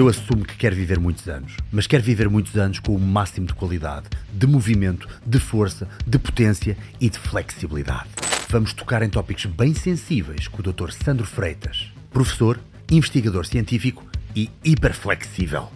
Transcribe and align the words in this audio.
Eu 0.00 0.08
assumo 0.08 0.46
que 0.46 0.56
quero 0.56 0.74
viver 0.74 0.98
muitos 0.98 1.28
anos, 1.28 1.58
mas 1.70 1.86
quero 1.86 2.02
viver 2.02 2.26
muitos 2.26 2.56
anos 2.56 2.78
com 2.78 2.96
o 2.96 2.98
máximo 2.98 3.46
de 3.46 3.52
qualidade, 3.52 4.06
de 4.32 4.46
movimento, 4.46 5.06
de 5.26 5.38
força, 5.38 5.86
de 6.06 6.18
potência 6.18 6.74
e 6.98 7.10
de 7.10 7.18
flexibilidade. 7.18 8.08
Vamos 8.48 8.72
tocar 8.72 9.02
em 9.02 9.10
tópicos 9.10 9.44
bem 9.44 9.74
sensíveis 9.74 10.48
com 10.48 10.62
o 10.62 10.72
Dr. 10.72 10.90
Sandro 10.90 11.26
Freitas, 11.26 11.92
professor, 12.10 12.58
investigador 12.90 13.44
científico 13.44 14.02
e 14.34 14.48
hiperflexível. 14.64 15.70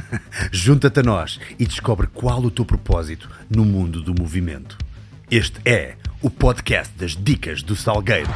Junta-te 0.50 1.00
a 1.00 1.02
nós 1.02 1.38
e 1.58 1.66
descobre 1.66 2.06
qual 2.06 2.42
o 2.42 2.50
teu 2.50 2.64
propósito 2.64 3.28
no 3.54 3.66
mundo 3.66 4.00
do 4.00 4.14
movimento. 4.18 4.78
Este 5.30 5.60
é 5.66 5.96
o 6.22 6.30
podcast 6.30 6.94
das 6.96 7.14
Dicas 7.14 7.62
do 7.62 7.76
Salgueiro. 7.76 8.30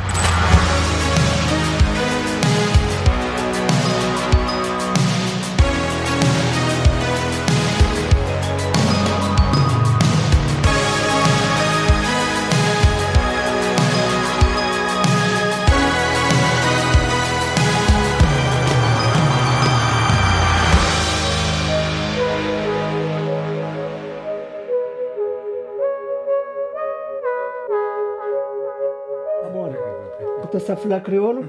Falar 30.82 31.00
crioulo? 31.00 31.48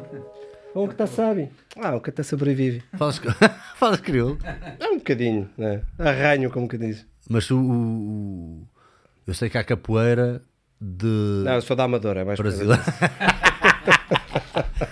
Ou 0.73 0.85
o 0.85 0.88
que 0.88 0.94
está 0.94 1.05
sabe? 1.08 1.49
Ah, 1.77 1.95
o 1.95 2.02
que 2.02 2.09
está 2.09 2.23
sobrevive. 2.23 2.81
Falas, 2.98 3.20
falas 3.76 3.99
crioulo? 3.99 4.38
É 4.80 4.88
um 4.88 4.98
bocadinho, 4.98 5.49
né? 5.58 5.81
Arranho, 5.99 6.49
como 6.49 6.67
que 6.67 6.77
diz. 6.77 7.06
Mas 7.30 7.50
o, 7.52 7.58
o- 7.59 8.67
Eu 9.28 9.33
sei 9.33 9.50
que 9.50 9.58
há 9.58 9.64
capoeira 9.64 10.41
de 10.80 11.44
Não, 11.44 11.53
eu 11.56 11.61
sou 11.61 11.75
da 11.75 11.83
Amadora, 11.83 12.22
é 12.22 12.23
mais 12.23 12.39
Brasil. 12.39 12.67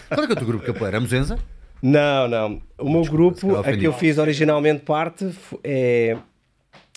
Qual 0.09 0.23
é 0.23 0.27
que 0.27 0.33
é 0.33 0.36
o 0.36 0.38
teu 0.38 0.47
grupo 0.47 0.66
de 0.66 0.73
capoeira? 0.73 0.97
A 0.97 0.99
Muzenza? 0.99 1.38
Não, 1.81 2.27
não. 2.27 2.61
O 2.77 2.89
meu 2.89 3.03
se 3.03 3.09
grupo, 3.09 3.55
a 3.58 3.64
que 3.73 3.86
eu 3.88 3.94
fiz 3.94 4.17
originalmente 4.17 4.83
parte, 4.83 5.30
é, 5.64 6.17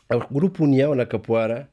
é 0.08 0.17
o 0.17 0.27
Grupo 0.28 0.64
União 0.64 0.92
na 0.95 1.06
Capoeira, 1.06 1.69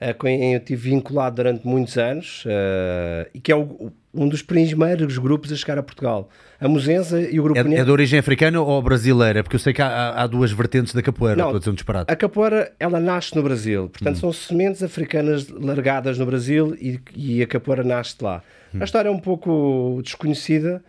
a 0.00 0.14
quem 0.14 0.54
eu 0.54 0.58
estive 0.58 0.90
vinculado 0.90 1.36
durante 1.36 1.66
muitos 1.66 1.98
anos, 1.98 2.44
eh, 2.46 3.28
e 3.34 3.40
que 3.40 3.52
é 3.52 3.56
o- 3.56 3.92
um 4.16 4.28
dos 4.28 4.42
primeiros 4.42 5.18
grupos 5.18 5.52
a 5.52 5.56
chegar 5.56 5.78
a 5.78 5.82
Portugal. 5.82 6.28
A 6.60 6.66
Muzenza 6.68 7.20
e 7.20 7.38
o 7.38 7.42
Grupo 7.42 7.58
É, 7.60 7.62
União. 7.62 7.80
é 7.82 7.84
de 7.84 7.90
origem 7.90 8.18
africana 8.18 8.60
ou 8.60 8.80
brasileira? 8.80 9.42
Porque 9.42 9.56
eu 9.56 9.60
sei 9.60 9.72
que 9.72 9.82
há, 9.82 10.10
há- 10.22 10.26
duas 10.26 10.50
vertentes 10.52 10.94
da 10.94 11.02
capoeira. 11.02 11.36
Não. 11.36 11.44
Estou 11.46 11.56
a 11.56 11.58
dizer 11.58 11.70
um 11.70 11.74
disparate. 11.74 12.12
A 12.12 12.16
capoeira, 12.16 12.72
ela 12.80 12.98
nasce 12.98 13.36
no 13.36 13.42
Brasil. 13.42 13.84
Hum. 13.84 13.88
Portanto, 13.88 14.18
são 14.18 14.32
sementes 14.32 14.82
africanas 14.82 15.48
largadas 15.48 16.18
no 16.18 16.24
Brasil 16.26 16.74
e, 16.80 16.98
e 17.14 17.42
a 17.42 17.46
capoeira 17.46 17.84
nasce 17.84 18.16
lá. 18.22 18.42
Hum. 18.74 18.78
A 18.80 18.84
história 18.84 19.08
é 19.08 19.12
um 19.12 19.18
pouco 19.20 20.00
desconhecida 20.02 20.82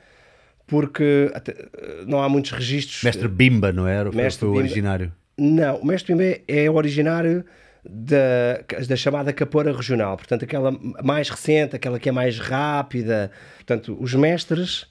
porque 0.65 1.31
até, 1.33 1.51
eh, 1.51 2.03
não 2.05 2.21
há 2.21 2.27
muitos 2.29 2.51
registros. 2.51 3.03
Mestre 3.03 3.27
Bimba, 3.27 3.71
não 3.71 3.87
era? 3.87 4.11
Foi, 4.11 4.21
Mestre 4.21 4.39
foi 4.41 4.49
o 4.49 4.51
Bimba. 4.53 4.63
originário. 4.65 5.11
Não, 5.37 5.77
o 5.77 5.85
mestre 5.85 6.13
Pimbé 6.13 6.41
é 6.47 6.69
originário 6.69 7.45
da, 7.89 8.63
da 8.87 8.95
chamada 8.95 9.31
capoeira 9.33 9.71
regional. 9.75 10.17
Portanto, 10.17 10.43
aquela 10.45 10.71
mais 11.03 11.29
recente, 11.29 11.75
aquela 11.75 11.99
que 11.99 12.09
é 12.09 12.11
mais 12.11 12.39
rápida. 12.39 13.31
Portanto, 13.57 13.97
os 13.99 14.13
mestres 14.13 14.85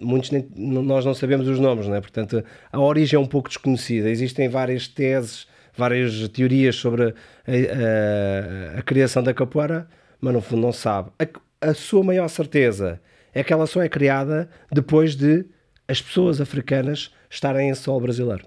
muitos 0.00 0.30
nem- 0.30 0.46
nós 0.56 1.04
não 1.04 1.14
sabemos 1.14 1.48
os 1.48 1.58
nomes, 1.58 1.86
não 1.86 1.94
é? 1.94 2.00
Portanto, 2.00 2.44
a 2.70 2.80
origem 2.80 3.16
é 3.16 3.20
um 3.20 3.26
pouco 3.26 3.48
desconhecida. 3.48 4.10
Existem 4.10 4.48
várias 4.48 4.86
teses, 4.88 5.46
várias 5.76 6.28
teorias 6.28 6.76
sobre 6.76 7.02
a, 7.04 7.12
a- 8.76 8.78
a 8.78 8.82
criação 8.82 9.22
da 9.22 9.32
capoeira, 9.32 9.88
mas 10.20 10.34
no 10.34 10.40
fundo 10.40 10.62
não 10.62 10.72
sabe. 10.72 11.10
A, 11.60 11.68
a 11.70 11.74
sua 11.74 12.02
maior 12.04 12.28
certeza 12.28 13.00
é 13.32 13.42
que 13.42 13.52
ela 13.52 13.66
só 13.66 13.82
é 13.82 13.88
criada 13.88 14.48
depois 14.70 15.14
de 15.16 15.44
as 15.88 16.02
pessoas 16.02 16.40
africanas 16.40 17.10
estarem 17.30 17.70
em 17.70 17.74
solo 17.74 18.00
brasileiro. 18.00 18.44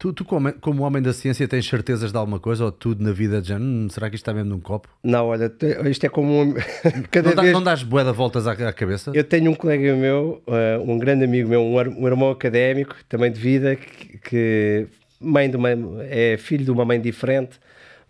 Tu, 0.00 0.14
tu 0.14 0.24
como, 0.24 0.50
como 0.54 0.82
homem 0.82 1.02
da 1.02 1.12
ciência, 1.12 1.46
tens 1.46 1.68
certezas 1.68 2.10
de 2.10 2.16
alguma 2.16 2.40
coisa 2.40 2.64
ou 2.64 2.72
tudo 2.72 3.04
na 3.04 3.12
vida 3.12 3.38
de 3.42 3.48
género? 3.48 3.66
"Hum, 3.66 3.88
será 3.90 4.08
que 4.08 4.16
isto 4.16 4.22
está 4.22 4.32
mesmo 4.32 4.48
num 4.48 4.58
copo? 4.58 4.88
Não, 5.04 5.26
olha, 5.26 5.52
isto 5.90 6.06
é 6.06 6.08
como 6.08 6.40
um- 6.40 6.54
cada 7.12 7.28
Não, 7.28 7.36
dá, 7.36 7.42
vez 7.42 7.52
não 7.52 7.62
dás 7.62 7.82
bué 7.82 8.02
de 8.02 8.10
voltas 8.10 8.46
à, 8.46 8.52
à 8.52 8.72
cabeça? 8.72 9.12
Eu 9.14 9.22
tenho 9.22 9.50
um 9.50 9.54
colega 9.54 9.94
meu, 9.94 10.42
eh, 10.46 10.78
um 10.82 10.98
grande 10.98 11.26
amigo 11.26 11.50
meu, 11.50 11.60
um, 11.60 11.74
um 11.76 12.06
irmão 12.06 12.30
académico, 12.30 12.96
também 13.10 13.30
de 13.30 13.38
vida, 13.38 13.76
que, 13.76 14.16
que 14.20 14.86
mãe 15.20 15.50
de 15.50 15.56
uma, 15.58 15.68
é 16.08 16.38
filho 16.38 16.64
de 16.64 16.70
uma 16.70 16.86
mãe 16.86 16.98
diferente, 16.98 17.60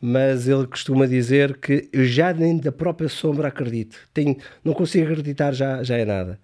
mas 0.00 0.47
ele 0.47 0.69
costuma 0.69 1.09
dizer 1.09 1.56
que 1.56 1.89
eu 1.93 2.05
já 2.05 2.33
nem 2.33 2.56
da 2.56 2.71
própria 2.71 3.09
sombra 3.09 3.49
acredito. 3.49 3.99
Tenho, 4.15 4.37
não 4.65 4.75
consigo 4.75 5.11
acreditar, 5.11 5.50
já, 5.53 5.83
já 5.83 5.97
é 5.97 6.05
nada. 6.05 6.39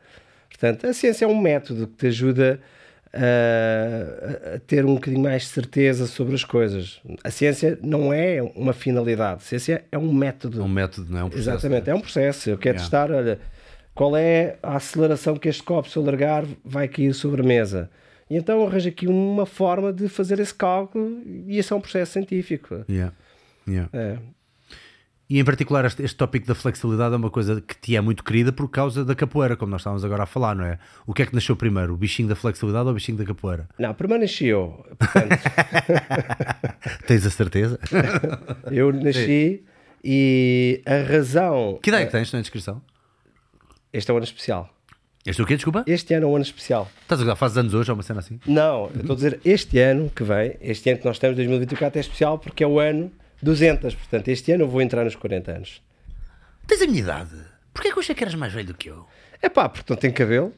Portanto, 0.49 0.89
a 0.89 0.93
ciência 0.93 1.25
é 1.25 1.29
um 1.29 1.41
método 1.41 1.87
que 1.87 1.95
te 1.99 2.07
ajuda 2.09 2.59
a, 2.61 2.76
a 3.17 4.59
ter 4.67 4.85
um 4.85 4.95
bocadinho 4.95 5.23
mais 5.23 5.43
de 5.43 5.49
certeza 5.49 6.07
sobre 6.07 6.35
as 6.35 6.45
coisas. 6.45 7.01
A 7.25 7.31
ciência 7.31 7.79
não 7.83 8.13
é 8.13 8.43
uma 8.55 8.73
finalidade, 8.73 9.37
a 9.37 9.41
ciência 9.45 9.85
é 9.91 9.99
um 9.99 10.13
método. 10.13 10.61
É 10.61 10.65
um 10.65 10.69
método, 10.69 11.11
não 11.13 11.21
é 11.21 11.25
um 11.25 11.31
processo. 11.31 11.51
Exatamente, 11.51 11.91
é 11.91 11.95
um 11.95 12.01
processo. 12.01 12.51
Eu 12.51 12.59
quero 12.59 12.77
Yeah. 12.77 12.83
testar, 12.91 13.11
olha, 13.11 13.39
qual 13.95 14.17
é 14.17 14.57
a 14.63 14.77
aceleração 14.77 15.37
que 15.37 15.49
este 15.49 15.63
copo, 15.63 15.89
se 15.89 15.97
eu 15.97 16.03
largar, 16.05 16.45
vai 16.65 16.87
cair 16.89 17.15
sobre 17.15 17.41
a 17.41 17.45
mesa. 17.45 17.91
E 18.29 18.37
então 18.37 18.67
arranjo 18.67 18.89
aqui 18.89 19.07
uma 19.07 19.47
forma 19.47 19.93
de 19.93 20.09
fazer 20.09 20.41
esse 20.41 20.55
cálculo 20.55 21.23
e 21.25 21.59
isso 21.59 21.73
é 21.73 21.77
um 21.77 21.81
processo 21.81 22.13
científico. 22.13 22.85
Yeah, 22.89 23.15
yeah. 23.69 23.89
É. 23.93 24.19
E 25.29 25.41
em 25.41 25.45
particular, 25.45 25.85
este, 25.85 26.05
este 26.05 26.17
tópico 26.17 26.47
da 26.47 26.55
flexibilidade 26.55 27.13
é 27.15 27.17
uma 27.17 27.31
coisa 27.31 27.61
que 27.61 27.77
te 27.77 27.97
é 27.97 28.01
muito 28.01 28.23
querida 28.23 28.53
por 28.53 28.69
causa 28.69 29.05
da 29.05 29.13
capoeira, 29.15 29.57
como 29.57 29.71
nós 29.73 29.81
estávamos 29.81 30.05
agora 30.05 30.23
a 30.23 30.27
falar, 30.27 30.55
não 30.55 30.65
é? 30.65 30.79
O 31.05 31.13
que 31.13 31.23
é 31.23 31.27
que 31.27 31.35
nasceu 31.35 31.57
primeiro, 31.57 31.95
o 31.95 31.97
bichinho 31.97 32.29
da 32.29 32.37
flexibilidade 32.37 32.85
ou 32.85 32.93
o 32.93 32.95
bichinho 32.95 33.19
da 33.19 33.25
capoeira? 33.25 33.69
Não, 33.77 33.93
primeiro 33.93 34.23
nasci 34.23 34.47
eu. 34.47 34.87
Portanto, 34.97 35.29
Tens 37.09 37.27
a 37.27 37.31
certeza? 37.31 37.79
eu 38.71 38.93
nasci 38.93 39.65
e 40.05 40.81
a 40.87 41.03
razão. 41.11 41.81
que 41.83 41.91
idade 41.91 42.05
é 42.05 42.07
que 42.07 42.13
tens 42.13 42.33
na 42.33 42.39
inscrição? 42.39 42.81
Este 43.93 44.09
é 44.11 44.15
um 44.15 44.19
ano 44.19 44.25
especial. 44.25 44.71
Este 45.27 45.41
é 45.41 45.45
o 45.45 45.47
quê, 45.47 45.57
desculpa? 45.57 45.83
Este 45.89 46.15
ano 46.15 46.27
é 46.27 46.29
um 46.29 46.37
ano 46.37 46.45
especial. 46.45 46.89
Estás 47.03 47.21
a 47.21 47.25
gozar, 47.25 47.37
fazes 47.37 47.57
anos 47.57 47.75
hoje 47.75 47.91
ou 47.91 47.97
uma 47.97 48.05
cena 48.05 48.21
assim? 48.21 48.39
Não, 48.47 48.91
eu 48.95 49.01
estou 49.01 49.15
a 49.15 49.17
dizer 49.17 49.41
este 49.45 49.77
ano 49.81 50.09
que 50.09 50.23
vem, 50.23 50.57
este 50.61 50.89
ano 50.89 51.01
que 51.01 51.05
nós 51.05 51.17
estamos, 51.17 51.35
2024, 51.37 51.99
é 51.99 52.01
especial 52.01 52.39
porque 52.39 52.63
é 52.63 52.67
o 52.67 52.79
ano 52.79 53.11
200. 53.43 53.95
Portanto, 53.95 54.29
este 54.29 54.53
ano 54.53 54.65
eu 54.65 54.69
vou 54.69 54.81
entrar 54.81 55.05
nos 55.05 55.17
40 55.17 55.53
anos. 55.53 55.83
Tens 56.67 56.83
a 56.83 56.87
minha 56.87 57.01
idade. 57.01 57.37
Porquê 57.73 57.91
que 57.91 57.99
eu 57.99 58.01
achei 58.01 58.15
que 58.15 58.25
eras 58.25 58.35
mais 58.35 58.53
velho 58.53 58.69
do 58.69 58.75
que 58.75 58.89
eu? 58.89 59.07
É 59.43 59.49
pá, 59.49 59.69
porque 59.69 59.93
não 59.93 59.97
tem 59.99 60.11
cabelo. 60.11 60.53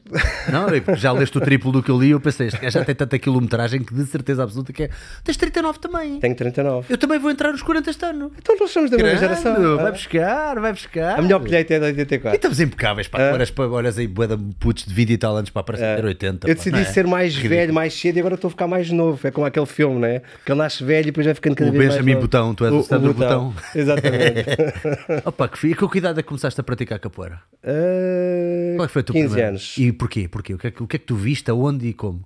Não, 0.51 0.95
já 0.95 1.11
leste 1.11 1.37
o 1.37 1.41
triplo 1.41 1.71
do 1.71 1.83
que 1.83 1.91
eu 1.91 1.99
li 1.99 2.07
e 2.07 2.11
eu 2.11 2.19
pensei, 2.19 2.47
este 2.47 2.59
gajo 2.59 2.79
já 2.79 2.85
tem 2.85 2.95
tanta 2.95 3.19
quilometragem 3.19 3.83
que 3.83 3.93
de 3.93 4.05
certeza 4.05 4.43
absoluta 4.43 4.71
que 4.73 4.83
é. 4.83 4.89
Tens 5.23 5.37
39 5.37 5.79
também. 5.79 6.19
Tenho 6.19 6.35
39. 6.35 6.87
Eu 6.89 6.97
também 6.97 7.19
vou 7.19 7.29
entrar 7.29 7.51
nos 7.51 7.61
40 7.61 7.89
este 7.89 8.05
ano. 8.05 8.31
Então 8.37 8.55
nós 8.59 8.71
somos 8.71 8.89
da 8.89 8.97
mesma 8.97 9.17
geração. 9.19 9.77
Vai 9.77 9.87
Ah, 9.87 9.91
buscar, 9.91 10.59
vai 10.59 10.71
buscar. 10.73 11.19
A 11.19 11.21
melhor 11.21 11.39
colheita 11.39 11.73
é 11.73 11.79
de 11.79 11.85
E 11.85 11.89
84. 11.89 12.35
estamos 12.35 12.59
impecáveis, 12.59 13.07
pá. 13.07 13.17
Tu 13.17 13.33
olhas, 13.35 13.53
olhas 13.57 13.97
aí, 13.97 14.07
de 14.07 14.37
putos 14.59 14.85
de 14.85 14.93
20 14.93 15.09
e 15.11 15.17
tal 15.17 15.35
anos 15.35 15.49
para 15.49 15.63
parecer 15.63 15.95
ter 15.95 16.05
80. 16.05 16.49
Eu 16.49 16.55
decidi 16.55 16.79
é? 16.79 16.83
ser 16.85 17.05
mais 17.05 17.35
velho, 17.35 17.73
mais 17.73 17.93
cedo 17.93 18.17
e 18.17 18.19
agora 18.19 18.35
estou 18.35 18.47
a 18.47 18.51
ficar 18.51 18.67
mais 18.67 18.89
novo. 18.91 19.27
É 19.27 19.31
como 19.31 19.45
aquele 19.45 19.65
filme, 19.65 19.99
né? 19.99 20.21
Que 20.45 20.51
ele 20.51 20.59
nasce 20.59 20.83
velho 20.83 21.03
e 21.03 21.11
depois 21.11 21.25
vai 21.25 21.35
ficando 21.35 21.55
cada 21.55 21.69
O 21.69 21.73
vez 21.73 21.83
mais 21.85 21.93
Benjamin 21.95 22.13
novo. 22.13 22.25
Botão, 22.27 22.53
tu 22.55 22.65
és 22.65 22.73
o 22.73 22.83
Sandro 22.83 23.13
Botão. 23.13 23.53
Exatamente. 23.75 24.45
Opa, 25.25 25.47
que 25.47 25.75
que 25.89 25.97
idade 25.97 26.19
é 26.19 26.21
que 26.21 26.27
começaste 26.27 26.59
a 26.59 26.63
praticar 26.63 26.99
capoeira? 26.99 27.41
Ah, 27.63 28.78
Qual 28.79 28.85
é 28.85 28.89
foi 28.89 29.01
a 29.01 29.03
tua 29.03 29.13
15 29.13 29.25
primeira? 29.27 29.49
anos. 29.49 29.77
E 29.77 29.91
porquê? 29.91 30.27
porquê? 30.27 30.53
O, 30.53 30.57
que 30.57 30.67
é 30.67 30.71
que, 30.71 30.83
o 30.83 30.87
que 30.87 30.95
é 30.95 30.99
que 30.99 31.05
tu 31.05 31.15
viste, 31.15 31.51
aonde 31.51 31.87
e 31.87 31.93
como? 31.93 32.23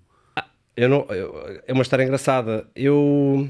Eu 0.78 0.88
não, 0.90 1.06
eu- 1.10 1.62
é 1.68 1.74
uma 1.74 1.82
história 1.82 2.04
engraçada. 2.04 2.68
Eu, 2.76 3.50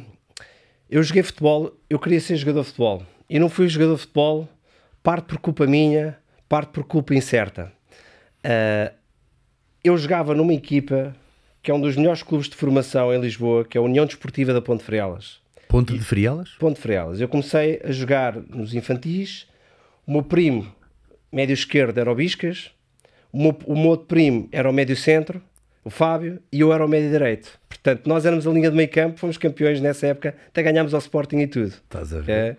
eu 0.90 1.04
joguei 1.04 1.24
futebol, 1.24 1.74
eu 1.90 2.00
queria 2.00 2.20
ser 2.20 2.36
jogador 2.38 2.62
de 2.62 2.68
futebol. 2.68 3.04
E 3.30 3.40
não 3.40 3.50
fui 3.50 3.68
jogador 3.68 3.96
de 3.96 4.02
futebol, 4.02 4.48
parte 5.02 5.26
por 5.26 5.38
culpa 5.40 5.66
minha, 5.66 6.18
parte 6.48 6.70
por 6.72 6.84
culpa 6.84 7.14
incerta. 7.16 7.72
Ah, 8.44 8.92
eu 9.84 9.98
jogava 9.98 10.34
numa 10.34 10.54
equipa 10.54 11.16
que 11.62 11.72
é 11.72 11.74
um 11.74 11.80
dos 11.82 11.96
melhores 11.96 12.22
clubes 12.24 12.48
de 12.50 12.56
formação 12.56 13.14
em 13.14 13.20
Lisboa, 13.22 13.64
que 13.66 13.78
é 13.78 13.80
a 13.80 13.84
União 13.84 14.06
Desportiva 14.06 14.54
da 14.54 14.62
Ponte 14.62 14.84
Freelas. 14.84 15.42
Ponto 15.70 15.94
de 15.94 16.04
Frielas? 16.04 16.50
Ponte 16.60 16.80
Freelas. 16.80 17.20
Eu 17.20 17.28
comecei 17.28 17.82
a 17.84 17.92
jogar 17.92 18.36
nos 18.36 18.74
infantis. 18.76 19.48
O 20.06 20.12
meu 20.12 20.22
primo, 20.24 20.74
médio 21.32 21.54
esquerdo, 21.54 21.98
era 21.98 22.12
o 22.12 22.16
Biscas. 22.16 22.70
O 23.34 23.42
meu, 23.42 23.58
o 23.66 23.76
meu 23.76 23.90
outro 23.90 24.06
primo 24.06 24.48
era 24.52 24.70
o 24.70 24.72
médio 24.72 24.96
centro, 24.96 25.42
o 25.84 25.90
Fábio, 25.90 26.40
e 26.52 26.62
eu 26.62 26.72
era 26.72 26.86
o 26.86 26.88
médio 26.88 27.10
direito. 27.10 27.60
Portanto, 27.68 28.08
nós 28.08 28.26
éramos 28.26 28.48
a 28.48 28.52
linha 28.52 28.70
de 28.70 28.78
meio 28.78 28.88
campo, 28.90 29.20
fomos 29.20 29.38
campeões 29.38 29.82
nessa 29.82 30.08
época, 30.08 30.36
até 30.48 30.62
ganhámos 30.64 30.94
ao 30.94 31.00
Sporting 31.00 31.40
e 31.40 31.48
tudo. 31.48 31.70
Estás 31.70 32.14
a 32.14 32.22
ver? 32.22 32.32
É. 32.32 32.56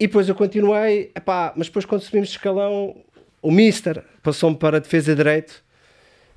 E 0.00 0.06
depois 0.06 0.28
eu 0.28 0.34
continuei, 0.34 1.12
epá, 1.14 1.52
mas 1.54 1.68
depois 1.68 1.84
quando 1.84 2.00
subimos 2.00 2.30
de 2.30 2.36
escalão, 2.36 2.96
o 3.40 3.50
Mister 3.52 4.02
passou-me 4.22 4.56
para 4.56 4.78
a 4.78 4.80
defesa 4.80 5.12
de 5.12 5.22
direito 5.22 5.62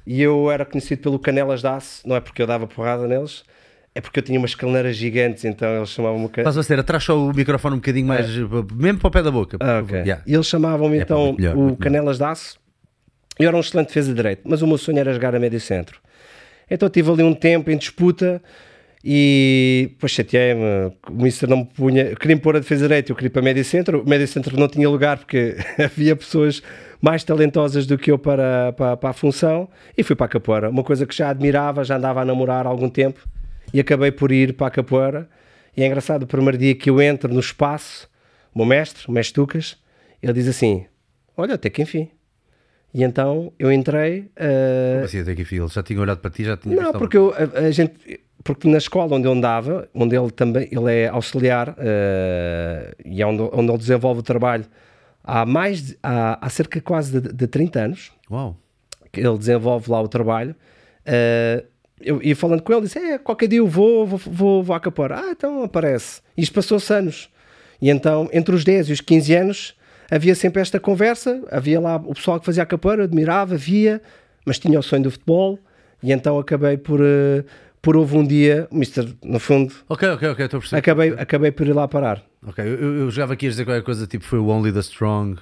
E 0.06 0.22
eu 0.22 0.52
era 0.52 0.64
conhecido 0.64 1.02
pelo 1.02 1.20
Canelas 1.20 1.62
de 1.62 1.68
Aço, 1.68 2.08
não 2.08 2.16
é 2.16 2.22
porque 2.22 2.42
eu 2.42 2.48
dava 2.48 2.66
porrada 2.66 3.06
neles, 3.08 3.44
é 3.94 4.00
porque 4.00 4.20
eu 4.20 4.24
tinha 4.24 4.40
umas 4.40 4.56
caneiras 4.56 4.96
gigantes, 4.96 5.44
então 5.44 5.68
eles 5.76 5.90
chamavam-me... 5.90 6.28
Estás 6.28 6.58
a 6.58 6.64
ser, 6.64 6.80
atrás 6.80 7.04
só 7.04 7.18
o 7.18 7.34
microfone 7.34 7.76
um 7.76 7.80
bocadinho 7.80 8.08
mais, 8.08 8.28
mesmo 8.74 9.00
para 9.00 9.08
o 9.08 9.12
pé 9.12 9.22
da 9.22 9.32
boca. 9.32 9.58
Ah. 9.60 9.84
Yeah. 9.90 10.24
E 10.26 10.34
eles 10.34 10.48
chamavam-me 10.48 11.00
É, 11.00 11.02
então 11.02 11.34
melhor, 11.34 11.58
o. 11.58 11.76
Canelas 11.76 12.18
de 12.20 12.24
Aço. 12.24 12.58
Eu 13.39 13.48
era 13.48 13.57
um 13.57 13.60
excelente 13.60 13.88
defesa 13.88 14.10
de 14.10 14.16
direito, 14.16 14.42
mas 14.45 14.62
o 14.62 14.68
meu 14.68 14.78
sonho 14.78 15.00
era 15.00 15.13
jogar 15.13 15.36
a 15.36 15.39
médio 15.39 15.60
centro. 15.60 16.00
Então 16.69 16.89
tive 16.89 17.12
ali 17.12 17.24
um 17.24 17.34
tempo 17.34 17.69
em 17.72 17.78
disputa 17.78 18.42
e 19.04 19.88
depois 19.92 20.12
chateei-me. 20.12 20.94
O 21.10 21.24
Mister 21.24 21.50
não 21.50 21.57
me 21.57 21.66
punha. 21.66 22.16
Queria 22.16 22.36
me 22.36 22.42
pôr 22.42 22.56
a 22.56 22.60
defesa 22.60 22.81
de 22.81 22.88
direito, 22.88 23.12
eu 23.12 23.16
queria 23.16 23.28
ir 23.28 23.31
para 23.31 23.42
médio 23.42 23.63
centro. 23.63 24.01
O 24.01 24.10
médio 24.10 24.28
centro 24.28 24.60
não 24.60 24.68
tinha 24.68 24.89
lugar 24.89 25.18
porque 25.18 25.56
havia 25.80 26.16
pessoas 26.16 26.62
mais 27.00 27.24
talentosas 27.24 27.86
do 27.86 27.98
que 27.98 28.12
eu 28.12 28.18
para, 28.18 28.74
para, 28.74 28.98
para 28.98 29.10
a 29.12 29.13
função 29.13 29.69
e 29.98 30.04
fui 30.04 30.16
para 30.16 30.25
a 30.25 30.30
capoeira. 30.30 30.69
Uma 30.69 30.84
coisa 30.84 31.06
que 31.06 31.16
já 31.16 31.30
admirava, 31.30 31.84
já 31.84 31.98
andava 31.98 32.22
a 32.22 32.25
namorar 32.25 32.66
há 32.66 32.69
algum 32.69 32.89
tempo 32.89 33.25
e 33.74 33.80
acabei 33.80 34.12
por 34.12 34.31
ir 34.31 34.54
para 34.54 34.68
a 34.68 34.72
capoeira. 34.72 35.30
E 35.75 35.84
é 35.84 35.88
engraçado, 35.88 36.24
o 36.24 36.28
primeiro 36.28 36.57
dia 36.57 36.74
que 36.74 36.89
eu 36.89 37.00
entro 37.00 37.31
no 37.31 37.39
espaço, 37.39 38.10
o 38.54 38.60
meu 38.60 38.66
mestre, 38.66 39.04
o 39.07 39.12
mestre 39.12 39.36
Tucas, 39.36 39.78
ele 40.22 40.34
diz 40.34 40.48
assim: 40.48 40.86
Olha, 41.36 41.54
até 41.54 41.69
que 41.69 41.84
enfim. 41.84 42.10
E 42.98 43.04
então 43.04 43.54
eu 43.60 43.72
entrei. 43.72 44.28
eh, 44.36 45.02
Assim, 45.06 45.20
até 45.20 45.36
que 45.36 45.44
já 45.72 45.84
tinha 45.84 46.02
olhado 46.02 46.18
para 46.18 46.32
ti, 46.32 46.44
já 46.44 46.58
tinha 46.58 46.76
não, 46.76 46.86
visto 46.86 46.98
porque 46.98 47.16
eu, 47.16 47.32
a, 47.32 47.60
a 47.68 47.70
gente, 47.72 48.20
porque 48.44 48.68
na 48.68 48.80
escola 48.80 49.16
onde 49.16 49.28
eu 49.28 49.34
andava, 49.34 49.88
onde 49.94 50.16
ele 50.16 50.32
também 50.32 50.68
ele 50.72 50.92
é 50.92 51.08
auxiliar 51.08 51.76
eh, 51.78 52.96
e 53.06 53.22
é 53.22 53.28
onde, 53.28 53.44
onde 53.54 53.70
ele 53.72 53.78
desenvolve 53.78 54.22
o 54.22 54.24
trabalho 54.24 54.66
há 55.24 55.46
mais 55.46 55.84
de, 55.84 55.98
há, 56.02 56.40
há 56.44 56.50
cerca 56.50 56.82
quase 56.82 57.22
de, 57.22 57.34
de 57.34 57.46
30 57.48 57.80
anos. 57.82 58.12
Uau. 58.32 58.58
que 59.12 59.20
ele 59.22 59.38
desenvolve 59.38 59.92
lá 59.92 60.02
o 60.02 60.08
trabalho. 60.08 60.56
eh, 61.06 61.64
eu 62.02 62.20
ia 62.24 62.36
falando 62.36 62.62
com 62.64 62.74
ele, 62.74 62.82
disse: 62.84 62.98
é, 62.98 63.18
qualquer 63.20 63.48
dia 63.48 63.60
eu 63.60 63.68
vou, 63.68 64.08
vou, 64.08 64.18
vou, 64.20 64.64
vou 64.64 64.76
à 64.76 64.80
capoeira. 64.80 65.20
Ah, 65.20 65.32
então 65.32 65.62
aparece. 65.64 66.22
Isto 66.36 66.54
passou-se 66.56 66.92
anos. 66.92 67.30
E 67.80 67.90
então, 67.92 68.28
entre 68.34 68.56
os 68.56 68.64
10 68.64 68.90
e 68.90 68.94
os 68.94 69.02
15 69.02 69.36
anos, 69.36 69.76
havia 70.09 70.36
sempre 70.36 70.62
esta 70.62 70.80
conversa. 70.80 71.42
Havia 71.51 71.80
lá 71.80 71.95
o 71.98 72.13
pessoal 72.13 72.39
que 72.39 72.45
fazia 72.45 72.63
a 72.63 72.65
capoeira, 72.65 73.04
admirava, 73.04 73.56
via, 73.56 74.01
mas 74.45 74.59
tinha 74.59 74.80
o 74.80 74.83
sonho 74.83 75.04
do 75.04 75.12
futebol. 75.12 75.59
E 76.01 76.12
então 76.12 76.38
acabei 76.38 76.77
por, 76.77 77.00
eh, 77.01 77.44
por 77.81 77.95
houve 77.98 78.15
um 78.18 78.24
dia, 78.25 78.68
Mister, 78.71 79.07
no 79.24 79.39
fundo, 79.39 79.74
Ok, 79.89 80.07
ok, 80.09 80.30
ok, 80.30 80.45
estou 80.45 80.57
a 80.57 80.62
perceber. 80.62 80.80
acabei, 80.80 81.09
acabei 81.18 81.51
por 81.51 81.65
ir 81.68 81.74
lá 81.74 81.88
parar. 81.88 82.24
Ok, 82.45 82.63
eu, 82.63 82.75
eu, 82.80 82.95
eu 83.00 83.12
jogava 83.12 83.33
aqui 83.33 83.48
a 83.48 83.50
dizer 83.50 83.65
qualquer 83.65 83.83
coisa 83.83 84.06
tipo 84.06 84.24
foi 84.24 84.39
o 84.39 84.48
Only 84.48 84.71
the 84.71 84.80
Strong. 84.80 85.39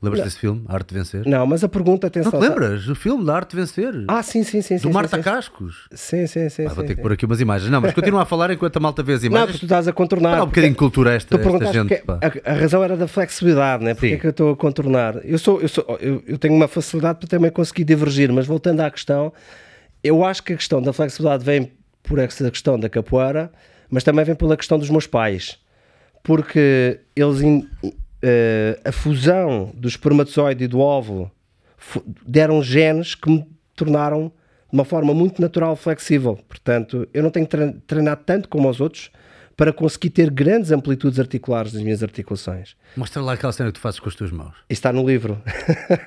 Lembras 0.00 0.22
desse 0.22 0.38
filme? 0.38 0.64
A 0.68 0.74
Arte 0.74 0.88
de 0.90 0.94
Vencer? 0.94 1.26
Não, 1.26 1.44
mas 1.44 1.64
a 1.64 1.68
pergunta, 1.68 2.06
Não 2.06 2.08
atenção. 2.08 2.38
te 2.40 2.48
lembras? 2.48 2.88
O 2.88 2.94
filme 2.94 3.24
da 3.24 3.34
Arte 3.34 3.50
de 3.50 3.56
Vencer? 3.56 4.04
Ah, 4.06 4.22
sim, 4.22 4.44
sim, 4.44 4.62
sim. 4.62 4.76
do 4.76 4.82
sim, 4.82 4.92
Marta 4.92 5.16
sim, 5.16 5.22
Cascos. 5.22 5.88
Sim, 5.92 6.26
sim, 6.28 6.48
sim. 6.48 6.66
Ah, 6.66 6.68
vou 6.68 6.82
sim, 6.84 6.86
ter 6.88 6.94
que 6.94 7.02
pôr 7.02 7.12
aqui 7.12 7.24
umas 7.24 7.40
imagens. 7.40 7.68
Não, 7.70 7.80
mas 7.80 7.92
continua 7.92 8.22
a 8.22 8.24
falar 8.24 8.50
enquanto 8.52 8.76
a 8.76 8.80
malta 8.80 9.02
vê 9.02 9.14
as 9.14 9.22
Não, 9.22 9.26
imagens. 9.28 9.46
porque 9.52 9.60
tu 9.60 9.64
estás 9.66 9.88
a 9.88 9.92
contornar. 9.92 10.36
Dá 10.36 10.44
um 10.44 10.46
bocadinho 10.46 10.72
de 10.72 10.78
cultura 10.78 11.14
esta, 11.14 11.36
Tu 11.36 11.48
esta 11.48 11.72
gente. 11.72 11.94
a, 11.94 12.50
a 12.52 12.54
razão 12.54 12.84
era 12.84 12.96
da 12.96 13.08
flexibilidade, 13.08 13.82
né? 13.84 13.94
Porque 13.94 14.06
é 14.14 14.16
que 14.18 14.26
eu 14.26 14.30
estou 14.30 14.52
a 14.52 14.56
contornar? 14.56 15.16
Eu, 15.24 15.38
sou, 15.38 15.60
eu, 15.60 15.68
sou, 15.68 15.84
eu, 16.00 16.22
eu 16.26 16.38
tenho 16.38 16.54
uma 16.54 16.68
facilidade 16.68 17.18
para 17.18 17.28
também 17.28 17.50
conseguir 17.50 17.82
divergir, 17.84 18.32
mas 18.32 18.46
voltando 18.46 18.80
à 18.80 18.90
questão, 18.90 19.32
eu 20.04 20.24
acho 20.24 20.44
que 20.44 20.52
a 20.52 20.56
questão 20.56 20.80
da 20.80 20.92
flexibilidade 20.92 21.44
vem 21.44 21.72
por 22.04 22.20
essa 22.20 22.48
questão 22.52 22.78
da 22.78 22.88
capoeira, 22.88 23.50
mas 23.90 24.04
também 24.04 24.24
vem 24.24 24.36
pela 24.36 24.56
questão 24.56 24.78
dos 24.78 24.88
meus 24.90 25.08
pais, 25.08 25.58
porque 26.22 27.00
eles 27.16 27.40
in- 27.40 27.68
eh, 28.22 28.78
a 28.84 28.92
fusão 28.92 29.70
do 29.74 29.88
espermatozoide 29.88 30.64
e 30.64 30.68
do 30.68 30.80
óvulo 30.80 31.30
deram 32.26 32.62
genes 32.62 33.14
que 33.14 33.30
me 33.30 33.46
tornaram 33.76 34.28
de 34.70 34.74
uma 34.76 34.84
forma 34.84 35.14
muito 35.14 35.40
natural 35.40 35.74
flexível. 35.76 36.38
Portanto, 36.48 37.08
eu 37.14 37.22
não 37.22 37.30
tenho 37.30 37.46
que 37.46 37.50
tre- 37.56 37.74
treinar 37.86 38.16
tanto 38.16 38.48
como 38.48 38.68
os 38.68 38.80
outros 38.80 39.10
para 39.58 39.72
conseguir 39.72 40.10
ter 40.10 40.30
grandes 40.30 40.70
amplitudes 40.70 41.18
articulares 41.18 41.72
das 41.72 41.82
minhas 41.82 42.00
articulações. 42.00 42.76
Mostra 42.96 43.20
lá 43.20 43.32
aquela 43.32 43.52
cena 43.52 43.70
que 43.70 43.74
tu 43.74 43.80
fazes 43.80 43.98
com 43.98 44.08
as 44.08 44.14
tuas 44.14 44.30
mãos. 44.30 44.52
Isso 44.70 44.78
está 44.78 44.92
no 44.92 45.04
livro. 45.04 45.36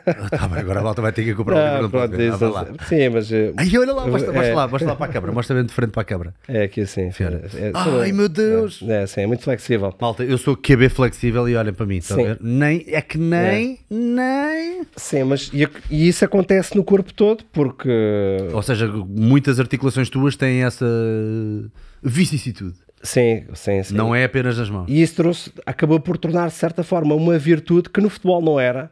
Ah, 0.08 0.30
tá 0.30 0.48
bem, 0.48 0.60
agora 0.60 0.80
a 0.80 0.84
malta 0.84 1.02
vai 1.02 1.12
ter 1.12 1.26
que 1.26 1.36
comprar 1.36 1.56
o 1.56 1.58
Ah, 1.60 1.64
livro. 1.66 1.82
não 1.84 1.90
pode 1.90 2.16
pronto. 2.16 2.44
Ah, 2.46 2.72
isso 2.72 2.88
sei. 2.88 3.00
Sim, 3.10 3.14
mas 3.14 3.30
eh, 3.32 3.52
Ai, 3.58 3.78
olha 3.78 3.94
lá, 3.94 4.08
mostra, 4.08 4.32
mostra 4.32 4.52
É. 4.52 4.56
lá, 4.56 4.68
mostra 4.70 4.90
lá 4.90 4.96
para 4.96 5.06
a 5.06 5.10
câmara, 5.14 5.34
mostra 5.34 5.56
bem 5.58 5.66
de 5.66 5.74
frente 5.74 5.92
para 5.92 6.02
a 6.02 6.06
câmara. 6.06 6.34
é 6.48 6.64
aqui 6.64 6.80
assim. 6.80 7.02
É, 7.10 7.72
Ai, 7.74 8.14
meu 8.14 8.30
Deus! 8.30 8.82
É, 8.88 9.06
sim, 9.06 9.20
é 9.22 9.28
muito 9.28 9.44
flexível. 9.44 9.94
Malta, 10.00 10.24
eu 10.24 10.38
sou 10.38 10.56
QB 10.56 10.88
flexível 10.88 11.50
e 11.50 11.56
olhem 11.58 11.74
para 11.74 11.86
mim, 11.86 11.98
estão 11.98 12.20
a 12.22 12.24
ver? 12.24 12.38
Nem, 12.40 12.86
é 12.88 13.02
que 13.02 13.18
nem, 13.18 13.80
nem. 13.90 14.82
Sim, 14.96 15.26
mas 15.26 15.52
e, 15.54 15.68
e 15.90 16.08
isso 16.08 16.24
acontece 16.24 16.74
no 16.74 16.86
corpo 16.86 17.14
todo 17.14 17.44
porque 17.52 17.90
Ou 18.54 18.62
seja, 18.64 18.88
muitas 18.88 19.60
articulações 19.60 20.10
tuas 20.10 20.38
têm 20.38 20.64
essa 20.64 20.86
vicissitude. 22.02 22.76
Sim, 23.04 23.44
sim, 23.54 23.84
sim. 23.84 23.94
Não 23.96 24.14
é 24.16 24.24
apenas 24.24 24.58
nas 24.58 24.70
mãos. 24.70 24.86
E 24.90 25.02
isso 25.02 25.16
trouxe, 25.16 25.52
acabou 25.66 26.00
por 26.00 26.18
tornar, 26.18 26.48
de 26.48 26.54
certa 26.54 26.84
forma, 26.84 27.14
uma 27.16 27.38
virtude 27.38 27.90
que 27.90 28.00
no 28.02 28.10
futebol 28.10 28.42
não 28.42 28.60
era, 28.60 28.90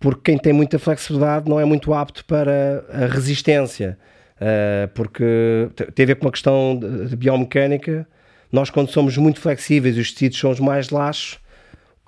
porque 0.00 0.20
quem 0.32 0.38
tem 0.38 0.52
muita 0.52 0.78
flexibilidade 0.78 1.48
não 1.48 1.58
é 1.58 1.64
muito 1.64 1.92
apto 1.92 2.24
para 2.24 2.84
a 2.92 3.06
resistência, 3.06 3.98
Ah, 4.40 4.88
porque 4.94 5.68
te- 5.74 5.90
tem 5.90 6.04
a 6.04 6.06
ver 6.06 6.14
com 6.14 6.26
uma 6.26 6.30
questão 6.32 6.78
de, 7.08 7.16
biomecânica. 7.16 8.06
Nós, 8.52 8.70
quando 8.70 8.88
somos 8.88 9.16
muito 9.16 9.40
flexíveis 9.40 9.96
e 9.96 10.00
os 10.00 10.12
tecidos 10.12 10.38
são 10.38 10.50
os 10.52 10.60
mais 10.60 10.90
laxos, 10.90 11.38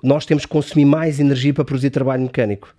nós 0.01 0.25
temos 0.25 0.45
que 0.45 0.49
consumir 0.51 0.85
mais 0.85 1.19
energia 1.19 1.53
para 1.53 1.65
produzir 1.65 1.89
trabalho 1.89 2.23
mecânico. 2.23 2.73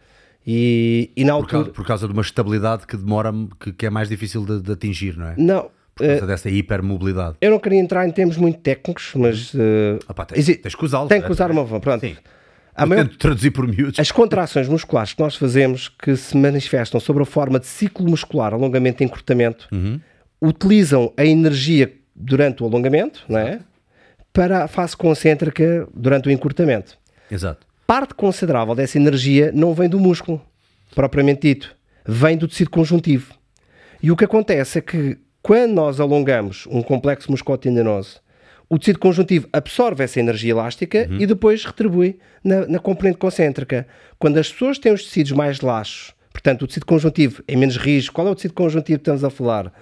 E, 0.46 1.10
e 1.14 1.22
na 1.22 1.34
Por 1.34 1.40
altura. 1.42 1.52
causa, 1.64 1.70
por 1.70 1.86
causa 1.86 2.06
de 2.06 2.12
uma 2.14 2.22
estabilidade 2.22 2.86
que 2.86 2.96
demora, 2.96 3.30
que, 3.60 3.72
que 3.74 3.86
é 3.86 3.90
mais 3.90 4.08
difícil 4.08 4.44
de, 4.44 4.60
de 4.62 4.72
atingir, 4.72 5.16
não 5.18 5.26
é? 5.28 5.34
Não, 5.36 5.70
Por 6.06 6.18
causa 6.18 6.26
dessa 6.26 6.50
hipermobilidade. 6.50 7.36
eu 7.40 7.50
não 7.50 7.58
queria 7.58 7.78
entrar 7.80 8.06
em 8.06 8.10
termos 8.10 8.36
muito 8.36 8.58
técnicos, 8.60 9.12
mas. 9.14 9.52
eh, 9.54 9.98
Ah, 10.08 10.14
pá, 10.14 10.24
tens, 10.24 10.46
tens 10.58 10.74
que 10.74 10.84
usá-lo. 10.84 11.08
tem 11.08 11.18
que 11.20 11.28
certo? 11.28 11.32
usar 11.32 11.50
uma. 11.50 11.80
Pronto. 11.80 12.00
Sim. 12.00 12.16
A 12.74 12.86
maior- 12.86 13.04
tento 13.06 13.18
traduzir 13.18 13.50
por 13.50 13.66
miúdos. 13.68 13.98
As 14.00 14.10
contrações 14.10 14.66
musculares 14.68 15.12
que 15.12 15.20
nós 15.22 15.36
fazemos, 15.36 15.88
que 15.90 16.16
se 16.16 16.34
manifestam 16.36 16.98
sob 17.00 17.20
a 17.20 17.24
forma 17.26 17.60
de 17.60 17.66
ciclo 17.66 18.08
muscular, 18.08 18.54
alongamento 18.54 19.02
e 19.02 19.06
encurtamento, 19.06 19.68
utilizam 20.40 21.12
a 21.16 21.24
energia 21.24 21.92
durante 22.14 22.62
o 22.62 22.66
alongamento, 22.66 23.24
não 23.28 23.38
é? 23.38 23.60
Para 24.32 24.64
a 24.64 24.68
fase 24.68 24.96
concêntrica 24.96 25.86
durante 25.94 26.28
o 26.28 26.32
encurtamento. 26.32 26.96
Exato. 27.30 27.66
Parte 27.86 28.14
considerável 28.14 28.74
dessa 28.74 28.96
energia 28.98 29.52
não 29.52 29.74
vem 29.74 29.88
do 29.88 30.00
músculo, 30.00 30.40
propriamente 30.94 31.42
dito, 31.48 31.76
vem 32.06 32.36
do 32.36 32.48
tecido 32.48 32.70
conjuntivo. 32.70 33.34
E 34.02 34.10
o 34.10 34.16
que 34.16 34.24
acontece 34.24 34.78
é 34.78 34.80
que 34.80 35.18
quando 35.42 35.72
nós 35.72 35.98
alongamos 36.00 36.66
um 36.70 36.82
complexo 36.82 37.30
musculotendinoso, 37.30 38.20
o 38.68 38.78
tecido 38.78 38.98
conjuntivo 38.98 39.48
absorve 39.52 40.02
essa 40.04 40.18
energia 40.20 40.52
elástica 40.52 41.06
e 41.20 41.26
depois 41.26 41.64
retribui 41.64 42.18
na, 42.42 42.66
na 42.66 42.78
componente 42.78 43.18
concêntrica. 43.18 43.86
Quando 44.18 44.38
as 44.38 44.50
pessoas 44.50 44.78
têm 44.78 44.92
os 44.92 45.04
tecidos 45.04 45.32
mais 45.32 45.60
laxos, 45.60 46.14
portanto, 46.32 46.62
o 46.62 46.66
tecido 46.66 46.86
conjuntivo 46.86 47.42
é 47.46 47.54
menos 47.56 47.76
rígido, 47.76 48.12
qual 48.12 48.26
é 48.26 48.30
o 48.30 48.34
tecido 48.34 48.54
conjuntivo 48.54 48.98
que 48.98 49.02
estamos 49.02 49.24
a 49.24 49.30
falar? 49.30 49.72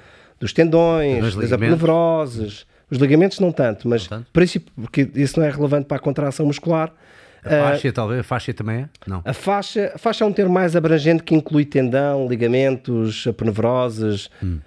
Dos 0.41 0.53
tendões, 0.53 1.23
das 1.43 1.51
aponevroses, 1.53 2.67
os 2.91 2.99
ligamentos 2.99 3.39
não 3.39 3.53
tanto, 3.53 3.87
mas 3.89 4.07
tanto? 4.09 4.27
princípio- 4.33 4.73
porque 4.75 5.09
isso 5.15 5.39
não 5.39 5.47
é 5.47 5.51
relevante 5.51 5.87
para 5.87 5.99
a 5.99 6.01
contração 6.01 6.47
muscular. 6.47 6.93
A 7.45 7.49
faixa, 7.49 7.93
talvez. 7.93 8.21
A 8.21 8.23
faixa 8.23 8.53
também 8.55 8.77
é? 8.83 8.89
Não. 9.07 9.23
A 9.25 9.33
faixa, 9.33 9.93
a 9.95 9.99
faixa 9.99 10.25
é 10.25 10.27
um 10.27 10.33
termo 10.33 10.53
mais 10.53 10.77
abrangente 10.77 11.23
que 11.23 11.35
inclui 11.35 11.65
tendão, 11.65 12.29
ligamentos, 12.29 13.27
aponevroses. 13.27 14.29
Hum. 14.43 14.59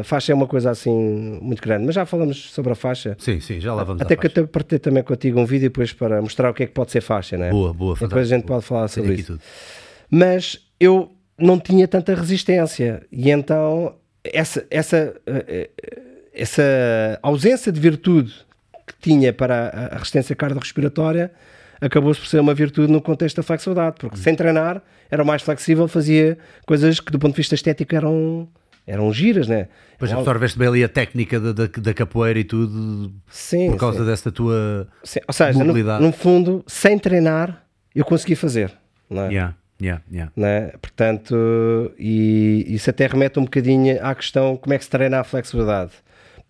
A 0.00 0.04
faixa 0.04 0.32
é 0.32 0.34
uma 0.34 0.46
coisa 0.46 0.70
assim 0.70 1.38
muito 1.40 1.62
grande. 1.62 1.86
Mas 1.86 1.94
já 1.94 2.04
falamos 2.04 2.50
sobre 2.52 2.72
a 2.72 2.74
faixa. 2.74 3.16
Sim, 3.18 3.40
sim, 3.40 3.58
já 3.60 3.72
lá 3.74 3.84
vamos 3.84 4.02
Até 4.02 4.16
que 4.16 4.26
eu 4.26 4.30
faixa. 4.30 4.46
te 4.46 4.50
partilhei 4.50 4.78
também 4.78 5.02
contigo 5.02 5.40
um 5.40 5.46
vídeo 5.46 5.68
depois 5.70 5.92
para 5.92 6.20
mostrar 6.20 6.50
o 6.50 6.54
que 6.54 6.62
é 6.64 6.66
que 6.66 6.72
pode 6.72 6.90
ser 6.92 7.00
faixa, 7.00 7.38
não 7.38 7.46
é? 7.46 7.50
Boa, 7.50 7.72
boa, 7.72 7.94
Depois 7.94 8.02
a 8.02 8.08
fantástico. 8.10 8.28
gente 8.36 8.46
pode 8.46 8.64
falar 8.64 8.88
sobre 8.88 9.14
isso. 9.14 9.26
tudo. 9.32 9.40
Mas 10.10 10.58
eu 10.78 11.10
não 11.38 11.58
tinha 11.58 11.86
tanta 11.88 12.14
resistência. 12.14 13.02
E 13.10 13.30
então 13.30 13.94
essa, 14.22 14.66
essa, 14.70 15.14
eh, 15.26 15.44
eh, 15.78 16.00
essa 16.34 16.62
ausência 17.22 17.72
de 17.72 17.80
virtude 17.80 18.32
que 18.86 18.94
tinha 19.00 19.32
para 19.32 19.68
a- 19.68 19.94
a 19.94 19.98
resistência 19.98 20.34
cardiorrespiratória 20.36 21.30
acabou-se 21.80 22.20
por 22.20 22.26
ser 22.26 22.40
uma 22.40 22.54
virtude 22.54 22.92
no 22.92 23.00
contexto 23.00 23.36
da 23.36 23.42
flexibilidade, 23.42 23.96
porque 23.98 24.16
sem 24.16 24.34
treinar 24.34 24.82
era 25.10 25.24
mais 25.24 25.42
flexível, 25.42 25.88
fazia 25.88 26.36
coisas 26.66 27.00
que 27.00 27.10
do 27.10 27.18
ponto 27.18 27.32
de 27.32 27.36
vista 27.38 27.54
estético 27.54 27.94
eram, 27.94 28.48
eram 28.86 29.12
giras, 29.12 29.48
né? 29.48 29.68
Era- 30.00 30.14
absorveste 30.18 30.58
bem 30.58 30.68
ali 30.68 30.84
a 30.84 30.88
técnica 30.88 31.38
da, 31.40 31.52
da, 31.52 31.66
da 31.66 31.94
capoeira 31.94 32.38
e 32.38 32.44
tudo 32.44 33.12
Sim, 33.28 33.70
por 33.70 33.78
causa 33.78 33.98
sim. 34.00 34.06
dessa 34.06 34.30
tua. 34.32 34.88
Sim, 35.04 35.20
Ou 35.28 35.34
seja, 35.34 35.58
no, 35.58 35.64
mobilidade. 35.66 36.02
no 36.02 36.12
fundo, 36.12 36.64
sem 36.66 36.98
treinar, 36.98 37.64
eu 37.94 38.04
consegui 38.04 38.34
fazer, 38.36 38.72
não 39.10 39.22
é? 39.24 39.28
Yeah, 39.28 39.54
yeah, 39.82 40.02
yeah. 40.10 40.32
né? 40.36 40.72
Portanto, 40.80 41.34
e 41.98 42.64
isso 42.68 42.88
até 42.88 43.06
remete 43.06 43.38
um 43.38 43.44
bocadinho 43.44 43.98
à 44.04 44.14
questão 44.14 44.56
como 44.56 44.72
é 44.74 44.78
que 44.78 44.84
se 44.84 44.90
treina 44.90 45.20
a 45.20 45.24
flexibilidade. 45.24 45.92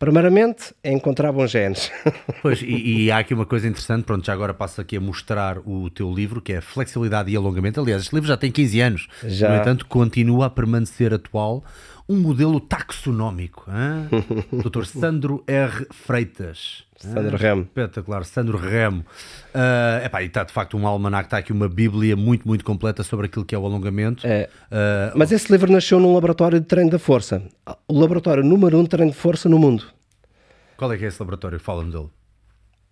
Primeiramente, 0.00 0.74
é 0.82 0.90
encontrar 0.90 1.30
bons 1.30 1.50
genes. 1.50 1.92
Pois, 2.40 2.62
e, 2.62 3.04
e 3.04 3.10
há 3.10 3.18
aqui 3.18 3.34
uma 3.34 3.44
coisa 3.44 3.68
interessante, 3.68 4.04
pronto, 4.04 4.24
já 4.24 4.32
agora 4.32 4.54
passo 4.54 4.80
aqui 4.80 4.96
a 4.96 5.00
mostrar 5.00 5.58
o 5.58 5.90
teu 5.90 6.10
livro, 6.10 6.40
que 6.40 6.54
é 6.54 6.60
Flexibilidade 6.62 7.30
e 7.30 7.36
Alongamento. 7.36 7.78
Aliás, 7.78 8.02
este 8.04 8.14
livro 8.14 8.26
já 8.26 8.36
tem 8.36 8.50
15 8.50 8.80
anos, 8.80 9.08
Já. 9.22 9.50
no 9.50 9.56
entanto, 9.56 9.84
continua 9.84 10.46
a 10.46 10.50
permanecer 10.50 11.12
atual. 11.12 11.62
Um 12.10 12.16
modelo 12.18 12.58
taxonómico. 12.60 13.66
Dr. 14.52 14.84
Sandro 14.84 15.44
R. 15.46 15.86
Freitas. 15.92 16.84
Sandro 16.96 17.36
Remo. 17.36 17.62
Espetacular, 17.62 18.24
Sandro 18.24 18.58
Remo. 18.58 19.04
Ah, 19.54 20.02
epá, 20.04 20.22
e 20.22 20.26
está 20.26 20.44
de 20.44 20.52
facto 20.52 20.76
um 20.76 20.86
almanac, 20.86 21.26
está 21.28 21.38
aqui 21.38 21.52
uma 21.52 21.68
bíblia 21.68 22.14
muito, 22.16 22.46
muito 22.46 22.64
completa 22.64 23.02
sobre 23.02 23.26
aquilo 23.26 23.44
que 23.44 23.54
é 23.54 23.58
o 23.58 23.64
alongamento. 23.64 24.26
É. 24.26 24.48
Ah, 24.70 25.12
Mas 25.14 25.30
esse 25.32 25.50
livro 25.50 25.70
nasceu 25.72 25.98
num 26.00 26.12
laboratório 26.12 26.60
de 26.60 26.66
treino 26.66 26.90
da 26.90 26.98
força. 26.98 27.42
O 27.88 27.98
laboratório 27.98 28.42
número 28.44 28.76
um 28.78 28.82
de 28.82 28.88
treino 28.88 29.12
de 29.12 29.16
força 29.16 29.48
no 29.48 29.58
mundo. 29.58 29.84
qual 30.76 30.92
é 30.92 30.98
que 30.98 31.04
é 31.04 31.08
esse 31.08 31.20
laboratório? 31.20 31.58
Fala-me 31.60 31.90
dele. 31.92 32.08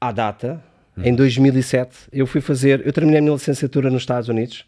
À 0.01 0.13
data, 0.13 0.63
em 0.97 1.15
2007, 1.15 2.09
eu 2.13 2.27
fui 2.27 2.41
fazer... 2.41 2.87
Eu 2.87 2.93
terminei 2.93 3.19
a 3.19 3.23
minha 3.23 3.35
licenciatura 3.35 3.91
nos 3.91 4.03
Estados 4.03 4.29
Unidos. 4.29 4.61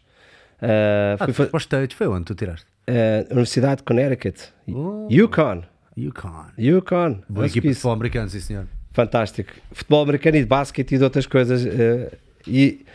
Uh, 0.61 1.15
Ah, 1.19 1.25
fui 1.25 1.33
tu 1.33 1.49
fa- 1.49 1.95
foi 1.97 2.07
onde 2.07 2.25
tu 2.25 2.35
tiraste? 2.35 2.67
Uh, 2.89 3.25
Universidade 3.31 3.77
de 3.77 3.83
Connecticut. 3.83 4.49
Oh. 4.67 5.07
Yukon. 5.11 5.63
Yukon. 5.97 6.45
Yukon. 6.57 7.21
Boa 7.29 7.45
equipa 7.47 7.67
de 7.67 7.73
futebol 7.73 7.93
americano, 7.93 8.29
sim 8.29 8.39
senhor. 8.39 8.65
Fantástico. 8.93 9.51
Futebol 9.71 10.03
americano 10.03 10.37
e 10.37 10.41
de 10.41 10.45
basquete 10.45 10.93
e 10.93 10.97
de 10.97 11.03
outras 11.03 11.25
coisas. 11.25 11.65
eh, 11.65 12.11
e, 12.47 12.85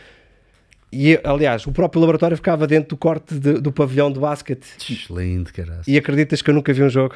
e, 0.91 1.19
aliás, 1.23 1.65
o 1.67 1.71
próprio 1.71 1.99
laboratório 2.01 2.35
ficava 2.37 2.65
dentro 2.67 2.89
do 2.89 2.97
corte 2.97 3.33
de- 3.37 3.59
do 3.59 3.71
pavilhão 3.71 4.11
de 4.11 4.19
basquete. 4.19 4.65
Excelente, 4.89 5.51
caralho. 5.53 5.81
E 5.87 5.97
acreditas 5.97 6.41
que 6.41 6.49
eu 6.49 6.53
nunca 6.53 6.71
vi 6.73 6.83
um 6.83 6.89
jogo? 6.89 7.15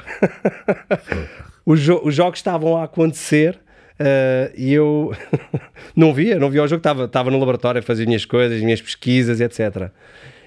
os, 1.66 1.80
jo- 1.80 2.02
os 2.04 2.14
jogos 2.16 2.40
estavam 2.40 2.78
a 2.78 2.84
acontecer 2.84 3.60
eh, 4.00 4.52
e 4.58 4.74
eu 4.74 5.14
não 5.96 6.14
via, 6.14 6.38
não 6.40 6.50
via 6.50 6.64
o 6.64 6.68
jogo. 6.68 6.80
Estava, 6.80 7.06
estava 7.06 7.30
no 7.32 7.38
laboratório 7.40 7.80
a 7.80 7.82
fazer 7.82 8.04
as 8.04 8.08
minhas 8.08 8.26
coisas, 8.26 8.58
as 8.58 8.64
minhas 8.64 8.82
pesquisas, 8.82 9.40
etc. 9.42 9.90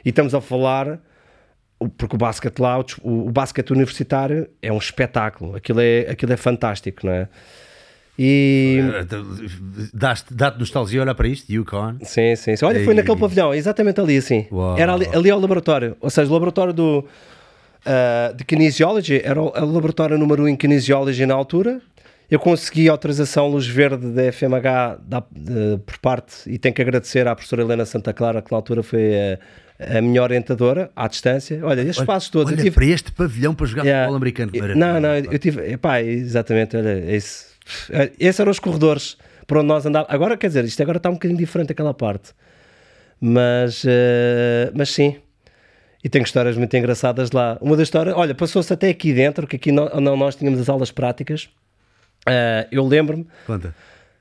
E 0.04 0.08
estamos 0.10 0.34
a 0.34 0.40
falar, 0.40 0.98
porque 1.98 2.14
o 2.16 2.18
basquete 2.18 2.58
lá, 2.60 2.78
o, 2.78 2.84
o, 3.02 3.28
o 3.28 3.30
basquete 3.30 3.70
universitário 3.72 4.48
é 4.62 4.72
um 4.72 4.78
espetáculo. 4.78 5.56
Aquilo 5.56 5.80
é, 5.80 6.00
aquilo 6.10 6.32
é 6.32 6.36
fantástico, 6.36 7.06
não 7.06 7.12
é? 7.12 7.28
E... 8.18 8.78
Dá-te 9.92 10.58
nostalgia 10.58 11.02
olhar 11.02 11.14
para 11.14 11.26
isto, 11.28 11.50
Yukon. 11.50 11.96
Sim, 12.02 12.36
sim, 12.36 12.56
sim. 12.56 12.64
Olha, 12.64 12.82
foi 12.84 12.94
naquele 12.94 13.18
pavilhão, 13.18 13.52
exatamente 13.52 14.00
ali, 14.00 14.16
assim. 14.16 14.46
Uau. 14.52 14.78
Era 14.78 14.94
ali, 14.94 15.08
ali 15.12 15.30
ao 15.30 15.40
laboratório. 15.40 15.96
Ou 16.00 16.08
seja, 16.10 16.30
o 16.30 16.32
laboratório 16.32 16.72
do, 16.72 17.04
ah, 17.84 18.32
de 18.36 18.44
Kinesiology 18.44 19.20
era 19.24 19.40
o, 19.40 19.46
o 19.48 19.72
laboratório 19.72 20.16
número 20.16 20.44
1 20.44 20.48
em 20.48 20.56
Kinesiology 20.56 21.26
na 21.26 21.34
altura. 21.34 21.80
Eu 22.30 22.38
consegui 22.38 22.88
autorização 22.88 23.48
luz 23.48 23.66
verde 23.66 24.06
da 24.10 24.32
FMH 24.32 24.98
da- 25.06 25.24
de- 25.30 25.78
por 25.84 25.98
parte, 25.98 26.48
e 26.48 26.56
tenho 26.58 26.74
que 26.74 26.80
agradecer 26.80 27.28
à 27.28 27.34
professora 27.34 27.62
Helena 27.62 27.84
Santa 27.84 28.12
Clara, 28.14 28.40
que 28.40 28.50
na 28.50 28.56
altura 28.56 28.82
foi 28.82 29.12
a, 29.14 29.38
a 29.78 30.00
minha 30.00 30.22
orientadora, 30.22 30.90
à 30.94 31.08
distância. 31.08 31.60
Olha, 31.64 31.80
estes 31.82 32.04
passos 32.04 32.28
todos. 32.30 32.52
Olha 32.52 32.62
tive- 32.62 32.74
para 32.74 32.86
este 32.86 33.10
pavilhão 33.12 33.54
para 33.54 33.66
jogar 33.66 33.84
Yeah. 33.84 34.04
futebol 34.04 34.16
americano. 34.16 34.52
que 34.52 34.60
Não, 34.60 34.68
maravilha. 35.00 35.22
não, 35.24 35.32
eu 35.32 35.38
tive. 35.38 35.72
Epá, 35.72 36.00
exatamente, 36.02 36.76
olha, 36.76 36.98
esse, 37.12 37.46
esses 38.18 38.38
eram 38.40 38.50
os 38.52 38.58
corredores 38.58 39.16
por 39.46 39.58
onde 39.58 39.66
nós 39.66 39.84
andávamos. 39.84 40.14
Agora, 40.14 40.36
quer 40.36 40.46
dizer, 40.48 40.64
isto 40.64 40.80
agora 40.82 40.98
está 40.98 41.10
um 41.10 41.14
bocadinho 41.14 41.38
diferente 41.38 41.72
aquela 41.72 41.92
parte. 41.94 42.30
Mas, 43.20 43.84
eh, 43.86 44.70
mas 44.74 44.90
sim. 44.90 45.16
E 46.02 46.08
tenho 46.08 46.24
histórias 46.24 46.56
muito 46.56 46.76
engraçadas 46.76 47.30
lá. 47.32 47.56
Uma 47.60 47.76
das 47.76 47.86
histórias, 47.86 48.14
olha, 48.16 48.34
passou-se 48.34 48.70
até 48.72 48.90
aqui 48.90 49.12
dentro, 49.14 49.46
que 49.46 49.56
aqui 49.56 49.72
não, 49.72 49.88
não- 50.00 50.16
nós 50.16 50.36
tínhamos 50.36 50.60
as 50.60 50.68
aulas 50.68 50.90
práticas. 50.90 51.48
Eh, 52.28 52.68
eu 52.70 52.86
lembro-me 52.86 53.26
Conta. 53.46 53.74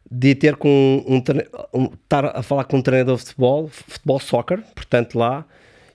De 0.10 0.36
ter 0.36 0.56
com 0.56 1.04
um, 1.08 1.22
um- 1.74 1.90
estar 2.04 2.26
a 2.26 2.44
falar 2.44 2.66
com 2.66 2.78
um 2.78 2.82
treinador 2.82 3.16
de 3.18 3.24
futebol, 3.24 3.68
futebol 3.70 4.20
soccer, 4.20 4.60
portanto 4.76 5.18
lá, 5.18 5.46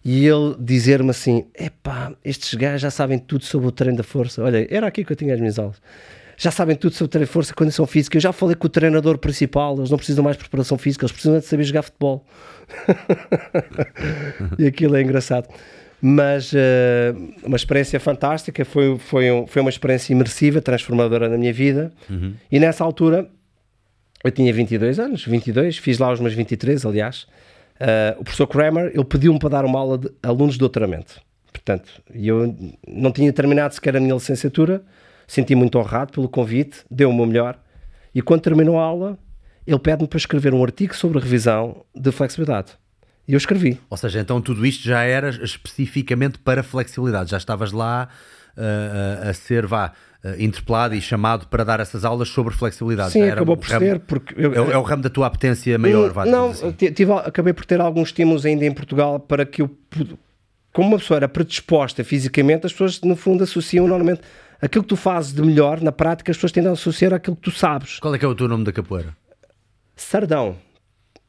e 0.04 0.26
ele 0.26 0.56
dizer-me 0.58 1.10
assim: 1.10 1.46
epá, 1.58 2.12
estes 2.24 2.54
gajos 2.54 2.80
já 2.82 2.90
sabem 2.90 3.18
tudo 3.18 3.44
sobre 3.44 3.68
o 3.68 3.72
treino 3.72 3.96
da 3.98 4.02
força. 4.04 4.42
Olha, 4.42 4.66
era 4.70 4.86
aqui 4.86 5.04
que 5.04 5.12
eu 5.12 5.16
tinha 5.16 5.34
as 5.34 5.40
minhas 5.40 5.58
aulas. 5.58 5.80
Já 6.40 6.52
sabem 6.52 6.76
tudo 6.76 6.92
sobre 6.94 7.06
o 7.06 7.08
treino 7.08 7.26
de 7.26 7.32
força, 7.32 7.52
condição 7.52 7.84
física. 7.84 8.16
Eu 8.16 8.20
já 8.20 8.32
falei 8.32 8.54
com 8.54 8.66
o 8.66 8.70
treinador 8.70 9.18
principal, 9.18 9.76
eles 9.76 9.90
não 9.90 9.96
precisam 9.98 10.22
mais 10.22 10.36
de 10.36 10.42
preparação 10.44 10.78
física, 10.78 11.04
eles 11.04 11.10
precisam 11.12 11.36
é 11.36 11.40
de 11.40 11.46
saber 11.46 11.64
jogar 11.64 11.82
futebol. 11.82 12.24
e 14.58 14.66
aquilo 14.66 14.96
é 14.96 15.02
engraçado. 15.02 15.48
Mas 16.00 16.52
eh, 16.54 17.12
uma 17.42 17.56
experiência 17.56 17.98
fantástica, 17.98 18.64
foi, 18.64 18.96
foi, 18.98 19.30
um- 19.32 19.46
foi 19.48 19.60
uma 19.60 19.68
experiência 19.70 20.12
imersiva, 20.12 20.60
transformadora 20.60 21.28
na 21.28 21.36
minha 21.36 21.52
vida. 21.52 21.92
E 22.52 22.60
nessa 22.60 22.84
altura, 22.84 23.28
eu 24.24 24.30
tinha 24.30 24.52
22 24.52 24.98
anos, 24.98 25.24
22, 25.24 25.78
fiz 25.78 25.98
lá 25.98 26.12
os 26.12 26.20
meus 26.20 26.34
23, 26.34 26.84
aliás. 26.84 27.26
Ah, 27.80 28.16
o 28.18 28.24
professor 28.24 28.46
Kramer, 28.46 28.92
ele 28.94 29.04
pediu-me 29.04 29.38
para 29.38 29.48
dar 29.48 29.64
uma 29.64 29.78
aula 29.78 29.98
de 29.98 30.10
alunos 30.22 30.54
de 30.54 30.60
doutoramento. 30.60 31.20
Portanto, 31.52 31.90
eu 32.12 32.54
não 32.86 33.12
tinha 33.12 33.32
terminado 33.32 33.74
sequer 33.74 33.96
a 33.96 34.00
minha 34.00 34.14
licenciatura, 34.14 34.82
senti 35.26 35.54
muito 35.54 35.78
honrado 35.78 36.12
pelo 36.12 36.28
convite, 36.28 36.78
deu 36.90 37.10
o 37.10 37.14
meu 37.14 37.26
melhor. 37.26 37.58
E 38.14 38.22
quando 38.22 38.42
terminou 38.42 38.78
a 38.78 38.82
aula, 38.82 39.18
ele 39.66 39.78
pede-me 39.78 40.08
para 40.08 40.18
escrever 40.18 40.54
um 40.54 40.62
artigo 40.62 40.94
sobre 40.94 41.18
revisão 41.18 41.84
de 41.94 42.10
flexibilidade. 42.10 42.72
E 43.26 43.34
eu 43.34 43.36
escrevi. 43.36 43.78
Ou 43.90 43.96
seja, 43.96 44.20
então 44.20 44.40
tudo 44.40 44.64
isto 44.64 44.82
já 44.82 45.02
era 45.02 45.28
especificamente 45.28 46.38
para 46.38 46.62
flexibilidade. 46.62 47.30
Já 47.30 47.36
estavas 47.36 47.72
lá 47.72 48.08
ah, 48.56 49.28
a 49.28 49.34
ser, 49.34 49.66
vá, 49.66 49.92
interpelado 50.38 50.94
e 50.94 51.00
chamado 51.00 51.46
para 51.46 51.64
dar 51.64 51.78
essas 51.80 52.04
aulas 52.04 52.28
sobre 52.28 52.52
flexibilidade. 52.54 53.12
Sim, 53.12 53.22
era 53.22 53.34
acabou 53.34 53.56
por 53.56 53.68
ramo- 53.68 53.86
ser, 53.86 54.00
porque... 54.00 54.34
eu- 54.36 54.52
É, 54.54 54.60
o- 54.60 54.70
é 54.72 54.76
o 54.78 54.82
ramo 54.82 55.02
da 55.02 55.08
tua 55.10 55.26
apetência 55.28 55.78
maior, 55.78 56.12
vá, 56.12 56.26
Não, 56.26 56.50
assim. 56.50 56.72
ti- 56.72 56.90
tive, 56.90 57.12
acabei 57.12 57.52
por 57.52 57.64
ter 57.64 57.80
alguns 57.80 58.08
estímulos 58.08 58.44
ainda 58.44 58.64
em 58.64 58.72
Portugal 58.72 59.20
para 59.20 59.46
que 59.46 59.62
eu, 59.62 59.70
como 60.72 60.88
uma 60.88 60.98
pessoa 60.98 61.18
era 61.18 61.28
predisposta 61.28 62.02
fisicamente, 62.02 62.66
as 62.66 62.72
pessoas 62.72 63.00
no 63.02 63.14
fundo 63.16 63.44
associam 63.44 63.86
normalmente 63.86 64.20
aquilo 64.60 64.82
que 64.82 64.88
tu 64.88 64.96
fazes 64.96 65.32
de 65.32 65.40
melhor 65.40 65.80
na 65.80 65.92
prática, 65.92 66.32
as 66.32 66.36
pessoas 66.36 66.50
tendem 66.52 66.70
a 66.70 66.72
associar 66.72 67.14
àquilo 67.14 67.36
que 67.36 67.42
tu 67.42 67.50
sabes. 67.52 68.00
Qual 68.00 68.12
é 68.14 68.18
que 68.18 68.24
é 68.24 68.28
o 68.28 68.34
teu 68.34 68.48
nome 68.48 68.64
da 68.64 68.72
capoeira? 68.72 69.16
Sardão. 69.94 70.56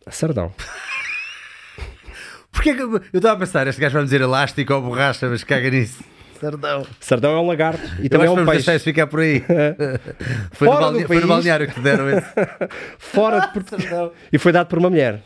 Sardão. 0.09 0.51
Porquê 2.51 2.73
que 2.73 2.81
eu 2.81 2.97
estava 3.13 3.35
a 3.35 3.39
pensar, 3.39 3.67
este 3.67 3.79
gajo 3.79 3.93
vai-me 3.93 4.05
dizer 4.07 4.21
elástico 4.21 4.73
ou 4.73 4.81
borracha, 4.81 5.29
mas 5.29 5.43
caga 5.43 5.69
nisso. 5.69 6.03
Sardão. 6.39 6.85
Sardão 6.99 7.31
é 7.37 7.39
um 7.39 7.47
lagarto 7.47 7.81
e 7.99 8.05
Eu 8.05 8.09
também 8.09 8.27
é 8.27 8.29
um 8.31 8.35
peixe. 8.45 8.65
deixar 8.65 8.79
ficar 8.79 9.07
por 9.07 9.19
aí. 9.21 9.43
foi, 10.53 10.67
no 10.67 10.73
Fora 10.73 10.77
do 10.77 10.91
balne- 10.91 11.05
foi 11.07 11.15
no 11.17 11.21
país. 11.21 11.27
balneário 11.27 11.67
que 11.67 11.73
te 11.73 11.79
deram 11.81 12.09
esse. 12.09 12.27
Fora 12.97 13.39
de 13.41 13.53
Portugal. 13.53 14.13
e 14.31 14.37
foi 14.37 14.51
dado 14.51 14.67
por 14.67 14.79
uma 14.79 14.89
mulher. 14.89 15.21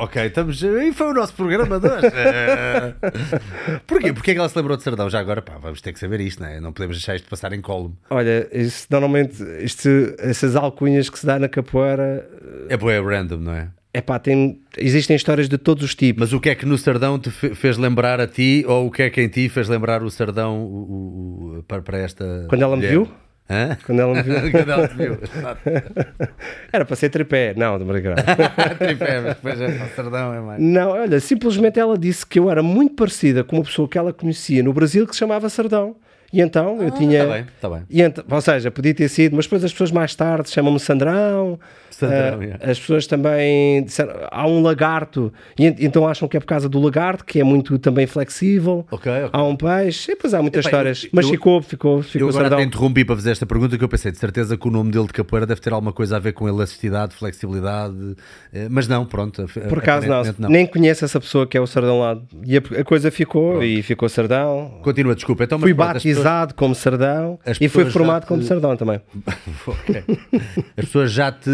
Ok, 0.00 0.26
estamos. 0.26 0.62
E 0.62 0.92
foi 0.92 1.08
o 1.08 1.12
nosso 1.12 1.34
programa 1.34 1.80
de 1.80 1.88
hoje. 1.88 2.06
Porquê? 3.84 4.12
Porquê 4.12 4.30
é 4.30 4.34
que 4.34 4.38
ela 4.38 4.48
se 4.48 4.56
lembrou 4.56 4.76
de 4.76 4.82
Sardão? 4.84 5.10
Já 5.10 5.18
agora, 5.18 5.42
pá, 5.42 5.58
vamos 5.60 5.80
ter 5.80 5.92
que 5.92 5.98
saber 5.98 6.20
isto, 6.20 6.40
não 6.40 6.48
é? 6.48 6.60
Não 6.60 6.72
podemos 6.72 6.96
deixar 6.96 7.16
isto 7.16 7.28
passar 7.28 7.52
em 7.52 7.60
colo. 7.60 7.92
Olha, 8.08 8.48
isso, 8.52 8.86
normalmente 8.90 9.42
isto, 9.60 9.88
essas 10.20 10.54
alcunhas 10.54 11.10
que 11.10 11.18
se 11.18 11.26
dá 11.26 11.36
na 11.38 11.48
capoeira, 11.48 12.24
É 12.68 12.76
boa, 12.76 12.92
é 12.92 13.00
random, 13.00 13.38
não 13.38 13.52
é? 13.54 13.68
É 13.92 14.00
pá, 14.00 14.18
tem, 14.18 14.60
existem 14.76 15.16
histórias 15.16 15.48
de 15.48 15.56
todos 15.58 15.82
os 15.84 15.94
tipos. 15.94 16.20
Mas 16.20 16.32
o 16.32 16.40
que 16.40 16.50
é 16.50 16.54
que 16.54 16.66
no 16.66 16.76
Sardão 16.78 17.18
te 17.18 17.30
fe- 17.30 17.54
fez 17.54 17.76
lembrar 17.78 18.20
a 18.20 18.26
ti, 18.26 18.64
ou 18.66 18.86
o 18.86 18.90
que 18.90 19.02
é 19.02 19.10
que 19.10 19.20
em 19.22 19.28
ti 19.28 19.48
fez 19.48 19.68
lembrar 19.68 20.02
o 20.02 20.10
Sardão 20.10 20.58
o- 20.58 20.66
o- 20.66 21.58
o- 21.58 21.62
para, 21.64 21.82
para 21.82 21.98
esta. 21.98 22.46
Quando 22.48 22.62
ela 22.62 22.76
me 22.76 22.82
mulher? 22.82 22.90
viu? 22.92 23.08
Hã? 23.50 23.78
Quando 23.86 24.00
ela 24.00 24.14
me 24.14 24.22
viu. 24.22 24.34
Quando 24.52 24.70
ela 24.70 24.88
te 24.88 24.94
viu. 24.94 25.18
Era 26.72 26.84
para 26.84 26.96
ser 26.96 27.08
tripé. 27.08 27.54
Não, 27.56 27.78
de 27.78 27.84
brincar. 27.84 28.16
Tripé, 28.78 29.20
mas 29.20 29.34
depois 29.36 29.60
é, 29.60 29.66
o 29.66 29.88
Sardão 29.96 30.34
é 30.34 30.40
mais. 30.40 30.62
Não, 30.62 30.90
olha, 30.90 31.18
simplesmente 31.20 31.78
ela 31.80 31.96
disse 31.98 32.26
que 32.26 32.38
eu 32.38 32.50
era 32.50 32.62
muito 32.62 32.94
parecida 32.94 33.42
com 33.42 33.56
uma 33.56 33.64
pessoa 33.64 33.88
que 33.88 33.96
ela 33.96 34.12
conhecia 34.12 34.62
no 34.62 34.72
Brasil 34.72 35.06
que 35.06 35.12
se 35.14 35.18
chamava 35.18 35.48
Sardão. 35.48 35.96
E 36.32 36.40
então 36.42 36.82
eu 36.82 36.90
tinha. 36.90 37.22
Está 37.22 37.32
bem, 37.34 37.44
está 37.56 37.68
bem. 37.70 37.82
E 37.88 38.02
ent- 38.02 38.18
ou 38.30 38.40
seja, 38.40 38.70
podia 38.70 38.92
ter 38.94 39.08
sido, 39.08 39.34
mas 39.34 39.46
depois 39.46 39.64
as 39.64 39.72
pessoas 39.72 39.90
mais 39.90 40.14
tarde 40.14 40.50
chamam-me 40.50 40.78
Sandrão. 40.78 41.58
Sandrão, 41.90 42.38
Ah, 42.38 42.44
yeah. 42.44 42.70
As 42.70 42.78
pessoas 42.78 43.06
também 43.08 43.82
disseram, 43.82 44.12
há 44.30 44.46
um 44.46 44.62
lagarto, 44.62 45.32
e 45.58 45.66
ent- 45.66 45.80
então 45.80 46.06
acham 46.06 46.28
que 46.28 46.36
é 46.36 46.40
por 46.40 46.46
causa 46.46 46.68
do 46.68 46.78
lagarto, 46.78 47.24
que 47.24 47.40
é 47.40 47.44
muito 47.44 47.76
também 47.78 48.06
flexível. 48.06 48.86
Ok, 48.90 49.10
ok. 49.10 49.30
Há 49.32 49.42
um 49.42 49.56
peixe, 49.56 50.12
e 50.12 50.14
depois 50.14 50.32
há 50.32 50.40
muitas 50.40 50.64
Epá, 50.64 50.68
histórias. 50.70 51.04
eu- 51.04 51.10
mas 51.12 51.24
eu- 51.24 51.30
ficou, 51.32 51.60
ficou, 51.62 52.02
ficou 52.02 52.30
Eu 52.30 52.38
agora 52.38 52.62
interrompi 52.62 53.04
para 53.04 53.16
fazer 53.16 53.32
esta 53.32 53.46
pergunta 53.46 53.76
que 53.76 53.82
eu 53.82 53.88
pensei 53.88 54.12
de 54.12 54.18
certeza 54.18 54.56
que 54.56 54.68
o 54.68 54.70
nome 54.70 54.92
dele 54.92 55.06
de 55.06 55.12
capoeira 55.12 55.44
deve 55.46 55.60
ter 55.60 55.72
alguma 55.72 55.92
coisa 55.92 56.16
a 56.16 56.20
ver 56.20 56.32
com 56.34 56.46
elasticidade, 56.46 57.14
flexibilidade, 57.16 58.14
eh, 58.52 58.68
mas 58.70 58.86
não, 58.86 59.04
pronto. 59.04 59.46
Por 59.68 59.78
acaso 59.78 60.06
não, 60.06 60.18
aparentemente 60.20 60.52
nem 60.52 60.66
conheço 60.66 61.04
essa 61.04 61.18
pessoa 61.18 61.46
que 61.48 61.56
é 61.56 61.60
o 61.60 61.66
Sardão 61.66 61.98
lá. 62.00 62.18
E 62.44 62.56
a, 62.58 62.62
a 62.80 62.84
coisa 62.84 63.10
ficou, 63.10 63.60
e 63.62 63.82
ficou 63.82 64.08
Sardão. 64.08 64.78
Continua, 64.82 65.14
desculpa. 65.16 65.42
Então, 65.44 65.58
mas 65.58 65.64
Fui 65.64 65.74
pronto, 65.74 65.88
as 66.18 66.24
pessoas- 66.24 66.24
batizado 66.24 66.54
como 66.54 66.74
Sardão 66.74 67.38
as 67.44 67.56
e 67.56 67.60
pessoas 67.60 67.92
formado 67.92 68.22
já 68.22 68.28
como 68.28 68.40
te- 68.42 68.46
Sardão 68.46 68.76
também. 68.76 69.00
As 70.76 70.84
pessoas 70.84 71.12
já 71.12 71.30
te 71.32 71.50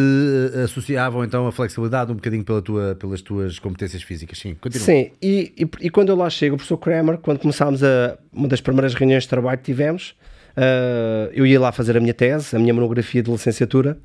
eh, 0.54 0.62
associavam 0.62 1.24
então 1.24 1.46
a 1.46 1.52
flexibilidade 1.52 2.12
um 2.12 2.16
bocadinho 2.16 2.44
pela 2.44 2.60
tua, 2.62 2.94
pelas 2.94 3.20
tuas 3.22 3.58
competências 3.58 4.02
físicas. 4.02 4.38
Sim, 4.38 4.54
continua. 4.60 4.84
Sim, 4.84 5.10
e, 5.22 5.52
e, 5.56 5.86
e 5.86 5.90
quando 5.90 6.08
eu 6.10 6.16
lá 6.16 6.28
chego, 6.30 6.54
o 6.54 6.58
professor 6.58 6.78
Kramer, 6.78 7.18
quando 7.18 7.38
começámos 7.38 7.82
a. 7.82 8.18
Uma 8.32 8.48
das 8.48 8.60
primeiras 8.60 8.94
reuniões 8.94 9.22
de 9.22 9.28
trabalho 9.28 9.58
que 9.58 9.64
tivemos, 9.64 10.14
ah, 10.56 11.30
eu 11.32 11.46
ia 11.46 11.58
lá 11.60 11.70
fazer 11.72 11.96
a 11.96 12.00
minha 12.00 12.14
tese, 12.14 12.54
a 12.56 12.58
minha 12.58 12.74
monografia 12.74 13.22
de 13.22 13.30
licenciatura, 13.30 13.96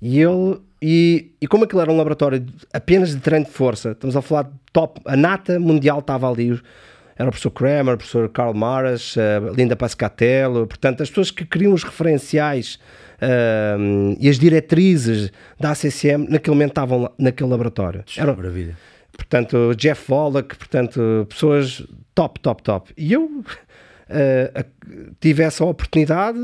e 0.00 0.20
ele. 0.20 0.60
E, 0.84 1.32
e 1.40 1.46
como 1.46 1.62
aquilo 1.64 1.80
era 1.80 1.92
um 1.92 1.96
laboratório 1.96 2.44
apenas 2.72 3.10
de 3.10 3.18
treino 3.18 3.44
de 3.44 3.52
força, 3.52 3.92
estamos 3.92 4.16
a 4.16 4.22
falar 4.22 4.44
de 4.44 4.50
top, 4.72 5.00
a 5.06 5.16
nata 5.16 5.60
mundial 5.60 6.00
estava 6.00 6.28
ali, 6.28 6.60
era 7.16 7.28
o 7.28 7.32
professor 7.32 7.50
Kramer, 7.50 7.94
o 7.94 7.98
professor 7.98 8.28
Karl 8.28 8.54
Maras, 8.54 9.16
uh, 9.16 9.54
Linda 9.54 9.76
Pascatello, 9.76 10.66
portanto, 10.66 11.02
as 11.02 11.08
pessoas 11.08 11.30
que 11.30 11.44
criam 11.44 11.72
os 11.72 11.82
referenciais 11.82 12.78
uh, 13.20 14.16
e 14.18 14.28
as 14.28 14.38
diretrizes 14.38 15.30
da 15.58 15.70
ACCM 15.72 16.26
naquele 16.28 16.54
momento 16.54 16.70
estavam 16.70 17.02
lá, 17.02 17.12
naquele 17.18 17.50
laboratório. 17.50 18.04
Era, 18.16 18.34
maravilha. 18.34 18.76
Portanto, 19.12 19.74
Jeff 19.76 20.10
Wallach, 20.10 20.56
portanto, 20.56 21.26
pessoas 21.28 21.82
top, 22.14 22.40
top, 22.40 22.62
top. 22.62 22.92
E 22.96 23.12
eu 23.12 23.24
uh, 23.24 23.44
tive 25.20 25.42
essa 25.42 25.64
oportunidade 25.64 26.38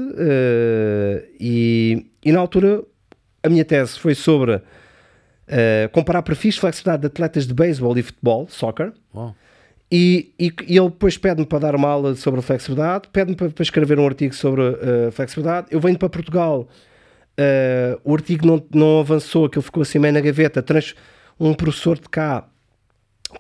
e, 1.41 2.07
e 2.25 2.31
na 2.31 2.41
altura 2.41 2.83
a 3.43 3.49
minha 3.49 3.65
tese 3.65 3.99
foi 3.99 4.15
sobre 4.15 4.61
uh, 5.49 5.89
comparar 5.93 6.23
perfis 6.23 6.55
de 6.55 6.61
flexibilidade 6.61 7.03
de 7.03 7.07
atletas 7.07 7.47
de 7.47 7.55
beisebol 7.55 7.97
e 7.97 8.03
futebol, 8.03 8.47
soccer. 8.49 8.93
E, 9.91 10.35
e, 10.39 10.53
e, 10.67 10.77
ele 10.77 10.91
depois 10.91 11.17
pede-me 11.17 11.47
para 11.47 11.61
dar 11.61 11.75
uma 11.75 11.89
aula 11.89 12.15
sobre 12.15 12.43
flexibilidade, 12.43 13.09
pede-me 13.11 13.35
para, 13.35 13.49
para, 13.49 13.63
escrever 13.63 13.99
um 13.99 14.07
artigo 14.07 14.35
sobre 14.35 14.61
uh, 14.63 15.11
flexibilidade. 15.11 15.69
Eu 15.71 15.81
venho 15.81 15.99
para 15.99 16.11
Portugal, 16.11 16.69
uh, 17.39 18.01
o 18.05 18.15
artigo 18.15 18.47
não, 18.47 18.63
não 18.73 19.01
avançou, 19.01 19.47
aquilo 19.47 19.63
ficou 19.63 19.83
assim 19.83 19.99
meio 19.99 20.13
na 20.13 20.21
gaveta. 20.21 20.63
Trans, 20.63 20.95
um 21.41 21.55
professor 21.55 21.99
de 21.99 22.09
cá, 22.09 22.47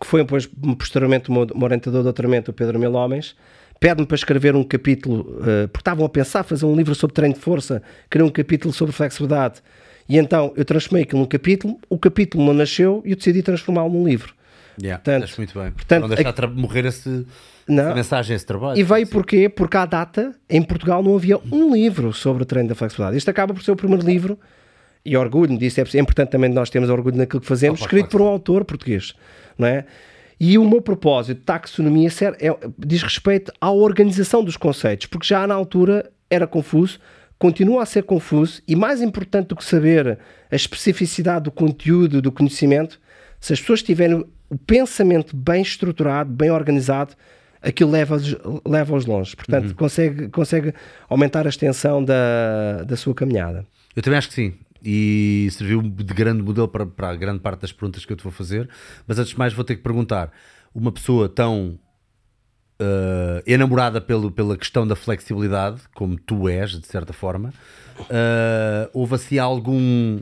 que 0.00 0.06
foi 0.06 0.22
depois, 0.22 0.48
posteriormente, 0.78 1.30
um, 1.30 1.34
um 1.34 1.64
orientador 1.64 2.00
de 2.00 2.04
doutoramento, 2.04 2.50
o 2.50 2.54
Pedro 2.54 2.78
Mil 2.78 2.94
Homens, 2.94 3.36
pede-me 3.78 4.06
para 4.06 4.16
escrever 4.16 4.56
um 4.56 4.64
capítulo, 4.64 5.20
uh, 5.20 5.68
porque 5.68 5.80
estavam 5.80 6.06
a 6.06 6.08
pensar 6.08 6.44
fazer 6.44 6.64
um 6.64 6.74
livro 6.74 6.94
sobre 6.94 7.12
treino 7.12 7.34
de 7.34 7.40
força, 7.40 7.82
queria 8.10 8.26
um 8.26 8.30
capítulo 8.30 8.72
sobre 8.72 8.94
flexibilidade. 8.94 9.60
E 10.08 10.16
então 10.16 10.54
eu 10.56 10.64
transformei 10.64 11.02
aquilo 11.02 11.20
num 11.20 11.28
capítulo, 11.28 11.78
o 11.90 11.98
capítulo 11.98 12.42
não 12.42 12.54
nasceu 12.54 13.02
e 13.04 13.10
eu 13.10 13.16
decidi 13.16 13.42
transformá-lo 13.42 13.92
num 13.92 14.06
livro. 14.06 14.37
Yeah, 14.80 15.02
portanto, 15.02 15.34
muito 15.36 15.58
bem. 15.58 15.72
Portanto, 15.72 16.00
não 16.02 16.08
deixar 16.08 16.44
a... 16.44 16.46
morrer 16.48 16.84
esse, 16.86 17.26
não. 17.66 17.84
essa 17.84 17.94
mensagem, 17.94 18.36
esse 18.36 18.46
trabalho. 18.46 18.78
E 18.78 18.82
veio 18.82 19.06
porquê? 19.08 19.48
Porque 19.48 19.76
à 19.76 19.84
data, 19.84 20.34
em 20.48 20.62
Portugal, 20.62 21.02
não 21.02 21.16
havia 21.16 21.38
um 21.50 21.74
livro 21.74 22.12
sobre 22.12 22.42
o 22.42 22.46
treino 22.46 22.68
da 22.68 22.74
flexibilidade. 22.74 23.16
Este 23.16 23.30
acaba 23.30 23.52
por 23.52 23.62
ser 23.62 23.72
o 23.72 23.76
primeiro 23.76 24.06
livro, 24.06 24.38
e 25.04 25.16
orgulho 25.16 25.56
disso, 25.58 25.80
é 25.80 25.98
importante 25.98 26.30
também 26.30 26.50
nós 26.50 26.70
termos 26.70 26.90
orgulho 26.90 27.16
naquilo 27.16 27.40
que 27.40 27.46
fazemos, 27.46 27.80
oh, 27.80 27.84
escrito 27.84 28.10
por 28.10 28.20
um 28.20 28.26
autor 28.26 28.64
português, 28.64 29.14
não 29.56 29.66
é? 29.66 29.84
E 30.40 30.56
o 30.56 30.68
meu 30.68 30.80
propósito 30.80 31.38
de 31.38 31.44
taxonomia 31.44 32.08
é, 32.40 32.56
diz 32.78 33.02
respeito 33.02 33.52
à 33.60 33.72
organização 33.72 34.44
dos 34.44 34.56
conceitos, 34.56 35.06
porque 35.06 35.26
já 35.26 35.46
na 35.46 35.54
altura 35.54 36.10
era 36.30 36.46
confuso, 36.46 37.00
continua 37.38 37.82
a 37.82 37.86
ser 37.86 38.04
confuso 38.04 38.62
e 38.66 38.76
mais 38.76 39.02
importante 39.02 39.48
do 39.48 39.56
que 39.56 39.64
saber 39.64 40.18
a 40.50 40.54
especificidade 40.54 41.44
do 41.44 41.50
conteúdo, 41.50 42.22
do 42.22 42.30
conhecimento, 42.30 43.00
se 43.40 43.52
as 43.52 43.60
pessoas 43.60 43.82
tiverem 43.82 44.24
o 44.48 44.56
pensamento 44.56 45.36
bem 45.36 45.62
estruturado, 45.62 46.30
bem 46.30 46.50
organizado, 46.50 47.14
aquilo 47.62 47.90
leva-os 47.90 48.36
leva 48.66 48.96
longe. 49.06 49.36
Portanto, 49.36 49.68
uhum. 49.68 49.74
consegue, 49.74 50.28
consegue 50.28 50.74
aumentar 51.08 51.46
a 51.46 51.48
extensão 51.48 52.04
da, 52.04 52.84
da 52.86 52.96
sua 52.96 53.14
caminhada. 53.14 53.66
Eu 53.94 54.02
também 54.02 54.18
acho 54.18 54.28
que 54.28 54.34
sim. 54.34 54.54
E 54.82 55.48
serviu 55.50 55.82
de 55.82 56.14
grande 56.14 56.42
modelo 56.42 56.68
para, 56.68 56.86
para 56.86 57.10
a 57.10 57.16
grande 57.16 57.40
parte 57.40 57.62
das 57.62 57.72
perguntas 57.72 58.04
que 58.04 58.12
eu 58.12 58.16
te 58.16 58.22
vou 58.22 58.32
fazer. 58.32 58.68
Mas 59.06 59.18
antes 59.18 59.32
de 59.32 59.38
mais, 59.38 59.52
vou 59.52 59.64
ter 59.64 59.76
que 59.76 59.82
perguntar: 59.82 60.30
uma 60.72 60.92
pessoa 60.92 61.28
tão 61.28 61.78
uh, 62.80 63.42
enamorada 63.44 64.00
pelo, 64.00 64.30
pela 64.30 64.56
questão 64.56 64.86
da 64.86 64.94
flexibilidade, 64.94 65.80
como 65.94 66.16
tu 66.18 66.48
és, 66.48 66.70
de 66.70 66.86
certa 66.86 67.12
forma, 67.12 67.52
uh, 68.00 68.90
houve 68.92 69.16
assim 69.16 69.38
algum. 69.38 70.20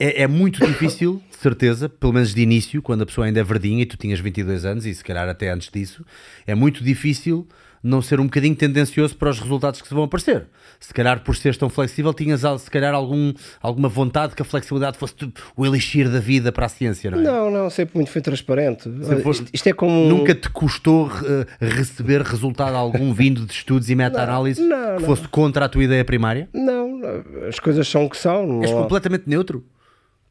É, 0.00 0.22
é, 0.22 0.26
muito 0.26 0.64
difícil, 0.66 1.22
de 1.30 1.36
certeza, 1.36 1.86
pelo 1.86 2.14
menos 2.14 2.32
de 2.32 2.40
início, 2.40 2.80
quando 2.80 3.02
a 3.02 3.06
pessoa 3.06 3.26
ainda 3.26 3.38
é 3.38 3.44
verdinha 3.44 3.82
e 3.82 3.86
tu 3.86 3.98
tinhas 3.98 4.18
22 4.18 4.64
anos, 4.64 4.86
e 4.86 4.94
se 4.94 5.04
calhar 5.04 5.28
até 5.28 5.50
antes 5.50 5.68
disso, 5.70 6.02
é 6.46 6.54
muito 6.54 6.82
difícil 6.82 7.46
não 7.82 8.00
ser 8.00 8.18
um 8.20 8.24
bocadinho 8.24 8.54
tendencioso 8.54 9.16
para 9.16 9.30
os 9.30 9.38
resultados 9.40 9.80
que 9.80 9.88
se 9.88 9.94
vão 9.94 10.04
aparecer. 10.04 10.46
Se 10.78 10.92
calhar 10.92 11.22
por 11.22 11.36
seres 11.36 11.58
tão 11.58 11.68
flexível, 11.68 12.14
tinhas 12.14 12.42
se 12.58 12.70
calhar 12.70 12.94
algum, 12.94 13.32
alguma 13.60 13.88
vontade 13.88 14.34
que 14.34 14.40
a 14.40 14.44
flexibilidade 14.44 14.96
fosse 14.96 15.14
o 15.54 15.66
elixir 15.66 16.08
da 16.10 16.18
vida 16.18 16.50
para 16.50 16.64
a 16.66 16.68
ciência, 16.68 17.10
não 17.10 17.18
é? 17.18 17.22
Não, 17.22 17.50
não, 17.50 17.70
sempre 17.70 17.96
muito 17.96 18.10
foi 18.10 18.22
transparente. 18.22 18.90
Foste, 19.22 19.46
Isto 19.52 19.68
é 19.68 19.72
como... 19.74 20.08
Nunca 20.08 20.34
te 20.34 20.48
custou 20.48 21.08
uh, 21.08 21.46
receber 21.60 22.22
resultado 22.22 22.74
algum 22.74 23.12
vindo 23.12 23.44
de 23.44 23.52
estudos 23.52 23.90
e 23.90 23.94
meta-análise 23.94 24.62
que 24.98 25.04
fosse 25.04 25.28
contra 25.28 25.66
a 25.66 25.68
tua 25.68 25.84
ideia 25.84 26.04
primária? 26.04 26.48
Não, 26.54 27.00
as 27.46 27.58
coisas 27.58 27.86
são 27.86 28.06
o 28.06 28.10
que 28.10 28.16
são. 28.16 28.62
És 28.62 28.70
completamente 28.70 29.24
neutro? 29.26 29.64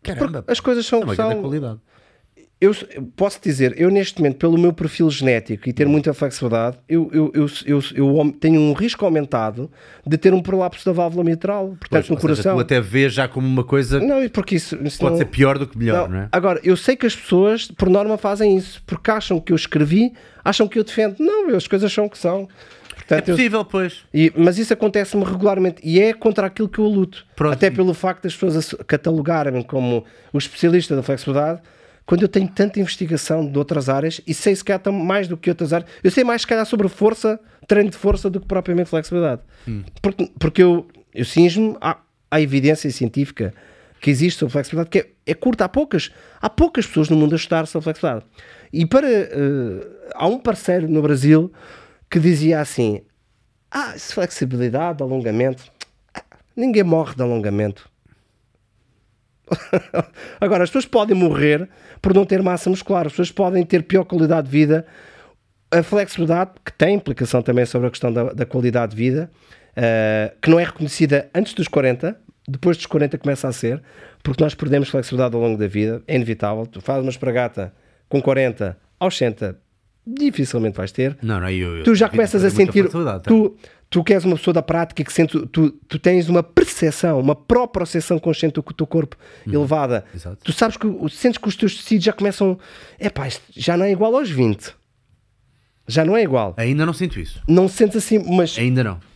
Caramba, 0.02 0.44
as 0.48 0.60
coisas 0.60 0.86
são 0.86 1.02
o 1.02 1.08
que 1.08 1.16
são. 1.16 1.42
qualidade 1.42 1.80
eu 2.62 2.74
posso 3.16 3.40
dizer, 3.42 3.74
eu 3.80 3.90
neste 3.90 4.20
momento, 4.20 4.38
pelo 4.38 4.58
meu 4.58 4.74
perfil 4.74 5.10
genético 5.10 5.70
e 5.70 5.72
ter 5.72 5.88
muita 5.88 6.14
flexibilidade, 6.14 6.78
eu, 6.90 7.10
eu, 7.14 7.32
eu, 7.34 7.46
eu, 7.66 7.82
eu 7.96 8.36
tenho 8.38 8.60
um 8.60 8.74
risco 8.74 9.06
aumentado 9.06 9.72
de 10.06 10.18
ter 10.18 10.34
um 10.34 10.42
prolapso 10.42 10.86
da 10.86 10.92
válvula 10.92 11.24
mitral, 11.24 11.78
portanto, 11.80 12.08
pois, 12.08 12.10
no 12.10 12.18
coração. 12.18 12.44
Seja, 12.44 12.56
tu 12.56 12.60
até 12.60 12.82
vês 12.82 13.14
já 13.14 13.30
como 13.30 13.48
uma 13.48 13.64
coisa. 13.64 14.02
Não, 14.02 14.28
porque 14.28 14.56
isso, 14.56 14.78
isso 14.84 15.00
pode 15.00 15.12
não... 15.12 15.18
ser 15.20 15.26
pior 15.26 15.58
do 15.58 15.66
que 15.66 15.78
melhor, 15.78 16.10
não, 16.10 16.18
não, 16.18 16.24
é? 16.24 16.30
Agora, 16.34 16.60
eu 16.62 16.76
sei 16.76 16.98
que 16.98 17.06
as 17.06 17.16
pessoas, 17.16 17.72
por 17.72 17.90
norma, 17.90 18.18
fazem 18.18 18.58
isso 18.58 18.84
porque 18.86 19.10
acham 19.10 19.40
que 19.40 19.54
eu 19.54 19.56
escrevi, 19.56 20.12
acham 20.44 20.68
que 20.68 20.78
eu 20.78 20.84
defendo. 20.84 21.16
Não, 21.18 21.56
as 21.56 21.66
coisas 21.66 21.92
são 21.92 22.08
o 22.08 22.10
que 22.10 22.18
são. 22.18 22.50
Portanto, 23.10 23.30
é 23.30 23.32
possível, 23.32 23.60
eu, 23.62 23.66
pois. 23.66 24.06
E, 24.14 24.32
mas 24.38 24.60
isso 24.60 24.72
acontece-me 24.72 25.24
regularmente 25.24 25.82
e 25.84 26.00
é 26.00 26.14
contra 26.14 26.46
aquilo 26.46 26.70
que 26.70 26.78
eu 26.78 26.86
luto. 26.86 27.26
Pronto. 27.36 27.54
Até 27.54 27.72
pelo 27.72 27.94
facto 27.96 28.24
das 28.24 28.36
pessoas 28.36 28.76
catalogarem-me 28.86 29.64
como 29.64 30.06
o 30.32 30.38
especialista 30.38 30.96
da 30.96 31.02
flexibilidade 31.02 31.62
quando 32.06 32.24
eu 32.24 32.28
tenho 32.28 32.48
tanta 32.48 32.80
investigação 32.80 33.46
de 33.46 33.56
outras 33.56 33.88
áreas 33.88 34.20
e 34.26 34.34
sei 34.34 34.56
se 34.56 34.64
calhar 34.64 34.82
mais 34.92 35.28
do 35.28 35.38
que 35.38 35.48
outras 35.48 35.72
áreas, 35.72 35.88
eu 36.04 36.10
sei 36.10 36.24
mais 36.24 36.42
se 36.42 36.48
calhar 36.48 36.66
sobre 36.66 36.88
força, 36.88 37.40
treino 37.68 37.92
de 37.92 37.98
força 37.98 38.32
do 38.32 38.40
que 38.40 38.48
propriamente 38.48 38.90
flexibilidade. 38.90 39.44
Hum. 39.68 39.84
Porque, 40.02 40.32
porque 40.40 40.64
eu, 40.64 40.88
eu 41.14 41.24
sinjo-me 41.24 41.78
à, 41.80 41.98
à, 42.32 42.42
evidência 42.42 42.90
científica 42.90 43.54
que 44.02 44.10
existe 44.10 44.40
sobre 44.40 44.54
flexibilidade, 44.54 44.90
que 44.90 45.00
é, 45.00 45.08
é 45.28 45.34
curta, 45.36 45.66
há 45.66 45.70
poucas, 45.70 46.12
há 46.42 46.50
poucas 46.50 46.88
pessoas 46.88 47.10
no 47.10 47.16
mundo 47.16 47.34
a 47.34 47.36
estudar 47.36 47.68
sobre 47.68 47.84
flexibilidade. 47.84 48.26
E 48.74 48.88
para 48.88 49.08
uh, 49.08 49.88
há 50.16 50.26
um 50.26 50.40
parceiro 50.40 50.88
no 50.88 51.04
Brasil 51.04 51.52
que 52.10 52.20
dizia 52.20 52.60
assim: 52.60 53.02
Ah, 53.70 53.94
flexibilidade, 53.98 55.04
alongamento, 55.04 55.72
ninguém 56.56 56.84
morre 56.84 57.16
de 57.16 57.22
alongamento. 57.22 57.90
Agora, 60.40 60.64
as 60.64 60.70
pessoas 60.70 60.86
podem 60.86 61.16
morrer 61.16 61.68
por 62.02 62.14
não 62.14 62.26
ter 62.26 62.42
massa 62.42 62.70
muscular, 62.70 63.06
as 63.06 63.14
pessoas 63.14 63.32
podem 63.32 63.66
ter 63.66 63.84
pior 63.84 64.04
qualidade 64.04 64.48
de 64.48 64.52
vida. 64.52 64.86
A 65.72 65.84
flexibilidade, 65.84 66.52
que 66.66 66.74
tem 66.74 66.96
implicação 66.96 67.42
também 67.44 67.66
sobre 67.66 67.88
a 67.88 67.92
questão 67.92 68.12
da, 68.12 68.34
da 68.34 68.46
qualidade 68.46 68.96
de 68.96 68.98
vida, 68.98 69.30
uh, 69.78 70.36
que 70.42 70.50
não 70.50 70.60
é 70.60 70.64
reconhecida 70.64 71.30
antes 71.34 71.54
dos 71.54 71.68
40, 71.68 72.20
depois 72.48 72.76
dos 72.76 72.88
40 72.88 73.20
começa 73.20 73.48
a 73.48 73.52
ser, 73.52 73.82
porque 74.24 74.44
nós 74.44 74.56
perdemos 74.56 74.90
flexibilidade 74.90 75.36
ao 75.36 75.42
longo 75.42 75.58
da 75.58 75.68
vida, 75.68 76.02
é 76.08 76.16
inevitável. 76.16 76.66
Tu 76.66 76.82
fazes 76.82 77.04
uma 77.04 77.12
espragata 77.12 77.72
com 78.08 78.20
40 78.20 78.76
aos 79.00 79.16
60, 79.16 79.56
dificilmente 80.06 80.78
vais 80.78 80.92
ter. 80.92 81.18
Não, 81.22 81.40
não, 81.40 81.50
eu, 81.50 81.78
eu 81.78 81.84
tu 81.84 81.96
já 81.96 82.10
começas 82.10 82.44
a 82.44 82.50
sentir. 82.50 82.90
Tu, 83.24 83.58
tu 83.90 84.04
que 84.04 84.14
és 84.14 84.24
uma 84.26 84.36
pessoa 84.36 84.54
da 84.54 84.62
prática 84.62 85.04
que 85.04 85.12
sente, 85.12 85.46
tu, 85.48 85.72
tu 85.72 86.00
tens 86.00 86.30
uma 86.30 86.44
percepção, 86.44 87.20
uma 87.20 87.36
própria 87.36 87.82
percepção 87.82 88.20
consciente 88.20 88.56
do 88.56 88.64
teu 88.64 88.88
corpo 88.88 89.16
uhum. 89.46 89.54
elevada. 89.54 90.06
Exato. 90.14 90.38
Tu 90.44 90.52
sabes 90.52 90.78
que 90.78 90.88
sentes 91.10 91.38
que 91.38 91.48
os 91.48 91.56
teus 91.56 91.76
tecidos 91.76 92.06
já 92.06 92.14
começam. 92.14 92.58
É 92.98 93.10
pá, 93.10 93.28
já 93.56 93.78
não 93.78 93.86
é 93.86 93.92
igual 93.92 94.16
aos 94.16 94.30
20. 94.30 94.74
Já 95.88 96.06
não 96.06 96.16
é 96.16 96.22
igual. 96.22 96.54
Ainda 96.56 96.86
não 96.86 96.94
sinto 96.94 97.20
isso. 97.20 97.42
Não 97.48 97.68
sentes 97.68 97.98
assim, 97.98 98.20
mas. 98.20 98.58
Ainda 98.58 98.84
não. 98.84 99.09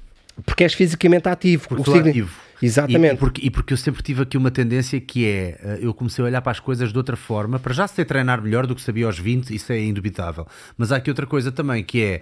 Porque 0.45 0.63
és 0.63 0.73
fisicamente 0.73 1.29
ativo. 1.29 1.67
Porque 1.67 1.83
sou 1.83 1.99
ativo. 1.99 2.31
Exatamente. 2.61 3.15
E, 3.15 3.17
porque, 3.17 3.45
e 3.45 3.49
porque 3.49 3.73
eu 3.73 3.77
sempre 3.77 4.01
tive 4.01 4.23
aqui 4.23 4.37
uma 4.37 4.49
tendência 4.49 4.99
que 5.01 5.25
é, 5.25 5.59
eh, 5.61 5.79
eu 5.81 5.93
comecei 5.93 6.23
a 6.23 6.27
olhar 6.27 6.41
para 6.41 6.53
as 6.53 6.61
coisas 6.61 6.91
de 6.91 6.97
outra 6.97 7.17
forma, 7.17 7.59
para 7.59 7.73
já 7.73 7.87
sei 7.87 8.05
treinar 8.05 8.41
melhor 8.41 8.65
do 8.65 8.73
que 8.73 8.81
sabia 8.81 9.05
aos 9.05 9.19
20, 9.19 9.53
isso 9.53 9.71
é 9.73 9.83
indubitável. 9.83 10.47
Mas 10.77 10.91
há 10.91 10.95
aqui 10.95 11.09
outra 11.09 11.25
coisa 11.25 11.51
também, 11.51 11.83
que 11.83 12.01
é, 12.01 12.21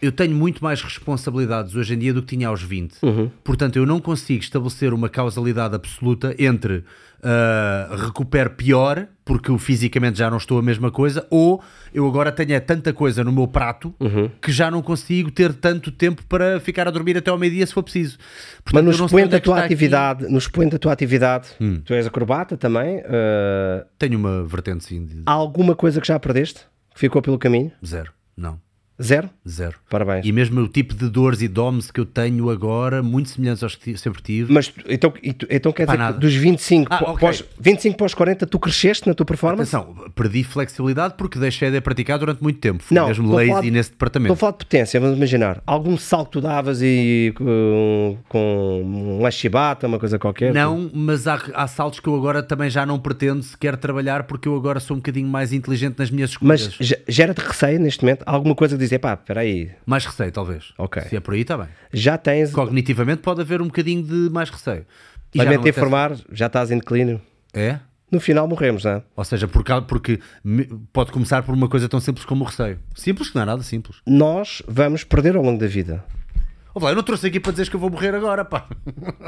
eu 0.00 0.12
tenho 0.12 0.34
muito 0.34 0.62
mais 0.62 0.82
responsabilidades 0.82 1.74
hoje 1.74 1.94
em 1.94 1.98
dia 1.98 2.14
do 2.14 2.22
que 2.22 2.36
tinha 2.36 2.48
aos 2.48 2.62
20. 2.62 2.98
Uhum. 3.02 3.30
Portanto, 3.44 3.76
eu 3.76 3.86
não 3.86 4.00
consigo 4.00 4.42
estabelecer 4.42 4.92
uma 4.94 5.08
causalidade 5.08 5.74
absoluta 5.74 6.34
entre 6.38 6.84
uh, 7.20 7.96
recupero 7.96 8.50
pior, 8.50 9.06
porque 9.24 9.56
fisicamente 9.58 10.18
já 10.18 10.30
não 10.30 10.38
estou 10.38 10.58
a 10.58 10.62
mesma 10.62 10.90
coisa, 10.90 11.26
ou 11.30 11.62
eu 11.92 12.06
agora 12.06 12.32
tenho 12.32 12.52
é, 12.52 12.60
tanta 12.60 12.92
coisa 12.92 13.22
no 13.22 13.32
meu 13.32 13.46
prato 13.46 13.94
uhum. 14.00 14.30
que 14.40 14.50
já 14.50 14.70
não 14.70 14.82
consigo 14.82 15.30
ter 15.30 15.52
tanto 15.52 15.90
tempo 15.90 16.24
para 16.26 16.58
ficar 16.60 16.88
a 16.88 16.90
dormir 16.90 17.16
até 17.16 17.30
ao 17.30 17.38
meio-dia 17.38 17.66
se 17.66 17.74
for 17.74 17.82
preciso. 17.82 18.18
Portanto, 18.64 18.86
Mas 18.86 18.98
no 18.98 19.06
expoente 19.06 19.28
da 19.28 19.36
é 19.36 19.40
tua 19.40 19.62
atividade, 19.62 20.24
aqui... 20.24 20.32
no 20.32 20.38
expoente 20.38 20.72
da 20.72 20.78
tua 20.78 20.92
atividade, 20.92 21.48
hum. 21.60 21.80
tu 21.84 21.94
és 21.94 22.06
acrobata 22.06 22.56
também. 22.56 22.98
Uh... 22.98 23.84
Tenho 23.98 24.18
uma 24.18 24.44
vertente 24.44 24.84
sim. 24.84 25.04
De... 25.04 25.22
Há 25.26 25.32
alguma 25.32 25.74
coisa 25.74 26.00
que 26.00 26.08
já 26.08 26.18
perdeste? 26.18 26.60
Que 26.94 27.00
ficou 27.00 27.20
pelo 27.22 27.38
caminho? 27.38 27.70
Zero, 27.84 28.12
não. 28.36 28.58
Zero? 29.02 29.30
Zero. 29.48 29.76
Parabéns. 29.88 30.26
E 30.26 30.32
mesmo 30.32 30.60
o 30.60 30.68
tipo 30.68 30.94
de 30.94 31.08
dores 31.08 31.40
e 31.40 31.48
DOMs 31.48 31.90
que 31.90 31.98
eu 32.00 32.04
tenho 32.04 32.50
agora, 32.50 33.02
muito 33.02 33.30
semelhantes 33.30 33.62
aos 33.62 33.74
que 33.74 33.96
sempre 33.96 34.20
tive. 34.22 34.52
Mas 34.52 34.72
então, 34.86 35.12
então 35.48 35.72
quer 35.72 35.86
dizer 35.86 35.98
nada. 35.98 36.14
que 36.14 36.20
dos 36.20 36.34
25, 36.34 36.92
Ah, 36.92 36.98
pó- 36.98 37.10
ok. 37.12 37.18
pós, 37.20 37.44
25 37.58 37.96
pós 37.96 38.12
40 38.14 38.46
tu 38.46 38.58
cresceste 38.58 39.06
na 39.08 39.14
tua 39.14 39.24
performance? 39.24 39.74
Atenção, 39.74 39.94
perdi 40.14 40.44
flexibilidade 40.44 41.14
porque 41.16 41.38
deixei 41.38 41.70
de 41.70 41.80
praticar 41.80 42.18
durante 42.18 42.42
muito 42.42 42.58
tempo. 42.60 42.82
Fui 42.82 42.94
Não, 42.94 43.06
mesmo 43.08 43.32
lazy 43.32 43.62
de- 43.62 43.70
nesse 43.70 43.90
Estou 43.90 43.94
a 43.94 44.08
departamento. 44.08 44.36
falar 44.36 44.52
de 44.52 44.58
potência, 44.58 45.00
vamos 45.00 45.16
imaginar. 45.16 45.62
Algum 45.66 45.96
salto 45.96 46.30
tu 46.32 46.40
davas 46.42 46.80
e 46.82 47.32
com, 47.36 48.18
com 48.28 48.82
um 48.84 49.22
lachibata, 49.22 49.86
uma 49.86 49.98
coisa 49.98 50.18
qualquer? 50.18 50.52
Não, 50.52 50.90
mas 50.92 51.26
há, 51.26 51.40
há 51.54 51.66
saltos 51.66 52.00
que 52.00 52.08
eu 52.08 52.14
agora 52.14 52.42
também 52.42 52.68
já 52.68 52.84
não 52.84 52.98
pretendo 52.98 53.42
sequer 53.42 53.76
trabalhar 53.76 54.24
porque 54.24 54.46
eu 54.46 54.54
agora 54.54 54.78
sou 54.78 54.94
um 54.96 55.00
bocadinho 55.00 55.26
mais 55.28 55.52
inteligente 55.52 55.98
nas 55.98 56.10
minhas 56.10 56.34
Mas 56.40 56.60
escolhas. 56.62 56.88
ge- 56.88 56.98
gera-te 57.08 57.38
receio 57.40 57.80
neste 57.80 58.02
momento? 58.04 58.22
Alguma 58.26 58.54
coisa 58.54 58.76
que 58.76 58.89
dizer, 58.90 58.98
pá, 58.98 59.14
espera 59.14 59.40
aí, 59.40 59.70
Mais 59.86 60.04
receio, 60.04 60.30
talvez. 60.32 60.72
Ok. 60.78 61.02
Se 61.08 61.16
é 61.16 61.20
por 61.20 61.34
aí, 61.34 61.40
está 61.40 61.56
bem. 61.56 61.68
já 61.92 62.18
tens, 62.18 62.50
Cognitivamente 62.52 63.22
pode 63.22 63.40
haver 63.40 63.60
um 63.62 63.66
bocadinho 63.66 64.02
de 64.02 64.28
mais 64.30 64.50
receio. 64.50 64.84
E 65.34 65.38
já 65.38 65.44
lamento 65.44 65.68
informar, 65.68 66.16
já 66.32 66.46
estás 66.46 66.70
em 66.70 66.78
declínio. 66.78 67.20
É? 67.54 67.78
No 68.10 68.18
final 68.18 68.48
morremos, 68.48 68.84
não 68.84 68.90
é? 68.92 69.02
Ou 69.14 69.24
seja, 69.24 69.46
por 69.46 69.62
causa- 69.62 69.86
porque 69.86 70.18
pode 70.92 71.12
começar 71.12 71.42
por 71.44 71.54
uma 71.54 71.68
coisa 71.68 71.88
tão 71.88 72.00
simples 72.00 72.24
como 72.24 72.42
o 72.44 72.46
receio. 72.46 72.78
Simples 72.96 73.30
que 73.30 73.36
não 73.36 73.42
é 73.42 73.46
nada 73.46 73.62
simples. 73.62 73.98
Nós 74.04 74.62
vamos 74.66 75.04
perder 75.04 75.36
ao 75.36 75.42
longo 75.42 75.60
da 75.60 75.68
vida. 75.68 76.04
Vlad, 76.74 76.92
eu 76.92 76.96
não 76.96 77.02
trouxe 77.02 77.26
aqui 77.26 77.38
para 77.40 77.50
dizeres 77.52 77.68
que 77.68 77.74
eu 77.76 77.80
vou 77.80 77.90
morrer 77.90 78.14
agora, 78.14 78.44
pá. 78.44 78.66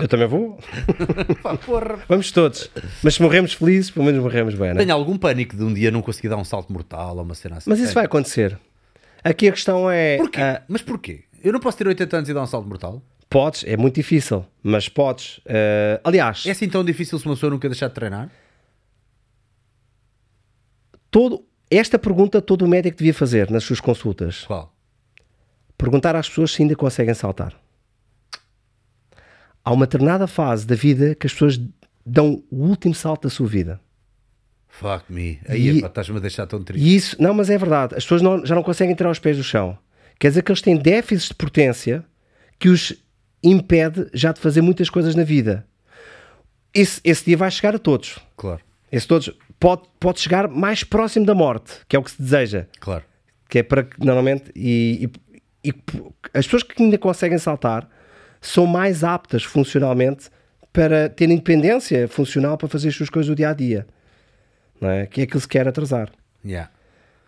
Eu 0.00 0.06
também 0.08 0.26
vou. 0.28 0.58
Pá, 1.42 1.56
porra. 1.56 1.98
Vamos 2.08 2.30
todos. 2.30 2.70
Mas 3.02 3.14
se 3.14 3.22
morremos 3.22 3.52
felizes, 3.52 3.90
pelo 3.90 4.06
menos 4.06 4.22
morremos 4.22 4.54
bem, 4.54 4.68
não 4.68 4.80
é? 4.80 4.84
Tenho 4.84 4.94
algum 4.94 5.18
pânico 5.18 5.56
de 5.56 5.62
um 5.62 5.72
dia 5.74 5.90
não 5.90 6.02
conseguir 6.02 6.28
dar 6.28 6.36
um 6.36 6.44
salto 6.44 6.72
mortal 6.72 7.16
ou 7.16 7.22
uma 7.22 7.34
cena 7.34 7.56
assim. 7.56 7.68
Mas 7.68 7.80
isso 7.80 7.94
vai 7.94 8.04
acontecer. 8.04 8.58
Aqui 9.24 9.48
a 9.48 9.52
questão 9.52 9.90
é. 9.90 10.16
Porquê? 10.16 10.40
ah, 10.40 10.62
Mas 10.68 10.82
porquê? 10.82 11.24
Eu 11.42 11.52
não 11.52 11.60
posso 11.60 11.78
ter 11.78 11.86
80 11.86 12.16
anos 12.16 12.28
e 12.28 12.34
dar 12.34 12.42
um 12.42 12.46
salto 12.46 12.68
mortal? 12.68 13.02
podes, 13.28 13.64
é 13.66 13.78
muito 13.78 13.94
difícil, 13.94 14.44
mas 14.62 14.88
podes. 14.90 15.40
ah, 15.48 16.00
aliás, 16.04 16.44
É 16.46 16.50
assim 16.50 16.68
tão 16.68 16.84
difícil 16.84 17.18
se 17.18 17.24
uma 17.26 17.34
pessoa 17.34 17.50
nunca 17.50 17.68
deixar 17.68 17.88
de 17.88 17.94
treinar? 17.94 18.30
todo, 21.10 21.44
esta 21.70 21.98
pergunta 21.98 22.40
todo 22.40 22.62
o 22.64 22.68
médico 22.68 22.96
devia 22.98 23.14
fazer 23.14 23.50
nas 23.50 23.64
suas 23.64 23.80
consultas. 23.80 24.44
Qual? 24.44 24.74
Perguntar 25.76 26.14
às 26.16 26.28
pessoas 26.28 26.52
se 26.52 26.62
ainda 26.62 26.76
conseguem 26.76 27.14
saltar. 27.14 27.54
Há 29.64 29.72
uma 29.72 29.86
determinada 29.86 30.26
fase 30.26 30.66
da 30.66 30.74
vida 30.74 31.14
que 31.14 31.26
as 31.26 31.32
pessoas 31.32 31.60
dão 32.04 32.42
o 32.50 32.64
último 32.66 32.94
salto 32.94 33.22
da 33.24 33.30
sua 33.30 33.46
vida. 33.46 33.80
Fuck 34.74 35.04
me. 35.12 35.38
Aí 35.48 35.78
estás-me 35.80 36.16
a 36.16 36.20
deixar 36.20 36.46
tão 36.46 36.62
triste. 36.64 36.96
Isso, 36.96 37.16
não, 37.22 37.34
mas 37.34 37.50
é 37.50 37.58
verdade. 37.58 37.94
As 37.94 38.04
pessoas 38.04 38.22
não- 38.22 38.44
já 38.44 38.54
não 38.54 38.62
conseguem 38.62 38.94
tirar 38.94 39.10
os 39.10 39.18
pés 39.18 39.36
do 39.36 39.44
chão. 39.44 39.76
Quer 40.18 40.28
dizer 40.28 40.42
que 40.42 40.50
eles 40.50 40.62
têm 40.62 40.76
déficits 40.76 41.28
de 41.28 41.34
potência 41.34 42.04
que 42.58 42.68
os 42.68 42.94
impede 43.44 44.08
já 44.14 44.32
de 44.32 44.40
fazer 44.40 44.62
muitas 44.62 44.88
coisas 44.88 45.14
na 45.14 45.24
vida. 45.24 45.66
Esse, 46.74 47.00
esse 47.04 47.24
dia 47.26 47.36
vai 47.36 47.50
chegar 47.50 47.74
a 47.74 47.78
todos. 47.78 48.18
Claro, 48.36 48.60
Esse 48.90 49.06
todos 49.06 49.30
pode, 49.60 49.82
pode 50.00 50.20
chegar 50.20 50.48
mais 50.48 50.82
próximo 50.84 51.26
da 51.26 51.34
morte, 51.34 51.72
que 51.88 51.94
é 51.94 51.98
o 51.98 52.02
que 52.02 52.10
se 52.10 52.20
deseja. 52.22 52.66
claro. 52.80 53.04
Que 53.48 53.58
é 53.58 53.62
para 53.62 53.82
que 53.82 54.02
normalmente. 54.02 54.50
E, 54.56 55.10
e- 55.62 55.68
e 55.68 55.74
as 56.32 56.46
pessoas 56.46 56.62
que 56.62 56.82
ainda 56.82 56.96
conseguem 56.96 57.36
saltar 57.36 57.86
são 58.40 58.64
mais 58.66 59.04
aptas 59.04 59.44
funcionalmente 59.44 60.30
para 60.72 61.10
ter 61.10 61.28
independência 61.28 62.08
funcional 62.08 62.56
para 62.56 62.66
fazer 62.68 62.88
as 62.88 62.94
suas 62.96 63.10
coisas 63.10 63.28
do 63.28 63.36
dia 63.36 63.50
a 63.50 63.52
dia. 63.52 63.86
Não 64.82 64.90
é? 64.90 65.06
Que 65.06 65.20
é 65.22 65.24
aquilo 65.24 65.38
que 65.38 65.40
se 65.40 65.48
quer 65.48 65.66
atrasar. 65.66 66.10
Yeah. 66.44 66.68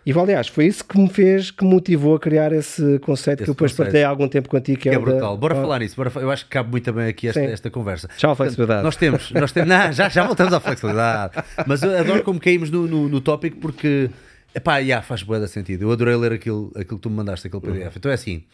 E 0.06 0.12
aliás, 0.12 0.48
foi 0.48 0.66
isso 0.66 0.84
que 0.84 0.98
me 0.98 1.08
fez, 1.08 1.50
que 1.50 1.64
me 1.64 1.70
motivou 1.70 2.14
a 2.16 2.20
criar 2.20 2.52
esse 2.52 2.98
conceito 2.98 3.38
Esse 3.38 3.44
que 3.44 3.50
eu 3.50 3.54
depois 3.54 3.70
conceito. 3.72 3.86
partilhei 3.86 4.04
há 4.04 4.08
algum 4.10 4.28
tempo 4.28 4.50
contigo. 4.50 4.76
Que 4.76 4.82
Que 4.82 4.88
é, 4.90 4.94
é 4.94 4.98
o 4.98 5.04
da- 5.04 5.10
brutal. 5.12 5.38
Bora 5.38 5.54
Ah, 5.56 5.60
falar 5.62 5.78
nisso. 5.78 5.96
Bora 5.96 6.12
eu 6.16 6.30
acho 6.30 6.44
que 6.44 6.50
cabe 6.50 6.70
muito 6.70 6.92
bem 6.92 7.06
aqui 7.08 7.28
esta, 7.28 7.40
esta 7.40 7.70
conversa. 7.70 8.08
Tchau, 8.18 8.34
flexibilidade. 8.36 8.82
Nós 8.82 8.96
temos, 8.96 9.30
nós 9.30 9.50
temos 9.50 9.68
não, 9.70 9.90
já, 9.92 10.10
já 10.10 10.26
voltamos 10.26 10.52
à 10.52 10.60
flexibilidade. 10.60 11.42
Mas 11.66 11.82
eu 11.82 11.96
adoro 11.98 12.22
como 12.22 12.38
caímos 12.38 12.70
no, 12.70 12.86
no, 12.86 13.08
no 13.08 13.20
tópico 13.22 13.56
porque 13.60 14.10
epá, 14.54 14.76
yeah, 14.78 15.02
faz 15.02 15.22
de 15.22 15.48
sentido. 15.48 15.82
Eu 15.84 15.92
adorei 15.92 16.16
ler 16.16 16.32
aquilo, 16.32 16.70
aquilo 16.76 16.98
que 16.98 17.02
tu 17.02 17.08
me 17.08 17.16
mandaste, 17.16 17.46
aquele 17.46 17.62
PDF. 17.62 17.96
Então 17.96 18.10
é 18.10 18.14
assim: 18.14 18.44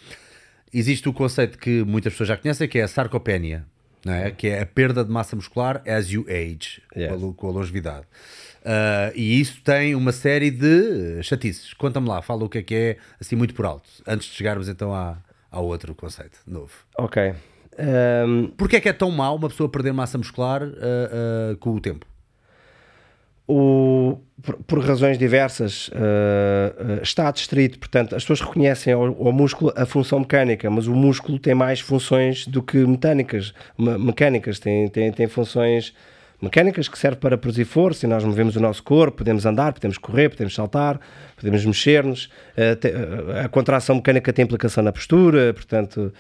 existe 0.73 1.09
o 1.09 1.13
conceito 1.13 1.59
que 1.59 1.83
muitas 1.83 2.13
pessoas 2.13 2.29
já 2.29 2.37
conhecem 2.37 2.69
que 2.69 2.79
é 2.79 2.83
a 2.83 2.89
sarcopenia, 2.89 3.65
não 4.05 4.13
é? 4.15 4.31
que 4.31 4.47
é 4.47 4.63
a 4.63 4.67
perda 4.67 5.05
de 5.05 5.11
massa 5.11 5.35
muscular 5.35 5.83
as 5.85 6.11
you 6.11 6.25
age, 6.29 6.81
Yes. 6.97 7.13
a, 7.13 7.33
com 7.35 7.49
a 7.49 7.51
longevidade. 7.51 8.07
Ah, 8.65 9.11
e 9.15 9.41
isso 9.41 9.61
tem 9.63 9.95
uma 9.95 10.13
série 10.13 10.51
de 10.51 11.23
chatices. 11.23 11.73
Conta-me 11.75 12.09
lá, 12.09 12.21
fala 12.23 12.45
o 12.45 12.49
que 12.49 12.59
é 12.59 12.63
que 12.63 12.75
é, 12.75 12.97
assim, 13.21 13.37
muito 13.37 13.55
por 13.55 13.65
alto, 13.67 13.89
antes 14.07 14.29
de 14.29 14.35
chegarmos 14.35 14.69
então 14.69 14.95
à, 14.95 15.17
ao 15.51 15.65
outro 15.67 15.95
conceito 15.95 16.39
novo. 16.47 16.73
Ok. 16.99 17.33
Ahm, 17.79 18.49
Porquê 18.57 18.77
é 18.77 18.81
que 18.81 18.89
é 18.89 18.93
tão 18.93 19.11
mau 19.11 19.37
uma 19.37 19.49
pessoa 19.49 19.69
perder 19.69 19.93
massa 19.93 20.19
muscular 20.19 20.63
ah, 20.63 20.71
ah, 21.53 21.57
com 21.59 21.71
o 21.75 21.81
tempo? 21.81 22.07
o, 23.53 24.21
por, 24.41 24.57
por 24.63 24.79
razões 24.85 25.19
diversas, 25.19 25.91
ah, 25.93 27.01
está 27.03 27.31
distrito. 27.31 27.79
Portanto, 27.79 28.15
as 28.15 28.23
pessoas 28.23 28.41
reconhecem 28.41 28.93
ao, 28.93 29.03
ao 29.07 29.33
músculo 29.33 29.73
a 29.77 29.85
função 29.85 30.21
mecânica, 30.21 30.71
mas 30.71 30.87
o 30.87 30.95
músculo 30.95 31.39
tem 31.39 31.55
mais 31.55 31.81
funções 31.81 32.47
do 32.47 32.63
que 32.63 32.77
mecânicas. 32.79 33.53
me- 33.77 33.99
mecânicas 33.99 34.59
tem, 34.61 34.89
tem, 34.89 35.11
tem 35.13 35.27
funções 35.27 35.93
mecânicas 36.41 36.89
que 36.89 36.99
servem 36.99 37.21
para 37.21 37.37
produzir 37.39 37.65
força 37.65 38.07
e 38.07 38.09
nós 38.09 38.25
movemos 38.25 38.57
o 38.57 38.61
nosso 38.61 38.83
corpo, 38.83 39.19
podemos 39.19 39.45
andar, 39.47 39.73
podemos 39.73 39.99
correr, 39.99 40.29
podemos 40.31 40.55
saltar, 40.55 40.99
podemos 41.37 41.65
mexer-nos. 41.65 42.29
Te- 42.81 42.93
ah, 43.35 43.45
a 43.45 43.49
contração 43.49 43.97
mecânica 43.97 44.33
tem 44.33 44.45
implicação 44.45 44.83
na 44.83 44.93
postura, 44.93 45.53
portanto. 45.55 46.13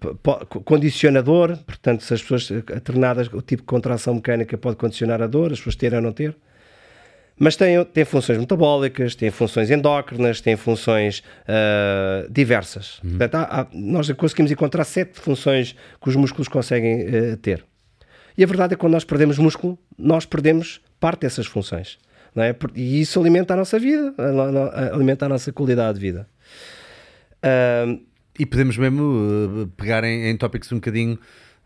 po- 0.00 0.16
po- 0.46 0.60
condicionador, 0.62 1.56
portanto, 1.66 2.02
se 2.04 2.14
as 2.14 2.22
pessoas 2.22 2.50
eh, 2.50 2.80
treinadas, 2.80 3.28
o 3.32 3.40
tipo 3.42 3.62
de 3.62 3.66
contração 3.66 4.14
mecânica 4.14 4.56
pode 4.58 4.76
condicionar 4.76 5.20
a 5.22 5.26
dor, 5.26 5.52
as 5.52 5.58
pessoas 5.58 5.76
terem 5.76 5.98
ou 5.98 6.02
não 6.04 6.12
ter. 6.12 6.34
Mas 7.40 7.54
tem, 7.54 7.82
tem 7.84 8.04
funções 8.04 8.36
metabólicas, 8.38 9.14
tem 9.14 9.30
funções 9.30 9.70
endócrinas, 9.70 10.40
tem 10.40 10.56
funções 10.56 11.22
ah, 11.46 12.26
diversas. 12.30 13.00
Portanto, 13.00 13.34
há- 13.36 13.60
há- 13.60 13.66
nós 13.72 14.10
conseguimos 14.12 14.50
encontrar 14.50 14.84
sete 14.84 15.20
funções 15.20 15.74
que 16.02 16.08
os 16.08 16.16
músculos 16.16 16.48
conseguem 16.48 17.00
eh, 17.02 17.36
ter. 17.40 17.64
E 18.38 18.44
a 18.44 18.46
verdade 18.46 18.74
é 18.74 18.76
que 18.76 18.80
quando 18.80 18.92
nós 18.92 19.04
perdemos 19.04 19.36
músculo, 19.36 19.76
nós 19.98 20.24
perdemos 20.24 20.80
parte 21.00 21.22
dessas 21.22 21.46
funções. 21.46 21.98
Não 22.34 22.44
é? 22.44 22.54
E 22.76 23.00
isso 23.00 23.18
alimenta 23.18 23.54
a 23.54 23.56
nossa 23.56 23.78
vida, 23.78 24.14
alimenta 24.92 25.26
a 25.26 25.28
nossa 25.28 25.52
qualidade 25.52 25.98
de 25.98 26.06
vida. 26.06 26.28
Ah, 27.42 27.98
E 28.38 28.46
podemos 28.46 28.78
mesmo 28.78 29.02
uh, 29.02 29.66
pegar 29.76 30.04
em, 30.04 30.30
em 30.30 30.36
tópicos 30.36 30.70
um 30.70 30.76
bocadinho 30.76 31.18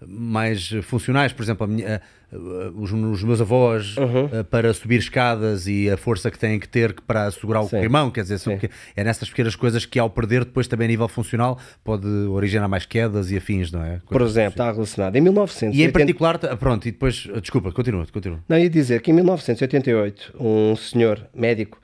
mais 0.06 0.70
uh, 0.72 0.82
funcionais, 0.82 1.32
por 1.32 1.42
exemplo, 1.42 1.66
minha- 1.66 2.00
uh, 2.32 2.36
uh, 2.36 2.80
os, 2.82 2.92
os 2.92 3.22
meus 3.22 3.40
avós 3.40 3.96
Uhum. 3.96 4.24
uh, 4.26 4.44
para 4.44 4.72
subir 4.74 4.98
escadas 4.98 5.66
e 5.66 5.88
a 5.90 5.96
força 5.96 6.30
que 6.30 6.38
têm 6.38 6.58
que 6.58 6.68
ter 6.68 6.94
para 7.06 7.30
segurar 7.30 7.60
o 7.60 7.64
Sim. 7.64 7.76
corrimão, 7.76 8.10
quer 8.10 8.22
dizer, 8.22 8.38
são 8.38 8.58
é 8.96 9.04
nessas 9.04 9.28
pequenas 9.28 9.54
coisas 9.54 9.84
que 9.84 9.98
ao 9.98 10.08
perder 10.10 10.44
depois 10.44 10.66
também 10.66 10.86
a 10.86 10.88
nível 10.88 11.08
funcional 11.08 11.58
pode 11.84 12.06
originar 12.06 12.68
mais 12.68 12.86
quedas 12.86 13.30
e 13.30 13.36
afins, 13.36 13.70
não 13.70 13.82
é? 13.84 14.00
por 14.08 14.22
exemplo, 14.22 14.50
está 14.52 14.70
relacionado. 14.72 15.16
Em 15.16 15.20
1980... 15.20 15.76
E 15.76 15.88
em 15.88 15.92
particular, 15.92 16.38
pronto, 16.56 16.86
e 16.88 16.90
depois, 16.92 17.26
uh, 17.26 17.40
desculpa, 17.40 17.70
continua, 17.72 18.06
continua. 18.12 18.40
Não, 18.48 18.58
ia 18.58 18.70
dizer 18.70 19.00
que 19.02 19.10
em 19.10 19.14
1988, 19.14 20.34
um 20.40 20.74
senhor 20.76 21.26
médico, 21.34 21.78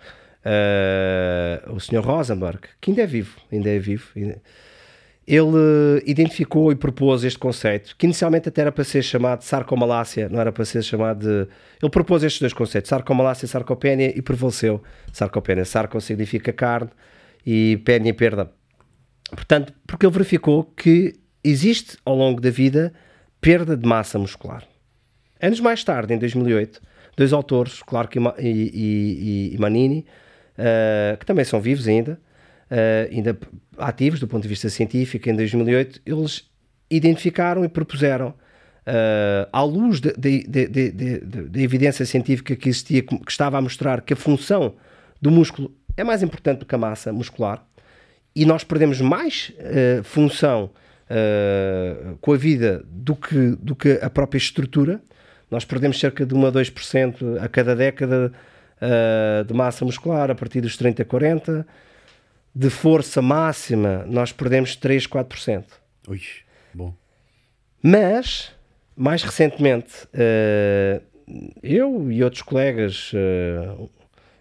eh, 0.44 1.62
o 1.68 1.78
senhor 1.80 2.04
Rosenberg, 2.04 2.60
que 2.80 2.90
ainda 2.90 3.02
é 3.02 3.06
vivo, 3.06 3.36
ainda 3.52 3.68
é 3.68 3.78
vivo, 3.78 4.04
ainda- 4.16 4.40
ele 5.30 6.02
identificou 6.06 6.72
e 6.72 6.74
propôs 6.74 7.22
este 7.22 7.38
conceito, 7.38 7.94
que 7.98 8.06
inicialmente 8.06 8.48
até 8.48 8.62
era 8.62 8.72
para 8.72 8.82
ser 8.82 9.02
chamado 9.02 9.42
sarcomalácia, 9.42 10.26
não 10.30 10.40
era 10.40 10.50
para 10.50 10.64
ser 10.64 10.82
chamado 10.82 11.20
de... 11.20 11.50
Ele 11.82 11.90
propôs 11.90 12.22
estes 12.24 12.40
dois 12.40 12.54
conceitos, 12.54 12.88
sarcomalácia 12.88 13.44
e 13.44 13.48
sarcopénia, 13.48 14.10
e 14.16 14.22
prevaleceu 14.22 14.82
sarcopénia. 15.12 15.66
Sarco 15.66 16.00
significa 16.00 16.50
carne 16.50 16.88
e 17.44 17.76
pénia 17.84 18.14
perda. 18.14 18.50
Portanto, 19.30 19.74
porque 19.86 20.06
ele 20.06 20.12
verificou 20.14 20.64
que 20.64 21.12
existe 21.44 21.98
ao 22.06 22.16
longo 22.16 22.40
da 22.40 22.48
vida 22.50 22.94
perda 23.38 23.76
de 23.76 23.86
massa 23.86 24.18
muscular. 24.18 24.64
Anos 25.40 25.60
mais 25.60 25.84
tarde, 25.84 26.14
em 26.14 26.18
2008, 26.18 26.80
dois 27.16 27.32
autores, 27.34 27.82
Clark 27.82 28.18
e, 28.18 28.22
e- 28.40 29.50
e- 29.50 29.54
e 29.54 29.58
Manini, 29.58 30.06
eh, 30.56 31.16
que 31.20 31.26
também 31.26 31.44
são 31.44 31.60
vivos 31.60 31.86
ainda, 31.86 32.18
eh, 32.70 33.08
ainda 33.12 33.38
ativos 33.76 34.20
do 34.20 34.26
ponto 34.26 34.42
de 34.42 34.48
vista 34.48 34.68
científico, 34.68 35.28
em 35.28 35.36
2008, 35.36 36.00
eles 36.04 36.48
identificaram 36.90 37.64
e 37.64 37.68
propuseram, 37.68 38.34
eh, 38.86 39.48
à 39.52 39.62
luz 39.62 40.00
da 40.00 40.12
evidência 41.54 42.04
científica 42.04 42.56
que 42.56 42.68
existia, 42.68 43.02
que 43.02 43.30
estava 43.30 43.58
a 43.58 43.60
mostrar 43.60 44.00
que 44.00 44.12
a 44.12 44.16
função 44.16 44.74
do 45.20 45.30
músculo 45.30 45.72
é 45.96 46.04
mais 46.04 46.22
importante 46.22 46.60
do 46.60 46.66
que 46.66 46.74
a 46.74 46.78
massa 46.78 47.12
muscular, 47.12 47.64
e 48.34 48.44
nós 48.46 48.62
perdemos 48.62 49.00
mais 49.00 49.52
eh, 49.58 50.00
função 50.04 50.70
eh, 51.10 52.14
com 52.20 52.32
a 52.32 52.36
vida 52.36 52.84
do 52.86 53.16
que, 53.16 53.56
do 53.60 53.74
que 53.74 53.98
a 54.00 54.08
própria 54.08 54.38
estrutura. 54.38 55.00
Nós 55.50 55.64
perdemos 55.64 55.98
cerca 55.98 56.24
de 56.24 56.34
1 56.34 56.46
a 56.46 56.52
2% 56.52 57.42
a 57.42 57.48
cada 57.48 57.74
década 57.74 58.32
eh, 58.80 59.44
de 59.44 59.54
massa 59.54 59.84
muscular 59.84 60.30
a 60.30 60.34
partir 60.36 60.60
dos 60.60 60.76
30, 60.76 61.04
40. 61.04 61.66
De 62.58 62.70
força 62.70 63.22
máxima, 63.22 64.04
nós 64.08 64.32
perdemos 64.32 64.74
3, 64.74 65.06
4%. 65.06 65.64
Ui, 66.08 66.20
bom. 66.74 66.92
Mas, 67.80 68.52
mais 68.96 69.22
recentemente, 69.22 70.08
eh, 70.12 71.00
eu 71.62 72.10
e 72.10 72.24
outros 72.24 72.42
colegas, 72.42 73.12
eh, 73.14 73.76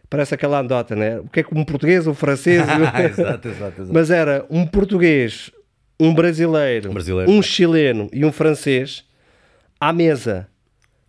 parece 0.10 0.34
aquela 0.34 0.60
andota, 0.60 0.96
né? 0.96 1.20
O 1.20 1.28
que 1.30 1.42
é 1.42 1.44
que 1.44 1.56
um 1.56 1.64
português, 1.64 2.08
um 2.08 2.16
francês. 2.16 2.64
exato, 2.68 2.98
exato, 3.48 3.48
exato. 3.82 3.94
Mas 3.94 4.10
era 4.10 4.44
um 4.50 4.66
português, 4.66 5.52
um 6.00 6.12
brasileiro, 6.12 6.90
Um 6.90 6.94
brasileiro. 6.96 7.32
um 7.32 7.40
chileno 7.44 8.10
e 8.12 8.26
um 8.26 8.32
francês 8.32 9.06
à 9.80 9.94
mesa 9.94 10.48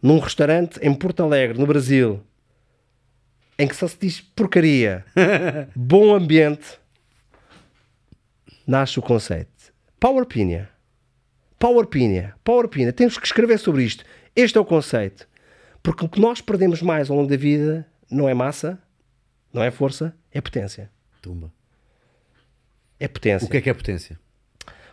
num 0.02 0.18
restaurante 0.18 0.78
em 0.82 0.92
Porto 0.92 1.22
Alegre, 1.22 1.58
no 1.58 1.66
Brasil, 1.66 2.20
em 3.58 3.66
que 3.66 3.74
só 3.74 3.88
se 3.88 3.96
diz 3.98 4.20
porcaria, 4.20 5.06
bom 5.74 6.14
ambiente, 6.14 6.78
nasce 8.68 8.98
o 8.98 9.02
conceito. 9.02 9.72
Power 9.98 10.26
Pinha. 10.26 10.68
Power 11.58 11.86
Pinha. 11.86 12.34
Power 12.44 12.68
Pinha. 12.68 12.92
Temos 12.92 13.16
que 13.16 13.26
escrever 13.26 13.58
sobre 13.58 13.82
isto. 13.82 14.04
Este 14.36 14.58
é 14.58 14.60
o 14.60 14.64
conceito. 14.64 15.26
Porque 15.82 16.04
o 16.04 16.08
que 16.08 16.20
nós 16.20 16.42
perdemos 16.42 16.82
mais 16.82 17.08
ao 17.08 17.16
longo 17.16 17.30
da 17.30 17.36
vida 17.36 17.86
não 18.10 18.28
é 18.28 18.34
massa, 18.34 18.78
não 19.52 19.62
é 19.62 19.70
força, 19.70 20.14
é 20.30 20.40
potência. 20.40 20.90
Tumba. 21.22 21.50
É 23.00 23.08
potência. 23.08 23.46
O 23.46 23.50
que 23.50 23.56
é 23.56 23.60
que 23.62 23.70
é 23.70 23.74
potência? 23.74 24.20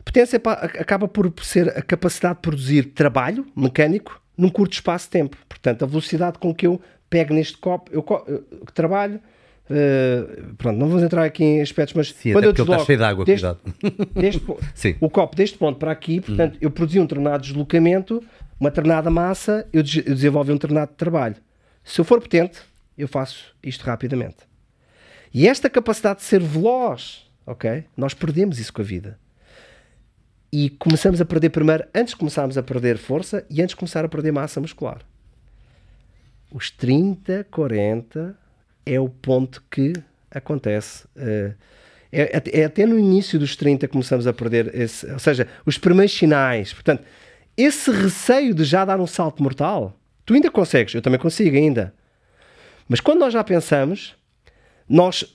Potência 0.06 0.42
acaba 0.80 1.08
por 1.08 1.34
ser 1.44 1.70
a 1.78 1.82
capacidade 1.82 2.36
de 2.36 2.42
produzir 2.42 2.94
trabalho 2.94 3.46
mecânico 3.56 4.22
num 4.38 4.50
curto 4.50 4.74
espaço 4.74 5.06
de 5.06 5.12
tempo. 5.12 5.38
Portanto, 5.50 5.84
a 5.84 5.88
velocidade 5.88 6.40
com 6.40 6.54
que 6.54 6.66
eu 6.66 6.80
pego 7.10 7.34
neste 7.34 7.58
copo, 7.58 7.92
eu, 7.92 8.06
eu 8.28 8.66
trabalho. 8.74 9.20
Eh, 9.70 10.44
pronto, 10.58 10.78
não 10.78 10.88
vamos 10.88 11.04
entrar 11.04 11.24
aqui 11.24 11.44
em 11.44 11.62
aspectos, 11.62 11.94
mas 11.96 12.12
Sim, 12.12 12.32
quando 12.34 12.44
eu 12.46 12.50
ele 12.52 12.62
está 12.62 12.64
desloco 12.64 12.86
cheio 12.86 12.98
de 12.98 13.04
água, 13.04 13.26
deste, 13.26 13.48
deste 14.14 14.42
Sim. 14.76 14.96
o 15.02 15.10
copo 15.10 15.36
deste 15.36 15.58
ponto 15.58 15.80
para 15.80 15.92
aqui, 15.92 16.22
portanto, 16.22 16.58
eu 16.62 16.70
produzi 16.72 17.00
um 17.00 17.04
determinado 17.04 17.44
deslocamento, 17.44 18.24
uma 18.60 18.70
determinada 18.70 19.10
massa, 19.10 19.68
eu, 19.74 19.82
des- 19.84 19.98
eu 20.06 20.14
desenvolvi 20.16 20.52
um 20.52 20.56
determinado 20.56 20.92
trabalho. 20.96 21.36
Se 21.84 22.00
eu 22.00 22.06
for 22.06 22.20
potente, 22.22 22.60
eu 22.98 23.08
faço 23.08 23.56
isto 23.64 23.84
rapidamente. 23.84 24.38
E 25.34 25.48
esta 25.48 25.70
capacidade 25.70 26.20
de 26.20 26.26
ser 26.26 26.42
veloz, 26.42 27.30
ok? 27.46 27.84
Nós 27.98 28.14
perdemos 28.14 28.58
isso 28.60 28.72
com 28.72 28.82
a 28.82 28.86
vida. 28.86 29.20
E 30.52 30.70
começamos 30.70 31.20
a 31.20 31.26
perder 31.26 31.50
primeiro, 31.50 31.84
antes 31.94 32.14
de 32.14 32.18
começarmos 32.18 32.58
a 32.58 32.64
perder 32.64 32.98
força 32.98 33.46
e 33.50 33.62
antes 33.62 33.72
de 33.74 33.76
começar 33.76 34.06
a 34.06 34.08
perder 34.08 34.32
massa 34.32 34.62
muscular. 34.62 35.00
Os 36.52 36.72
30, 36.72 37.46
40 37.52 38.38
é 38.86 39.00
o 39.00 39.10
ponto 39.10 39.64
que 39.70 39.94
acontece. 40.32 41.06
eh, 41.18 41.54
é, 42.12 42.42
é- 42.62 42.64
até 42.66 42.86
no 42.86 42.98
início 42.98 43.38
dos 43.38 43.56
30 43.56 43.88
que 43.88 43.92
começamos 43.92 44.26
a 44.28 44.32
perder, 44.34 44.74
esse, 44.74 45.06
ou 45.12 45.20
seja, 45.20 45.48
os 45.66 45.78
primeiros 45.78 46.14
sinais. 46.16 46.72
Portanto, 46.74 47.04
esse 47.58 47.92
receio 47.92 48.54
de 48.54 48.64
já 48.64 48.86
dar 48.86 49.00
um 49.00 49.08
salto 49.08 49.42
mortal, 49.44 49.98
tu 50.26 50.34
ainda 50.34 50.50
consegues, 50.50 50.94
eu 50.94 51.02
também 51.02 51.20
consigo 51.20 51.56
ainda. 51.58 51.94
Mas 52.88 53.00
quando 53.02 53.20
nós 53.20 53.34
já 53.34 53.44
pensamos, 53.44 54.16
nós, 54.88 55.26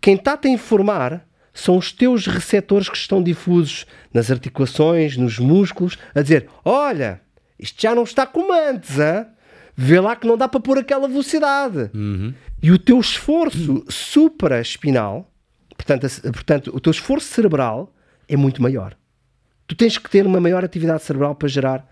quem 0.00 0.14
está-te 0.16 0.48
a 0.48 0.50
informar 0.50 1.26
são 1.54 1.78
os 1.78 1.90
teus 1.92 2.26
receptores 2.26 2.88
que 2.88 2.96
estão 2.96 3.22
difusos 3.22 3.86
nas 4.12 4.30
articulações, 4.30 5.16
nos 5.16 5.38
músculos, 5.38 5.96
a 6.14 6.20
dizer: 6.20 6.48
Olha, 6.64 7.20
isto 7.58 7.80
já 7.80 7.94
não 7.94 8.02
está 8.02 8.26
como 8.26 8.52
antes, 8.52 8.98
hã? 8.98 9.26
Vê 9.76 10.00
lá 10.00 10.16
que 10.16 10.26
não 10.26 10.36
dá 10.36 10.48
para 10.48 10.58
pôr 10.60 10.78
aquela 10.78 11.06
velocidade. 11.06 11.90
E 12.62 12.70
o 12.72 12.78
teu 12.78 12.98
esforço 12.98 13.84
supraespinal, 13.88 15.30
portanto, 15.76 16.06
portanto, 16.32 16.70
o 16.74 16.80
teu 16.80 16.90
esforço 16.90 17.28
cerebral 17.28 17.92
é 18.28 18.36
muito 18.36 18.62
maior. 18.62 18.96
Tu 19.66 19.74
tens 19.74 19.98
que 19.98 20.08
ter 20.10 20.26
uma 20.26 20.40
maior 20.40 20.64
atividade 20.64 21.02
cerebral 21.02 21.34
para 21.34 21.48
gerar 21.48 21.86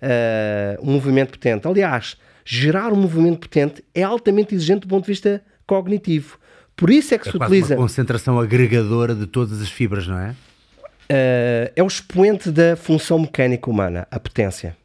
eh, 0.00 0.78
um 0.82 0.92
movimento 0.92 1.30
potente. 1.32 1.66
Aliás, 1.66 2.16
gerar 2.44 2.92
um 2.92 2.96
movimento 2.96 3.40
potente 3.40 3.82
é 3.94 4.02
altamente 4.02 4.54
exigente 4.54 4.80
do 4.82 4.88
ponto 4.88 5.04
de 5.06 5.10
vista 5.12 5.42
cognitivo. 5.66 6.38
Por 6.76 6.90
isso 6.90 7.14
é 7.14 7.18
que 7.18 7.28
É 7.28 7.30
se 7.30 7.36
utiliza. 7.36 7.74
uma 7.74 7.82
concentração 7.82 8.38
agregadora 8.38 9.14
de 9.14 9.26
todas 9.26 9.60
as 9.62 9.70
fibras, 9.70 10.06
não 10.06 10.18
é? 10.18 10.34
eh, 11.08 11.72
é 11.74 11.82
o 11.82 11.86
expoente 11.86 12.50
da 12.50 12.76
função 12.76 13.18
mecânica 13.18 13.70
humana, 13.70 14.06
a 14.10 14.18
potência. 14.20 14.76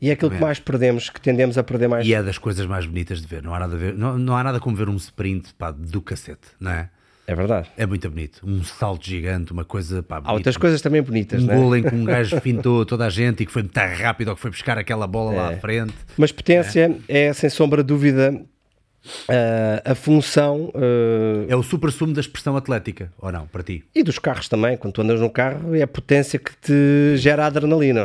E 0.00 0.10
é 0.10 0.12
aquilo 0.12 0.30
que 0.30 0.36
Também 0.36 0.46
mais 0.46 0.58
perdemos, 0.60 1.10
que 1.10 1.20
tendemos 1.20 1.58
a 1.58 1.62
perder 1.64 1.88
mais. 1.88 2.06
E 2.06 2.14
é 2.14 2.22
das 2.22 2.38
coisas 2.38 2.64
mais 2.66 2.86
bonitas 2.86 3.20
de 3.20 3.26
ver. 3.26 3.42
Não 3.42 3.52
há 3.54 3.58
nada, 3.58 3.76
ver, 3.76 3.94
não, 3.94 4.16
não 4.18 4.36
há 4.36 4.44
nada 4.44 4.60
como 4.60 4.76
ver 4.76 4.88
um 4.88 4.96
sprint 4.96 5.52
pá, 5.54 5.70
do 5.72 6.00
cacete, 6.00 6.48
não 6.60 6.70
é? 6.70 6.88
É 7.26 7.34
verdade. 7.34 7.68
É 7.76 7.84
muito 7.84 8.08
bonito. 8.08 8.40
Um 8.42 8.62
salto 8.64 9.04
gigante, 9.06 9.52
uma 9.52 9.64
coisa. 9.64 10.02
Pá, 10.02 10.20
Há 10.24 10.32
outras 10.32 10.56
coisas 10.56 10.80
também 10.80 11.02
bonitas, 11.02 11.42
Um 11.42 11.46
né? 11.46 11.54
gol 11.56 11.76
em 11.76 11.82
que 11.82 11.94
um 11.94 12.04
gajo 12.06 12.40
fintou 12.40 12.86
toda 12.86 13.04
a 13.04 13.10
gente 13.10 13.42
e 13.42 13.46
que 13.46 13.52
foi 13.52 13.62
muito 13.62 13.76
rápido 13.76 14.28
ou 14.28 14.34
que 14.34 14.40
foi 14.40 14.50
buscar 14.50 14.78
aquela 14.78 15.06
bola 15.06 15.32
lá 15.34 15.52
É. 15.52 15.54
à 15.56 15.58
frente. 15.58 15.92
Mas 16.16 16.32
potência 16.32 16.96
é, 17.06 17.30
sem 17.34 17.50
sombra 17.50 17.82
de 17.82 17.88
dúvida, 17.88 18.40
eh, 19.28 19.82
a 19.84 19.94
função 19.94 20.70
eh, 20.74 21.46
É 21.48 21.56
o 21.56 21.62
super 21.62 21.90
sumo 21.90 22.12
da 22.12 22.20
expressão 22.20 22.56
atlética, 22.56 23.10
ou 23.18 23.30
não, 23.32 23.46
para 23.46 23.62
ti? 23.62 23.84
E 23.94 24.02
dos 24.02 24.18
carros 24.18 24.48
também, 24.48 24.76
quando 24.76 24.92
tu 24.94 25.02
andas 25.02 25.20
no 25.20 25.30
carro, 25.30 25.74
é 25.74 25.82
a 25.82 25.86
potência 25.86 26.38
que 26.38 26.56
te 26.56 27.16
gera 27.16 27.46
adrenalina. 27.46 28.02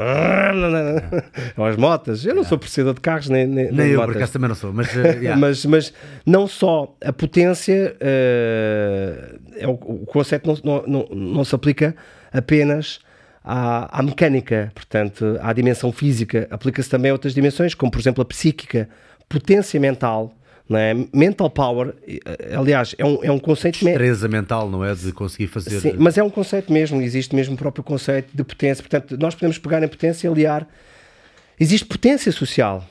Ou 1.58 1.66
as 1.66 1.76
motas. 1.76 2.26
Eu 2.26 2.36
não 2.36 2.44
sou 2.44 2.56
apreciador 2.56 2.94
de 2.94 3.02
carros, 3.02 3.30
nem, 3.30 3.46
nem, 3.48 3.72
Nem 3.72 3.88
eu, 3.90 4.00
por 4.00 4.08
motas. 4.08 4.16
acaso, 4.18 4.34
também 4.34 4.50
não 4.50 4.56
sou, 4.56 4.72
mas. 4.74 4.96
eh, 4.96 5.02
yeah. 5.24 5.36
mas, 5.40 5.66
mas 5.66 5.94
não 6.26 6.48
só 6.48 6.96
a 7.04 7.12
potência, 7.12 7.96
é 8.00 9.68
o, 9.68 9.72
o 9.72 10.06
conceito 10.06 10.48
não, 10.48 10.58
não, 10.64 10.84
não, 10.88 11.16
não 11.16 11.44
se 11.46 11.54
aplica 11.56 11.96
apenas 12.32 13.00
à, 13.44 14.00
à 14.00 14.02
mecânica, 14.02 14.72
portanto, 14.74 15.38
à 15.42 15.52
dimensão 15.54 15.92
física. 15.92 16.48
Aplica-se 16.50 16.90
também 16.90 17.12
a 17.12 17.14
outras 17.14 17.34
dimensões, 17.34 17.74
como 17.74 17.92
por 17.92 18.00
exemplo 18.00 18.22
a 18.22 18.26
psíquica, 18.26 18.90
potência 19.28 19.80
mental. 19.80 20.34
É? 20.72 20.94
Mental 21.14 21.50
power, 21.50 21.94
eh, 22.08 22.56
aliás, 22.56 22.96
é 22.98 23.06
um, 23.06 23.24
é 23.24 23.30
um 23.32 23.38
conceito 23.38 23.84
me- 23.84 23.92
Destreza 23.92 24.28
mental, 24.28 24.70
não 24.70 24.84
é? 24.84 24.96
De 24.96 25.12
conseguir 25.12 25.48
fazer. 25.48 25.80
Sim, 25.82 25.94
mas 26.00 26.18
é 26.18 26.24
um 26.24 26.30
conceito 26.30 26.72
mesmo, 26.72 27.02
existe 27.02 27.36
mesmo 27.36 27.54
o 27.56 27.58
próprio 27.58 27.84
conceito 27.84 28.36
de 28.36 28.44
potência. 28.44 28.82
Portanto, 28.82 29.18
nós 29.20 29.36
podemos 29.36 29.58
pegar 29.58 29.84
em 29.84 29.88
potência 29.88 30.28
e 30.28 30.32
aliar. 30.32 30.68
Existe 31.60 31.86
potência 31.86 32.32
social. 32.32 32.84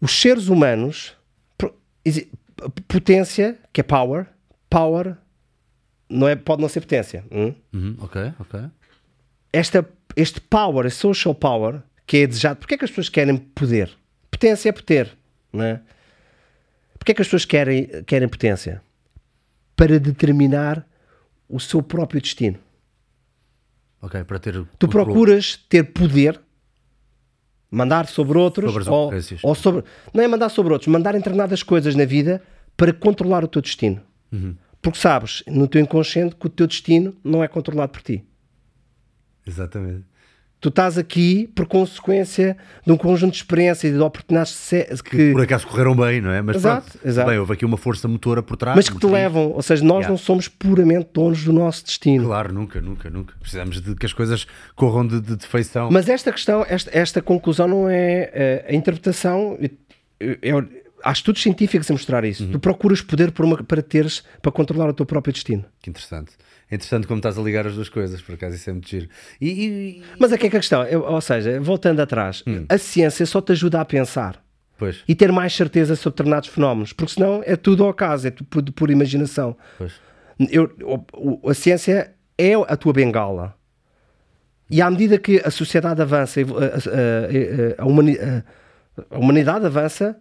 Os 0.00 0.12
seres 0.12 0.48
humanos, 0.48 1.12
potência, 2.86 3.58
que 3.72 3.80
é 3.80 3.84
power, 3.84 4.26
power 4.70 5.16
não 6.08 6.26
é, 6.28 6.36
pode 6.36 6.62
não 6.62 6.68
ser 6.68 6.80
potência. 6.80 7.24
hum? 7.30 7.52
Uhum, 7.72 7.96
ok, 8.00 8.32
ok. 8.38 8.60
Esta, 9.52 9.86
este 10.16 10.40
power, 10.40 10.86
este 10.86 11.00
social 11.00 11.34
power, 11.34 11.82
que 12.06 12.18
é 12.18 12.26
desejado, 12.26 12.58
porque 12.60 12.74
é 12.74 12.78
que 12.78 12.84
as 12.84 12.90
pessoas 12.90 13.08
querem 13.08 13.36
poder? 13.36 13.90
Potência 14.30 14.68
é 14.68 14.72
poder, 14.72 15.10
não 15.52 15.64
é? 15.64 15.80
Porque 17.08 17.12
é 17.12 17.14
que 17.14 17.22
as 17.22 17.28
pessoas 17.28 17.46
querem, 17.46 17.86
querem 18.04 18.28
potência? 18.28 18.82
Para 19.74 19.98
determinar 19.98 20.86
o 21.48 21.58
seu 21.58 21.82
próprio 21.82 22.20
destino. 22.20 22.58
Ok, 24.02 24.22
para 24.24 24.38
ter. 24.38 24.62
Tu 24.78 24.86
procuras 24.86 25.56
ter 25.70 25.84
poder, 25.84 26.38
mandar 27.70 28.06
sobre 28.08 28.36
outros, 28.36 28.70
Sobre 28.70 28.90
ou, 28.90 29.10
ou 29.42 29.54
sobre. 29.54 29.84
Não 30.12 30.22
é 30.22 30.28
mandar 30.28 30.50
sobre 30.50 30.70
outros, 30.70 30.86
mandar 30.88 31.14
em 31.14 31.18
determinadas 31.18 31.62
coisas 31.62 31.94
na 31.94 32.04
vida 32.04 32.42
para 32.76 32.92
controlar 32.92 33.42
o 33.42 33.48
teu 33.48 33.62
destino. 33.62 34.02
Uhum. 34.30 34.54
Porque 34.82 34.98
sabes, 34.98 35.42
no 35.46 35.66
teu 35.66 35.80
inconsciente, 35.80 36.36
que 36.36 36.46
o 36.46 36.50
teu 36.50 36.66
destino 36.66 37.16
não 37.24 37.42
é 37.42 37.48
controlado 37.48 37.90
por 37.90 38.02
ti. 38.02 38.22
Exatamente. 39.46 40.04
Tu 40.60 40.70
estás 40.70 40.98
aqui 40.98 41.46
por 41.54 41.66
consequência 41.66 42.56
de 42.84 42.90
um 42.90 42.96
conjunto 42.96 43.30
de 43.30 43.36
experiências 43.38 43.92
e 43.92 43.96
de 43.96 44.02
oportunidades 44.02 44.52
se- 44.52 44.84
que, 45.08 45.30
Por 45.32 45.42
acaso 45.42 45.64
correram 45.68 45.94
bem, 45.94 46.20
não 46.20 46.32
é? 46.32 46.42
Mas 46.42 46.56
Exato, 46.56 46.90
pronto, 46.90 47.06
exato. 47.08 47.30
bem, 47.30 47.38
houve 47.38 47.52
aqui 47.52 47.64
uma 47.64 47.76
força 47.76 48.08
motora 48.08 48.42
por 48.42 48.56
trás. 48.56 48.74
mas 48.74 48.88
que 48.88 48.98
te 48.98 49.06
levam, 49.06 49.52
ou 49.52 49.62
seja, 49.62 49.84
nós 49.84 49.98
Yeah. 49.98 50.08
não 50.10 50.16
somos 50.18 50.48
puramente 50.48 51.10
donos 51.14 51.44
do 51.44 51.52
nosso 51.52 51.84
destino. 51.84 52.24
Claro, 52.24 52.52
nunca, 52.52 52.80
nunca, 52.80 53.08
nunca. 53.08 53.34
Precisamos 53.40 53.80
de 53.80 53.94
que 53.94 54.04
as 54.04 54.12
coisas 54.12 54.48
corram 54.74 55.06
de, 55.06 55.20
de, 55.20 55.36
de 55.36 55.46
feição. 55.46 55.90
Mas 55.92 56.08
esta 56.08 56.32
questão, 56.32 56.66
esta, 56.68 56.90
esta 56.92 57.22
conclusão 57.22 57.68
não 57.68 57.88
é 57.88 58.28
eh, 58.34 58.66
a 58.68 58.74
interpretação. 58.74 59.56
Há 61.04 61.12
estudos 61.12 61.42
científicos 61.42 61.90
a 61.90 61.92
mostrar 61.94 62.24
isso. 62.24 62.44
Uhum. 62.44 62.52
Tu 62.52 62.58
procuras 62.60 63.00
poder 63.00 63.32
uma- 63.40 63.62
para 63.62 63.82
teres, 63.82 64.22
para 64.42 64.50
controlar 64.52 64.88
o 64.88 64.92
teu 64.92 65.06
próprio 65.06 65.32
destino. 65.32 65.64
Que 65.80 65.90
interessante. 65.90 66.32
É 66.70 66.74
interessante 66.74 67.06
como 67.06 67.18
estás 67.18 67.38
a 67.38 67.42
ligar 67.42 67.66
as 67.66 67.74
duas 67.74 67.88
coisas, 67.88 68.20
por 68.20 68.34
acaso 68.34 68.54
isso 68.56 68.68
é 68.68 68.72
muito 68.72 68.88
giro. 68.88 69.08
E, 69.40 69.48
e- 69.48 69.66
e- 69.98 70.02
Mas 70.18 70.32
aqui 70.32 70.46
é 70.46 70.50
que 70.50 70.56
a 70.56 70.60
questão, 70.60 70.82
eu- 70.84 71.02
ou 71.02 71.20
seja, 71.20 71.58
voltando 71.60 72.00
atrás, 72.00 72.42
Hum. 72.46 72.66
a 72.68 72.76
ciência 72.76 73.24
só 73.24 73.40
te 73.40 73.52
ajuda 73.52 73.80
a 73.80 73.84
pensar 73.84 74.42
Pois, 74.76 75.02
e 75.08 75.14
ter 75.14 75.32
mais 75.32 75.54
certeza 75.54 75.96
sobre 75.96 76.16
determinados 76.16 76.48
fenómenos, 76.50 76.92
porque 76.92 77.14
senão 77.14 77.42
é 77.46 77.56
tudo 77.56 77.84
ao 77.84 77.90
acaso, 77.90 78.26
é 78.28 78.30
tudo 78.30 78.46
por, 78.48 78.72
por 78.72 78.90
imaginação. 78.90 79.56
pois. 79.78 79.92
Eu- 80.38 80.70
a 81.48 81.54
ciência 81.54 82.12
é 82.36 82.52
a 82.54 82.76
tua 82.76 82.92
bengala. 82.92 83.56
E 84.70 84.82
à 84.82 84.90
medida 84.90 85.18
que 85.18 85.40
a 85.44 85.50
sociedade 85.50 86.02
avança, 86.02 86.40
a, 86.40 86.44
a- 86.44 87.82
a- 87.82 88.44
a 89.10 89.18
humanidade 89.18 89.64
avança, 89.66 90.16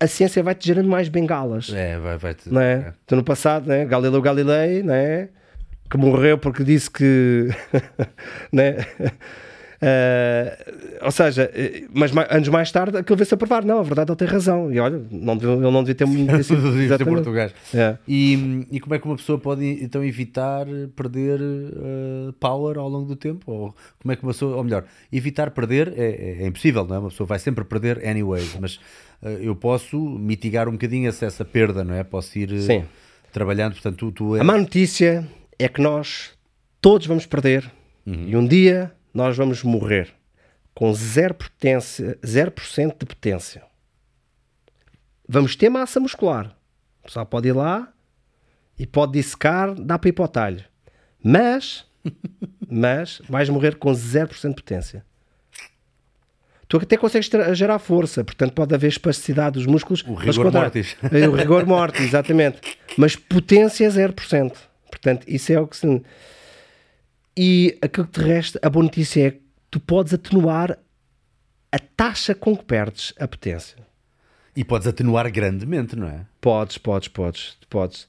a 0.00 0.06
ciência 0.06 0.42
vai-te 0.42 0.66
gerando 0.66 0.88
mais 0.88 1.08
bengalas. 1.08 1.72
É, 1.72 1.98
vai, 1.98 2.16
vai 2.16 2.36
Não 2.46 2.60
é? 2.60 2.72
é. 2.72 2.92
Tu 3.06 3.14
no 3.14 3.22
passado, 3.22 3.68
né? 3.68 3.84
Galileu 3.84 4.22
Galilei, 4.22 4.82
né? 4.82 5.28
que 5.90 5.98
morreu 5.98 6.38
porque 6.38 6.62
disse 6.62 6.88
que. 6.88 7.48
né? 8.52 8.76
Uh, 9.82 11.00
ou 11.02 11.10
seja, 11.10 11.50
eh, 11.54 11.84
mas 11.92 12.12
mais, 12.12 12.30
anos 12.30 12.48
mais 12.48 12.70
tarde 12.70 12.98
aquilo 12.98 13.16
veio-se 13.16 13.34
a 13.34 13.36
provar. 13.36 13.64
Não, 13.64 13.80
a 13.80 13.82
verdade 13.82 14.10
ele 14.10 14.16
tem 14.16 14.28
razão. 14.28 14.72
E 14.72 14.78
olha, 14.78 15.02
não 15.10 15.34
ele 15.34 15.56
não 15.56 15.82
devia 15.82 15.94
ter 15.96 16.04
muito. 16.06 16.32
Ter 16.96 17.04
português. 17.04 17.52
É. 17.74 17.96
E, 18.06 18.66
e 18.70 18.78
como 18.78 18.94
é 18.94 18.98
que 19.00 19.06
uma 19.06 19.16
pessoa 19.16 19.38
pode 19.38 19.64
então 19.82 20.04
evitar 20.04 20.66
perder 20.94 21.40
uh, 21.40 22.32
power 22.38 22.78
ao 22.78 22.88
longo 22.88 23.06
do 23.06 23.16
tempo? 23.16 23.50
Ou 23.50 23.74
como 24.00 24.12
é 24.12 24.16
que 24.16 24.22
uma 24.22 24.32
pessoa, 24.32 24.56
ou 24.56 24.62
melhor, 24.62 24.84
evitar 25.10 25.50
perder 25.50 25.92
é, 25.96 26.04
é, 26.04 26.42
é 26.42 26.46
impossível, 26.46 26.86
não 26.86 26.94
é? 26.94 26.98
Uma 27.00 27.08
pessoa 27.08 27.26
vai 27.26 27.40
sempre 27.40 27.64
perder 27.64 28.06
anyways, 28.06 28.56
mas 28.60 28.78
eu 29.22 29.54
posso 29.54 29.98
mitigar 29.98 30.68
um 30.68 30.72
bocadinho 30.72 31.08
essa, 31.08 31.26
essa 31.26 31.44
perda, 31.44 31.84
não 31.84 31.94
é? 31.94 32.02
Posso 32.02 32.38
ir 32.38 32.60
Sim. 32.62 32.84
trabalhando, 33.32 33.74
portanto, 33.74 33.96
tu, 33.96 34.12
tu 34.12 34.34
A 34.34 34.44
má 34.44 34.56
notícia 34.56 35.26
é 35.58 35.68
que 35.68 35.80
nós 35.80 36.30
todos 36.80 37.06
vamos 37.06 37.26
perder 37.26 37.70
Uhum. 38.06 38.28
e 38.28 38.36
um 38.36 38.46
dia 38.46 38.92
nós 39.12 39.36
vamos 39.36 39.62
morrer 39.62 40.12
com 40.74 40.90
0%, 40.90 41.34
potência, 41.34 42.18
0 42.24 42.52
de 42.98 43.06
potência. 43.06 43.62
Vamos 45.28 45.54
ter 45.54 45.68
massa 45.68 46.00
muscular. 46.00 46.56
O 47.00 47.04
pessoal 47.04 47.26
pode 47.26 47.48
ir 47.48 47.52
lá 47.52 47.92
e 48.78 48.86
pode 48.86 49.12
dissecar, 49.12 49.74
dá 49.74 49.98
para 49.98 50.08
ir 50.08 50.12
para 50.12 50.24
o 50.24 50.28
talho. 50.28 50.64
Mas, 51.22 51.86
mas 52.68 53.20
vais 53.28 53.48
morrer 53.48 53.76
com 53.76 53.90
0% 53.90 54.48
de 54.48 54.54
potência. 54.54 55.04
Tu 56.70 56.76
até 56.76 56.96
consegues 56.96 57.28
gerar 57.54 57.80
força, 57.80 58.22
portanto 58.22 58.52
pode 58.52 58.72
haver 58.72 58.86
espasticidade 58.86 59.54
dos 59.54 59.66
músculos. 59.66 60.04
O 60.06 60.14
rigor 60.14 60.44
contra- 60.44 60.60
mortis. 60.60 60.96
É, 61.10 61.28
O 61.28 61.32
rigor 61.32 61.66
mortis, 61.66 62.02
exatamente. 62.02 62.60
Mas 62.96 63.16
potência 63.16 63.88
0%. 63.90 64.52
Portanto, 64.88 65.24
isso 65.26 65.52
é 65.52 65.58
o 65.58 65.66
que 65.66 65.76
se... 65.76 66.00
E 67.36 67.76
aquilo 67.82 68.06
que 68.06 68.20
te 68.20 68.24
resta, 68.24 68.60
a 68.62 68.70
boa 68.70 68.84
notícia 68.84 69.26
é 69.26 69.30
que 69.32 69.40
tu 69.68 69.80
podes 69.80 70.14
atenuar 70.14 70.78
a 71.72 71.78
taxa 71.96 72.36
com 72.36 72.56
que 72.56 72.64
perdes 72.64 73.12
a 73.18 73.26
potência. 73.26 73.76
E 74.54 74.62
podes 74.62 74.86
atenuar 74.86 75.28
grandemente, 75.28 75.96
não 75.96 76.06
é? 76.06 76.20
Podes, 76.40 76.78
podes, 76.78 77.08
podes, 77.08 77.56
podes. 77.68 78.06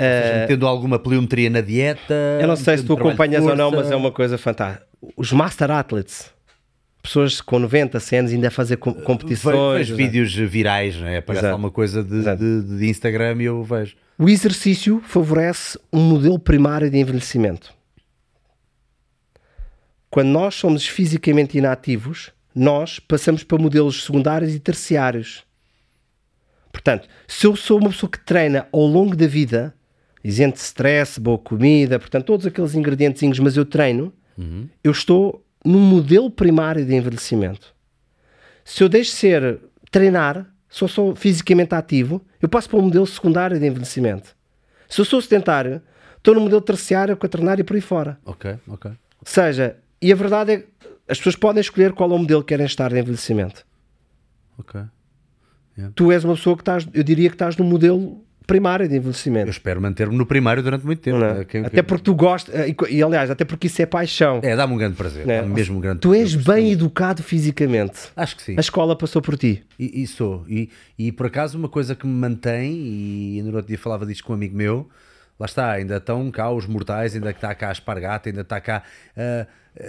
Seja, 0.00 0.46
Tendo 0.48 0.66
alguma 0.66 0.98
pliometria 0.98 1.50
na 1.50 1.60
dieta. 1.60 2.14
Eu 2.40 2.48
não 2.48 2.56
sei 2.56 2.78
se 2.78 2.84
tu 2.84 2.94
acompanhas 2.94 3.44
ou 3.44 3.54
não, 3.54 3.70
mas 3.70 3.90
é 3.90 3.96
uma 3.96 4.10
coisa 4.10 4.38
fantástica. 4.38 4.86
Os 5.16 5.30
Master 5.32 5.70
Athletes, 5.70 6.30
pessoas 7.02 7.40
com 7.40 7.58
90, 7.58 7.98
100 7.98 8.18
anos 8.20 8.32
ainda 8.32 8.48
a 8.48 8.50
fazer 8.50 8.76
com- 8.76 8.92
Ve- 8.92 9.02
competições. 9.02 9.88
Vejo 9.88 9.96
vídeos 9.96 10.32
virais, 10.34 10.96
não 10.96 11.06
é? 11.08 11.18
Aparece 11.18 11.40
Exato. 11.44 11.52
alguma 11.52 11.70
coisa 11.70 12.02
de, 12.04 12.22
de, 12.36 12.78
de 12.78 12.88
Instagram 12.88 13.36
e 13.42 13.44
eu 13.44 13.62
vejo. 13.64 13.96
O 14.18 14.28
exercício 14.28 15.02
favorece 15.04 15.78
um 15.92 16.00
modelo 16.00 16.38
primário 16.38 16.88
de 16.88 16.96
envelhecimento. 16.98 17.74
Quando 20.10 20.28
nós 20.28 20.54
somos 20.54 20.86
fisicamente 20.86 21.56
inativos, 21.56 22.30
nós 22.54 22.98
passamos 22.98 23.42
para 23.42 23.58
modelos 23.58 24.04
secundários 24.04 24.54
e 24.54 24.60
terciários. 24.60 25.42
Portanto, 26.70 27.08
se 27.26 27.46
eu 27.46 27.56
sou 27.56 27.78
uma 27.78 27.90
pessoa 27.90 28.10
que 28.10 28.20
treina 28.20 28.66
ao 28.72 28.82
longo 28.86 29.16
da 29.16 29.26
vida, 29.26 29.74
isento 30.22 30.54
de 30.56 30.62
stress, 30.62 31.18
boa 31.18 31.38
comida, 31.38 31.98
portanto, 31.98 32.26
todos 32.26 32.46
aqueles 32.46 32.74
ingredientezinhos, 32.74 33.38
mas 33.38 33.56
eu 33.56 33.64
treino, 33.64 34.12
eu 34.84 34.92
estou 34.92 35.44
num 35.64 35.80
modelo 35.80 36.30
primário 36.30 36.84
de 36.84 36.94
envelhecimento. 36.94 37.74
Se 38.64 38.82
eu 38.82 38.88
deixo 38.88 39.10
de 39.10 39.16
ser 39.16 39.60
treinar, 39.90 40.46
se 40.68 40.82
eu 40.82 40.88
sou 40.88 41.14
fisicamente 41.14 41.74
ativo, 41.74 42.24
eu 42.40 42.48
passo 42.48 42.68
para 42.68 42.78
um 42.78 42.82
modelo 42.82 43.06
secundário 43.06 43.58
de 43.58 43.66
envelhecimento. 43.66 44.34
Se 44.88 45.00
eu 45.00 45.04
sou 45.04 45.20
sedentário, 45.20 45.82
estou 46.16 46.34
no 46.34 46.40
modelo 46.40 46.60
terciário, 46.60 47.16
quaternário 47.16 47.62
e 47.62 47.64
por 47.64 47.74
aí 47.74 47.80
fora. 47.80 48.18
Ok, 48.24 48.58
ok. 48.66 48.90
Ou 48.90 48.96
seja, 49.24 49.76
e 50.00 50.12
a 50.12 50.16
verdade 50.16 50.52
é 50.52 50.58
que 50.58 50.66
as 51.08 51.18
pessoas 51.18 51.36
podem 51.36 51.60
escolher 51.60 51.92
qual 51.92 52.10
é 52.10 52.14
o 52.14 52.18
modelo 52.18 52.42
que 52.42 52.48
querem 52.48 52.66
estar 52.66 52.90
de 52.90 52.98
envelhecimento. 52.98 53.64
Ok. 54.58 54.80
Tu 55.94 56.12
és 56.12 56.24
uma 56.24 56.34
pessoa 56.34 56.56
que 56.56 56.62
estás, 56.62 56.86
eu 56.92 57.02
diria 57.02 57.28
que 57.28 57.34
estás 57.34 57.56
no 57.56 57.64
modelo 57.64 58.24
primário 58.46 58.88
de 58.88 58.94
Eu 58.94 58.98
envelhecimento. 58.98 59.50
espero 59.50 59.80
manter-me 59.80 60.16
no 60.16 60.26
primário 60.26 60.62
durante 60.62 60.84
muito 60.84 61.00
tempo. 61.00 61.18
não 61.18 61.26
é? 61.26 61.40
É, 61.40 61.44
quem- 61.44 61.64
Até 61.64 61.82
porque 61.82 62.04
tu 62.04 62.14
gostas, 62.14 62.54
e, 62.68 62.76
e, 62.96 63.02
aliás, 63.02 63.30
até 63.30 63.44
porque 63.44 63.66
isso 63.66 63.80
é 63.82 63.86
paixão. 63.86 64.40
É, 64.42 64.54
dá-me 64.56 64.74
um 64.74 64.76
grande 64.76 64.96
prazer. 64.96 65.28
é? 65.28 65.42
Mesmo 65.42 65.78
um 65.78 65.80
grande 65.80 66.00
tu 66.00 66.12
és 66.14 66.34
bem 66.34 66.72
educado 66.72 67.22
fisicamente. 67.22 68.10
Acho 68.16 68.36
que 68.36 68.42
sim. 68.42 68.54
A 68.56 68.60
escola 68.60 68.96
passou 68.96 69.20
por 69.22 69.36
ti. 69.36 69.62
E, 69.78 70.02
e 70.02 70.06
sou. 70.06 70.44
E, 70.48 70.70
e 70.98 71.12
por 71.12 71.26
acaso 71.26 71.56
uma 71.58 71.68
coisa 71.68 71.94
que 71.94 72.06
me 72.06 72.12
mantém, 72.12 72.72
e 72.74 73.42
no 73.42 73.54
outro 73.56 73.68
dia 73.68 73.78
falava 73.78 74.04
disto 74.06 74.24
com 74.24 74.32
um 74.32 74.36
amigo 74.36 74.56
meu, 74.56 74.88
lá 75.38 75.46
está, 75.46 75.70
ainda 75.72 75.96
estão 75.96 76.30
cá 76.30 76.50
os 76.50 76.66
mortais, 76.66 77.14
ainda 77.14 77.30
está 77.30 77.54
cá 77.54 77.68
a 77.68 77.72
espargata, 77.72 78.28
ainda 78.28 78.42
está 78.42 78.60
cá. 78.60 78.82
ah, 79.16 79.46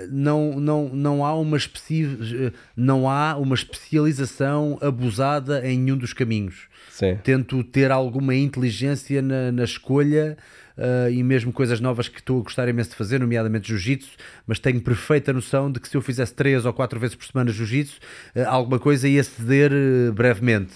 não, 0.09 0.59
não, 0.59 0.89
não, 0.89 1.25
há 1.25 1.35
uma 1.35 1.57
especi... 1.57 2.51
não 2.75 3.09
há 3.09 3.35
uma 3.37 3.55
especialização 3.55 4.77
abusada 4.81 5.67
em 5.67 5.77
nenhum 5.77 5.97
dos 5.97 6.13
caminhos. 6.13 6.67
Sim. 6.89 7.17
Tento 7.23 7.63
ter 7.63 7.91
alguma 7.91 8.35
inteligência 8.35 9.21
na, 9.21 9.51
na 9.51 9.63
escolha 9.63 10.37
ah, 10.77 11.09
e 11.09 11.21
mesmo 11.23 11.51
coisas 11.51 11.79
novas 11.79 12.07
que 12.07 12.19
estou 12.19 12.39
a 12.39 12.43
gostar 12.43 12.67
imenso 12.67 12.91
de 12.91 12.95
fazer, 12.95 13.19
nomeadamente 13.19 13.67
jiu-jitsu, 13.67 14.11
mas 14.47 14.59
tenho 14.59 14.81
perfeita 14.81 15.31
noção 15.31 15.71
de 15.71 15.79
que 15.79 15.87
se 15.87 15.95
eu 15.95 16.01
fizesse 16.01 16.33
três 16.33 16.65
ou 16.65 16.73
quatro 16.73 16.99
vezes 16.99 17.15
por 17.15 17.25
semana 17.25 17.51
jiu-jitsu, 17.51 17.99
ah, 18.35 18.49
alguma 18.49 18.79
coisa 18.79 19.07
ia 19.07 19.23
ceder 19.23 19.71
eh, 19.71 20.11
brevemente. 20.11 20.73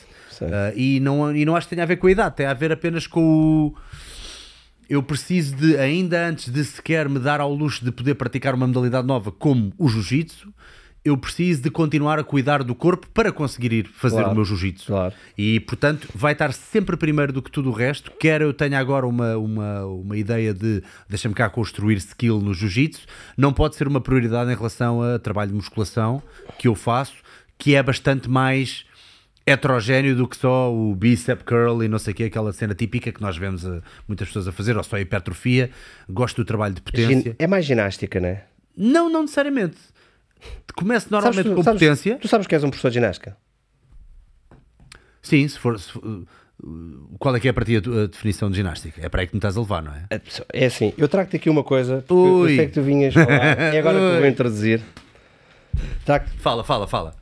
E, 0.75 0.99
não, 0.99 1.35
e 1.35 1.45
não 1.45 1.55
acho 1.55 1.67
que 1.67 1.73
tenha 1.73 1.83
a 1.83 1.87
ver 1.87 1.97
com 1.97 2.05
a 2.05 2.11
idade, 2.11 2.35
tem 2.35 2.45
a 2.45 2.53
ver 2.53 2.71
apenas 2.71 3.07
com 3.07 3.21
o. 3.21 3.75
Eu 4.89 5.03
preciso 5.03 5.55
de, 5.55 5.77
ainda 5.77 6.27
antes 6.27 6.49
de 6.51 6.63
sequer 6.63 7.09
me 7.09 7.19
dar 7.19 7.41
ao 7.41 7.53
luxo 7.53 7.83
de 7.83 7.91
poder 7.91 8.15
praticar 8.15 8.55
uma 8.55 8.67
modalidade 8.67 9.05
nova 9.05 9.31
como 9.31 9.73
o 9.77 9.87
jiu-jitsu, 9.89 10.53
eu 11.03 11.17
preciso 11.17 11.61
de 11.61 11.69
continuar 11.69 12.19
a 12.19 12.23
cuidar 12.23 12.63
do 12.63 12.75
corpo 12.75 13.07
para 13.13 13.31
conseguir 13.31 13.71
ir 13.71 13.87
fazer 13.87 14.17
Claro, 14.17 14.31
o 14.31 14.35
meu 14.35 14.43
jiu-jitsu. 14.43 14.87
claro. 14.87 15.13
E, 15.37 15.59
portanto, 15.61 16.07
vai 16.13 16.33
estar 16.33 16.51
sempre 16.51 16.97
primeiro 16.97 17.31
do 17.31 17.41
que 17.41 17.49
tudo 17.49 17.69
o 17.69 17.73
resto. 17.73 18.11
Quer 18.19 18.41
eu 18.41 18.53
tenha 18.53 18.77
agora 18.77 19.07
uma, 19.07 19.37
uma, 19.37 19.85
uma 19.85 20.17
ideia 20.17 20.53
de 20.53 20.83
deixa-me 21.07 21.33
cá 21.33 21.49
construir 21.49 21.95
skill 21.97 22.41
no 22.41 22.53
jiu-jitsu, 22.53 23.05
não 23.37 23.53
pode 23.53 23.75
ser 23.77 23.87
uma 23.87 24.01
prioridade 24.01 24.51
em 24.51 24.55
relação 24.55 25.01
a 25.01 25.17
trabalho 25.17 25.51
de 25.51 25.55
musculação 25.55 26.21
que 26.59 26.67
eu 26.67 26.75
faço, 26.75 27.13
que 27.57 27.73
é 27.75 27.81
bastante 27.81 28.29
mais 28.29 28.85
heterogéneo 29.47 30.15
do 30.15 30.27
que 30.27 30.35
só 30.35 30.71
o 30.73 30.93
bicep 30.93 31.43
curl 31.45 31.81
e 31.83 31.87
não 31.87 31.97
sei 31.97 32.11
o 32.13 32.15
que, 32.15 32.23
aquela 32.25 32.51
cena 32.51 32.75
típica 32.75 33.11
que 33.11 33.21
nós 33.21 33.37
vemos 33.37 33.65
a- 33.65 33.81
muitas 34.07 34.27
pessoas 34.27 34.47
a 34.47 34.51
fazer, 34.51 34.75
ou 34.77 34.83
só 34.83 34.97
a 34.97 35.01
hipertrofia. 35.01 35.71
Gosto 36.09 36.37
do 36.41 36.45
trabalho 36.45 36.73
de 36.73 36.81
potência. 36.81 37.35
É 37.39 37.47
mais 37.47 37.65
ginástica, 37.65 38.19
não 38.19 38.27
é? 38.29 38.43
Não, 38.75 39.09
não 39.09 39.21
necessariamente. 39.21 39.77
Começo 40.75 41.07
normalmente 41.09 41.49
tu, 41.49 41.55
com 41.55 41.63
sabes- 41.63 41.79
potência. 41.81 42.17
tu 42.21 42.27
sabes 42.27 42.45
que 42.45 42.53
és 42.53 42.63
um 42.63 42.69
professor 42.69 42.89
de 42.89 42.95
ginástica? 42.95 43.35
Sim, 45.21 45.47
se 45.47 45.57
for. 45.57 45.79
se 45.79 45.91
for- 45.91 46.25
qual 47.19 47.35
é 47.35 47.39
que 47.39 47.47
é 47.47 47.53
para 47.53 47.63
ti 47.65 47.75
a, 47.77 47.79
definição 48.07 48.49
de 48.49 48.57
ginástica? 48.57 48.99
É 49.03 49.07
para 49.09 49.21
aí 49.21 49.27
que 49.27 49.33
me 49.33 49.37
estás 49.37 49.55
a 49.57 49.59
levar, 49.59 49.81
não 49.83 49.93
é? 49.93 50.05
É 50.53 50.65
assim, 50.65 50.91
eu 50.97 51.07
trago-te 51.07 51.35
aqui 51.35 51.49
uma 51.49 51.63
coisa, 51.63 52.03
porque 52.07 52.13
Ui. 52.29 52.51
eu 52.51 52.55
sei 52.55 52.65
que 52.67 52.73
tu 52.73 52.81
vinhas 52.81 53.13
falar, 53.13 53.27
e 53.73 53.77
agora 53.77 53.97
que 53.97 54.03
eu 54.03 54.11
vou 54.13 54.21
Ui. 54.21 54.27
introduzir. 54.27 54.81
Fala, 56.39 56.63
fala, 56.63 56.87
fala. 56.87 57.15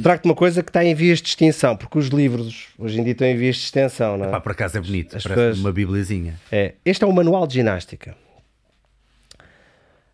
Trago-te 0.00 0.24
uma 0.24 0.34
coisa 0.34 0.62
que 0.62 0.70
está 0.70 0.84
em 0.84 0.94
vias 0.94 1.20
de 1.20 1.28
extinção, 1.28 1.76
porque 1.76 1.98
os 1.98 2.06
livros 2.08 2.68
hoje 2.78 2.98
em 2.98 3.04
dia 3.04 3.12
estão 3.12 3.26
em 3.26 3.36
vias 3.36 3.56
de 3.56 3.62
extinção, 3.62 4.16
não 4.16 4.24
é? 4.26 4.30
Pá, 4.30 4.40
por 4.40 4.52
acaso 4.52 4.78
é 4.78 4.80
bonito, 4.80 5.16
As 5.16 5.22
parece 5.22 5.40
pessoas- 5.40 5.58
uma 5.58 5.72
bibliazinha. 5.72 6.40
É, 6.50 6.74
este 6.84 7.04
é 7.04 7.06
o 7.06 7.12
manual 7.12 7.46
de 7.46 7.54
ginástica. 7.54 8.16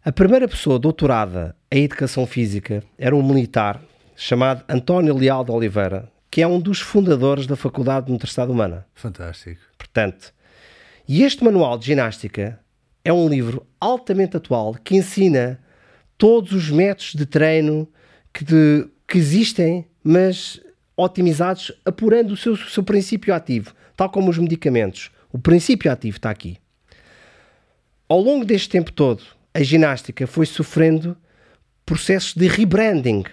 A 0.04 0.10
primeira 0.12 0.48
pessoa 0.48 0.78
doutorada 0.78 1.54
em 1.70 1.84
educação 1.84 2.26
física 2.26 2.82
era 2.98 3.14
um 3.14 3.22
militar 3.22 3.80
chamado 4.16 4.64
António 4.68 5.16
Leal 5.16 5.44
de 5.44 5.52
Oliveira, 5.52 6.10
que 6.30 6.42
é 6.42 6.46
um 6.46 6.58
dos 6.58 6.80
fundadores 6.80 7.46
da 7.46 7.56
Faculdade 7.56 8.06
de 8.06 8.12
Motricidade 8.12 8.50
Humana. 8.50 8.84
Fantástico. 8.94 9.60
Portanto, 9.76 10.32
e 11.06 11.22
este 11.22 11.44
manual 11.44 11.78
de 11.78 11.86
ginástica 11.86 12.58
é 13.04 13.12
um 13.12 13.28
livro 13.28 13.64
altamente 13.80 14.36
atual 14.36 14.74
que 14.74 14.96
ensina 14.96 15.60
todos 16.16 16.52
os 16.52 16.68
métodos 16.70 17.14
de 17.14 17.24
treino 17.26 17.88
que, 18.32 18.44
de- 18.44 18.86
que 19.08 19.16
existem, 19.16 19.86
mas 20.04 20.60
otimizados, 20.96 21.72
apurando 21.84 22.32
o 22.32 22.36
seu, 22.36 22.52
o 22.52 22.56
seu 22.56 22.82
princípio 22.82 23.34
ativo, 23.34 23.72
tal 23.96 24.10
como 24.10 24.30
os 24.30 24.38
medicamentos. 24.38 25.10
O 25.32 25.38
princípio 25.38 25.90
ativo 25.90 26.18
está 26.18 26.30
aqui. 26.30 26.58
Ao 28.08 28.20
longo 28.20 28.44
deste 28.44 28.68
tempo 28.68 28.92
todo, 28.92 29.22
a 29.54 29.62
ginástica 29.62 30.26
foi 30.26 30.44
sofrendo 30.44 31.16
processos 31.86 32.34
de 32.34 32.46
rebranding. 32.46 33.24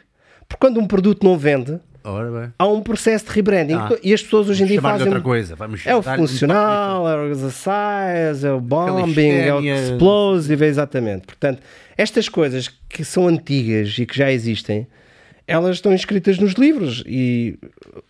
Porque 0.48 0.60
quando 0.60 0.80
um 0.80 0.88
produto 0.88 1.24
não 1.24 1.38
vende, 1.38 1.80
há 2.58 2.68
um 2.68 2.82
processo 2.82 3.26
de 3.26 3.32
rebranding. 3.32 3.74
Ah. 3.74 3.90
e 4.04 4.14
as 4.14 4.22
pessoas 4.22 4.48
hoje 4.50 4.64
em 4.64 4.68
dia 4.68 4.82
fazem. 4.82 5.08
outra 5.08 5.22
coisa. 5.22 5.56
Vamos 5.56 5.86
É 5.86 5.96
o 5.96 6.04
funcional, 6.04 7.10
é 7.10 7.16
o 7.18 7.32
exercise, 7.32 8.46
é 8.46 8.52
o 8.52 8.62
bombing, 8.62 9.30
é 9.30 9.54
o 9.54 9.58
Calistenia. 9.58 9.76
explosive, 9.76 10.66
exatamente. 10.66 11.26
Portanto, 11.26 11.62
estas 11.98 12.30
coisas 12.30 12.70
que 12.88 13.04
são 13.04 13.28
antigas 13.28 13.98
e 13.98 14.06
que 14.06 14.16
já 14.16 14.32
existem, 14.32 14.88
elas 15.48 15.78
estão 15.78 15.94
inscritas 15.94 16.38
nos 16.38 16.54
livros 16.54 17.04
e 17.06 17.58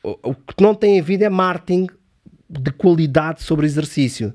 o, 0.03 0.33
que 0.33 0.61
não 0.61 0.73
tem 0.73 0.99
havido 0.99 1.23
é 1.23 1.29
marketing 1.29 1.87
de 2.49 2.71
qualidade 2.71 3.43
sobre 3.43 3.65
exercício 3.65 4.33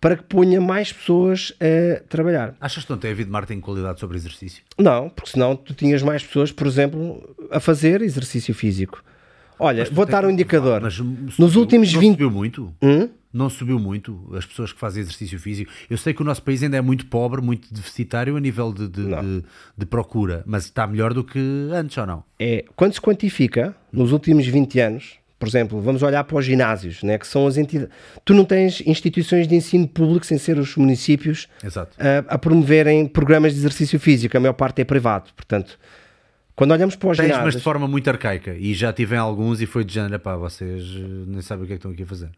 para 0.00 0.16
que 0.16 0.24
ponha 0.24 0.60
mais 0.60 0.92
pessoas 0.92 1.54
a 1.60 2.00
trabalhar. 2.08 2.54
Achas 2.60 2.84
que 2.84 2.90
não 2.90 2.98
tem 2.98 3.10
havido 3.10 3.30
marketing 3.30 3.60
de 3.60 3.64
qualidade 3.64 4.00
sobre 4.00 4.16
exercício? 4.16 4.62
Não, 4.78 5.08
porque 5.08 5.30
senão 5.30 5.56
tu 5.56 5.74
tinhas 5.74 6.02
mais 6.02 6.22
pessoas, 6.22 6.52
por 6.52 6.66
exemplo, 6.66 7.34
a 7.50 7.60
fazer 7.60 8.02
exercício 8.02 8.54
físico. 8.54 9.02
Olha, 9.58 9.86
vou 9.90 10.04
dar 10.04 10.24
um 10.24 10.30
indicador. 10.30 10.82
Mas 10.82 10.98
Nos 10.98 11.56
últimos 11.56 11.92
não 11.92 12.00
20 12.00 12.12
subiu 12.12 12.30
muito? 12.30 12.74
Hum? 12.82 13.08
Não 13.36 13.50
subiu 13.50 13.78
muito 13.78 14.32
as 14.36 14.46
pessoas 14.46 14.72
que 14.72 14.78
fazem 14.78 15.02
exercício 15.02 15.38
físico. 15.38 15.70
Eu 15.90 15.98
sei 15.98 16.14
que 16.14 16.22
o 16.22 16.24
nosso 16.24 16.42
país 16.42 16.62
ainda 16.62 16.76
é 16.76 16.80
muito 16.80 17.06
pobre, 17.06 17.40
muito 17.42 17.72
deficitário 17.72 18.36
a 18.36 18.40
nível 18.40 18.72
de, 18.72 18.88
de, 18.88 19.04
de- 19.06 19.44
de 19.76 19.86
procura, 19.86 20.42
mas 20.46 20.64
está 20.64 20.86
melhor 20.86 21.12
do 21.12 21.22
que 21.22 21.38
antes 21.72 21.96
ou 21.98 22.06
não? 22.06 22.24
é 22.38 22.64
quando 22.74 22.92
se 22.94 23.00
quantifica 23.00 23.74
nos 23.92 24.12
últimos 24.12 24.46
20 24.46 24.80
anos, 24.80 25.14
por 25.38 25.46
exemplo, 25.48 25.80
vamos 25.82 26.02
olhar 26.02 26.24
para 26.24 26.38
os 26.38 26.44
ginásios, 26.46 27.02
né, 27.02 27.18
que 27.18 27.26
são 27.26 27.46
as 27.46 27.58
entidades. 27.58 27.94
Tu 28.24 28.32
não 28.32 28.44
tens 28.46 28.80
instituições 28.86 29.46
de 29.46 29.54
ensino 29.54 29.86
público 29.86 30.24
sem 30.24 30.38
ser 30.38 30.58
os 30.58 30.74
municípios 30.76 31.46
a, 31.98 32.34
a 32.34 32.38
promoverem 32.38 33.06
programas 33.06 33.52
de 33.52 33.58
exercício 33.58 34.00
físico, 34.00 34.34
a 34.36 34.40
maior 34.40 34.54
parte 34.54 34.80
é 34.80 34.84
privado. 34.84 35.30
Portanto, 35.36 35.78
quando 36.54 36.70
olhamos 36.70 36.96
para 36.96 37.10
os 37.10 37.18
Tens, 37.18 37.28
mas 37.28 37.36
ginásios, 37.36 37.56
de 37.56 37.62
forma 37.62 37.86
muito 37.86 38.08
arcaica. 38.08 38.54
E 38.54 38.72
já 38.72 38.90
tive 38.94 39.14
alguns 39.14 39.60
e 39.60 39.66
foi 39.66 39.84
de 39.84 39.92
género, 39.92 40.18
pá, 40.18 40.36
vocês 40.36 40.82
eh, 40.96 41.00
nem 41.26 41.42
sabem 41.42 41.64
o 41.64 41.66
que 41.66 41.74
é 41.74 41.76
que 41.76 41.80
estão 41.80 41.90
aqui 41.90 42.04
a 42.04 42.06
fazer. 42.06 42.30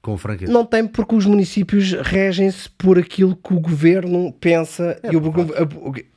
Com 0.00 0.16
franqueza. 0.16 0.52
não 0.52 0.64
tem 0.64 0.86
porque 0.86 1.14
os 1.14 1.26
municípios 1.26 1.92
regem-se 1.92 2.68
por 2.70 2.98
aquilo 2.98 3.34
que 3.36 3.52
o 3.52 3.60
governo 3.60 4.32
pensa 4.40 4.98
e, 5.10 5.16
o, 5.16 5.22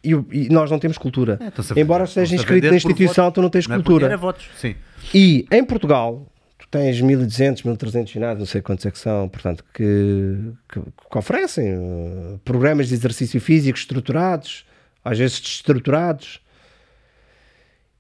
e 0.04 0.16
o- 0.16 0.28
e 0.32 0.50
nós 0.50 0.70
não 0.70 0.78
temos 0.80 0.98
cultura. 0.98 1.40
É, 1.42 1.80
Embora 1.82 2.06
vender- 2.06 2.10
esteja 2.10 2.24
estão-se 2.24 2.34
a 2.34 2.36
inscrito 2.36 2.68
na 2.70 2.76
instituição, 2.76 3.26
votos. 3.26 3.36
tu 3.36 3.42
não 3.42 3.50
tens 3.50 3.68
Não 3.68 3.76
é 3.76 3.78
cultura. 3.80 4.08
é 4.14 4.18
votos. 4.18 4.48
Sim. 4.58 4.76
E 5.14 5.46
em 5.52 5.64
Portugal, 5.64 6.28
tu 6.60 6.68
tens 6.70 7.02
1200, 7.02 7.64
1300 7.64 8.12
ginásios, 8.14 8.40
não 8.40 8.46
sei 8.46 8.62
quantos 8.62 8.86
é 8.86 8.92
que 8.92 9.00
são, 9.00 9.28
portanto, 9.28 9.66
que, 9.74 10.52
que, 10.72 10.80
que 10.80 11.18
oferecem 11.18 11.68
eh, 11.70 12.38
programas 12.46 12.88
de 12.88 12.94
exercício 12.94 13.42
físico 13.42 13.78
estruturados, 13.78 14.64
às 15.04 15.18
vezes 15.18 15.42
destruturados. 15.42 16.40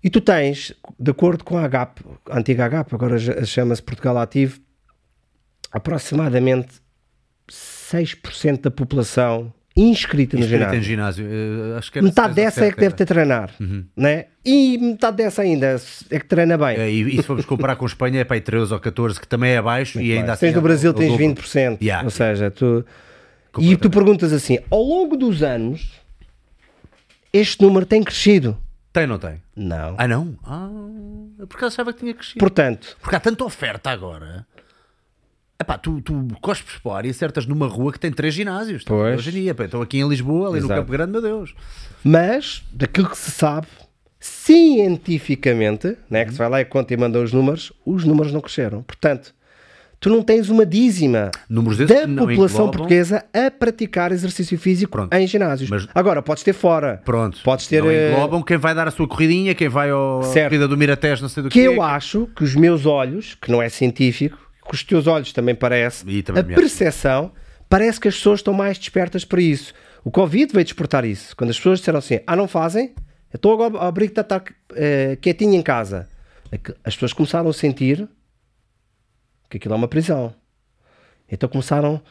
E 0.03 0.09
tu 0.09 0.21
tens, 0.21 0.73
de 0.99 1.11
acordo 1.11 1.43
com 1.43 1.57
a 1.57 1.65
HAP, 1.65 1.99
a 2.29 2.37
antiga 2.39 2.65
HAP, 2.65 2.93
agora 2.93 3.17
chama-se 3.45 3.81
Portugal 3.83 4.17
Ativo, 4.17 4.59
aproximadamente 5.71 6.69
6% 7.49 8.61
da 8.61 8.71
população 8.71 9.53
inscrita 9.75 10.35
no 10.35 10.43
Inscrito 10.43 10.63
em 10.75 10.81
ginásio. 10.81 11.25
ginásio. 11.25 11.25
eh, 11.95 12.01
Metade 12.01 12.33
dessa 12.33 12.65
é 12.65 12.71
que 12.71 12.79
deve 12.79 12.93
ter 12.95 13.05
treinar, 13.05 13.51
né? 13.95 14.25
E 14.45 14.77
metade 14.77 15.17
dessa 15.17 15.41
ainda 15.43 15.77
é 16.09 16.19
que 16.19 16.25
treina 16.25 16.57
bem. 16.57 16.77
É, 16.77 16.91
e, 16.91 17.01
e 17.15 17.17
se 17.17 17.23
formos 17.23 17.45
comparar 17.45 17.75
com 17.77 17.85
a 17.85 17.87
Espanha, 17.87 18.19
é 18.19 18.23
para 18.25 18.35
aí 18.35 18.41
13 18.41 18.73
ou 18.73 18.79
14, 18.79 19.19
que 19.19 19.27
também 19.27 19.51
é 19.51 19.57
abaixo 19.57 20.01
e 20.01 20.11
ainda 20.11 20.33
assim. 20.33 20.47
Tens 20.47 20.53
no 20.53 20.59
é 20.59 20.61
Brasil 20.63 20.91
o- 20.91 20.93
o 20.93 20.97
tens 20.97 21.07
dobro. 21.11 21.25
20%. 21.25 21.77
Yeah, 21.81 22.03
ou 22.03 22.09
seja, 22.11 22.51
tu. 22.51 22.85
E 23.59 23.77
tu 23.77 23.89
perguntas 23.89 24.33
assim: 24.33 24.59
ao 24.69 24.81
longo 24.81 25.15
dos 25.15 25.41
anos, 25.41 25.93
este 27.31 27.61
número 27.63 27.85
tem 27.85 28.03
crescido? 28.03 28.57
Tem 28.91 29.03
ou 29.03 29.09
não 29.09 29.19
tem? 29.19 29.41
Não. 29.55 29.95
Ah, 29.97 30.05
não? 30.07 30.35
Ah, 30.43 30.69
porque 31.47 31.63
eu 31.63 31.67
achava 31.69 31.93
que 31.93 31.99
tinha 31.99 32.13
crescido. 32.13 32.39
Portanto, 32.39 32.97
Porque 33.01 33.15
há 33.15 33.19
tanta 33.21 33.43
oferta 33.45 33.89
agora. 33.89 34.45
Epá, 35.61 35.77
tu, 35.77 36.01
tu 36.01 36.27
cospes 36.41 36.77
para 36.79 36.91
o 36.91 36.95
ar 36.95 37.05
e 37.05 37.09
acertas 37.09 37.45
numa 37.45 37.67
rua 37.67 37.91
que 37.93 37.99
tem 37.99 38.11
três 38.11 38.33
ginásios. 38.33 38.83
Pois. 38.83 39.17
Hoje 39.19 39.29
em 39.29 39.33
dia, 39.43 39.55
estou 39.59 39.81
aqui 39.81 39.99
em 39.99 40.07
Lisboa, 40.09 40.49
ali 40.49 40.59
no 40.59 40.65
Exato. 40.65 40.81
Campo 40.81 40.91
Grande, 40.91 41.11
meu 41.11 41.21
Deus. 41.21 41.53
mas 42.03 42.63
daquilo 42.73 43.09
que 43.09 43.17
se 43.17 43.31
sabe, 43.31 43.67
cientificamente, 44.19 45.97
né, 46.09 46.25
que 46.25 46.31
se 46.31 46.37
vai 46.37 46.49
lá 46.49 46.61
e 46.61 46.65
conta 46.65 46.93
e 46.93 46.97
manda 46.97 47.19
os 47.19 47.31
números, 47.33 47.71
os 47.85 48.03
números 48.03 48.31
não 48.33 48.41
cresceram. 48.41 48.81
Portanto, 48.83 49.33
tu 49.99 50.09
não 50.09 50.23
tens 50.23 50.49
uma 50.49 50.65
dízima 50.65 51.29
da 51.49 51.61
que 51.61 52.07
população 52.15 52.37
englobam- 52.37 52.71
portuguesa 52.71 53.23
a 53.33 53.51
praticar 53.51 54.11
exercício 54.11 54.57
físico 54.57 54.91
Pronto. 54.91 55.13
em 55.13 55.27
ginásios. 55.27 55.69
Mas- 55.69 55.87
Agora, 55.93 56.21
podes 56.21 56.43
ter 56.43 56.53
fora. 56.53 57.01
Pronto. 57.05 57.39
Podes 57.43 57.67
ter. 57.67 57.83
Não 57.83 57.91
eh, 57.91 58.11
englobam 58.13 58.41
quem 58.41 58.57
vai 58.57 58.73
dar 58.73 58.87
a 58.87 58.91
sua 58.91 59.07
corridinha, 59.07 59.53
quem 59.53 59.69
vai 59.69 59.89
ao 59.91 60.23
Certo. 60.23 60.49
corrida 60.49 60.67
do 60.67 60.77
Miratés, 60.77 61.21
não 61.21 61.29
sei 61.29 61.43
do 61.43 61.49
que 61.49 61.59
quê. 61.59 61.67
eu 61.67 61.81
acho 61.81 62.27
que 62.35 62.43
os 62.43 62.55
meus 62.55 62.85
olhos, 62.85 63.35
que 63.39 63.51
não 63.51 63.61
é 63.61 63.69
científico, 63.69 64.37
que 64.71 64.75
os 64.75 64.83
teus 64.85 65.05
olhos 65.05 65.33
também 65.33 65.53
parece, 65.53 66.09
E 66.09 66.23
também 66.23 66.41
a 66.41 66.45
percepção, 66.45 67.33
parece 67.67 67.99
que 67.99 68.07
as 68.07 68.15
pessoas 68.15 68.39
estão 68.39 68.53
mais 68.53 68.77
despertas 68.77 69.25
para 69.25 69.41
isso. 69.41 69.73
O 70.01 70.09
Covid 70.09 70.53
veio 70.53 70.63
despertar 70.63 71.03
isso. 71.03 71.35
Quando 71.35 71.49
as 71.49 71.57
pessoas 71.57 71.79
disseram 71.79 71.99
assim, 71.99 72.21
ah, 72.25 72.37
não 72.37 72.47
fazem? 72.47 72.93
Eu 73.33 73.35
estou 73.35 73.51
agora 73.53 73.83
a 73.83 73.87
abrir 73.87 74.09
que 74.09 74.17
está 74.17 74.41
eh, 74.75 75.17
quietinho 75.21 75.55
em 75.55 75.61
casa. 75.61 76.07
É 76.49 76.57
As 76.85 76.93
pessoas 76.93 77.11
começaram 77.11 77.49
a 77.49 77.53
sentir 77.53 78.07
que 79.49 79.57
aquilo 79.57 79.73
é 79.73 79.77
uma 79.77 79.89
prisão. 79.89 80.33
Então 81.29 81.49
começaram, 81.49 82.01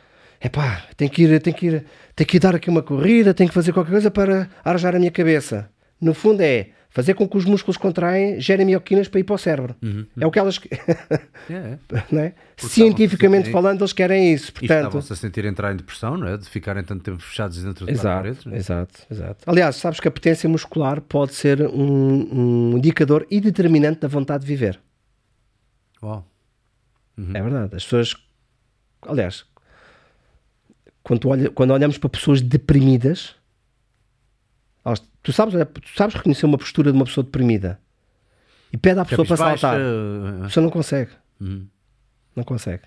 epá, 0.43 0.85
tenho 0.99 1.11
que 1.11 1.23
ir, 1.23 1.41
tenho 1.41 1.57
que 1.57 1.67
ir, 1.67 1.87
tenho 2.15 2.29
que 2.29 2.37
ir 2.37 2.41
dar 2.41 2.55
aqui 2.55 2.69
uma 2.69 2.83
corrida, 2.83 3.33
tenho 3.33 3.49
que 3.49 3.55
fazer 3.55 3.73
qualquer 3.73 3.93
coisa 3.93 4.11
para 4.11 4.51
arajar 4.63 4.95
a 4.95 4.99
minha 4.99 5.11
cabeça. 5.11 5.71
No 5.99 6.13
fundo 6.13 6.43
é 6.43 6.69
fazer 6.91 7.15
com 7.15 7.29
que 7.29 7.37
os 7.37 7.45
músculos 7.45 7.77
contraem, 7.77 8.41
gerem 8.41 8.67
mioquinas 8.67 9.07
para 9.09 9.21
ir 9.21 9.25
para 9.25 9.35
o 9.35 9.39
cérebro. 9.39 9.77
É 10.21 10.27
o 10.27 10.31
que 10.31 10.39
elas, 10.39 10.61
É, 11.49 11.55
é. 11.55 11.79
é? 12.19 12.35
Porque 12.57 12.75
Cientificamente 12.75 13.45
sentir- 13.45 13.53
falando, 13.53 13.81
eles 13.81 13.93
querem 13.93 14.33
isso. 14.35 14.53
Portanto, 14.53 14.77
estavam-se 14.79 15.13
a 15.13 15.17
sentir 15.17 15.45
entrar 15.45 15.73
em 15.73 15.77
depressão, 15.77 16.17
não 16.17 16.27
é? 16.27 16.37
De 16.37 16.49
ficarem 16.49 16.83
tanto 16.83 17.03
tempo 17.05 17.23
fechados 17.23 17.63
dentro 17.63 17.87
de 17.87 17.93
Exato, 17.93 18.17
paredes. 18.23 18.47
é? 18.47 18.57
exato, 18.57 19.01
exato. 19.11 19.45
Aliás, 19.49 19.77
sabes 19.77 20.01
que 20.01 20.09
a 20.09 20.11
potência 20.11 20.49
muscular 20.49 21.01
pode 21.01 21.33
ser 21.35 21.63
um, 21.63 22.73
um 22.73 22.77
indicador 22.77 23.27
e 23.31 23.41
determinante 23.41 24.01
da 24.01 24.09
vontade 24.09 24.43
de 24.45 24.49
viver. 24.49 24.81
Uau. 26.03 26.27
É 27.35 27.41
verdade. 27.43 27.77
As 27.77 27.85
pessoas. 27.85 28.17
Aliás, 29.07 29.45
quando, 31.03 31.29
olha- 31.29 31.51
quando 31.51 31.71
olhamos 31.71 31.99
para 31.99 32.09
pessoas 32.11 32.41
deprimidas, 32.41 33.35
tu, 35.23 35.33
sabes, 35.33 35.55
olha, 35.55 35.67
tu 35.67 35.81
sabes 35.97 36.15
reconhecer 36.15 36.47
uma 36.47 36.59
postura 36.59 36.91
de 36.93 36.97
uma 36.97 37.05
pessoa 37.05 37.25
deprimida 37.25 37.81
e 38.73 38.77
pede 38.77 39.01
à 39.01 39.05
pessoa 39.05 39.27
para 39.27 39.37
saltar. 39.37 39.77
A 39.77 39.81
eh, 39.81 40.43
pessoa 40.45 40.65
não 40.65 40.71
consegue. 40.71 41.11
Uhum. 41.41 41.67
Não 42.37 42.45
consegue. 42.45 42.83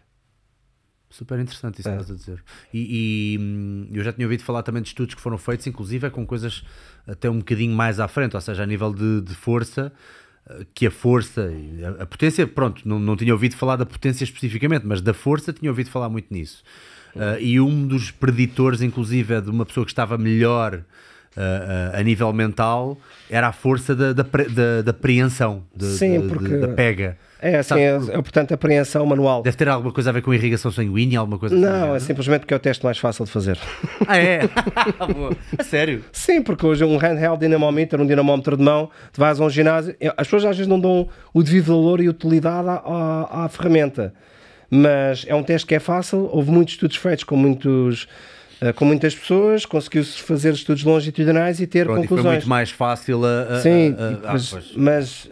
Super 1.09 1.39
interessante 1.39 1.79
isso 1.79 1.89
É. 1.89 1.95
que 1.95 2.01
estás 2.01 2.11
a 2.11 2.19
dizer. 2.19 2.43
E, 2.73 3.35
e, 3.35 3.37
hum, 3.39 3.87
eu 3.91 4.03
já 4.03 4.11
tinha 4.11 4.25
ouvido 4.25 4.43
falar 4.43 4.63
também 4.63 4.81
de 4.81 4.87
estudos 4.87 5.13
que 5.13 5.21
foram 5.21 5.37
feitos, 5.37 5.67
inclusive 5.67 6.07
é 6.07 6.09
com 6.09 6.25
coisas 6.25 6.63
até 7.05 7.29
um 7.29 7.37
bocadinho 7.37 7.75
mais 7.75 7.99
à 7.99 8.07
frente, 8.07 8.35
ou 8.35 8.41
seja, 8.41 8.63
a 8.63 8.65
nível 8.65 8.91
de, 8.91 9.21
de 9.21 9.35
força, 9.35 9.93
eh, 10.49 10.65
que 10.73 10.87
a 10.87 10.91
força, 10.91 11.51
a, 11.99 12.03
a 12.03 12.05
potência, 12.07 12.47
pronto, 12.47 12.87
não, 12.87 12.97
não 12.97 13.15
tinha 13.15 13.31
ouvido 13.31 13.55
falar 13.55 13.75
da 13.75 13.85
potência 13.85 14.23
especificamente, 14.23 14.87
mas 14.87 15.01
da 15.01 15.13
força 15.13 15.53
tinha 15.53 15.69
ouvido 15.69 15.91
falar 15.91 16.09
muito 16.09 16.33
nisso. 16.33 16.63
Eh, 17.15 17.41
e 17.41 17.59
um 17.59 17.85
dos 17.85 18.09
preditores, 18.09 18.81
inclusive, 18.81 19.35
é 19.35 19.41
de 19.41 19.51
uma 19.51 19.65
pessoa 19.65 19.85
que 19.85 19.91
estava 19.91 20.17
melhor 20.17 20.83
eh, 21.37 21.91
a 21.99 22.03
nível 22.03 22.31
mental 22.33 22.97
era 23.29 23.47
a 23.47 23.51
força 23.51 23.95
da, 23.95 24.13
da, 24.13 24.23
da, 24.23 24.81
da 24.83 24.91
apreensão, 24.91 25.63
de- 25.75 25.85
Sim, 25.85 26.21
de- 26.21 26.27
porque- 26.27 26.57
da 26.57 26.67
pega. 26.69 27.17
É 27.45 27.57
assim, 27.57 27.77
é, 27.77 27.89
é, 27.95 28.21
portanto, 28.21 28.53
apreensão 28.53 29.05
manual. 29.05 29.43
Deve 29.43 29.57
ter 29.57 29.67
alguma 29.67 29.91
coisa 29.91 30.11
a 30.11 30.13
ver 30.13 30.21
com 30.21 30.33
irrigação 30.33 30.71
sanguínea, 30.71 31.19
alguma 31.19 31.37
coisa 31.37 31.53
assim. 31.53 31.65
Não, 31.65 31.93
é 31.93 31.99
simplesmente 31.99 32.39
porque 32.41 32.53
é 32.53 32.57
o 32.57 32.59
teste 32.59 32.85
mais 32.85 32.97
fácil 32.97 33.25
de 33.25 33.31
fazer. 33.31 33.57
Ah, 34.07 34.17
é? 34.17 34.41
A 35.59 35.63
sério? 35.63 36.03
Sim, 36.11 36.41
porque 36.41 36.65
hoje 36.65 36.83
um 36.85 36.97
handheld 36.97 37.39
dinamómetro, 37.39 38.01
um 38.01 38.05
dinamómetro 38.07 38.55
de 38.55 38.63
mão, 38.63 38.89
tu 39.11 39.19
vais 39.19 39.39
a 39.39 39.43
um 39.43 39.49
ginásio, 39.49 39.93
as 40.17 40.27
pessoas 40.27 40.45
às 40.45 40.55
vezes 40.57 40.67
não 40.69 40.79
dão 40.79 41.07
o 41.33 41.43
devido 41.43 41.65
valor 41.65 41.99
e 41.99 42.07
utilidade 42.09 42.67
à, 42.69 42.75
à, 42.75 43.45
à 43.45 43.49
ferramenta, 43.49 44.13
mas 44.69 45.25
é 45.27 45.35
um 45.35 45.43
teste 45.43 45.67
que 45.67 45.75
é 45.75 45.79
fácil, 45.79 46.29
houve 46.31 46.49
muitos 46.51 46.73
estudos 46.75 46.95
feitos 46.97 47.23
com 47.23 47.35
muitos 47.35 48.07
com 48.71 48.85
muitas 48.85 49.13
pessoas, 49.15 49.65
conseguiu-se 49.65 50.21
fazer 50.21 50.53
estudos 50.53 50.83
longitudinais 50.83 51.59
e 51.59 51.67
ter 51.67 51.85
Pronto, 51.85 52.05
e 52.05 52.07
foi 52.07 52.17
conclusões. 52.17 52.35
muito 52.37 52.49
mais 52.49 52.69
fácil 52.69 53.25
a. 53.25 53.41
a- 53.57 53.61
Sim, 53.61 53.95
a- 53.97 54.03
a- 54.03 54.29
ah, 54.29 54.33
mas, 54.33 54.49
pois. 54.49 54.71
mas, 54.77 55.29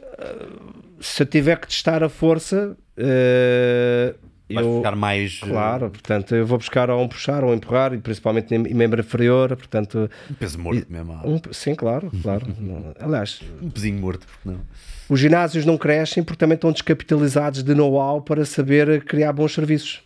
se 1.00 1.24
eu 1.24 1.26
tiver 1.28 1.58
que 1.60 1.68
testar 1.68 2.04
a 2.04 2.10
força, 2.10 2.76
eh, 2.98 4.14
Vais 4.54 4.68
eu, 4.68 4.78
ficar 4.78 4.96
mais. 4.98 5.40
Claro, 5.40 5.90
portanto, 5.90 6.36
eu 6.36 6.46
vou 6.46 6.58
buscar 6.58 6.90
ou 6.90 7.02
um 7.02 7.08
puxar 7.08 7.42
ou 7.44 7.52
um 7.52 7.54
empurrar, 7.54 7.94
e 7.94 7.98
principalmente 8.00 8.54
em 8.54 8.60
membro 8.74 9.00
inferior, 9.00 9.56
portanto, 9.56 10.10
Um 10.30 10.34
peso 10.34 10.60
morto 10.60 10.86
mesmo. 10.90 11.14
ah. 11.14 11.22
um, 11.26 11.40
sim, 11.54 11.74
claro, 11.74 12.12
claro. 12.22 12.46
Não- 12.60 12.94
Aliás, 13.00 13.40
Um 13.62 13.70
pezinho 13.70 13.98
morto, 14.00 14.28
não? 14.44 14.60
os 15.08 15.20
ginásios 15.20 15.66
não 15.66 15.78
crescem 15.78 16.22
porque 16.24 16.40
também 16.40 16.56
estão 16.56 16.72
descapitalizados 16.72 17.64
de 17.64 17.74
know-how 17.74 18.22
para 18.22 18.44
saber 18.46 19.04
criar 19.06 19.32
bons 19.34 19.54
serviços. 19.54 20.02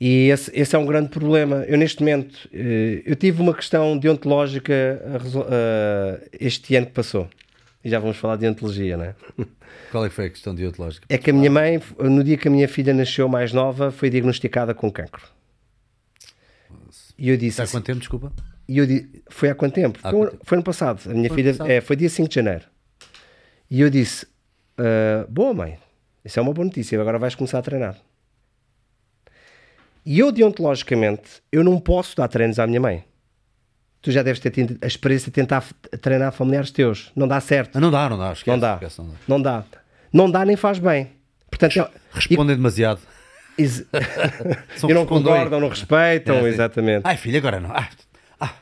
E 0.00 0.28
esse, 0.28 0.50
esse 0.54 0.76
é 0.76 0.78
um 0.78 0.86
grande 0.86 1.08
problema. 1.08 1.64
Eu, 1.66 1.76
neste 1.76 2.00
momento, 2.00 2.48
eh, 2.52 3.02
eu 3.04 3.16
tive 3.16 3.42
uma 3.42 3.52
questão 3.52 3.98
deontológica 3.98 4.72
este 6.38 6.76
ano 6.76 6.86
que 6.86 6.92
passou. 6.92 7.28
E 7.84 7.90
já 7.90 7.98
vamos 7.98 8.16
falar 8.16 8.36
de 8.36 8.42
deontologia, 8.42 8.96
não 8.96 9.04
é? 9.04 9.14
Qual 9.90 10.04
é 10.04 10.08
que 10.08 10.14
foi 10.14 10.26
a 10.26 10.30
questão 10.30 10.54
deontológica? 10.54 11.06
É 11.08 11.16
que 11.18 11.30
a 11.30 11.32
minha 11.32 11.50
mãe, 11.50 11.80
no 11.98 12.22
dia 12.22 12.36
que 12.36 12.46
a 12.46 12.50
minha 12.50 12.68
filha 12.68 12.92
nasceu 12.94 13.28
mais 13.28 13.52
nova, 13.52 13.90
foi 13.90 14.10
diagnosticada 14.10 14.74
com 14.74 14.90
cancro. 14.90 15.26
E 17.18 17.28
eu 17.30 17.36
disse 17.36 17.60
Há 17.60 17.64
assim, 17.64 17.72
quanto 17.72 17.86
tempo, 17.86 17.98
desculpa? 17.98 18.32
E 18.68 18.78
eu 18.78 18.86
di- 18.86 19.08
foi 19.28 19.48
há 19.50 19.54
quanto 19.54 19.74
tempo? 19.74 19.98
Há 20.02 20.10
foi, 20.10 20.18
quanto 20.20 20.30
tempo? 20.32 20.44
foi 20.46 20.56
ano 20.56 20.64
passado. 20.64 21.00
A 21.10 21.14
minha 21.14 21.28
Foi 21.28 21.36
filha 21.36 21.56
é, 21.66 21.80
foi 21.80 21.96
dia 21.96 22.08
5 22.08 22.28
de 22.28 22.34
janeiro. 22.36 22.64
E 23.70 23.80
eu 23.80 23.90
disse: 23.90 24.26
"Ah, 24.76 25.26
Boa, 25.28 25.52
mãe, 25.54 25.78
isso 26.24 26.38
é 26.38 26.42
uma 26.42 26.52
boa 26.52 26.64
notícia, 26.64 27.00
agora 27.00 27.18
vais 27.18 27.34
começar 27.34 27.58
a 27.58 27.62
treinar. 27.62 27.96
E 30.10 30.20
eu, 30.20 30.32
deontologicamente, 30.32 31.42
eu 31.52 31.62
não 31.62 31.78
posso 31.78 32.16
dar 32.16 32.28
treinos 32.28 32.58
à 32.58 32.66
minha 32.66 32.80
mãe. 32.80 33.04
Tu 34.00 34.10
já 34.10 34.22
deves 34.22 34.40
ter 34.40 34.50
tido 34.50 34.78
a 34.80 34.86
experiência 34.86 35.26
de 35.26 35.32
tentar 35.32 35.62
treinar 36.00 36.32
familiares 36.32 36.70
teus. 36.70 37.12
Não 37.14 37.28
dá 37.28 37.38
certo. 37.40 37.76
Ah, 37.76 37.80
não 37.80 37.90
dá, 37.90 38.08
não 38.08 38.16
dá. 38.16 38.32
Esquece, 38.32 38.50
Não 38.50 38.58
dá. 38.58 38.72
esquece, 38.74 38.98
não 39.02 39.08
dá. 39.08 39.14
Não 39.28 39.42
dá. 39.42 39.64
Não 40.10 40.30
dá 40.30 40.44
nem 40.46 40.56
faz 40.56 40.78
bem. 40.78 41.10
Portanto, 41.50 41.90
Respondem 42.14 42.56
demasiado. 42.56 43.00
e- 43.58 43.62
ex- 43.64 43.84
São 44.78 44.88
e 44.88 44.94
não 44.94 45.04
concordam, 45.04 45.60
não 45.60 45.68
respeitam, 45.68 46.36
É, 46.36 46.40
sim. 46.40 46.46
exatamente. 46.46 47.02
Ai, 47.04 47.18
filho, 47.18 47.36
agora 47.36 47.60
não. 47.60 47.70
Ah, 47.70 47.86
ah. 48.40 48.54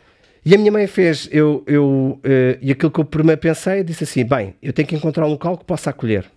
E 0.44 0.52
a 0.52 0.58
minha 0.58 0.72
mãe 0.72 0.88
fez, 0.88 1.28
eu, 1.30 1.62
eu, 1.68 2.18
eh, 2.24 2.58
e 2.60 2.72
aquilo 2.72 2.90
que 2.90 2.98
eu 2.98 3.04
primeiro 3.04 3.40
pensei, 3.40 3.84
disse 3.84 4.02
assim: 4.02 4.24
bem, 4.24 4.56
eu 4.60 4.72
tenho 4.72 4.88
que 4.88 4.96
encontrar 4.96 5.24
um 5.26 5.30
local 5.30 5.56
que 5.56 5.64
possa 5.64 5.90
acolher, 5.90 6.28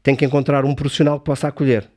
tenho 0.00 0.16
que 0.16 0.24
encontrar 0.24 0.64
um 0.64 0.76
profissional 0.76 1.18
que 1.18 1.24
possa 1.24 1.48
acolher. 1.48 1.88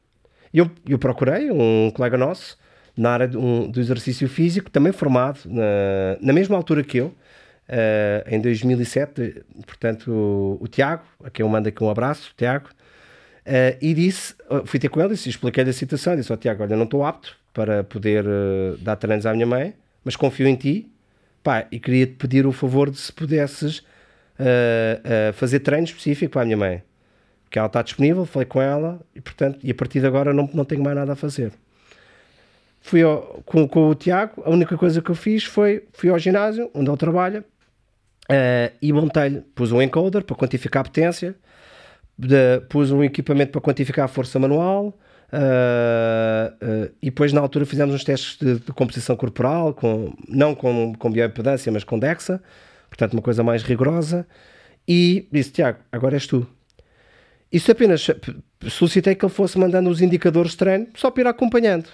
E 0.56 0.58
eu, 0.58 0.72
eu 0.88 0.98
procurei 0.98 1.52
um 1.52 1.92
colega 1.94 2.18
nosso 2.18 2.58
na 2.96 3.10
área 3.10 3.28
do, 3.28 3.68
do 3.68 3.78
exercício 3.78 4.30
físico, 4.30 4.72
também 4.72 4.94
formado 4.94 5.42
na, 5.44 6.18
na 6.22 6.32
mesma 6.32 6.56
altura 6.56 6.82
que 6.82 6.98
eu, 6.98 7.14
eh, 7.68 8.24
em 8.32 8.40
2007. 8.40 9.44
Portanto, 9.68 10.10
o, 10.10 10.58
o 10.62 10.68
Tiago, 10.70 11.04
a 11.22 11.30
quem 11.30 11.44
eu 11.44 11.50
mando 11.50 11.68
aqui 11.68 11.84
um 11.84 11.90
abraço, 11.90 12.34
Tiago, 12.38 12.70
eh, 13.46 13.78
e 13.82 13.94
disse, 13.94 14.34
eh, 14.50 14.62
fui 14.64 14.80
ter 14.80 14.88
com 14.88 15.02
ele 15.02 15.14
e 15.14 15.30
expliquei-lhe 15.30 15.72
a 15.72 15.74
situação. 15.74 16.16
Disse 16.16 16.32
ao 16.32 16.38
Tiago: 16.38 16.64
Olha, 16.64 16.78
não 16.78 16.86
estou 16.86 17.04
apto 17.04 17.36
para 17.54 17.84
poder 17.84 18.24
eh, 18.26 18.78
dar 18.80 18.96
treinos 18.96 19.26
à 19.26 19.34
minha 19.34 19.46
mãe, 19.46 19.74
mas 20.06 20.16
confio 20.16 20.48
em 20.48 20.56
ti. 20.56 20.90
Pá, 21.44 21.68
e 21.70 21.82
queria-te 21.82 22.14
pedir 22.14 22.48
o 22.48 22.54
favor 22.54 22.90
de 22.90 22.98
se 22.98 23.12
pudesses 23.12 23.84
fazer 25.36 25.60
treino 25.60 25.86
específico 25.86 26.34
para 26.34 26.42
a 26.42 26.46
minha 26.46 26.58
mãe. 26.58 26.84
Que 27.50 27.60
ela 27.60 27.68
está 27.68 27.82
disponível, 27.82 28.26
falei 28.26 28.46
com 28.46 28.62
ela 28.62 29.00
e, 29.16 29.22
portanto, 29.22 29.60
e 29.64 29.72
a 29.72 29.76
partir 29.76 30.00
de 30.00 30.08
agora 30.08 30.34
não, 30.34 30.50
não 30.54 30.66
tenho 30.66 30.84
mais 30.84 30.96
nada 30.96 31.14
a 31.14 31.16
fazer. 31.16 31.52
Fui 32.82 33.02
ao- 33.02 33.42
com, 33.46 33.68
com 33.68 33.90
o 33.90 33.96
Tiago, 33.96 34.42
a 34.46 34.50
única 34.50 34.78
coisa 34.78 35.02
que 35.02 35.10
eu 35.10 35.16
fiz 35.16 35.44
foi 35.44 35.84
fui 35.94 36.10
ao 36.10 36.20
ginásio 36.20 36.70
onde 36.74 36.90
ele 36.90 36.98
trabalha 36.98 37.44
eh, 38.30 38.72
e 38.82 38.92
montei-lhe, 38.94 39.42
pus 39.56 39.72
um 39.72 39.82
encoder 39.82 40.24
para 40.24 40.36
quantificar 40.36 40.82
a 40.82 40.84
potência, 40.84 41.36
de- 42.18 42.60
pus 42.70 42.92
um 42.92 43.04
equipamento 43.04 43.52
para 43.52 43.62
quantificar 43.62 44.06
a 44.06 44.08
força 44.08 44.38
manual 44.40 44.98
ah, 45.32 46.54
ah, 46.62 46.90
e 47.02 47.06
depois 47.08 47.34
na 47.34 47.42
altura 47.42 47.66
fizemos 47.66 47.94
uns 47.96 48.04
testes 48.04 48.38
de, 48.40 48.60
de 48.60 48.72
composição 48.74 49.16
corporal, 49.16 49.74
com, 49.74 50.14
não 50.28 50.54
com, 50.56 50.94
com 50.96 51.12
bioimpedância, 51.12 51.72
mas 51.72 51.84
com 51.84 51.98
DEXA, 52.00 52.42
portanto 52.90 53.14
uma 53.14 53.22
coisa 53.22 53.44
mais 53.44 53.64
rigorosa, 53.64 54.26
e 54.88 55.28
disse, 55.32 55.52
Tiago, 55.52 55.80
agora 55.92 56.16
és 56.16 56.28
tu. 56.28 56.48
Isso 57.56 57.72
apenas 57.72 58.06
solicitei 58.70 59.16
que 59.16 59.24
ele 59.24 59.32
fosse 59.32 59.58
mandando 59.58 59.90
os 59.90 60.02
indicadores 60.02 60.52
de 60.52 60.58
treino, 60.58 60.88
só 60.94 61.10
para 61.10 61.22
ir 61.22 61.28
acompanhando. 61.28 61.88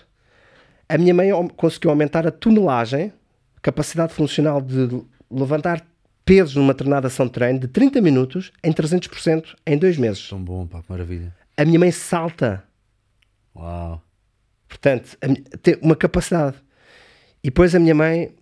A 0.90 0.98
minha 0.98 1.14
mãe 1.14 1.30
conseguiu 1.56 1.92
aumentar 1.92 2.26
a 2.26 2.32
tonelagem, 2.32 3.14
capacidade 3.62 4.12
funcional 4.12 4.60
de 4.60 5.04
levantar 5.30 5.86
pesos 6.26 6.56
numa 6.56 6.74
treinada 6.74 7.06
ação 7.06 7.28
de 7.28 7.34
treino 7.34 7.60
de 7.60 7.68
30 7.68 8.02
minutos 8.02 8.52
em 8.64 8.74
300% 8.74 9.54
em 9.68 9.78
dois 9.78 9.98
meses. 9.98 10.28
Tão 10.30 10.44
bom, 10.44 10.66
pá, 10.66 10.82
que 10.82 10.90
maravilha. 10.92 11.32
A 11.56 11.64
minha 11.64 11.78
mãe 11.78 11.92
salta, 11.92 12.64
Uau. 13.56 14.02
portanto, 14.68 15.16
tem 15.62 15.78
uma 15.80 15.96
capacidade. 15.96 16.58
E 17.44 17.50
depois 17.50 17.76
a 17.76 17.80
minha 17.80 17.94
mãe, 17.94 18.34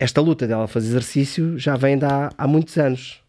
esta 0.00 0.22
luta 0.22 0.46
dela 0.46 0.66
fazer 0.66 0.86
exercício 0.86 1.58
já 1.58 1.76
vem 1.76 1.98
de 1.98 2.06
há, 2.06 2.30
há 2.38 2.48
muitos 2.48 2.78
anos. 2.78 3.25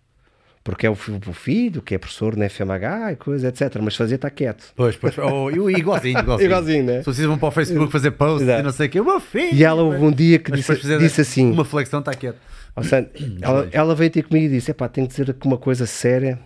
Porque 0.68 0.86
é 0.86 0.90
o, 0.90 0.98
o 1.28 1.32
filho, 1.34 1.82
que 1.82 1.96
é 1.96 1.98
professor 1.98 2.36
na 2.36 2.50
FMH 2.50 3.14
e 3.14 3.16
coisa, 3.16 3.48
etc. 3.48 3.78
Mas 3.82 3.96
fazer 3.96 4.16
está 4.16 4.30
quieto. 4.30 4.74
Pois, 4.76 4.98
pois. 4.98 5.16
Oh, 5.24 5.50
eu- 5.50 5.72
igualzinho, 5.72 6.20
igualzinho. 6.20 6.46
Igualzinho, 6.46 6.84
né? 6.84 7.00
Se 7.00 7.06
vocês 7.06 7.26
vão 7.26 7.38
para 7.38 7.48
o 7.48 7.52
Facebook 7.52 7.90
fazer 7.90 8.12
posts 8.12 8.42
Exato. 8.42 8.60
e 8.60 8.64
não 8.64 8.72
sei 8.74 8.88
o 8.88 8.90
quê, 8.90 9.00
o 9.00 9.06
meu 9.06 9.22
filho. 9.22 9.56
E 9.56 9.64
ela 9.64 9.82
houve 9.82 10.04
um 10.04 10.12
dia 10.12 10.38
que 10.38 10.52
disse, 10.52 10.76
disse 11.00 11.22
assim: 11.22 11.54
Uma 11.54 11.64
flexão 11.64 12.02
está 12.02 12.14
quieto. 12.14 12.36
Ó, 12.76 12.84
Sandro, 12.84 13.12
ela, 13.42 13.70
ela 13.72 13.96
veio 13.96 14.12
ter 14.12 14.24
comigo 14.24 14.48
e 14.48 14.50
disse: 14.50 14.72
Epá, 14.72 14.90
tenho 14.90 15.08
que 15.08 15.16
dizer 15.16 15.34
uma 15.46 15.58
coisa 15.58 15.86
séria. 15.86 16.38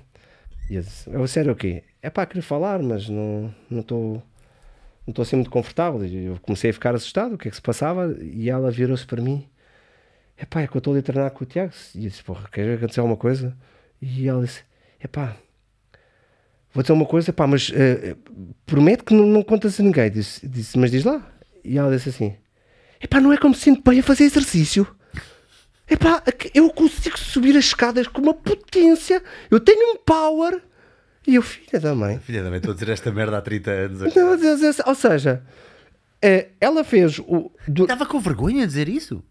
E 0.69 0.75
eu 0.75 0.83
disse: 0.83 1.09
Eu, 1.09 1.25
sério 1.25 1.53
o 1.53 1.55
quê? 1.55 1.81
É 1.99 2.11
pá, 2.11 2.23
queria 2.27 2.43
falar, 2.43 2.77
mas 2.83 3.09
não 3.09 3.51
estou 3.71 4.21
não 5.07 5.11
estou 5.13 5.23
assim 5.23 5.35
muito 5.35 5.49
confortável. 5.49 6.05
Eu 6.05 6.37
comecei 6.43 6.69
a 6.69 6.73
ficar 6.73 6.93
assustado, 6.93 7.33
o 7.33 7.37
que 7.39 7.47
é 7.47 7.49
que 7.49 7.55
se 7.57 7.61
passava? 7.63 8.15
E 8.21 8.51
ela 8.51 8.69
virou-se 8.69 9.03
para 9.07 9.19
mim: 9.19 9.47
É 10.37 10.45
pá, 10.45 10.61
é 10.61 10.67
que 10.67 10.77
eu 10.77 10.77
estou 10.77 10.93
ali 10.93 10.99
a 10.99 11.03
treinar 11.03 11.31
com 11.31 11.43
o 11.43 11.47
Tiago. 11.47 11.73
E 11.95 12.03
eu 12.03 12.09
disse: 12.11 12.23
Porra, 12.23 12.47
quer 12.51 12.75
acontecer 12.75 12.99
alguma 12.99 13.17
coisa? 13.17 13.57
E 14.01 14.27
ela 14.27 14.43
disse: 14.43 14.61
É 14.99 15.07
pá, 15.07 15.35
vou 16.73 16.81
dizer 16.81 16.93
uma 16.93 17.05
coisa, 17.05 17.31
pá, 17.31 17.45
mas 17.45 17.71
eh, 17.73 18.15
prometo 18.65 19.03
que 19.05 19.13
não, 19.13 19.25
não 19.25 19.43
contas 19.43 19.79
a 19.79 19.83
ninguém. 19.83 20.09
Disse, 20.09 20.47
disse: 20.47 20.77
Mas 20.77 20.91
diz 20.91 21.03
lá. 21.03 21.25
E 21.63 21.77
ela 21.77 21.95
disse 21.95 22.09
assim: 22.09 22.35
É 22.99 23.07
pá, 23.07 23.19
não 23.19 23.31
é 23.31 23.37
como 23.37 23.53
me 23.53 23.59
sinto 23.59 23.81
bem 23.87 23.99
a 23.99 24.03
fazer 24.03 24.23
exercício. 24.23 24.87
Epá, 25.91 26.23
eu 26.53 26.69
consigo 26.69 27.19
subir 27.19 27.57
as 27.57 27.65
escadas 27.65 28.07
com 28.07 28.21
uma 28.21 28.33
potência, 28.33 29.21
eu 29.49 29.59
tenho 29.59 29.93
um 29.93 29.97
power. 29.97 30.61
E 31.27 31.35
eu, 31.35 31.41
filha 31.41 31.81
da 31.81 31.93
mãe. 31.93 32.17
Filha, 32.19 32.41
também 32.41 32.57
estou 32.57 32.71
a 32.71 32.73
dizer 32.73 32.89
esta 32.89 33.11
merda 33.11 33.37
há 33.37 33.41
30 33.41 33.71
anos. 33.71 34.15
Não, 34.15 34.37
Ou 34.87 34.95
seja, 34.95 35.43
eh, 36.21 36.47
ela 36.61 36.85
fez 36.85 37.19
o. 37.19 37.51
Estava 37.67 38.05
com 38.05 38.21
vergonha 38.21 38.61
de 38.61 38.67
dizer 38.67 38.87
isso? 38.87 39.21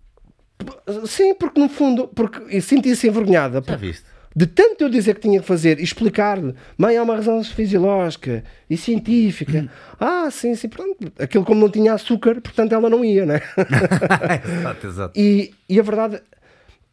sim, 1.07 1.35
porque 1.35 1.59
no 1.59 1.71
fundo, 1.71 2.09
porque 2.09 2.55
eu 2.55 2.61
senti-se 2.61 3.09
envergonhada. 3.09 3.63
Já 3.67 3.77
viste? 3.77 4.05
De 4.35 4.47
tanto 4.47 4.85
eu 4.85 4.89
dizer 4.89 5.17
que 5.17 5.23
tinha 5.23 5.41
que 5.41 5.47
fazer 5.47 5.81
e 5.81 5.83
explicar-lhe, 5.83 6.55
mãe, 6.79 6.97
há 6.97 7.03
uma 7.03 7.17
razão 7.17 7.43
fisiológica 7.43 8.45
e 8.69 8.77
científica. 8.77 9.69
ah, 9.99 10.29
sim, 10.31 10.55
sim, 10.55 10.69
pronto. 10.69 11.13
Aquilo 11.19 11.45
como 11.45 11.61
não 11.61 11.69
tinha 11.69 11.93
açúcar, 11.95 12.41
portanto 12.41 12.73
ela 12.73 12.89
não 12.89 13.05
ia, 13.05 13.27
né? 13.27 13.41
exato, 14.47 14.87
exato. 14.87 15.19
E, 15.21 15.53
e 15.69 15.81
a 15.81 15.83
verdade, 15.83 16.23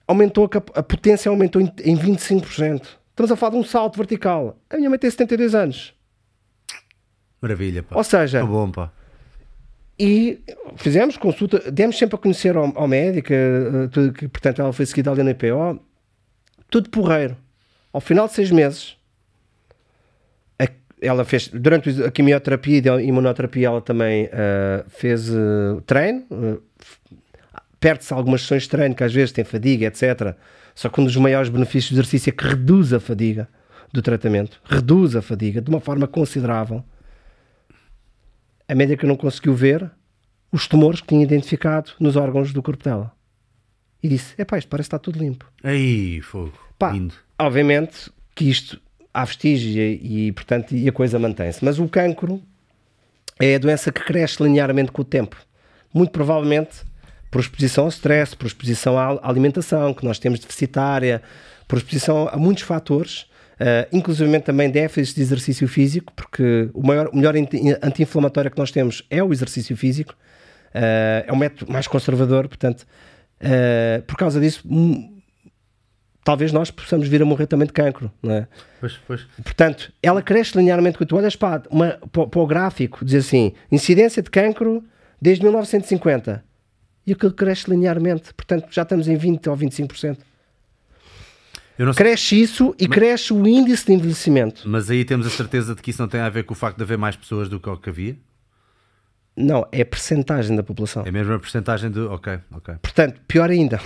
aumentou 0.08 0.50
a, 0.52 0.80
a 0.80 0.84
potência 0.84 1.30
aumentou 1.30 1.62
em, 1.62 1.72
em 1.84 1.96
25%. 1.96 2.82
Estamos 3.12 3.32
a 3.32 3.36
falar 3.36 3.52
de 3.52 3.58
um 3.58 3.64
salto 3.64 3.98
vertical. 3.98 4.58
A 4.70 4.78
minha 4.78 4.90
mãe 4.90 4.98
tem 4.98 5.10
72 5.10 5.54
anos. 5.54 5.94
Maravilha, 7.42 7.84
pá. 7.84 7.96
Ou 7.98 8.04
seja, 8.04 8.40
Tá 8.40 8.46
bom, 8.46 8.72
pá. 8.72 8.92
e 10.00 10.40
fizemos 10.76 11.18
consulta, 11.18 11.72
demos 11.72 11.98
sempre 11.98 12.16
a 12.16 12.20
conhecer 12.20 12.56
ao, 12.58 12.72
ao 12.76 12.88
médico, 12.88 13.32
eh, 13.32 14.12
que, 14.18 14.28
portanto 14.28 14.60
ela 14.62 14.74
foi 14.74 14.86
seguida 14.88 15.12
ali 15.12 15.22
na 15.24 15.32
IPO, 15.32 15.80
tudo 16.70 16.90
porreiro. 16.90 17.38
Ao 17.94 18.02
final 18.02 18.28
de 18.28 18.34
seis 18.34 18.52
meses, 18.52 18.96
a- 20.60 20.68
ela 21.02 21.24
fez, 21.26 21.48
durante 21.48 21.90
a 22.04 22.12
quimioterapia 22.12 22.82
e 22.86 22.90
a 22.90 23.02
imunoterapia, 23.02 23.68
ela 23.68 23.82
também 23.82 24.30
eh, 24.32 24.86
fez 24.90 25.30
eh, 25.30 25.82
treino, 25.86 26.26
eh, 26.32 26.58
perde-se 27.80 28.14
algumas 28.14 28.42
sessões 28.42 28.64
de 28.64 28.70
treino, 28.70 28.96
que 28.96 29.04
às 29.04 29.14
vezes 29.14 29.32
tem 29.32 29.44
fadiga, 29.46 29.88
etc. 29.88 30.36
Só 30.76 30.90
que 30.90 31.00
um 31.02 31.06
dos 31.06 31.16
maiores 31.18 31.50
benefícios 31.50 31.92
do 31.92 31.96
exercício 31.96 32.30
é 32.30 32.34
que 32.34 32.44
reduz 32.44 32.94
a 32.94 33.00
fadiga 33.00 33.48
do 33.94 34.02
tratamento, 34.02 34.60
reduz 34.66 35.16
a 35.16 35.22
fadiga 35.22 35.62
de 35.62 35.70
uma 35.70 35.80
forma 35.80 36.08
considerável. 36.08 36.84
A 38.68 38.76
médica 38.76 39.08
não 39.08 39.16
conseguiu 39.16 39.54
ver 39.54 39.90
os 40.52 40.68
tumores 40.68 41.00
que 41.02 41.08
tinha 41.08 41.24
identificado 41.24 41.92
nos 42.00 42.16
órgãos 42.16 42.52
do 42.52 42.62
corpo 42.62 42.84
dela. 42.84 43.12
E 44.08 44.10
disse: 44.10 44.34
É 44.38 44.46
pá, 44.46 44.58
isto 44.58 44.70
parece 44.70 44.88
que 44.90 44.96
está 44.96 45.00
tudo 45.00 45.20
limpo. 45.20 45.46
Aí, 45.62 46.22
fogo. 46.22 46.54
Pá, 46.80 46.92
Lindo. 46.92 47.14
obviamente 47.38 48.10
que 48.34 48.50
isto 48.50 48.80
há 49.14 49.26
vestígios 49.26 50.00
e, 50.02 50.32
portanto, 50.32 50.74
e 50.74 50.88
a 50.88 50.92
coisa 50.94 51.20
mantém-se. 51.20 51.66
Mas 51.66 51.78
o 51.78 51.90
cancro 51.90 52.42
é 53.38 53.56
a 53.56 53.58
doença 53.60 53.92
que 53.92 54.02
cresce 54.02 54.42
linearmente 54.42 54.92
com 54.94 55.02
o 55.02 55.06
tempo. 55.06 55.36
Muito 55.94 56.12
provavelmente 56.12 56.86
por 57.30 57.42
exposição 57.42 57.84
ao 57.84 57.90
stress, 57.90 58.34
por 58.34 58.48
exposição 58.48 58.98
à 58.98 59.20
alimentação 59.28 59.94
que 59.94 60.06
nós 60.06 60.20
temos 60.20 60.40
deficitária, 60.40 61.22
por 61.68 61.78
exposição 61.78 62.30
a 62.32 62.38
muitos 62.38 62.64
fatores, 62.64 63.24
uh, 63.60 63.88
inclusive 63.92 64.40
também 64.40 64.70
déficit 64.70 65.16
de 65.18 65.22
exercício 65.24 65.68
físico, 65.68 66.14
porque 66.16 66.70
o, 66.74 66.86
maior, 66.88 67.10
o 67.12 67.16
melhor 67.18 67.36
anti- 67.36 67.60
anti-inflamatório 67.82 68.50
que 68.50 68.58
nós 68.58 68.72
temos 68.72 69.04
é 69.10 69.22
o 69.22 69.34
exercício 69.34 69.76
físico, 69.76 70.14
uh, 70.14 71.28
é 71.28 71.34
um 71.34 71.36
método 71.36 71.70
mais 71.72 71.88
conservador, 71.88 72.48
portanto, 72.48 72.86
uh, 73.42 74.02
por 74.04 74.18
causa 74.18 74.40
disso, 74.40 74.62
hum, 74.66 75.22
talvez 76.24 76.52
nós 76.52 76.70
possamos 76.70 77.08
vir 77.08 77.22
a 77.22 77.26
morrer 77.26 77.48
também 77.48 77.66
de 77.66 77.74
cancro, 77.74 78.12
não 78.22 78.34
é? 78.34 78.48
Pois, 78.80 79.00
pois. 79.08 79.22
Portanto, 79.44 79.94
ela 80.04 80.22
cresce 80.22 80.58
linearmente. 80.58 80.98
Quando 80.98 81.10
tu 81.10 81.16
olhas 81.16 81.36
para, 81.36 81.64
uma, 81.70 82.00
para, 82.12 82.28
para 82.28 82.40
o 82.40 82.46
gráfico, 82.48 83.06
diz 83.06 83.26
assim: 83.26 83.54
incidência 83.72 84.22
de 84.22 84.30
cancro 84.30 84.84
desde 85.22 85.44
1950. 85.44 86.44
E 87.06 87.14
aquilo 87.14 87.32
cresce 87.32 87.70
linearmente. 87.70 88.34
Portanto, 88.34 88.68
já 88.70 88.82
estamos 88.82 89.08
em 89.08 89.18
20% 89.18 89.48
ou 89.48 89.58
25%. 89.58 90.18
Eu 91.78 91.86
não 91.86 91.94
sei, 91.94 92.06
Cresce 92.06 92.42
isso 92.42 92.76
e 92.80 92.88
cresce 92.88 93.32
o 93.32 93.48
índice 93.48 93.86
de 93.86 93.94
envelhecimento. 93.94 94.68
mas 94.68 94.90
aí 94.90 95.06
temos 95.06 95.28
a 95.28 95.30
certeza 95.30 95.76
de 95.76 95.82
que 95.82 95.92
isso 95.92 96.02
não 96.02 96.10
tem 96.10 96.20
a 96.20 96.30
ver 96.30 96.44
com 96.44 96.54
o 96.54 96.58
facto 96.58 96.76
de 96.78 96.84
haver 96.84 96.98
mais 96.98 97.16
pessoas 97.16 97.48
do 97.48 97.60
que 97.60 97.70
o 97.70 97.78
que 97.78 97.90
havia? 97.90 98.18
Não, 99.38 99.68
é 99.72 99.82
a 99.82 99.86
percentagem 99.86 100.56
da 100.56 100.64
população. 100.64 101.04
É 101.06 101.12
mesmo 101.12 101.32
a 101.34 101.40
porcentagem 101.40 101.92
de. 101.92 102.00
Ok, 102.00 102.40
ok. 102.52 102.76
Portanto, 102.82 103.22
pior 103.28 103.52
ainda. 103.52 103.80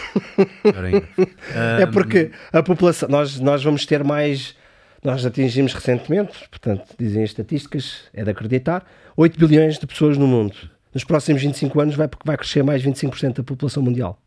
Pior 0.63 0.85
ainda. 0.85 1.07
é 1.81 1.85
porque 1.85 2.31
a 2.53 2.63
população, 2.63 3.09
nós, 3.09 3.37
nós 3.37 3.61
vamos 3.61 3.85
ter 3.85 4.01
mais 4.01 4.55
Nós 5.03 5.25
atingimos 5.25 5.73
recentemente, 5.73 6.47
portanto, 6.49 6.95
dizem 6.97 7.23
as 7.23 7.31
estatísticas, 7.31 8.03
é 8.13 8.23
de 8.23 8.29
acreditar, 8.29 8.85
8 9.17 9.37
bilhões 9.39 9.79
de 9.79 9.87
pessoas 9.87 10.17
no 10.17 10.27
mundo. 10.27 10.55
Nos 10.93 11.03
próximos 11.03 11.41
25 11.41 11.81
anos 11.81 11.95
vai, 11.95 12.09
vai 12.23 12.37
crescer 12.37 12.63
mais 12.63 12.83
25% 12.83 13.37
da 13.37 13.43
população 13.43 13.81
mundial. 13.81 14.21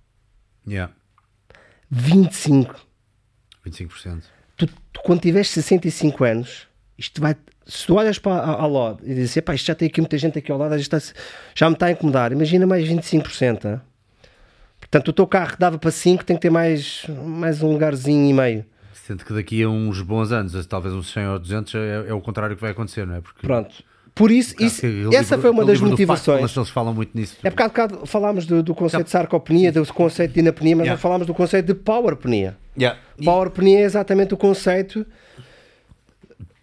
Yeah. 0.67 0.93
25. 1.91 2.75
25%. 3.65 4.25
Tu, 4.57 4.67
tu, 4.67 5.01
quando 5.05 5.21
tiveres 5.21 5.49
65 5.51 6.25
anos, 6.25 6.67
isto 6.99 7.21
vai. 7.21 7.37
Se 7.67 7.87
tu 7.87 7.95
olhas 7.95 8.19
para 8.19 8.45
ao 8.45 8.71
lado 8.71 9.01
e 9.05 9.15
dizes, 9.15 9.41
pá, 9.43 9.55
isto 9.55 9.67
já 9.67 9.75
tem 9.75 9.89
aqui 9.89 10.01
muita 10.01 10.19
gente 10.19 10.39
aqui 10.39 10.53
ao 10.53 10.59
lado, 10.59 10.75
está, 10.77 10.99
já 11.55 11.69
me 11.69 11.75
está 11.75 11.87
a 11.87 11.91
incomodar. 11.91 12.33
Imagina 12.33 12.67
mais 12.67 12.87
25%. 12.87 13.65
Hein? 13.65 13.81
Portanto, 14.79 15.09
o 15.09 15.13
teu 15.13 15.27
carro 15.27 15.57
dava 15.59 15.79
para 15.79 15.91
5, 15.91 16.25
tem 16.25 16.37
que 16.37 16.43
ter 16.43 16.51
mais, 16.51 17.07
mais 17.25 17.63
um 17.63 17.73
lugarzinho 17.73 18.29
e 18.29 18.33
meio. 18.33 18.65
Sendo 18.93 19.25
que 19.25 19.33
daqui 19.33 19.63
a 19.63 19.69
uns 19.69 20.01
bons 20.03 20.31
anos, 20.31 20.67
talvez 20.67 20.95
uns 20.95 21.13
100 21.13 21.29
ou 21.29 21.39
200, 21.39 21.75
é, 21.75 22.05
é 22.09 22.15
o 22.15 22.21
contrário 22.21 22.55
que 22.55 22.63
vai 22.63 22.71
acontecer, 22.71 23.07
não 23.07 23.17
é? 23.17 23.21
Porque... 23.21 23.47
Pronto. 23.47 23.75
Por 24.15 24.31
isso, 24.31 24.55
isso 24.61 24.87
essa 25.13 25.37
foi 25.37 25.51
uma 25.51 25.65
das 25.65 25.81
motivações. 25.81 26.43
Facto, 26.43 26.61
eles 26.61 26.71
falam 26.71 26.95
muito 26.95 27.11
nisso. 27.19 27.37
É 27.43 27.51
porque 27.51 27.63
há 27.65 27.69
bocado 27.69 28.07
falámos 28.07 28.47
do, 28.47 28.63
do 28.63 28.73
conceito 28.73 29.07
de 29.07 29.11
sarcopenia, 29.11 29.73
do 29.73 29.85
conceito 29.93 30.33
de 30.33 30.41
inapnea, 30.41 30.77
mas 30.77 30.85
yeah. 30.85 31.01
falámos 31.01 31.27
do 31.27 31.35
conceito 31.35 31.67
de 31.67 31.75
powerpenia. 31.75 32.57
Yeah. 32.79 33.01
Powerpenia 33.25 33.81
é 33.81 33.83
exatamente 33.83 34.33
o 34.33 34.37
conceito, 34.37 35.05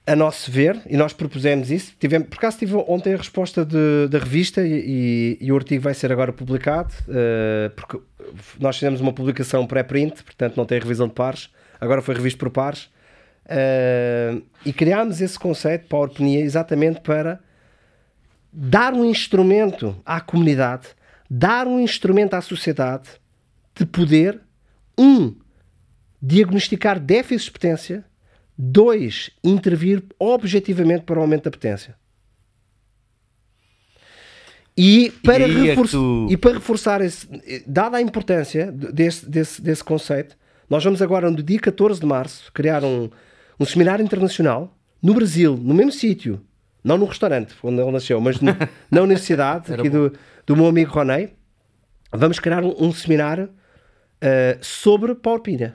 a 0.06 0.16
nosso 0.16 0.52
ver, 0.52 0.82
e 0.88 0.98
nós 0.98 1.14
propusemos 1.14 1.70
isso. 1.70 1.94
Tivemos, 2.00 2.28
por 2.28 2.38
acaso 2.38 2.58
tive 2.58 2.76
ontem 2.76 3.14
a 3.14 3.18
resposta 3.18 3.64
de, 3.64 4.08
da 4.10 4.18
revista 4.18 4.66
e, 4.66 5.38
e, 5.40 5.52
o 5.52 5.56
artigo 5.56 5.84
vai 5.84 5.94
ser 5.94 6.12
agora 6.12 6.34
publicado, 6.34 6.94
uh, 7.08 7.70
porque 7.76 8.00
nós 8.60 8.78
fizemos 8.78 9.00
uma 9.00 9.14
publicação 9.14 9.66
pré-print, 9.68 10.24
portanto 10.24 10.58
não 10.58 10.66
tem 10.66 10.80
revisão 10.80 11.08
de 11.08 11.14
pares, 11.14 11.50
agora 11.80 12.02
foi 12.02 12.16
revisto 12.16 12.40
por 12.40 12.50
pares. 12.50 12.90
Uh, 13.46 14.42
e 14.66 14.74
criámos 14.74 15.22
esse 15.22 15.38
conceito, 15.38 15.88
PowerPoint, 15.88 16.38
exatamente 16.38 17.02
para 17.02 17.40
dar 18.52 18.94
um 18.94 19.06
instrumento 19.06 19.96
à 20.06 20.20
comunidade, 20.20 20.88
dar 21.30 21.68
um 21.68 21.80
instrumento 21.80 22.34
à 22.34 22.42
sociedade 22.42 23.08
de 23.76 23.86
poder, 23.86 24.42
um, 24.98 25.36
diagnosticar 26.22 27.00
déficits 27.00 27.46
de 27.46 27.52
potência, 27.52 28.06
dois, 28.64 29.32
intervir 29.44 30.04
objetivamente 30.20 31.04
para 31.04 31.18
o 31.18 31.22
aumento 31.22 31.46
da 31.46 31.52
potência. 31.52 31.96
E 34.78 35.12
para, 35.24 35.48
e, 35.48 35.70
é 35.72 35.76
tu... 35.76 36.28
e 36.30 36.38
para 36.38 36.54
reforçar, 36.54 37.02
esse, 37.02 37.28
dada 37.66 37.98
a 37.98 38.02
importância 38.02 38.72
desse, 38.72 39.28
desse, 39.28 39.62
desse 39.62 39.84
conceito, 39.84 40.38
nós 40.70 40.84
vamos 40.84 41.02
agora, 41.02 41.30
no 41.32 41.42
dia 41.42 41.60
14 41.60 42.00
de 42.00 42.06
março, 42.06 42.52
criar 42.54 42.84
um, 42.84 43.10
um 43.60 43.66
seminário 43.66 44.06
internacional 44.06 44.78
no 45.02 45.16
Brasil, 45.16 45.58
no 45.58 45.74
mesmo 45.74 45.92
sítio, 45.92 46.40
não 46.84 47.00
no 47.00 47.06
restaurante 47.06 47.56
onde 47.64 47.82
ele 47.82 47.92
nasceu, 47.92 48.22
mas 48.22 48.40
no, 48.40 48.52
na 48.92 49.02
universidade 49.02 49.74
aqui 49.74 49.90
do, 49.90 50.14
do 50.46 50.56
meu 50.56 50.68
amigo 50.68 50.92
Ronei. 50.92 51.34
Vamos 52.14 52.40
criar 52.40 52.64
um, 52.64 52.76
um 52.78 52.94
seminário 52.94 53.46
uh, 53.46 54.64
sobre 54.64 55.16
PowerPoint, 55.16 55.74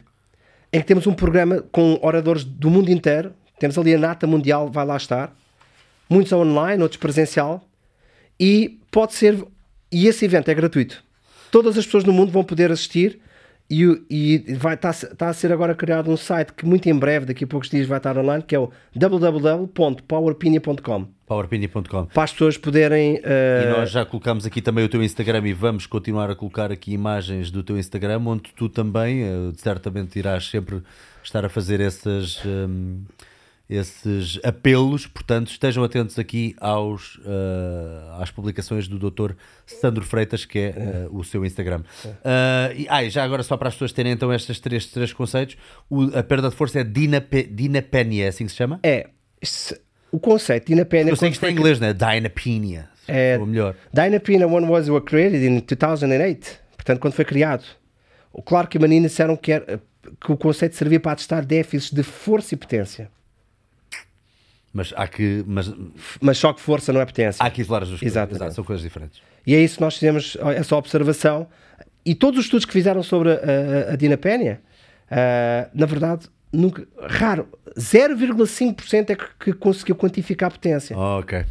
em 0.76 0.80
que 0.80 0.86
temos 0.86 1.06
um 1.06 1.14
programa 1.14 1.64
com 1.72 1.98
oradores 2.02 2.44
do 2.44 2.68
mundo 2.68 2.90
inteiro. 2.90 3.32
Temos 3.58 3.78
ali 3.78 3.94
a 3.94 3.98
Nata 3.98 4.26
Mundial, 4.26 4.70
vai 4.70 4.84
lá 4.84 4.94
estar. 4.94 5.34
Muitos 6.08 6.30
online, 6.32 6.82
outros 6.82 7.00
presencial. 7.00 7.66
E 8.38 8.78
pode 8.90 9.14
ser. 9.14 9.42
E 9.90 10.06
esse 10.06 10.26
evento 10.26 10.50
é 10.50 10.54
gratuito. 10.54 11.02
Todas 11.50 11.78
as 11.78 11.86
pessoas 11.86 12.04
no 12.04 12.12
mundo 12.12 12.30
vão 12.30 12.44
poder 12.44 12.70
assistir 12.70 13.18
e, 13.68 14.02
e 14.08 14.54
vai 14.54 14.74
estar 14.74 14.94
tá, 14.94 15.28
a 15.28 15.32
ser 15.32 15.50
agora 15.52 15.74
criado 15.74 16.08
um 16.10 16.16
site 16.16 16.52
que 16.52 16.64
muito 16.64 16.88
em 16.88 16.96
breve, 16.96 17.26
daqui 17.26 17.42
a 17.44 17.46
poucos 17.46 17.68
dias, 17.68 17.86
vai 17.86 17.98
estar 17.98 18.16
online, 18.16 18.42
que 18.42 18.54
é 18.54 18.58
o 18.58 18.70
www.powerpinia.com. 18.94 21.08
Powerpinia.com. 21.26 22.06
Para 22.06 22.22
as 22.22 22.32
pessoas 22.32 22.56
poderem. 22.56 23.16
Uh... 23.16 23.64
E 23.64 23.66
nós 23.76 23.90
já 23.90 24.06
colocamos 24.06 24.46
aqui 24.46 24.62
também 24.62 24.84
o 24.84 24.88
teu 24.88 25.02
Instagram 25.02 25.48
e 25.48 25.52
vamos 25.52 25.84
continuar 25.86 26.30
a 26.30 26.36
colocar 26.36 26.70
aqui 26.70 26.92
imagens 26.92 27.50
do 27.50 27.64
teu 27.64 27.76
Instagram, 27.76 28.22
onde 28.24 28.52
tu 28.54 28.68
também, 28.68 29.24
uh, 29.24 29.52
certamente, 29.56 30.16
irás 30.18 30.46
sempre 30.46 30.80
estar 31.24 31.44
a 31.44 31.48
fazer 31.48 31.80
essas. 31.80 32.40
Um 32.44 33.02
esses 33.68 34.38
apelos, 34.44 35.06
portanto 35.06 35.50
estejam 35.50 35.82
atentos 35.82 36.18
aqui 36.18 36.54
aos, 36.60 37.16
uh, 37.16 38.20
às 38.20 38.30
publicações 38.30 38.86
do 38.86 38.98
Dr. 38.98 39.32
Sandro 39.66 40.04
Freitas, 40.04 40.44
que 40.44 40.58
é 40.58 41.08
uh, 41.08 41.16
o 41.16 41.24
seu 41.24 41.44
Instagram. 41.44 41.82
Uh, 42.04 42.72
e, 42.76 42.86
ah, 42.88 43.02
e 43.02 43.10
já 43.10 43.24
agora 43.24 43.42
só 43.42 43.56
para 43.56 43.68
as 43.68 43.74
pessoas 43.74 43.92
terem 43.92 44.12
então 44.12 44.32
estes 44.32 44.60
três, 44.60 44.86
três 44.86 45.12
conceitos, 45.12 45.56
o, 45.90 46.04
a 46.16 46.22
perda 46.22 46.48
de 46.48 46.54
força 46.54 46.80
é 46.80 46.84
dinape, 46.84 47.42
dinapenia, 47.42 48.26
é 48.26 48.28
assim 48.28 48.44
que 48.44 48.52
se 48.52 48.56
chama? 48.56 48.78
É, 48.84 49.08
o 50.12 50.20
conceito 50.20 50.66
dinapenia... 50.66 51.10
Eu 51.12 51.16
sei 51.16 51.30
que 51.30 51.34
isto 51.34 51.46
é 51.46 51.50
em 51.50 51.52
inglês, 51.52 51.80
não 51.80 51.88
é? 51.88 51.92
Dinapenia, 51.92 52.88
é, 53.08 53.36
ou 53.38 53.46
melhor. 53.46 53.74
Dinapenia 53.92 54.46
one 54.46 54.66
was 54.66 54.86
created 55.04 55.44
in 55.44 55.60
2008, 55.60 56.60
portanto 56.76 57.00
quando 57.00 57.14
foi 57.14 57.24
criado. 57.24 57.64
Claro 58.44 58.68
que 58.68 58.78
Manina 58.78 59.08
disseram 59.08 59.36
que, 59.36 59.50
era, 59.50 59.80
que 60.20 60.30
o 60.30 60.36
conceito 60.36 60.76
servia 60.76 61.00
para 61.00 61.16
testar 61.16 61.44
déficits 61.44 61.90
de 61.90 62.02
força 62.04 62.54
e 62.54 62.56
potência. 62.56 63.10
Mas 64.76 64.92
há 64.94 65.08
que. 65.08 65.42
Mas, 65.46 65.72
mas 66.20 66.36
só 66.36 66.52
que 66.52 66.60
força 66.60 66.92
não 66.92 67.00
é 67.00 67.06
potência. 67.06 67.42
Há 67.42 67.50
que 67.50 67.62
isolar 67.62 67.82
as 67.82 67.88
duas 67.88 68.02
Exatamente. 68.02 68.38
coisas. 68.38 68.54
São 68.54 68.62
coisas 68.62 68.82
diferentes. 68.82 69.22
E 69.46 69.54
é 69.54 69.58
isso 69.58 69.76
que 69.76 69.80
nós 69.80 69.94
fizemos, 69.94 70.36
essa 70.54 70.76
observação. 70.76 71.46
E 72.04 72.14
todos 72.14 72.40
os 72.40 72.44
estudos 72.44 72.66
que 72.66 72.74
fizeram 72.74 73.02
sobre 73.02 73.30
a, 73.30 73.36
a, 73.88 73.92
a 73.94 73.96
dinapénia, 73.96 74.60
uh, 75.10 75.70
na 75.72 75.86
verdade, 75.86 76.28
nunca, 76.52 76.86
raro, 77.08 77.48
0,5% 77.74 79.10
é 79.10 79.16
que, 79.16 79.24
que 79.40 79.52
conseguiu 79.54 79.96
quantificar 79.96 80.48
a 80.48 80.50
potência. 80.50 80.94
Oh, 80.94 81.20
ok. 81.20 81.46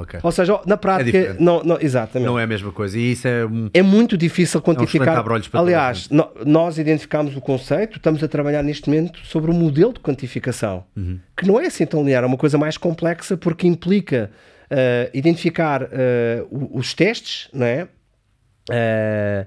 Okay. 0.00 0.20
Ou 0.22 0.32
seja, 0.32 0.58
na 0.66 0.76
prática, 0.76 1.18
é 1.18 1.36
não, 1.38 1.62
não, 1.62 1.78
exatamente. 1.78 2.26
Não 2.26 2.38
é 2.38 2.44
a 2.44 2.46
mesma 2.46 2.72
coisa. 2.72 2.98
E 2.98 3.12
isso 3.12 3.28
é, 3.28 3.44
um, 3.44 3.68
é 3.74 3.82
muito 3.82 4.16
difícil 4.16 4.62
quantificar. 4.62 5.18
É 5.18 5.20
um 5.20 5.58
Aliás, 5.58 6.08
no, 6.08 6.30
nós 6.46 6.78
identificámos 6.78 7.36
o 7.36 7.40
conceito, 7.40 7.98
estamos 7.98 8.22
a 8.22 8.28
trabalhar 8.28 8.62
neste 8.62 8.88
momento 8.88 9.20
sobre 9.26 9.50
o 9.50 9.54
um 9.54 9.58
modelo 9.58 9.92
de 9.92 10.00
quantificação, 10.00 10.84
uhum. 10.96 11.18
que 11.36 11.46
não 11.46 11.60
é 11.60 11.66
assim 11.66 11.84
tão 11.84 12.00
linear, 12.00 12.24
é 12.24 12.26
uma 12.26 12.38
coisa 12.38 12.56
mais 12.56 12.78
complexa 12.78 13.36
porque 13.36 13.66
implica 13.66 14.30
uh, 14.70 15.10
identificar 15.12 15.82
uh, 15.82 15.88
os 16.72 16.94
testes, 16.94 17.48
não 17.52 17.66
é? 17.66 17.86
Uh, 18.70 19.46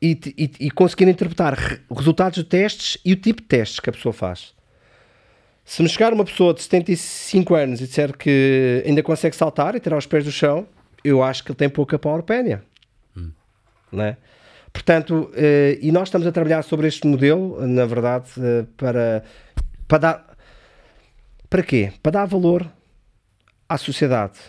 e, 0.00 0.18
e, 0.36 0.66
e 0.66 0.70
conseguir 0.70 1.08
interpretar 1.08 1.58
resultados 1.90 2.38
de 2.38 2.44
testes 2.44 2.96
e 3.04 3.12
o 3.12 3.16
tipo 3.16 3.42
de 3.42 3.48
testes 3.48 3.80
que 3.80 3.90
a 3.90 3.92
pessoa 3.92 4.12
faz. 4.12 4.54
Se 5.70 5.84
me 5.84 5.88
chegar 5.88 6.12
uma 6.12 6.24
pessoa 6.24 6.52
de 6.52 6.62
75 6.62 7.54
anos 7.54 7.80
e 7.80 7.86
disser 7.86 8.16
que 8.18 8.82
ainda 8.84 9.04
consegue 9.04 9.36
saltar 9.36 9.76
e 9.76 9.78
tirar 9.78 9.96
os 9.96 10.04
pés 10.04 10.24
do 10.24 10.32
chão, 10.32 10.66
eu 11.04 11.22
acho 11.22 11.44
que 11.44 11.52
ele 11.52 11.56
tem 11.56 11.68
pouca 11.68 11.96
powerpénia. 11.96 12.64
Hum. 13.16 13.30
Né? 13.92 14.16
Portanto, 14.72 15.30
eh, 15.32 15.78
e 15.80 15.92
nós 15.92 16.08
estamos 16.08 16.26
a 16.26 16.32
trabalhar 16.32 16.62
sobre 16.62 16.88
este 16.88 17.06
modelo, 17.06 17.64
na 17.64 17.86
verdade, 17.86 18.30
eh, 18.36 18.64
para, 18.76 19.22
para 19.86 19.98
dar. 19.98 20.36
Para 21.48 21.62
quê? 21.62 21.92
Para 22.02 22.10
dar 22.10 22.24
valor 22.24 22.68
à 23.68 23.78
sociedade 23.78 24.40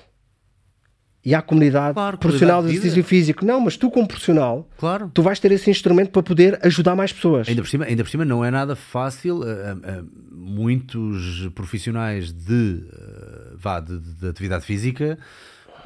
e 1.24 1.36
à 1.36 1.41
comunidade 1.41 1.93
claro, 1.93 2.17
profissional 2.17 2.63
de 2.63 2.69
exercício 2.69 3.03
físico. 3.03 3.45
Não, 3.45 3.59
mas 3.59 3.78
tu 3.78 3.91
como 3.91 4.07
profissional, 4.07 4.67
claro. 4.78 5.11
tu 5.13 5.22
vais 5.22 5.39
ter 5.39 5.51
esse 5.51 5.69
instrumento 5.69 6.09
para 6.09 6.24
poder 6.24 6.59
ajudar 6.63 6.95
mais 6.95 7.13
pessoas. 7.13 7.47
Ainda 7.47 7.61
por 7.61 7.69
cima, 7.69 7.86
ainda 7.86 8.03
por 8.03 8.09
cima 8.09 8.26
não 8.26 8.43
é 8.43 8.49
nada 8.49 8.76
fácil. 8.76 9.39
Uh, 9.39 9.43
uh, 9.43 10.32
muitos 10.32 11.47
profissionais 11.53 12.32
de, 12.32 12.84
uh, 12.84 13.55
vá, 13.55 13.80
de, 13.80 13.99
de, 13.99 14.28
atividade 14.28 14.65
física, 14.65 15.19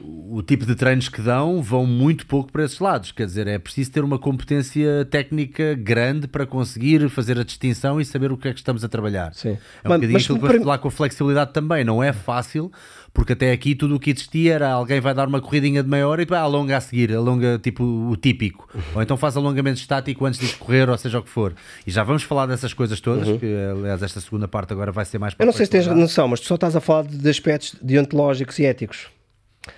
o 0.02 0.42
tipo 0.42 0.66
de 0.66 0.76
treinos 0.76 1.10
que 1.10 1.22
dão 1.22 1.62
vão 1.62 1.86
muito 1.86 2.26
pouco 2.26 2.52
para 2.52 2.64
esses 2.64 2.80
lados. 2.80 3.12
Quer 3.12 3.26
dizer, 3.26 3.48
é 3.48 3.60
preciso 3.60 3.92
ter 3.92 4.04
uma 4.04 4.18
competência 4.18 5.06
técnica 5.12 5.74
grande 5.76 6.28
para 6.28 6.46
conseguir 6.46 7.10
fazer 7.10 7.38
a 7.38 7.44
distinção 7.44 8.00
e 8.00 8.06
saber 8.06 8.32
o 8.32 8.38
que 8.38 8.48
é 8.48 8.54
que 8.54 8.60
estamos 8.60 8.84
a 8.84 8.90
trabalhar. 8.90 9.34
Sim. 9.34 9.50
É 9.50 9.52
um 9.52 9.58
mas, 9.84 9.98
bocadinho 9.98 10.20
aquilo 10.20 10.40
que 10.40 10.48
vamos 10.48 10.64
falar 10.64 10.78
com 10.78 10.88
a 10.88 10.92
flexibilidade 10.92 11.54
também. 11.54 11.84
Não 11.84 12.02
é 12.02 12.14
fácil 12.14 12.72
porque 13.16 13.32
até 13.32 13.54
aqui 13.54 13.74
tudo 13.74 13.96
o 13.96 14.00
que 14.00 14.12
existia 14.12 14.56
era 14.56 14.70
alguém 14.70 15.00
vai 15.00 15.14
dar 15.14 15.28
uma 15.28 15.40
corridinha 15.40 15.82
de 15.82 15.90
meia 15.90 16.06
hora 16.06 16.22
e 16.22 16.26
tu 16.26 16.32
vai 16.32 16.40
alonga 16.40 16.76
a 16.76 16.82
seguir, 16.82 17.16
alonga 17.16 17.58
tipo 17.58 17.82
o 17.84 18.16
típico. 18.18 18.70
Ou 18.94 19.02
então 19.02 19.16
faz 19.16 19.38
alongamento 19.38 19.80
estático 19.80 20.26
antes 20.26 20.38
de 20.38 20.54
correr, 20.58 20.90
ou 20.90 20.98
seja 20.98 21.20
o 21.20 21.24
que 21.24 21.30
for. 21.30 21.56
E 21.88 21.92
já 21.92 22.04
vamos 22.04 22.24
falar 22.24 22.46
dessas 22.46 22.74
coisas 22.74 23.00
todas, 23.00 23.26
uhum. 23.26 23.40
que 23.40 23.48
aliás 23.72 24.04
esta 24.04 24.20
segunda 24.20 24.50
parte 24.50 24.74
agora 24.74 24.92
vai 24.92 25.06
ser 25.06 25.18
mais 25.18 25.34
para 25.34 25.44
Eu 25.44 25.46
não 25.46 25.54
sei 25.54 25.66
se 25.66 25.72
tens 25.72 25.88
noção, 25.88 26.28
mas 26.28 26.42
tu 26.42 26.46
só 26.46 26.56
estás 26.56 26.76
a 26.76 26.82
falar 26.82 27.06
de 27.06 27.30
aspectos 27.30 27.78
deontológicos 27.82 28.60
e 28.60 28.66
éticos. 28.66 29.08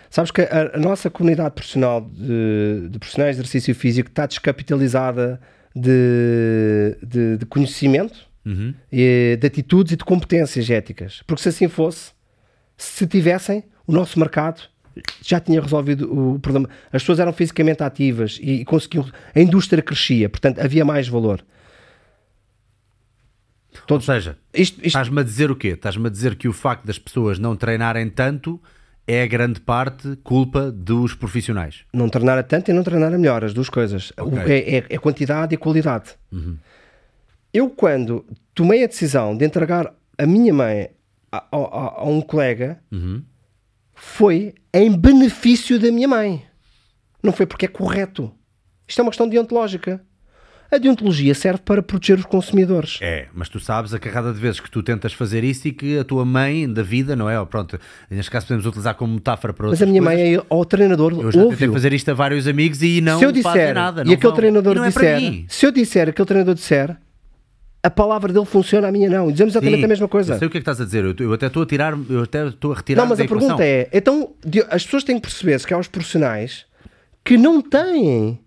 Sabes 0.10 0.32
que 0.32 0.42
a, 0.42 0.72
a 0.74 0.80
nossa 0.80 1.08
comunidade 1.08 1.54
profissional 1.54 2.02
de, 2.02 2.90
de, 2.90 2.98
profissionais 2.98 3.36
de 3.36 3.42
exercício 3.44 3.76
físico 3.76 4.10
está 4.10 4.26
descapitalizada 4.26 5.40
de, 5.76 6.98
de, 7.04 7.38
de 7.38 7.46
conhecimento, 7.46 8.28
uhum. 8.44 8.74
e, 8.92 9.38
de 9.40 9.46
atitudes 9.46 9.94
e 9.94 9.96
de 9.96 10.04
competências 10.04 10.68
éticas. 10.70 11.22
Porque 11.28 11.44
se 11.44 11.50
assim 11.50 11.68
fosse, 11.68 12.12
se 12.78 13.08
tivessem, 13.08 13.64
o 13.86 13.92
nosso 13.92 14.20
mercado 14.20 14.62
já 15.22 15.40
tinha 15.40 15.62
resolvido 15.62 16.12
o 16.12 16.40
problema. 16.40 16.70
As 16.92 17.02
pessoas 17.02 17.20
eram 17.20 17.34
fisicamente 17.34 17.84
ativas 17.84 18.40
e, 18.42 18.64
conseguiam. 18.66 19.06
A 19.36 19.40
indústria 19.40 19.82
crescia, 19.82 20.30
portanto 20.30 20.60
havia 20.60 20.86
mais 20.86 21.08
valor. 21.08 21.44
Todos... 23.86 24.08
Ou 24.08 24.16
seja, 24.16 24.38
isto, 24.54 24.78
isto... 24.78 24.88
estás-me 24.88 25.20
a 25.20 25.24
dizer 25.24 25.52
o 25.52 25.56
quê? 25.56 25.70
Estás-me 25.70 26.08
a 26.08 26.10
dizer 26.10 26.36
que 26.36 26.48
o 26.48 26.54
facto 26.54 26.86
das 26.86 26.98
pessoas 26.98 27.38
não 27.38 27.56
treinarem 27.56 28.10
tanto 28.10 28.60
é 29.06 29.26
grande 29.28 29.62
parte 29.62 30.18
culpa 30.24 30.72
dos 30.72 31.14
profissionais. 31.14 31.86
Não 31.94 32.10
treinar 32.10 32.44
tanto 32.44 32.72
e 32.72 32.74
não 32.74 32.84
treinar 32.84 33.12
melhor, 33.12 33.44
as 33.44 33.54
duas 33.54 33.70
coisas. 33.70 34.12
Okay. 34.18 34.54
É, 34.54 34.78
é, 34.78 34.86
é, 34.90 34.98
quantidade 34.98 35.54
e 35.54 35.58
qualidade. 35.58 36.12
Uhum. 36.32 36.58
Eu, 37.54 37.70
quando 37.70 38.26
tomei 38.54 38.84
a 38.84 38.88
decisão 38.88 39.38
de 39.38 39.46
entregar 39.46 39.94
a 40.18 40.26
minha 40.26 40.54
mãe 40.54 40.90
a, 41.32 41.38
a, 41.52 42.02
a 42.02 42.06
um 42.06 42.22
colega, 42.22 42.80
uhum. 42.92 43.22
foi 43.94 44.54
em 44.74 44.92
benefício 44.92 45.80
da 45.80 45.92
minha 45.92 46.08
mãe. 46.08 46.44
Não 47.22 47.34
foi 47.34 47.46
porque 47.46 47.66
é 47.66 47.70
correto. 47.70 48.32
Isto 48.88 49.00
é 49.00 49.04
uma 49.04 49.12
questão 49.12 49.28
deontológica. 49.28 50.02
A 50.70 50.78
deontologia 50.78 51.34
serve 51.34 51.62
para 51.64 51.82
proteger 51.82 52.20
os 52.20 52.26
consumidores. 52.26 53.00
É, 53.02 53.28
mas 53.34 53.48
tu 53.48 53.58
sabes 53.58 53.94
a 53.94 54.00
carrada 54.00 54.34
de 54.34 54.40
vezes 54.40 54.60
que 54.60 54.70
tu 54.70 54.84
tentas 54.84 55.14
fazer 55.14 55.42
isso 55.44 55.66
e 55.70 55.72
que 55.72 55.98
a 55.98 56.04
tua 56.04 56.26
mãe 56.26 56.72
da 56.72 56.84
vida, 56.84 57.16
não 57.16 57.30
é? 57.30 57.44
Pronto, 57.46 57.80
neste 58.10 58.30
caso 58.30 58.48
podemos 58.48 58.66
utilizar 58.66 58.94
como 58.96 59.14
metáfora 59.14 59.54
para 59.54 59.68
outras 59.68 59.80
Mas 59.80 59.88
a 59.88 59.90
minha 59.90 60.04
coisas. 60.04 60.20
mãe 60.26 60.36
é 60.36 60.42
o 60.50 60.66
treinador. 60.66 61.14
Eu 61.14 61.32
já 61.32 61.46
tentei 61.48 61.70
fazer 61.70 61.94
isto 61.94 62.12
a 62.12 62.14
vários 62.14 62.48
amigos 62.48 62.82
e 62.82 63.00
não 63.00 63.18
se 63.18 63.24
eu 63.26 63.32
disser, 63.32 63.74
nada. 63.74 64.02
e 64.02 64.14
aquele 64.14 64.22
vão. 64.22 64.34
treinador 64.34 64.76
e 64.76 64.80
é 64.80 64.88
disser, 64.88 65.46
se 65.48 65.66
eu 65.66 65.72
disser, 65.72 66.10
aquele 66.10 66.26
treinador 66.26 66.54
disser, 66.54 66.98
a 67.82 67.90
palavra 67.90 68.34
dele 68.34 68.46
funciona, 68.46 68.88
a 68.88 68.92
minha 68.92 69.10
não. 69.10 69.32
Dizemos 69.32 69.54
exatamente 69.54 69.80
Sim, 69.80 69.86
a 69.86 69.88
mesma 69.88 70.08
coisa. 70.08 70.34
Eu 70.34 70.40
sei 70.40 70.48
o 70.48 70.52
que 70.52 70.58
é 70.58 70.60
que 70.60 70.64
estás 70.64 70.82
a 70.82 70.86
dizer. 70.86 71.06
Eu, 71.06 71.16
eu 71.20 71.34
até 71.34 71.48
estou 71.48 71.64
a 71.64 71.66
tirar, 71.66 71.98
eu 72.10 72.24
até 72.24 72.48
estou 72.48 72.74
a 72.74 72.76
retirar. 72.76 73.02
Não, 73.02 73.10
mas 73.10 73.20
a 73.20 73.24
equação. 73.24 73.40
pergunta 73.40 73.66
é: 73.66 73.90
então 73.94 74.34
as 74.70 74.84
pessoas 74.84 75.04
têm 75.04 75.16
que 75.16 75.22
perceber 75.22 75.60
que 75.66 75.74
há 75.74 75.78
os 75.78 75.88
profissionais 75.88 76.66
que 77.24 77.38
não 77.38 77.62
têm 77.62 78.40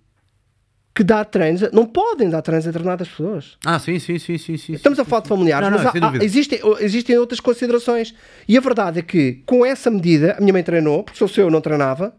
que 0.94 1.04
dar 1.04 1.24
treinos, 1.24 1.70
não 1.72 1.86
podem 1.86 2.28
dar 2.28 2.42
treinos 2.42 2.66
a 2.66 2.70
determinadas 2.70 3.08
pessoas. 3.08 3.56
Ah, 3.64 3.78
sim, 3.78 3.98
sim, 3.98 4.18
sim, 4.18 4.36
sim. 4.36 4.56
sim 4.56 4.72
Estamos 4.74 4.98
a 4.98 5.04
falar 5.04 5.22
de 5.22 5.28
familiares, 5.28 5.70
não, 5.70 5.78
não, 5.78 5.84
mas 5.84 6.02
há, 6.02 6.20
há, 6.20 6.24
existem, 6.24 6.60
existem 6.80 7.16
outras 7.16 7.40
considerações. 7.40 8.14
E 8.48 8.58
a 8.58 8.60
verdade 8.60 8.98
é 8.98 9.02
que, 9.02 9.42
com 9.46 9.64
essa 9.64 9.90
medida, 9.90 10.34
a 10.36 10.40
minha 10.40 10.52
mãe 10.52 10.62
treinou, 10.62 11.04
porque 11.04 11.26
se 11.26 11.40
eu 11.40 11.50
não 11.50 11.60
treinava. 11.60 12.14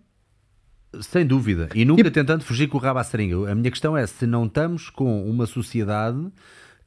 Sem 1.01 1.25
dúvida. 1.25 1.69
E 1.75 1.85
nunca 1.85 2.07
e... 2.07 2.11
tentando 2.11 2.43
fugir 2.43 2.67
com 2.67 2.77
o 2.77 2.81
rabo 2.81 2.99
à 2.99 3.03
seringa. 3.03 3.51
A 3.51 3.55
minha 3.55 3.69
questão 3.69 3.95
é 3.95 4.05
se 4.07 4.25
não 4.25 4.45
estamos 4.45 4.89
com 4.89 5.29
uma 5.29 5.45
sociedade 5.45 6.31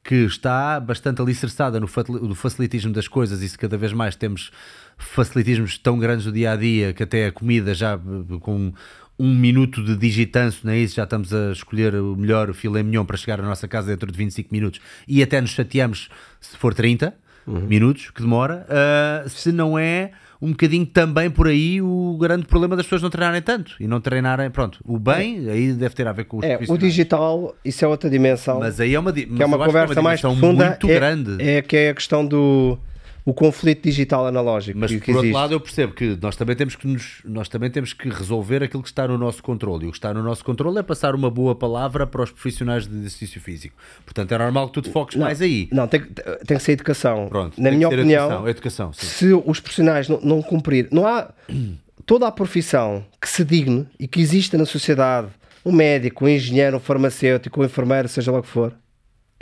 que 0.05 0.27
está 0.27 0.79
bastante 0.79 1.23
alicerçada 1.23 1.81
no 1.81 2.35
facilitismo 2.35 2.93
das 2.93 3.09
coisas 3.09 3.41
e 3.41 3.49
se 3.49 3.57
cada 3.57 3.79
vez 3.79 3.93
mais 3.95 4.15
temos 4.15 4.53
facilitismos 4.99 5.79
tão 5.79 5.99
grandes 5.99 6.27
do 6.27 6.33
dia 6.33 6.53
a 6.53 6.57
dia 6.57 6.93
que 6.93 7.03
até 7.03 7.27
a 7.27 7.33
comida 7.33 7.73
já 7.73 7.99
com 8.41 8.73
um 9.19 9.35
minuto 9.35 9.83
de 9.83 9.97
digitanço, 9.97 10.61
não 10.65 10.73
é 10.73 10.79
isso? 10.79 10.97
Já 10.97 11.05
estamos 11.05 11.33
a 11.33 11.53
escolher 11.53 11.95
o 11.95 12.17
melhor 12.17 12.53
filé 12.53 12.83
mignon 12.83 13.05
para 13.07 13.17
chegar 13.17 13.41
à 13.41 13.43
nossa 13.43 13.67
casa 13.67 13.89
dentro 13.89 14.13
de 14.13 14.19
25 14.19 14.51
minutos 14.53 14.81
e 15.09 15.23
até 15.23 15.41
nos 15.41 15.51
chateamos 15.51 16.11
se 16.39 16.57
for 16.57 16.75
30 16.75 17.15
uhum. 17.47 17.61
minutos 17.61 18.11
que 18.11 18.21
demora, 18.21 18.67
uh, 18.69 19.29
se 19.29 19.53
não 19.53 19.79
é 19.79 20.11
um 20.45 20.51
bocadinho 20.51 20.85
também 20.85 21.31
por 21.31 21.49
aí 21.49 21.81
o 21.81 22.17
grande 22.21 22.45
problema 22.47 22.77
das 22.77 22.85
pessoas 22.85 23.03
não 23.03 23.09
treinarem 23.09 23.41
tanto 23.41 23.75
e 23.81 23.87
não 23.87 24.01
treinarem, 24.01 24.51
pronto, 24.51 24.79
o 24.85 24.99
bem, 24.99 25.49
é. 25.49 25.53
aí 25.53 25.73
deve 25.73 25.95
ter 25.95 26.07
a 26.07 26.13
ver 26.13 26.25
com 26.25 26.39
os 26.39 26.45
é, 26.45 26.59
O 26.69 26.77
digital, 26.77 27.55
isso 27.65 27.85
é 27.85 27.89
outra 27.89 28.11
dimensão. 28.11 28.61
Mas 28.61 28.79
aí 28.79 28.95
é 28.95 28.99
uma, 28.99 29.13
que 29.13 29.27
é 29.43 29.47
uma 29.47 29.59
conversa 29.59 29.99
é 29.99 30.03
mais 30.03 30.21
profunda. 30.21 30.67
Muito 30.67 30.91
é, 30.91 30.95
grande. 30.95 31.43
É 31.43 31.63
que 31.63 31.77
é 31.77 31.91
a 31.91 31.95
questão 31.95 32.27
do 32.27 32.79
o 33.25 33.33
conflito 33.33 33.83
digital 33.83 34.27
analógico. 34.27 34.79
Mas 34.79 34.91
que, 34.91 35.01
por 35.01 35.17
outro 35.17 35.33
lado 35.33 35.55
eu 35.55 35.61
percebo 35.61 35.95
que 35.95 36.19
nós 36.21 36.37
também 36.37 36.55
temos 36.55 36.77
que 36.77 36.87
nos, 36.87 37.23
nós 37.25 37.49
também 37.49 37.71
temos 37.71 37.93
que 37.93 38.09
resolver 38.09 38.63
aquilo 38.63 38.83
que 38.83 38.89
está 38.89 39.09
no 39.09 39.17
nosso 39.17 39.43
controle. 39.43 39.87
E 39.87 39.89
o 39.89 39.91
que 39.91 39.97
está 39.97 40.13
no 40.13 40.23
nosso 40.23 40.45
controle 40.45 40.79
é 40.79 40.83
passar 40.83 41.15
uma 41.15 41.31
boa 41.31 41.55
palavra 41.55 42.07
para 42.07 42.23
os 42.23 42.31
profissionais 42.31 42.87
de 42.87 42.95
exercício 42.95 43.41
físico. 43.41 43.77
Portanto, 44.05 44.33
é 44.33 44.39
normal 44.39 44.69
que 44.69 44.75
tu 44.75 44.83
te 44.83 44.91
foques 44.91 45.17
não, 45.17 45.25
mais 45.25 45.41
aí. 45.41 45.69
Não, 45.73 45.89
tem, 45.89 46.03
tem 46.03 46.57
que 46.57 46.63
ser 46.63 46.73
educação. 46.73 47.29
Pronto, 47.29 47.61
Na 47.61 47.71
minha 47.71 47.89
opinião, 47.89 48.47
educação, 48.47 48.49
educação 48.49 48.93
se 48.93 49.33
os 49.33 49.61
profissionais 49.61 50.09
não, 50.09 50.21
não 50.21 50.43
cumprir, 50.43 50.89
não 50.91 51.07
há 51.07 51.33
toda 52.05 52.27
a 52.27 52.33
profissão 52.33 53.05
que 53.21 53.29
se 53.29 53.43
digne 53.45 53.87
e 53.99 54.07
que 54.07 54.21
exista 54.21 54.59
na 54.59 54.67
sociedade, 54.67 55.29
um 55.65 55.73
médico, 55.73 56.27
um 56.27 56.29
engenheiro, 56.29 56.77
um 56.77 56.81
farmacêutico, 56.81 57.63
um 57.63 57.65
enfermeiro, 57.65 58.07
seja 58.07 58.31
lá 58.31 58.41
o 58.41 58.43
que 58.43 58.49
for, 58.49 58.75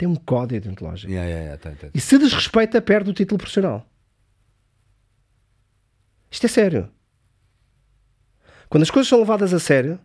tem 0.03 0.07
um 0.07 0.15
código 0.15 0.61
deontológico. 0.61 1.09
Yeah, 1.09 1.29
yeah, 1.29 1.45
yeah, 1.45 1.63
tem, 1.63 1.75
tem. 1.75 1.89
E 1.93 2.01
se 2.01 2.17
desrespeita, 2.17 2.81
perde 2.81 3.09
o 3.09 3.13
título 3.13 3.37
profissional. 3.37 3.85
Isto 6.29 6.45
é 6.45 6.49
sério. 6.49 6.89
Quando 8.67 8.83
as 8.83 8.91
coisas 8.91 9.07
são 9.07 9.19
levadas 9.19 9.53
a 9.53 9.59
sério, 9.59 9.97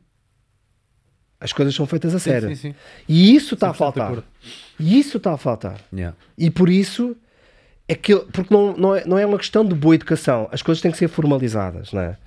as 1.40 1.52
coisas 1.52 1.74
são 1.74 1.86
feitas 1.86 2.14
a 2.14 2.18
sério. 2.18 2.48
Sim, 2.50 2.54
sim, 2.54 2.72
sim. 2.72 2.78
E 3.08 3.34
isso 3.34 3.54
está 3.54 3.70
a 3.70 3.74
faltar. 3.74 4.22
E 4.78 4.98
isso 4.98 5.16
está 5.16 5.32
a 5.32 5.36
faltar. 5.36 5.80
Yeah. 5.92 6.16
E 6.36 6.50
por 6.50 6.68
isso 6.68 7.16
é 7.88 7.94
que 7.94 8.14
porque 8.16 8.54
não, 8.54 8.76
não, 8.76 8.94
é, 8.94 9.04
não 9.04 9.18
é 9.18 9.26
uma 9.26 9.38
questão 9.38 9.64
de 9.64 9.74
boa 9.74 9.94
educação, 9.94 10.48
as 10.52 10.62
coisas 10.62 10.80
têm 10.80 10.92
que 10.92 10.98
ser 10.98 11.08
formalizadas, 11.08 11.92
não 11.92 12.02
é? 12.02 12.18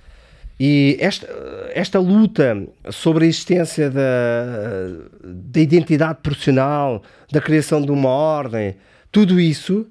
E 0.59 0.97
esta, 0.99 1.27
esta 1.73 1.99
luta 1.99 2.67
sobre 2.91 3.25
a 3.25 3.27
existência 3.27 3.89
da, 3.89 4.03
da 5.23 5.59
identidade 5.59 6.19
profissional, 6.21 7.01
da 7.31 7.41
criação 7.41 7.81
de 7.81 7.91
uma 7.91 8.09
ordem, 8.09 8.75
tudo 9.11 9.39
isso 9.39 9.87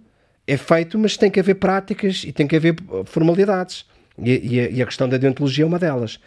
é 0.47 0.57
feito, 0.57 0.99
mas 0.99 1.17
tem 1.17 1.31
que 1.31 1.41
haver 1.41 1.55
práticas 1.55 2.25
e 2.25 2.33
tem 2.33 2.47
que 2.47 2.57
haver 2.57 2.77
formalidades. 3.05 3.85
E, 4.19 4.55
e, 4.55 4.61
a, 4.61 4.71
e 4.71 4.83
a 4.83 4.87
questão 4.87 5.09
da 5.09 5.17
deontologia 5.17 5.65
é 5.65 5.67
uma 5.67 5.79
delas. 5.79 6.19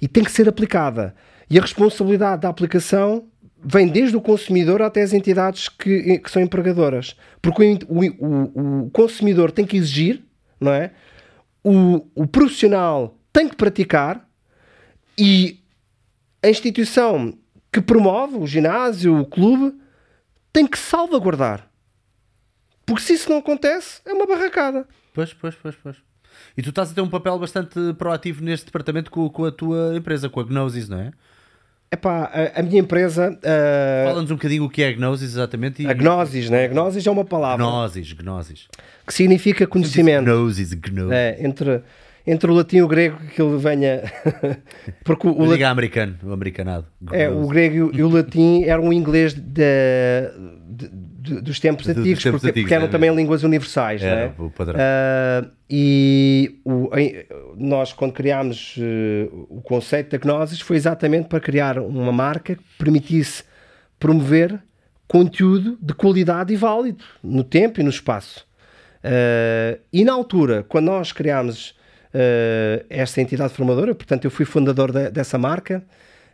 E 0.00 0.08
tem 0.08 0.24
que 0.24 0.32
ser 0.32 0.48
aplicada. 0.48 1.14
E 1.48 1.58
a 1.58 1.62
responsabilidade 1.62 2.42
da 2.42 2.48
aplicação 2.48 3.24
vem 3.62 3.88
desde 3.88 4.16
o 4.16 4.20
consumidor 4.20 4.80
até 4.80 5.02
as 5.02 5.12
entidades 5.12 5.68
que, 5.68 6.18
que 6.18 6.30
são 6.30 6.40
empregadoras. 6.40 7.16
Porque 7.42 7.78
o, 7.88 8.00
o, 8.00 8.84
o, 8.86 8.90
consumidor 8.90 9.50
tem 9.50 9.66
que 9.66 9.76
exigir, 9.76 10.22
não 10.58 10.72
é? 10.72 10.92
O, 11.62 12.06
o 12.14 12.26
profissional 12.26 13.18
tem 13.32 13.48
que 13.48 13.56
praticar 13.56 14.28
e 15.16 15.60
a 16.42 16.48
instituição 16.48 17.36
que 17.72 17.80
promove, 17.80 18.36
o 18.36 18.46
ginásio, 18.46 19.18
o 19.18 19.26
clube, 19.26 19.78
tem 20.52 20.66
que 20.66 20.78
salvaguardar. 20.78 21.68
Porque 22.84 23.02
se 23.02 23.12
isso 23.12 23.30
não 23.30 23.38
acontece, 23.38 24.00
é 24.04 24.12
uma 24.12 24.26
barracada. 24.26 24.86
Pois, 25.14 25.32
pois, 25.32 25.54
pois, 25.54 25.76
pois. 25.76 25.96
E 26.56 26.62
tu 26.62 26.70
estás 26.70 26.90
a 26.90 26.94
ter 26.94 27.00
um 27.00 27.08
papel 27.08 27.38
bastante 27.38 27.78
proativo 27.98 28.42
neste 28.42 28.66
departamento 28.66 29.10
com, 29.10 29.28
com 29.28 29.44
a 29.44 29.52
tua 29.52 29.94
empresa, 29.96 30.28
com 30.28 30.40
a 30.40 30.44
Gnosis, 30.44 30.88
não 30.88 30.98
é? 30.98 31.12
Epá, 31.92 32.30
a, 32.32 32.60
a 32.60 32.62
minha 32.62 32.80
empresa. 32.80 33.30
Uh... 33.30 34.08
Fala-nos 34.08 34.30
um 34.30 34.36
bocadinho 34.36 34.64
o 34.64 34.70
que 34.70 34.82
é 34.82 34.88
a 34.88 34.92
Gnosis 34.92 35.32
exatamente. 35.32 35.82
E... 35.82 35.86
A 35.86 35.92
Gnosis, 35.92 36.48
né? 36.48 36.64
A 36.64 36.68
Gnosis 36.68 37.06
é 37.06 37.10
uma 37.10 37.24
palavra. 37.24 37.64
Gnosis, 37.64 38.12
Gnosis. 38.12 38.68
Que 39.06 39.12
significa 39.12 39.66
conhecimento. 39.66 40.24
Gnosis, 40.24 40.72
Gnosis. 40.72 41.12
É, 41.12 41.44
entre 41.44 41.82
entre 42.26 42.50
o 42.50 42.54
latim 42.54 42.78
e 42.78 42.82
o 42.82 42.88
grego 42.88 43.18
que 43.34 43.40
ele 43.40 43.56
venha. 43.56 44.02
Porque 45.04 45.26
o, 45.26 45.44
latim... 45.44 45.62
americano, 45.62 46.16
o 46.22 46.32
americanado. 46.32 46.86
É, 47.12 47.28
o 47.28 47.46
grego 47.46 47.90
e 47.92 48.02
o 48.02 48.08
latim 48.08 48.64
eram 48.64 48.88
o 48.88 48.92
inglês 48.92 49.34
de, 49.34 49.40
de, 50.68 50.88
de, 50.88 51.40
dos 51.40 51.58
tempos 51.58 51.88
antigos, 51.88 52.22
tempos 52.22 52.40
porque, 52.40 52.50
antigos, 52.50 52.62
porque 52.62 52.74
eram 52.74 52.86
é, 52.86 52.88
também 52.88 53.14
línguas 53.14 53.42
universais. 53.42 54.02
Era, 54.02 54.20
é? 54.20 54.32
o 54.38 54.50
padrão. 54.50 54.78
Uh, 54.78 55.50
e 55.68 56.60
o, 56.64 56.90
nós, 57.56 57.92
quando 57.92 58.12
criámos 58.12 58.76
uh, 58.76 59.46
o 59.48 59.62
conceito 59.62 60.10
da 60.10 60.18
Gnosis, 60.18 60.60
foi 60.60 60.76
exatamente 60.76 61.28
para 61.28 61.40
criar 61.40 61.78
uma 61.78 62.12
marca 62.12 62.54
que 62.54 62.62
permitisse 62.78 63.44
promover 63.98 64.60
conteúdo 65.06 65.76
de 65.82 65.92
qualidade 65.92 66.52
e 66.52 66.56
válido 66.56 67.04
no 67.22 67.42
tempo 67.42 67.80
e 67.80 67.82
no 67.82 67.90
espaço. 67.90 68.46
Uh, 69.04 69.80
e 69.92 70.04
na 70.04 70.12
altura, 70.12 70.64
quando 70.68 70.86
nós 70.86 71.10
criámos 71.10 71.74
uh, 72.14 72.84
esta 72.88 73.20
entidade 73.20 73.52
formadora, 73.52 73.94
portanto, 73.94 74.24
eu 74.24 74.30
fui 74.30 74.44
fundador 74.44 74.92
de, 74.92 75.10
dessa 75.10 75.38
marca, 75.38 75.82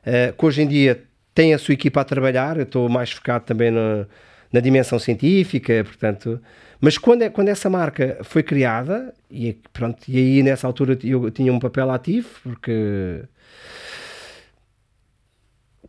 uh, 0.03 0.37
que 0.37 0.45
hoje 0.45 0.63
em 0.63 0.67
dia 0.67 1.03
tem 1.35 1.55
a 1.55 1.59
sua 1.59 1.75
equipa 1.75 2.01
a 2.01 2.05
trabalhar, 2.05 2.57
eu 2.57 2.63
estou 2.63 2.89
mais 2.89 3.13
focado 3.13 3.45
também 3.45 3.71
na, 3.71 4.07
na 4.53 4.61
dimensão 4.61 4.99
científica, 4.99 5.85
portanto, 5.85 6.41
mas 6.81 6.99
quando, 6.99 7.23
é, 7.23 7.31
quando 7.31 7.49
essa 7.49 7.71
marca 7.71 8.19
foi 8.23 8.43
criada, 8.43 9.13
e, 9.31 9.59
pronto, 9.73 10.03
e 10.09 10.17
aí 10.17 10.43
nessa 10.43 10.67
altura 10.67 10.99
eu 11.03 11.31
tinha 11.31 11.53
um 11.53 11.59
papel 11.59 11.91
ativo, 11.91 12.29
porque 12.43 13.23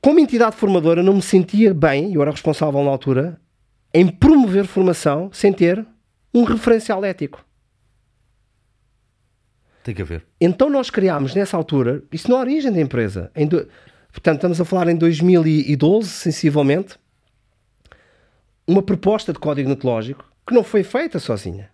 como 0.01 0.19
entidade 0.19 0.55
formadora 0.55 1.01
não 1.01 1.15
me 1.15 1.21
sentia 1.21 1.73
bem, 1.73 2.13
eu 2.13 2.21
era 2.21 2.31
responsável 2.31 2.83
na 2.83 2.89
altura, 2.89 3.39
em 3.93 4.07
promover 4.07 4.65
formação 4.65 5.29
sem 5.33 5.51
ter 5.51 5.85
um 6.33 6.43
referencial 6.43 7.03
ético. 7.03 7.46
Tem 9.87 9.95
que 9.95 10.01
haver. 10.01 10.25
Então 10.41 10.69
nós 10.69 10.89
criámos 10.89 11.33
nessa 11.33 11.55
altura, 11.55 12.03
isso 12.11 12.29
na 12.29 12.35
origem 12.35 12.69
da 12.73 12.81
empresa, 12.81 13.31
do, 13.47 13.65
portanto 14.11 14.35
estamos 14.35 14.59
a 14.59 14.65
falar 14.65 14.89
em 14.89 14.97
2012, 14.97 16.09
sensivelmente, 16.09 16.99
uma 18.67 18.83
proposta 18.83 19.31
de 19.31 19.39
código 19.39 19.69
netológico 19.69 20.29
que 20.45 20.53
não 20.53 20.61
foi 20.61 20.83
feita 20.83 21.19
sozinha. 21.19 21.69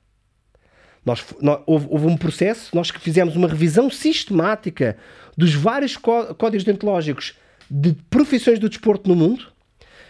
Nós, 1.03 1.25
nós, 1.41 1.61
houve, 1.65 1.87
houve, 1.89 2.05
um 2.05 2.15
processo, 2.15 2.69
nós 2.75 2.91
que 2.91 2.99
fizemos 2.99 3.35
uma 3.35 3.47
revisão 3.47 3.89
sistemática 3.89 4.95
dos 5.35 5.55
vários 5.55 5.97
códigos 5.97 6.63
deontológicos 6.63 7.33
de 7.67 7.93
profissões 8.11 8.59
do 8.59 8.69
desporto 8.69 9.09
no 9.09 9.15
mundo, 9.15 9.47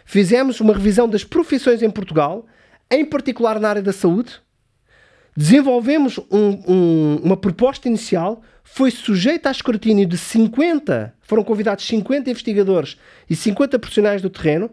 fizemos 0.03 0.59
uma 0.59 0.73
revisão 0.73 1.07
das 1.07 1.23
profissões 1.23 1.81
em 1.81 1.89
Portugal, 1.89 2.45
em 2.91 3.05
particular 3.05 3.61
na 3.61 3.69
área 3.69 3.81
da 3.81 3.93
saúde. 3.93 4.41
Desenvolvemos 5.35 6.19
um- 6.31 6.63
um- 6.71 7.15
uma 7.23 7.37
proposta 7.37 7.87
inicial, 7.87 8.41
foi 8.63 8.91
sujeita 8.91 9.49
a 9.49 9.51
escrutínio 9.51 10.05
de 10.05 10.17
50, 10.17 11.13
foram 11.21 11.43
convidados 11.43 11.85
50 11.85 12.29
investigadores 12.29 12.97
e 13.29 13.35
50 13.35 13.79
profissionais 13.79 14.21
do 14.21 14.29
terreno 14.29 14.69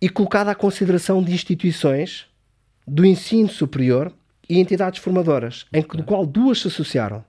e 0.00 0.08
colocada 0.08 0.50
à 0.50 0.54
consideração 0.54 1.22
de 1.22 1.32
instituições 1.32 2.26
do 2.86 3.04
ensino 3.04 3.48
superior 3.48 4.12
e 4.48 4.58
entidades 4.58 5.00
formadoras, 5.00 5.66
em 5.72 5.82
que, 5.82 5.96
do 5.96 6.02
qual 6.02 6.26
duas 6.26 6.60
se 6.60 6.68
associaram. 6.68 7.24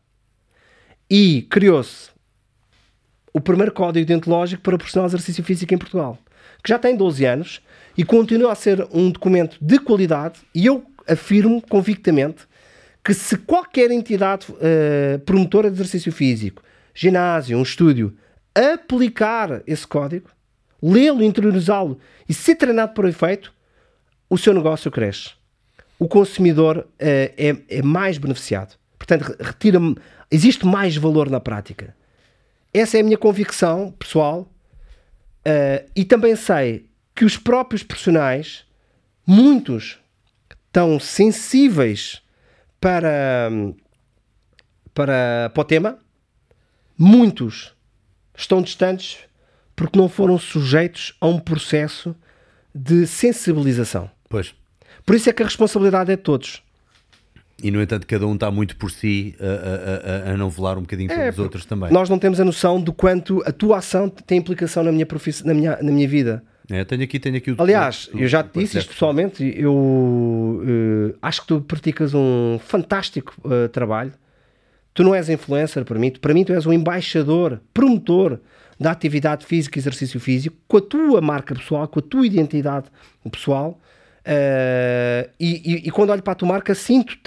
E 1.10 1.44
criou-se 1.50 2.10
o 3.34 3.40
primeiro 3.42 3.72
código 3.72 4.06
deontológico 4.06 4.64
para 4.64 4.78
profissional 4.78 5.08
de 5.10 5.16
exercício 5.16 5.44
físico 5.44 5.74
em 5.74 5.78
Portugal, 5.78 6.18
que 6.64 6.70
já 6.70 6.80
tem 6.80 6.96
12 6.96 7.26
anos 7.26 7.62
e 7.98 8.04
continua 8.04 8.54
a 8.54 8.56
ser 8.56 8.88
um 8.92 9.12
documento 9.12 9.58
de 9.62 9.78
qualidade. 9.78 10.40
E 10.56 10.66
eu 10.66 10.84
afirmo 11.08 11.62
convictamente 11.62 12.48
que 13.04 13.14
se 13.14 13.38
qualquer 13.38 13.90
entidade 13.92 14.48
eh, 14.62 15.20
promotora 15.26 15.70
de 15.70 15.76
exercício 15.76 16.12
físico, 16.12 16.62
ginásio, 16.94 17.58
um 17.58 17.64
estúdio, 17.64 18.16
aplicar 18.54 19.62
esse 19.66 19.88
código, 19.88 20.30
lê-lo, 20.82 21.24
interiorizá-lo 21.24 22.00
e 22.28 22.34
ser 22.34 22.56
treinado 22.56 23.00
o 23.02 23.08
efeito, 23.08 23.54
o 24.30 24.38
seu 24.38 24.54
negócio 24.54 24.92
cresce. 24.92 25.32
O 25.98 26.08
consumidor 26.08 26.88
eh, 27.00 27.34
é, 27.38 27.78
é 27.78 27.82
mais 27.82 28.18
beneficiado. 28.18 28.76
Portanto, 28.98 29.22
re- 29.24 29.36
retira 29.40 29.80
existe 30.30 30.66
mais 30.66 30.96
valor 30.96 31.30
na 31.30 31.40
prática. 31.40 31.96
Essa 32.74 32.98
é 32.98 33.02
a 33.02 33.04
minha 33.04 33.18
convicção 33.18 33.92
pessoal. 33.98 34.48
eh, 35.44 35.86
e 35.96 36.06
também 36.06 36.36
sei 36.36 36.86
que 37.16 37.26
os 37.26 37.36
próprios 37.38 37.84
profissionais, 37.84 38.64
muitos, 39.26 40.00
estão 40.72 40.98
sensíveis 41.02 42.22
para, 42.80 43.50
para, 44.94 45.52
para 45.54 45.62
o 45.62 45.66
tema, 45.66 46.00
muitos 46.98 47.76
estão 48.36 48.62
distantes 48.62 49.20
porque 49.76 50.00
não 50.00 50.08
foram 50.08 50.40
sujeitos 50.40 51.14
a 51.20 51.28
um 51.28 51.40
processo 51.40 52.16
de 52.74 53.06
sensibilização. 53.06 54.10
Pois. 54.30 54.56
Por 55.06 55.16
isso 55.16 55.30
é 55.30 55.34
que 55.34 55.44
a 55.44 55.46
responsabilidade 55.46 56.12
é 56.12 56.16
de 56.16 56.22
todos. 56.22 56.64
E 57.62 57.70
no 57.70 57.82
entanto, 57.82 58.08
cada 58.08 58.26
um 58.26 58.34
está 58.34 58.50
muito 58.50 58.78
por 58.78 58.90
si 58.90 59.36
a, 59.40 60.28
a, 60.28 60.30
a, 60.30 60.34
a 60.34 60.38
não 60.38 60.50
volar 60.50 60.78
um 60.78 60.82
bocadinho 60.82 61.10
pelos 61.10 61.26
porque 61.26 61.42
outros 61.42 61.66
também. 61.66 61.92
Nós 61.92 62.10
não 62.10 62.18
temos 62.18 62.40
a 62.40 62.46
noção 62.46 62.82
de 62.82 62.92
quanto 62.92 63.44
a 63.46 63.52
tua 63.52 63.78
ação 63.78 64.10
tem 64.10 64.38
implicação 64.38 64.84
na 64.84 64.92
minha, 64.92 65.06
profiss... 65.06 65.44
na 65.44 65.54
minha, 65.54 65.78
na 65.82 65.92
minha 65.92 66.08
vida. 66.08 66.44
É, 66.72 66.84
tenho 66.86 67.04
aqui, 67.04 67.20
tenho 67.20 67.36
aqui 67.38 67.52
o 67.52 67.56
Aliás, 67.60 68.08
tu- 68.08 68.18
eu 68.18 68.28
já 68.28 68.42
te 68.44 68.58
disse 68.60 68.78
isto 68.78 68.90
pessoalmente, 68.94 69.44
eu 69.58 70.64
eh, 71.12 71.16
acho 71.22 71.42
que 71.42 71.48
tu 71.48 71.62
praticas 71.62 72.14
um 72.14 72.58
fantástico 72.66 73.34
eh, 73.50 73.68
trabalho. 73.68 74.14
Tu 74.94 75.04
não 75.04 75.14
és 75.14 75.30
influencer 75.30 75.84
para 75.86 76.00
mim, 76.00 76.10
tu- 76.12 76.20
para 76.20 76.34
mim 76.34 76.44
tu 76.44 76.54
és 76.54 76.66
um 76.66 76.74
embaixador, 76.74 77.60
promotor 77.74 78.40
da 78.80 78.92
atividade 78.92 79.46
física 79.46 79.78
e 79.78 79.80
exercício 79.82 80.20
físico, 80.20 80.56
com 80.68 80.78
a 80.78 80.82
tua 80.82 81.22
marca 81.22 81.54
pessoal, 81.54 81.88
com 81.88 82.00
a 82.00 82.02
tua 82.02 82.26
identidade 82.26 82.88
pessoal. 83.32 83.80
eh, 84.24 85.30
e, 85.40 85.74
e- 85.74 85.88
e 85.88 85.92
quando 85.92 86.12
olho 86.12 86.22
para 86.22 86.34
a 86.34 86.36
tua 86.36 86.48
marca, 86.48 86.76
sinto 86.76 87.18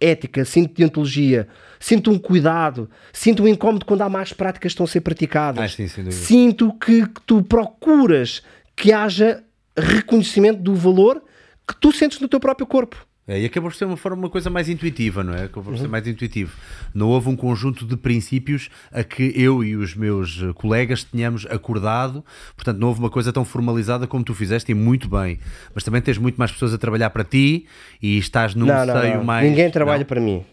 ética, 0.00 0.44
sinto 0.44 0.74
deontologia, 0.74 1.46
sinto 1.78 2.10
um 2.10 2.18
cuidado, 2.18 2.90
sinto 3.12 3.44
um 3.44 3.48
incómodo 3.48 3.86
quando 3.86 4.02
há 4.02 4.08
más 4.08 4.32
práticas 4.32 4.62
que 4.62 4.74
estão 4.74 4.84
a 4.84 4.88
ser 4.88 5.02
praticadas. 5.02 5.62
Ah, 5.64 5.68
sim. 5.68 5.86
Sinto 6.10 6.72
que, 6.74 7.06
que 7.06 7.20
tu 7.24 7.42
procuras 7.44 8.42
que 8.76 8.92
haja 8.92 9.42
reconhecimento 9.76 10.60
do 10.62 10.74
valor 10.74 11.22
que 11.66 11.74
tu 11.80 11.92
sentes 11.92 12.20
no 12.20 12.28
teu 12.28 12.40
próprio 12.40 12.66
corpo. 12.66 13.06
É, 13.26 13.40
e 13.40 13.44
acabou 13.46 13.70
por 13.70 13.76
ser 13.76 13.84
uma 13.84 13.96
forma, 13.96 14.18
uma 14.24 14.28
coisa 14.28 14.50
mais 14.50 14.68
intuitiva, 14.68 15.22
não 15.22 15.32
é? 15.32 15.44
Acabou 15.44 15.62
por 15.64 15.74
Uhum. 15.74 15.78
ser 15.78 15.86
mais 15.88 16.06
intuitivo. 16.08 16.52
Não 16.92 17.08
houve 17.08 17.28
um 17.28 17.36
conjunto 17.36 17.86
de 17.86 17.96
princípios 17.96 18.68
a 18.90 19.04
que 19.04 19.32
eu 19.36 19.62
e 19.62 19.76
os 19.76 19.94
meus 19.94 20.42
eh, 20.42 20.52
colegas 20.52 21.04
tínhamos 21.04 21.46
acordado. 21.46 22.24
Portanto, 22.56 22.78
não 22.78 22.88
houve 22.88 22.98
uma 22.98 23.08
coisa 23.10 23.32
tão 23.32 23.44
formalizada 23.44 24.08
como 24.08 24.24
tu 24.24 24.34
fizeste 24.34 24.72
e 24.72 24.74
muito 24.74 25.08
bem. 25.08 25.38
Mas 25.72 25.84
também 25.84 26.02
tens 26.02 26.18
muito 26.18 26.34
mais 26.36 26.50
pessoas 26.50 26.74
a 26.74 26.78
trabalhar 26.78 27.10
para 27.10 27.22
ti 27.22 27.64
e 28.02 28.18
estás 28.18 28.56
num 28.56 28.66
não, 28.66 28.84
não, 28.84 29.00
seio 29.00 29.18
não. 29.18 29.24
mais. 29.24 29.48
Ninguém 29.48 29.70
trabalha 29.70 30.00
Não? 30.00 30.06
para 30.06 30.20
mim. 30.20 30.44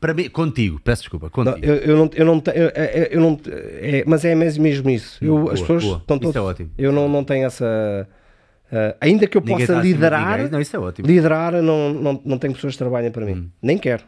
Para 0.00 0.14
mim. 0.14 0.28
Contigo, 0.28 0.80
peço 0.82 1.02
desculpa, 1.02 1.26
Não, 1.26 1.30
contigo. 1.30 1.66
eu, 1.66 1.74
eu 1.76 1.96
não, 1.96 2.10
eu 2.14 2.24
não, 2.26 2.42
eu, 2.54 2.68
eu- 2.68 3.04
eu 3.12 3.20
não 3.20 3.40
é, 3.80 4.04
mas 4.06 4.24
é 4.24 4.34
mesmo, 4.34 4.88
isso. 4.90 5.22
Eu, 5.24 5.38
Boa, 5.38 5.52
as 5.54 5.60
pessoas 5.60 5.84
boa. 5.84 5.96
estão 5.98 6.16
Isso 6.16 6.22
todos, 6.24 6.36
é 6.36 6.40
ótimo. 6.40 6.70
Eu 6.78 6.92
não, 6.92 7.08
não 7.08 7.24
tenho 7.24 7.46
essa. 7.46 8.08
ah, 8.72 8.96
ainda 9.00 9.26
que 9.26 9.36
eu 9.36 9.40
Ninguém 9.40 9.66
possa 9.66 9.80
liderar, 9.80 10.36
ninguém. 10.38 10.52
Não, 10.52 10.60
isso 10.60 10.76
é 10.76 10.78
ótimo. 10.78 11.06
liderar, 11.08 11.52
não, 11.62 11.92
não, 11.92 12.22
não 12.24 12.38
tenho 12.38 12.54
pessoas 12.54 12.74
que 12.74 12.78
trabalhem 12.78 13.10
para 13.10 13.24
mim. 13.26 13.32
Hum. 13.34 13.48
Nem 13.62 13.78
quero. 13.78 14.04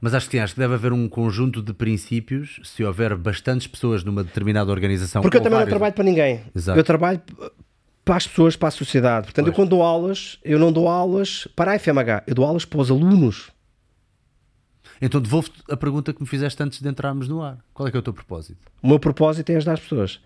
Mas 0.00 0.12
acho 0.14 0.26
que 0.28 0.36
sim, 0.36 0.42
acho 0.42 0.54
que 0.54 0.60
deve 0.60 0.74
haver 0.74 0.92
um 0.92 1.08
conjunto 1.08 1.62
de 1.62 1.72
princípios 1.72 2.60
se 2.62 2.84
houver 2.84 3.16
bastantes 3.16 3.66
pessoas 3.66 4.04
numa 4.04 4.22
determinada 4.22 4.70
organização. 4.70 5.22
Porque 5.22 5.36
eu 5.38 5.40
também 5.42 5.58
não 5.60 5.66
trabalho 5.66 5.94
para 5.94 6.04
ninguém. 6.04 6.40
Exato. 6.54 6.78
Eu 6.78 6.84
trabalho 6.84 7.22
para 8.04 8.16
as 8.16 8.26
pessoas, 8.26 8.54
para 8.54 8.68
a 8.68 8.70
sociedade. 8.70 9.24
Portanto, 9.26 9.46
eu 9.46 9.52
Pois. 9.52 9.56
quando 9.56 9.70
dou 9.70 9.82
aulas, 9.82 10.38
eu 10.44 10.58
não 10.58 10.70
dou 10.70 10.88
aulas 10.88 11.48
para 11.56 11.72
a 11.72 11.78
FMH, 11.78 12.24
eu 12.26 12.34
dou 12.34 12.44
aulas 12.44 12.66
para 12.66 12.80
os 12.80 12.90
alunos. 12.90 13.50
Então 15.00 15.20
devolvo-te 15.20 15.62
a 15.70 15.76
pergunta 15.76 16.12
que 16.12 16.20
me 16.22 16.26
fizeste 16.28 16.62
antes 16.62 16.80
de 16.80 16.88
entrarmos 16.88 17.28
no 17.28 17.42
ar. 17.42 17.58
Qual 17.72 17.86
é 17.86 17.90
que 17.90 17.96
é 17.96 18.00
o 18.00 18.02
teu 18.02 18.12
propósito? 18.12 18.58
O 18.82 18.88
meu 18.88 18.98
propósito 18.98 19.50
é 19.50 19.56
ajudar 19.56 19.74
as 19.74 19.80
pessoas. 19.80 20.20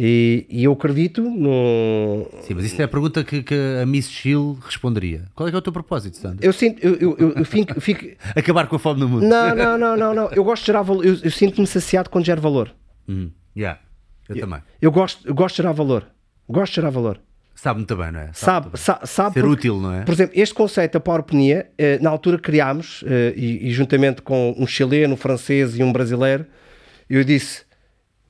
E, 0.00 0.46
e 0.48 0.62
eu 0.62 0.72
acredito 0.72 1.20
no. 1.22 2.28
Sim, 2.42 2.54
mas 2.54 2.66
isso 2.66 2.80
é 2.80 2.84
a 2.84 2.88
pergunta 2.88 3.24
que, 3.24 3.42
que 3.42 3.54
a 3.82 3.84
Miss 3.84 4.08
Chill 4.08 4.56
responderia. 4.64 5.24
Qual 5.34 5.48
é 5.48 5.50
que 5.50 5.56
é 5.56 5.58
o 5.58 5.62
teu 5.62 5.72
propósito, 5.72 6.16
Sandra? 6.16 6.46
Eu 6.46 6.52
sinto. 6.52 6.80
Eu, 6.86 6.94
eu, 6.96 7.16
eu, 7.18 7.32
eu 7.32 7.44
fico, 7.44 7.78
fico- 7.82 8.06
Acabar 8.36 8.68
com 8.68 8.76
a 8.76 8.78
fome 8.78 9.00
no 9.00 9.08
mundo. 9.08 9.22
Não, 9.26 9.54
não, 9.56 9.76
não, 9.76 9.96
não, 9.96 10.14
não. 10.14 10.28
Eu 10.30 10.44
gosto 10.44 10.62
de 10.62 10.66
gerar 10.68 10.82
valor. 10.82 11.04
Eu, 11.04 11.14
eu 11.24 11.30
sinto-me 11.32 11.66
saciado 11.66 12.10
quando 12.10 12.24
gero 12.24 12.40
valor. 12.40 12.72
Hum, 13.08 13.30
yeah, 13.56 13.80
eu 14.28 14.38
também. 14.38 14.60
Eu 14.80 14.92
gosto, 14.92 15.26
eu 15.26 15.34
gosto 15.34 15.56
de 15.56 15.62
gerar 15.62 15.72
valor. 15.72 16.06
Gosto 16.48 16.70
de 16.70 16.76
gerar 16.76 16.90
valor. 16.90 17.20
Sabe 17.60 17.78
muito 17.80 17.96
bem, 17.96 18.12
não 18.12 18.20
é? 18.20 18.30
Sabe, 18.32 18.66
muito 18.66 18.76
bem. 18.76 18.80
sa- 18.84 19.00
sabe 19.04 19.34
Ser 19.34 19.40
porque- 19.40 19.52
útil, 19.68 19.80
não 19.80 19.92
é? 19.92 20.04
Por 20.04 20.12
exemplo, 20.14 20.32
este 20.38 20.54
conceito 20.54 20.92
da 20.92 21.00
powerponia, 21.00 21.68
eh, 21.76 21.98
na 22.00 22.08
altura 22.08 22.38
criámos, 22.38 23.02
eh, 23.04 23.32
e, 23.36 23.66
e 23.68 23.72
juntamente 23.72 24.22
com 24.22 24.54
um 24.56 24.64
chileno, 24.64 25.14
um 25.14 25.16
francês 25.16 25.76
e 25.76 25.82
um 25.82 25.92
brasileiro, 25.92 26.46
eu 27.10 27.24
disse: 27.24 27.64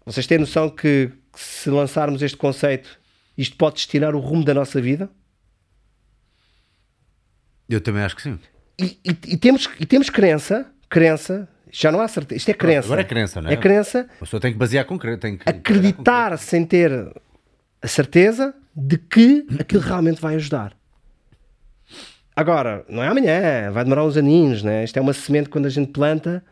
vocês 0.07 0.27
têm 0.27 0.39
noção 0.39 0.71
que, 0.71 1.11
que 1.31 1.39
se 1.41 1.69
lançarmos 1.69 2.23
este 2.23 2.39
conceito, 2.39 2.99
isto 3.37 3.55
pode 3.59 3.75
destinar 3.75 4.15
o 4.15 4.19
rumo 4.19 4.43
da 4.47 4.55
nossa 4.55 4.81
vida? 4.81 5.11
Eu 7.69 7.83
também 7.83 8.03
acho 8.03 8.17
que 8.17 8.23
sim. 8.23 8.39
E, 8.81 8.99
e- 9.05 9.35
e 9.35 9.37
temos, 9.37 9.69
e 9.79 9.85
temos 9.85 10.09
crença, 10.09 10.67
crença, 10.89 11.47
já 11.71 11.93
não 11.93 12.01
há 12.01 12.09
certeza, 12.09 12.39
isto 12.39 12.49
é 12.51 12.55
crença. 12.55 12.87
Agora 12.89 13.03
é 13.03 13.05
crença, 13.05 13.43
não 13.43 13.51
é? 13.51 13.53
É 13.53 13.57
crença, 13.59 14.09
A 14.17 14.21
pessoa 14.21 14.41
tem 14.41 14.53
que 14.53 14.59
basear 14.59 14.87
com 14.87 14.99
crença. 14.99 15.29
Acreditar 15.45 16.39
sem 16.39 16.65
ter 16.65 16.91
a 17.83 17.87
certeza 17.87 18.55
de 18.81 18.97
que 18.99 19.47
aquilo 19.59 19.83
realmente 19.83 20.21
vai 20.21 20.37
ajudar. 20.37 20.77
Agora, 22.37 22.85
não 22.89 23.03
é 23.03 23.09
amanhã, 23.09 23.71
vai 23.73 23.83
demorar 23.83 24.05
uns 24.05 24.17
aninhos, 24.17 24.63
né? 24.63 24.85
Isto 24.85 24.97
é 24.99 25.01
uma 25.03 25.13
semente 25.13 25.49
quando 25.49 25.67
a 25.67 25.71
gente 25.71 25.91
planta. 25.91 26.45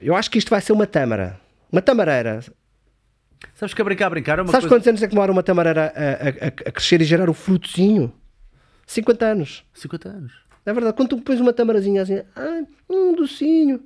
Eu 0.00 0.14
acho 0.14 0.30
que 0.30 0.38
isto 0.38 0.50
vai 0.50 0.60
ser 0.60 0.72
uma 0.72 0.86
tâmara. 0.86 1.38
Uma 1.72 1.82
tamareira. 1.82 2.40
Sabes 3.54 3.74
que 3.74 3.82
a 3.82 3.84
brincar, 3.84 4.06
a 4.06 4.10
brincar 4.10 4.38
é 4.38 4.42
uma 4.42 4.52
Sabes 4.52 4.68
coisa... 4.68 4.76
quantos 4.76 4.88
anos 4.88 5.02
é 5.02 5.06
que 5.06 5.14
demora 5.14 5.32
uma 5.32 5.42
tamareira 5.42 5.92
a, 5.94 6.44
a- 6.46 6.48
a- 6.68 6.72
crescer 6.72 7.00
e 7.00 7.04
gerar 7.04 7.28
o 7.28 7.34
frutozinho? 7.34 8.12
50 8.86 9.26
anos. 9.26 9.64
50 9.74 10.08
anos. 10.08 10.32
Na 10.64 10.72
verdade, 10.72 10.96
quando 10.96 11.08
tu 11.10 11.18
pões 11.22 11.40
uma 11.40 11.52
tamarazinha 11.52 12.02
assim, 12.02 12.20
ah, 12.36 12.62
um 12.88 13.14
docinho. 13.16 13.82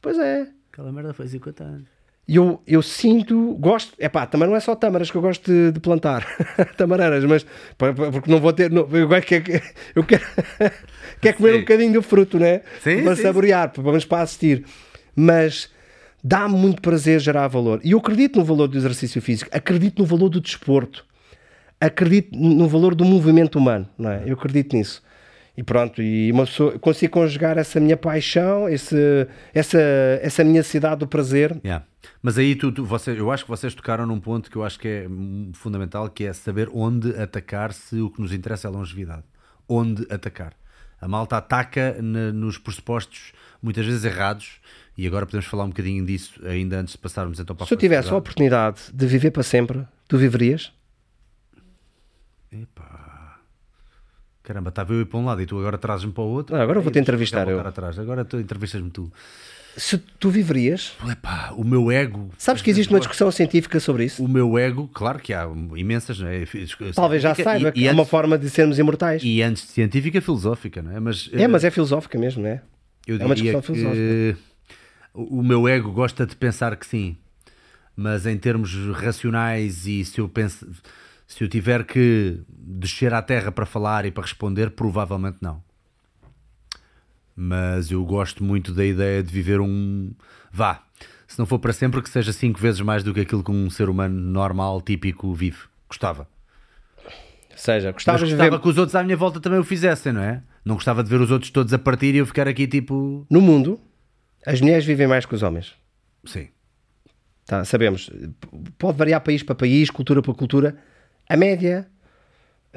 Pois 0.00 0.18
é. 0.18 0.46
Aquela 0.72 0.92
merda 0.92 1.12
foi 1.12 1.26
50 1.26 1.64
anos. 1.64 1.88
E 2.28 2.34
eu, 2.36 2.60
eu 2.66 2.82
sinto, 2.82 3.54
gosto, 3.60 3.92
é 4.00 4.08
pá, 4.08 4.26
também 4.26 4.48
não 4.48 4.56
é 4.56 4.60
só 4.60 4.74
tâmaras 4.74 5.10
que 5.10 5.16
eu 5.16 5.22
gosto 5.22 5.48
de, 5.48 5.70
de 5.70 5.78
plantar, 5.78 6.26
tamareiras, 6.76 7.24
mas 7.24 7.46
porque 7.78 8.28
não 8.28 8.40
vou 8.40 8.52
ter, 8.52 8.68
não, 8.68 8.88
eu, 8.90 9.06
gosto 9.06 9.26
que- 9.26 9.40
que- 9.40 9.62
eu 9.94 10.02
quero, 10.02 10.24
quero 11.22 11.36
comer 11.36 11.50
Sim. 11.52 11.56
um 11.58 11.60
bocadinho 11.60 11.92
do 11.92 12.02
fruto, 12.02 12.36
né? 12.38 12.62
Sim, 12.82 13.04
para 13.04 13.14
sim, 13.14 13.22
saborear, 13.22 13.70
para- 13.70 13.82
vamos 13.82 14.04
para 14.04 14.22
assistir. 14.22 14.64
Mas 15.14 15.70
dá-me 16.24 16.56
muito 16.56 16.82
prazer 16.82 17.20
gerar 17.20 17.46
valor. 17.46 17.80
E 17.84 17.92
eu 17.92 17.98
acredito 17.98 18.36
no 18.40 18.44
valor 18.44 18.66
do 18.66 18.76
exercício 18.76 19.22
físico, 19.22 19.48
acredito 19.52 20.00
no 20.02 20.04
valor 20.06 20.28
do 20.28 20.40
desporto, 20.40 21.04
acredito 21.80 22.36
no 22.36 22.66
valor 22.68 22.94
do 22.96 23.04
movimento 23.04 23.56
humano, 23.56 23.88
não 23.96 24.10
é? 24.10 24.22
Eu 24.26 24.34
acredito 24.34 24.74
nisso. 24.76 25.00
E 25.56 25.62
pronto, 25.62 26.02
e 26.02 26.30
uma 26.32 26.44
pessoa, 26.44 26.78
consigo 26.78 27.14
conjugar 27.14 27.56
essa 27.56 27.80
minha 27.80 27.96
paixão, 27.96 28.68
esse, 28.68 29.26
essa, 29.54 29.78
essa 30.20 30.44
minha 30.44 30.62
cidade 30.62 30.96
do 30.98 31.06
prazer 31.06 31.56
Yeah. 31.64 31.82
Mas 32.22 32.38
aí 32.38 32.54
tu, 32.56 32.70
tu- 32.72 32.84
você, 32.84 33.18
eu 33.18 33.30
acho 33.30 33.44
que 33.44 33.50
vocês 33.50 33.74
tocaram 33.74 34.06
num 34.06 34.20
ponto 34.20 34.50
que 34.50 34.56
eu 34.56 34.64
acho 34.64 34.78
que 34.78 34.88
é 34.88 35.06
hum, 35.08 35.50
fundamental, 35.54 36.08
que 36.10 36.24
é 36.24 36.32
saber 36.32 36.68
onde 36.72 37.10
atacar 37.20 37.72
se 37.72 38.00
o 38.00 38.10
que 38.10 38.20
nos 38.20 38.32
interessa 38.32 38.66
é 38.66 38.70
a 38.70 38.72
longevidade. 38.72 39.24
Onde 39.68 40.06
atacar. 40.12 40.54
A 41.00 41.06
malta 41.08 41.36
ataca 41.36 41.96
na- 42.00 42.32
nos 42.32 42.58
pressupostos 42.58 43.32
muitas 43.62 43.84
vezes 43.84 44.04
errados 44.04 44.60
e 44.96 45.06
agora 45.06 45.26
podemos 45.26 45.46
falar 45.46 45.64
um 45.64 45.68
bocadinho 45.68 46.04
disso 46.06 46.40
ainda 46.46 46.78
antes 46.80 46.92
de 46.92 46.98
passarmos 46.98 47.38
então 47.38 47.54
para 47.54 47.66
Se 47.66 47.74
eu 47.74 47.78
tivesse 47.78 48.10
a 48.10 48.16
oportunidade 48.16 48.80
de 48.92 49.06
viver 49.06 49.30
para 49.30 49.42
sempre, 49.42 49.86
tu 50.08 50.16
viverias? 50.16 50.72
Epá. 52.50 53.40
Caramba, 54.42 54.68
estava 54.68 54.94
eu 54.94 55.04
para 55.04 55.18
um 55.18 55.24
lado 55.24 55.42
e 55.42 55.46
tu 55.46 55.58
agora 55.58 55.76
trazes-me 55.76 56.12
para 56.12 56.22
o 56.22 56.28
outro. 56.28 56.54
Não, 56.54 56.62
agora 56.62 56.78
eu 56.78 56.82
vou-te 56.82 56.98
Ei, 56.98 57.02
entrevistar, 57.02 57.48
eu. 57.48 57.58
Atrás. 57.60 57.98
Agora 57.98 58.24
tu 58.24 58.38
entrevistas-me 58.38 58.90
tu. 58.90 59.12
Se 59.76 59.98
tu 59.98 60.30
viverias, 60.30 60.94
Epá, 61.06 61.52
o 61.54 61.62
meu 61.62 61.90
ego. 61.92 62.30
sabes 62.38 62.62
que 62.62 62.70
existe 62.70 62.90
uma 62.92 62.98
discussão 62.98 63.30
científica 63.30 63.78
sobre 63.78 64.04
isso? 64.06 64.24
O 64.24 64.28
meu 64.28 64.58
ego, 64.58 64.88
claro 64.88 65.18
que 65.18 65.34
há 65.34 65.46
imensas, 65.76 66.18
não 66.18 66.28
é? 66.28 66.44
Talvez 66.94 67.22
já 67.22 67.34
saiba 67.34 67.68
e, 67.68 67.72
que 67.72 67.80
e 67.80 67.86
é 67.88 67.92
uma 67.92 68.02
antes, 68.02 68.10
forma 68.10 68.38
de 68.38 68.48
sermos 68.48 68.78
imortais. 68.78 69.22
e 69.22 69.42
antes 69.42 69.64
de 69.64 69.72
científica, 69.72 70.20
filosófica, 70.22 70.80
não 70.80 70.92
é? 70.96 71.00
Mas, 71.00 71.28
É, 71.32 71.46
mas 71.46 71.62
é 71.62 71.70
filosófica 71.70 72.18
mesmo, 72.18 72.42
não 72.42 72.48
é? 72.48 72.62
Eu 73.06 73.20
É 73.20 73.24
uma 73.24 73.34
discussão 73.34 73.74
que 73.74 74.36
o 75.12 75.38
o 75.38 75.42
meu 75.42 75.66
ego 75.68 75.92
gosta 75.92 76.26
de 76.26 76.36
pensar 76.36 76.76
que 76.76 76.86
sim, 76.86 77.16
mas 77.94 78.26
em 78.26 78.36
termos 78.36 78.74
racionais 78.94 79.86
e 79.86 80.04
se 80.04 80.20
eu 80.20 80.28
penso, 80.28 80.66
se 81.26 81.42
eu 81.42 81.48
tiver 81.48 81.84
que 81.84 82.40
descer 82.50 83.14
à 83.14 83.22
terra 83.22 83.50
para 83.50 83.64
falar 83.64 84.04
e 84.04 84.10
para 84.10 84.22
responder, 84.22 84.70
provavelmente 84.70 85.38
não. 85.40 85.62
Mas 87.36 87.90
eu 87.90 88.02
gosto 88.04 88.42
muito 88.42 88.72
da 88.72 88.84
ideia 88.84 89.22
de 89.22 89.30
viver 89.30 89.60
um 89.60 90.10
vá, 90.50 90.82
se 91.26 91.38
não 91.38 91.44
for 91.44 91.58
para 91.58 91.72
sempre, 91.72 92.00
que 92.00 92.08
seja 92.08 92.32
cinco 92.32 92.58
vezes 92.58 92.80
mais 92.80 93.04
do 93.04 93.12
que 93.12 93.20
aquilo 93.20 93.44
que 93.44 93.50
um 93.50 93.68
ser 93.68 93.90
humano 93.90 94.18
normal, 94.18 94.80
típico, 94.80 95.34
vive. 95.34 95.58
Gostava. 95.88 96.26
Ou 97.50 97.58
seja, 97.58 97.88
Mas 97.88 97.94
gostavas 97.94 98.28
de 98.28 98.34
gostava 98.34 98.56
ver 98.56 98.62
que 98.62 98.68
os 98.68 98.78
outros 98.78 98.94
à 98.94 99.02
minha 99.02 99.16
volta 99.16 99.38
também 99.40 99.58
o 99.58 99.64
fizessem, 99.64 100.12
não 100.12 100.22
é? 100.22 100.42
Não 100.64 100.74
gostava 100.76 101.02
de 101.02 101.10
ver 101.10 101.20
os 101.20 101.30
outros 101.30 101.50
todos 101.50 101.72
a 101.72 101.78
partir 101.78 102.14
e 102.14 102.18
eu 102.18 102.26
ficar 102.26 102.48
aqui 102.48 102.66
tipo. 102.66 103.26
no 103.30 103.40
mundo 103.40 103.80
as 104.46 104.60
mulheres 104.60 104.84
vivem 104.84 105.08
mais 105.08 105.26
que 105.26 105.34
os 105.34 105.42
homens. 105.42 105.74
Sim. 106.24 106.48
Tá, 107.44 107.64
sabemos. 107.64 108.08
Pode 108.78 108.96
variar 108.96 109.20
país 109.20 109.42
para 109.42 109.56
país, 109.56 109.90
cultura 109.90 110.22
para 110.22 110.32
cultura. 110.34 110.76
A 111.28 111.36
média. 111.36 111.88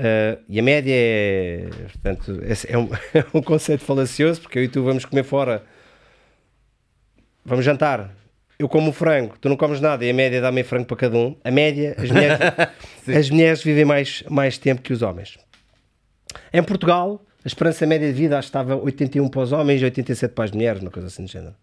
Eh, 0.02 0.38
e 0.48 0.60
a 0.60 0.64
média 0.64 0.94
é. 0.96 1.68
Portanto, 1.92 2.40
esse 2.44 2.72
é 2.72 2.78
um, 2.78 2.90
é 3.14 3.26
um 3.34 3.42
conceito 3.42 3.84
falacioso, 3.84 4.42
porque 4.42 4.58
eu 4.58 4.64
e 4.64 4.68
tu 4.70 4.82
vamos 4.84 5.04
comer 5.04 5.24
fora. 5.24 5.64
Vamos 7.44 7.66
jantar. 7.66 8.16
Eu 8.58 8.68
como 8.68 8.92
frango, 8.92 9.38
tu 9.40 9.48
não 9.48 9.56
comes 9.56 9.80
nada 9.80 10.04
e 10.04 10.10
a 10.10 10.14
média 10.14 10.42
dá 10.42 10.52
meio 10.52 10.66
frango 10.66 10.86
para 10.86 10.98
cada 10.98 11.18
um. 11.18 11.36
A 11.44 11.52
média, 11.52 11.96
as 11.98 12.10
mulheres, 12.12 12.40
as 13.18 13.30
mulheres 13.30 13.64
vivem 13.64 13.86
mais, 13.86 14.24
mais 14.30 14.58
tempo 14.58 14.82
que 14.82 14.92
os 14.92 15.02
homens. 15.02 15.38
Em 16.54 16.62
Portugal, 16.62 17.22
a 17.44 17.48
esperança 17.48 17.86
média 17.86 18.08
de 18.08 18.14
vida 18.14 18.38
acho 18.38 18.48
que 18.48 18.50
estava 18.50 18.76
81 18.76 19.30
para 19.30 19.42
os 19.42 19.52
homens 19.52 19.82
e 19.82 19.86
87 19.86 20.34
para 20.34 20.46
as 20.46 20.52
mulheres, 20.52 20.82
uma 20.82 20.92
coisa 20.92 21.08
assim 21.08 21.24
do 21.24 21.32
género. 21.32 21.56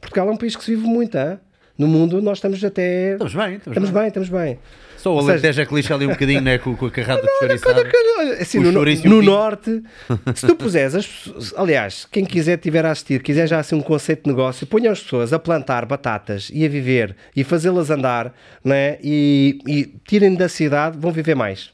Portugal 0.00 0.28
é 0.28 0.32
um 0.32 0.36
país 0.36 0.54
que 0.54 0.62
se 0.62 0.74
vive 0.74 0.86
muito, 0.86 1.16
hein? 1.16 1.38
No 1.78 1.86
mundo 1.88 2.20
nós 2.22 2.38
estamos 2.38 2.62
até. 2.64 3.12
Estamos 3.12 3.34
bem, 3.34 3.54
estamos, 3.56 3.66
Estamos 3.76 3.90
bem. 3.90 4.00
bem, 4.00 4.08
estamos 4.08 4.28
bem. 4.28 4.58
Só 4.96 5.14
o 5.14 5.18
Alentejo 5.18 5.60
é 5.60 5.66
que 5.66 5.74
lixa 5.74 5.94
ali 5.94 6.06
um 6.06 6.10
bocadinho, 6.10 6.40
né? 6.40 6.56
Com, 6.56 6.74
com 6.74 6.86
a 6.86 6.90
carrada 6.90 7.20
de 7.20 7.28
chouriçada. 7.38 7.82
Olha, 8.18 8.32
Assim, 8.40 8.58
no, 8.58 8.72
no 8.72 9.22
norte, 9.22 9.82
se 10.34 10.46
tu 10.46 10.56
puseres, 10.56 10.94
as 10.94 11.06
pessoas- 11.06 11.52
aliás, 11.58 12.06
quem 12.10 12.24
quiser 12.24 12.56
tiver 12.56 12.86
a 12.86 12.90
assistir, 12.92 13.22
quiser 13.22 13.46
já 13.46 13.58
assim 13.58 13.74
um 13.74 13.82
conceito 13.82 14.22
de 14.24 14.30
negócio, 14.30 14.66
ponha 14.66 14.90
as 14.90 15.02
pessoas 15.02 15.34
a 15.34 15.38
plantar 15.38 15.84
batatas 15.84 16.50
e 16.54 16.64
a 16.64 16.68
viver 16.70 17.14
e 17.36 17.44
fazê-las 17.44 17.90
andar, 17.90 18.32
né? 18.64 18.96
e, 19.02 19.58
e 19.68 19.84
tirem 20.08 20.34
da 20.34 20.48
cidade, 20.48 20.96
vão 20.98 21.12
viver 21.12 21.34
mais. 21.34 21.70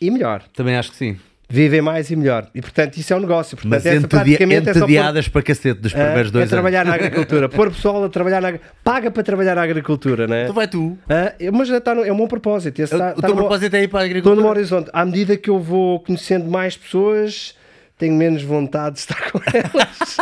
E 0.00 0.10
melhor. 0.10 0.42
Também 0.54 0.76
acho 0.76 0.92
que 0.92 0.96
sim. 0.96 1.18
Vivem 1.52 1.80
mais 1.80 2.08
e 2.10 2.14
melhor. 2.16 2.46
E 2.54 2.60
portanto, 2.60 2.96
isso 2.96 3.12
é 3.12 3.16
um 3.16 3.20
negócio. 3.20 3.56
Portanto, 3.56 3.72
Mas 3.72 3.84
essa 3.84 4.06
é 4.06 4.08
pôr- 4.08 4.28
entediadas 4.28 5.26
para 5.28 5.42
cacete 5.42 5.80
dos 5.80 5.92
primeiros 5.92 6.28
Ah, 6.28 6.32
dois 6.32 6.44
é 6.46 6.48
trabalhar 6.48 6.84
na 6.84 6.94
agricultura. 6.94 7.48
Pôr 7.50 7.70
pessoal 7.70 8.04
a 8.04 8.08
trabalhar 8.08 8.40
na 8.40 8.54
Paga 8.84 9.10
para 9.10 9.22
trabalhar 9.24 9.56
na 9.56 9.62
agricultura, 9.62 10.26
né? 10.28 10.32
anos. 10.36 10.44
Então 10.44 10.54
vai 10.54 10.68
tu. 10.68 10.96
Ah, 11.08 11.32
mas 11.52 11.66
já 11.68 11.78
está 11.78 11.92
no- 11.94 12.04
é 12.04 12.12
um 12.12 12.16
bom 12.16 12.28
propósito. 12.28 12.80
Esse 12.80 12.94
O, 12.94 12.96
está- 12.96 13.08
o 13.08 13.14
está 13.16 13.26
teu 13.26 13.34
propósito 13.36 13.74
é 13.74 13.82
ir 13.82 13.88
para 13.88 14.00
a 14.00 14.06
Estou 14.06 14.10
agricultura. 14.18 14.40
no 14.42 14.48
horizonte. 14.48 14.90
À 14.92 15.04
medida 15.04 15.36
que 15.36 15.50
eu 15.50 15.58
vou 15.58 15.98
conhecendo 16.00 16.48
mais 16.48 16.76
pessoas, 16.76 17.56
tenho 17.98 18.14
menos 18.14 18.42
vontade 18.44 18.94
de 18.94 19.00
estar 19.00 19.20
com 19.32 19.40
elas. 19.52 20.16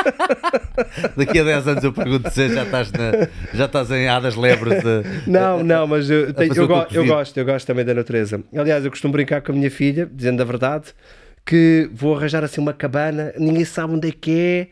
Daqui 1.17 1.39
a 1.39 1.45
10 1.45 1.69
anos 1.69 1.85
eu 1.85 1.93
pergunto 1.93 2.31
se 2.31 2.49
já 2.49 2.63
estás, 2.65 2.91
na, 2.93 3.29
já 3.55 3.65
estás 3.67 3.91
em 3.91 4.09
hadas 4.09 4.35
lebres 4.35 4.83
de... 4.83 5.03
Não, 5.31 5.63
não, 5.63 5.87
mas 5.87 6.09
eu, 6.11 6.33
tenho- 6.33 6.55
eu, 6.55 6.67
go- 6.67 6.87
eu 6.93 7.07
gosto, 7.07 7.37
eu 7.39 7.45
gosto 7.45 7.67
também 7.67 7.85
da 7.85 7.95
natureza. 7.95 8.41
Aliás, 8.57 8.85
eu 8.85 8.91
costumo 8.91 9.13
brincar 9.13 9.43
com 9.43 9.53
a 9.53 9.55
minha 9.55 9.71
filha, 9.71 10.09
dizendo 10.13 10.41
a 10.43 10.45
verdade, 10.45 10.87
que 11.49 11.89
vou 11.95 12.15
arranjar 12.15 12.45
assim 12.45 12.61
uma 12.61 12.75
cabana, 12.75 13.33
ninguém 13.39 13.65
sabe 13.65 13.95
onde 13.95 14.09
é 14.09 14.13
que 14.13 14.31
é, 14.39 14.69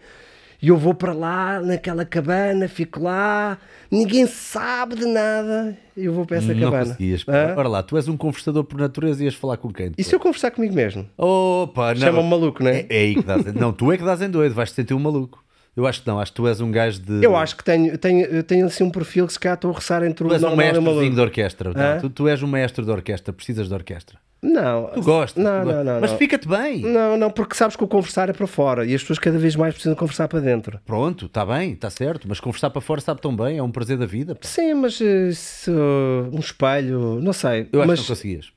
e 0.60 0.68
eu 0.68 0.76
vou 0.76 0.92
para 0.92 1.14
lá, 1.14 1.58
naquela 1.60 2.04
cabana, 2.04 2.68
fico 2.68 3.02
lá, 3.02 3.56
ninguém 3.90 4.26
sabe 4.26 4.94
de 4.94 5.06
nada, 5.06 5.74
e 5.96 6.04
eu 6.04 6.12
vou 6.12 6.26
para 6.26 6.36
essa 6.36 6.52
Não 6.52 6.60
cabana. 6.60 6.84
conseguias. 6.84 7.24
Hã? 7.26 7.54
Ora 7.56 7.68
lá, 7.68 7.82
tu 7.82 7.96
és 7.96 8.08
um 8.08 8.16
conversador 8.16 8.62
por 8.64 8.78
natureza 8.78 9.22
e 9.22 9.24
ias 9.24 9.34
falar 9.34 9.56
com 9.56 9.72
quem? 9.72 9.92
E 9.96 10.04
se 10.04 10.14
eu 10.14 10.20
conversar 10.20 10.50
comigo 10.50 10.74
mesmo? 10.74 11.06
Opa, 11.16 11.94
não. 11.94 12.00
Chama-me 12.00 12.28
maluco, 12.28 12.62
não 12.62 12.70
é? 12.70 12.80
É, 12.80 12.86
é 12.90 12.98
aí 13.04 13.14
que 13.14 13.22
dás. 13.22 13.44
Não, 13.54 13.72
tu 13.72 13.90
é 13.90 13.96
que 13.96 14.04
dás 14.04 14.20
em 14.20 14.28
doido, 14.28 14.54
vais-te 14.54 14.74
sentir 14.74 14.92
um 14.92 14.98
maluco. 14.98 15.42
Eu 15.76 15.86
acho 15.86 16.00
que 16.00 16.08
não, 16.08 16.18
acho 16.18 16.32
que 16.32 16.36
tu 16.36 16.48
és 16.48 16.60
um 16.60 16.70
gajo 16.70 17.00
de. 17.00 17.22
Eu 17.22 17.36
acho 17.36 17.54
que 17.54 17.62
tenho, 17.62 17.98
tenho, 17.98 18.42
tenho 18.42 18.66
assim 18.66 18.82
um 18.82 18.90
perfil 18.90 19.26
que 19.26 19.34
se 19.34 19.38
calhar 19.38 19.56
estou 19.56 19.70
a 19.70 19.74
roçar 19.74 20.02
entre 20.02 20.24
o 20.24 20.28
Tu 20.28 20.34
és 20.34 20.42
um 20.42 20.52
e 20.54 20.80
maluco. 20.80 21.10
de 21.14 21.20
orquestra. 21.20 21.72
Não, 21.74 22.00
tu, 22.00 22.08
tu 22.08 22.28
és 22.28 22.42
um 22.42 22.46
mestre 22.46 22.82
de 22.84 22.90
orquestra, 22.90 23.32
precisas 23.32 23.68
de 23.68 23.74
orquestra. 23.74 24.18
Não, 24.42 24.90
Tu 24.94 25.02
gostas. 25.02 25.42
Não, 25.42 25.62
tu 25.62 25.72
não, 25.72 25.84
não. 25.84 26.00
Mas 26.00 26.12
fica-te 26.12 26.46
bem. 26.46 26.80
Não, 26.80 27.16
não, 27.16 27.30
porque 27.30 27.54
sabes 27.54 27.74
que 27.74 27.82
o 27.82 27.88
conversar 27.88 28.28
é 28.28 28.32
para 28.32 28.46
fora 28.46 28.84
e 28.86 28.94
as 28.94 29.00
pessoas 29.00 29.18
cada 29.18 29.38
vez 29.38 29.56
mais 29.56 29.74
precisam 29.74 29.96
conversar 29.96 30.28
para 30.28 30.40
dentro. 30.40 30.78
Pronto, 30.84 31.26
está 31.26 31.44
bem, 31.44 31.72
está 31.72 31.90
certo. 31.90 32.26
Mas 32.28 32.38
conversar 32.38 32.70
para 32.70 32.80
fora 32.80 33.00
sabe 33.00 33.20
tão 33.20 33.34
bem, 33.34 33.58
é 33.58 33.62
um 33.62 33.70
prazer 33.70 33.98
da 33.98 34.06
vida. 34.06 34.34
pá. 34.34 34.46
Sim, 34.46 34.74
mas 34.74 35.00
eh, 35.00 35.30
se, 35.32 35.70
uh, 35.70 36.30
um 36.32 36.38
espelho, 36.38 37.18
não 37.20 37.32
sei. 37.32 37.68
Eu 37.72 37.80
acho 37.80 37.88
mas 37.88 38.00
que 38.00 38.08
não 38.08 38.16
conseguias. 38.16 38.52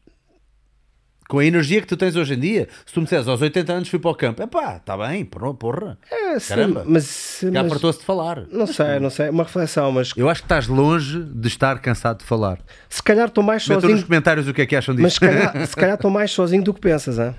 Com 1.29 1.37
a 1.37 1.45
energia 1.45 1.79
que 1.79 1.85
tu 1.85 1.95
tens 1.95 2.15
hoje 2.15 2.33
em 2.33 2.39
dia, 2.39 2.67
se 2.83 2.91
tu 2.91 2.99
me 3.01 3.03
disseres 3.03 3.27
aos 3.27 3.39
80 3.39 3.71
anos 3.71 3.87
fui 3.87 3.99
para 3.99 4.09
o 4.09 4.15
campo, 4.15 4.41
epá, 4.41 4.77
está 4.77 4.97
bem, 4.97 5.23
porra. 5.23 5.95
é, 6.11 6.39
sim, 6.39 6.49
Caramba. 6.49 6.83
mas, 6.87 7.39
Já 7.43 7.61
mas 7.63 7.71
fartou-se 7.71 7.99
de 7.99 8.05
falar. 8.05 8.47
não 8.51 8.65
sei, 8.65 8.99
não 8.99 9.11
sei, 9.11 9.29
uma 9.29 9.43
reflexão, 9.43 9.91
mas 9.91 10.11
Eu 10.17 10.27
acho 10.27 10.41
que 10.41 10.45
estás 10.45 10.67
longe 10.67 11.21
de 11.23 11.47
estar 11.47 11.77
cansado 11.79 12.17
de 12.17 12.25
falar. 12.25 12.57
se 12.89 13.03
calhar 13.03 13.27
estou 13.27 13.43
mais 13.43 13.61
Metam 13.67 13.75
nos 13.83 13.91
sozinho, 13.91 14.07
comentários 14.07 14.47
o 14.47 14.53
que 14.55 14.63
é 14.63 14.65
que 14.65 14.75
acham 14.75 14.95
disso. 14.95 15.03
mas 15.03 15.13
se 15.13 15.19
calhar, 15.19 15.67
se 15.67 15.75
calhar 15.75 15.95
estou 15.95 16.09
mais 16.09 16.31
sozinho 16.31 16.63
do 16.63 16.73
que 16.73 16.81
pensas, 16.81 17.19
hein? 17.19 17.35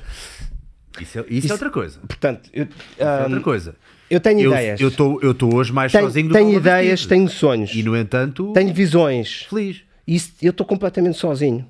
Isso, 1.01 1.19
é, 1.19 1.25
isso 1.29 1.49
é 1.49 1.53
outra 1.53 1.71
coisa. 1.71 1.99
Portanto, 2.07 2.49
eu, 2.53 2.65
Isso 2.67 2.73
é 2.99 3.23
outra 3.25 3.41
coisa. 3.41 3.75
eu 4.09 4.21
tenho 4.21 4.41
Eu 4.41 4.53
ideias, 4.53 4.81
eu 4.81 4.89
estou 5.33 5.55
hoje 5.55 5.73
mais 5.73 5.91
tenho, 5.91 6.05
sozinho 6.05 6.29
do 6.29 6.33
tenho 6.35 6.47
que 6.51 6.59
vez 6.61 6.65
ideias, 6.83 7.07
tenho 7.07 7.29
sonhos, 7.29 7.75
E 7.75 7.83
no 7.83 7.97
entanto, 7.97 8.53
tenho 8.53 8.73
visões. 8.73 9.47
feliz. 9.51 9.83
Isso, 10.07 10.33
eu 10.41 10.51
estou 10.51 10.65
completamente 10.65 11.19
sozinho. 11.19 11.67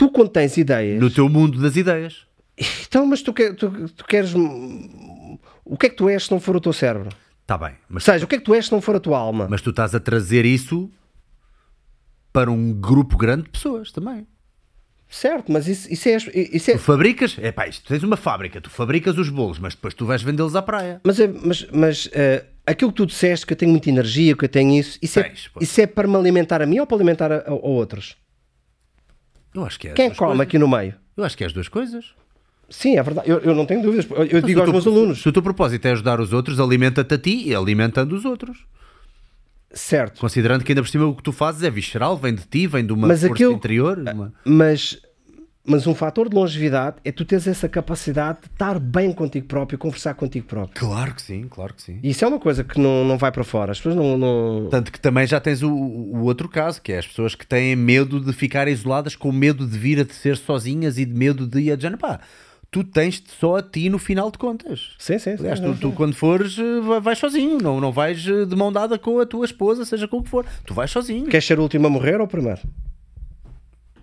Tu, 0.00 0.08
quando 0.10 0.30
tens 0.30 0.56
ideias, 0.56 0.98
No 0.98 1.10
teu 1.10 1.28
mundo 1.28 1.60
das 1.60 1.76
ideias. 1.76 2.26
então, 2.86 3.04
mas 3.04 3.20
tu, 3.20 3.34
quer- 3.34 3.54
tu, 3.54 3.70
tu 3.90 4.04
queres. 4.06 4.32
O 4.34 5.76
que 5.78 5.86
é 5.86 5.88
que 5.90 5.96
tu 5.96 6.08
és 6.08 6.24
se 6.24 6.30
não 6.30 6.40
for 6.40 6.56
o 6.56 6.60
teu 6.60 6.72
cérebro? 6.72 7.10
Está 7.42 7.58
bem. 7.58 7.72
Ou 7.72 7.76
Mas, 7.90 8.04
seja, 8.04 8.24
o 8.24 8.28
que 8.28 8.36
é 8.36 8.38
que 8.38 8.44
tu 8.44 8.54
és 8.54 8.64
se 8.64 8.72
não 8.72 8.80
for 8.80 8.96
a 8.96 9.00
tua 9.00 9.18
alma? 9.18 9.46
mas 9.50 9.60
tu 9.60 9.68
estás 9.68 9.94
a 9.94 10.00
trazer 10.00 10.46
isso 10.46 10.90
para 12.32 12.50
um 12.50 12.72
grupo 12.72 13.18
grande 13.18 13.42
de 13.42 13.50
pessoas 13.50 13.92
também. 13.92 14.26
Certo, 15.06 15.52
mas 15.52 15.68
isso, 15.68 15.92
isso 15.92 16.08
é. 16.08 16.16
Isso 16.16 16.70
é 16.70 16.74
Tu 16.74 16.78
fabricas, 16.78 17.36
é 17.38 17.52
pá, 17.52 17.66
isto 17.66 17.86
tens 17.86 18.02
uma 18.02 18.16
fábrica, 18.16 18.58
tu 18.58 18.70
fabricas 18.70 19.18
os 19.18 19.28
bolos, 19.28 19.58
mas 19.58 19.74
depois 19.74 19.92
tu 19.92 20.06
vais 20.06 20.22
vendê-los 20.22 20.56
à 20.56 20.62
praia. 20.62 21.00
mas 21.04 21.20
é- 21.20 21.28
mas, 21.28 21.66
mas 21.72 22.08
eh, 22.12 22.46
aquilo 22.66 22.90
que 22.90 22.96
tu 22.96 23.06
disseste, 23.06 23.44
que 23.44 23.52
eu 23.52 23.56
tenho 23.56 23.70
muita 23.72 23.90
energia, 23.90 24.34
que 24.34 24.44
eu 24.46 24.48
tenho 24.48 24.72
isso, 24.80 24.98
isso, 25.02 25.20
é, 25.20 25.24
Tens, 25.24 25.48
pô. 25.48 25.60
isso 25.60 25.78
é 25.78 25.86
para 25.86 26.08
me 26.08 26.16
alimentar 26.16 26.62
a 26.62 26.66
mim 26.66 26.78
ou 26.78 26.86
para 26.86 26.96
alimentar 26.96 27.30
a, 27.30 27.36
a- 27.38 27.50
a 27.50 27.54
outros? 27.54 28.16
Eu 29.54 29.64
acho 29.64 29.78
que 29.80 29.88
é. 29.88 29.90
as 29.90 29.96
Quem 29.96 30.08
come 30.10 30.16
coisas. 30.30 30.40
aqui 30.40 30.58
no 30.58 30.68
meio? 30.68 30.94
Eu 31.16 31.24
acho 31.24 31.36
que 31.36 31.44
é 31.44 31.46
as 31.46 31.52
duas 31.52 31.68
coisas. 31.68 32.06
Sim, 32.68 32.96
é 32.96 33.02
verdade. 33.02 33.28
Eu, 33.28 33.38
eu 33.40 33.54
não 33.54 33.66
tenho 33.66 33.82
dúvidas. 33.82 34.06
Eu, 34.10 34.24
Então, 34.24 34.40
digo 34.42 34.60
aos 34.60 34.66
teu- 34.66 34.72
meus 34.72 34.86
alunos, 34.86 35.20
Se 35.22 35.28
o 35.28 35.32
teu 35.32 35.42
propósito 35.42 35.86
é 35.86 35.90
ajudar 35.92 36.20
os 36.20 36.32
outros, 36.32 36.60
alimenta-te 36.60 37.14
a 37.14 37.18
ti 37.18 37.48
e 37.48 37.54
alimentando 37.54 38.14
os 38.14 38.24
outros. 38.24 38.58
certo, 39.72 40.20
Considerando 40.20 40.64
que 40.64 40.72
ainda 40.72 40.82
por 40.82 40.88
cima 40.88 41.06
o 41.06 41.14
que 41.14 41.22
tu 41.22 41.32
fazes 41.32 41.62
é 41.62 41.70
visceral, 41.70 42.16
vem 42.16 42.34
de 42.34 42.42
ti, 42.44 42.66
vem 42.66 42.84
de 42.84 42.92
uma 42.92 43.06
Mas 43.08 43.20
força 43.20 43.34
aquilo- 43.34 43.52
interior. 43.52 43.98
uma- 43.98 44.32
mas, 44.44 45.00
mas 45.64 45.86
um 45.86 45.94
fator 45.94 46.28
de 46.28 46.34
longevidade 46.34 46.96
é 47.04 47.12
tu 47.12 47.24
teres 47.24 47.46
essa 47.46 47.68
capacidade 47.68 48.40
de 48.40 48.46
estar 48.46 48.78
bem 48.78 49.12
contigo 49.12 49.46
próprio, 49.46 49.78
conversar 49.78 50.14
contigo 50.14 50.46
próprio. 50.46 50.74
Claro 50.78 51.14
que 51.14 51.22
sim, 51.22 51.46
claro 51.48 51.74
que 51.74 51.82
sim. 51.82 51.98
E 52.02 52.10
isso 52.10 52.24
é 52.24 52.28
uma 52.28 52.40
coisa 52.40 52.64
que 52.64 52.80
não, 52.80 53.04
não 53.04 53.18
vai 53.18 53.30
para 53.30 53.44
fora. 53.44 53.72
As 53.72 53.78
pessoas 53.78 53.94
não. 53.96 54.16
não... 54.16 54.68
Tanto 54.70 54.90
que 54.90 54.98
também 54.98 55.26
já 55.26 55.38
tens 55.38 55.62
o, 55.62 55.70
o 55.70 56.22
outro 56.24 56.48
caso, 56.48 56.80
que 56.80 56.92
é 56.92 56.98
as 56.98 57.06
pessoas 57.06 57.34
que 57.34 57.46
têm 57.46 57.76
medo 57.76 58.20
de 58.20 58.32
ficar 58.32 58.68
isoladas, 58.68 59.14
com 59.14 59.30
medo 59.30 59.66
de 59.66 59.78
vir 59.78 60.00
a 60.00 60.12
ser 60.12 60.36
sozinhas 60.36 60.98
e 60.98 61.04
de 61.04 61.14
medo 61.14 61.46
de 61.46 61.60
ir 61.60 61.72
a 61.72 61.76
dizer, 61.76 61.96
pá, 61.98 62.20
tu 62.70 62.82
tens-te 62.82 63.30
só 63.30 63.56
a 63.56 63.62
ti 63.62 63.90
no 63.90 63.98
final 63.98 64.30
de 64.30 64.38
contas. 64.38 64.94
Sim, 64.98 65.18
sim. 65.18 65.34
Aliás, 65.38 65.58
sim, 65.58 65.64
tu, 65.74 65.74
tu 65.78 65.92
quando 65.92 66.14
fores, 66.14 66.56
eh, 66.58 66.80
vai- 66.80 67.00
vais 67.00 67.18
sozinho, 67.18 67.58
não, 67.58 67.80
não 67.80 67.92
vais 67.92 68.26
eh, 68.26 68.46
de 68.46 68.56
mão 68.56 68.72
dada 68.72 68.98
com 68.98 69.20
a 69.20 69.26
tua 69.26 69.44
esposa, 69.44 69.84
seja 69.84 70.08
com 70.08 70.18
o 70.18 70.22
que 70.22 70.30
for. 70.30 70.46
Tu 70.64 70.72
vais 70.72 70.90
sozinho. 70.90 71.26
Queres 71.26 71.44
ser 71.44 71.58
o 71.58 71.62
último 71.62 71.86
a 71.86 71.90
morrer 71.90 72.18
ou 72.20 72.26
o 72.26 72.28
primeiro? 72.28 72.60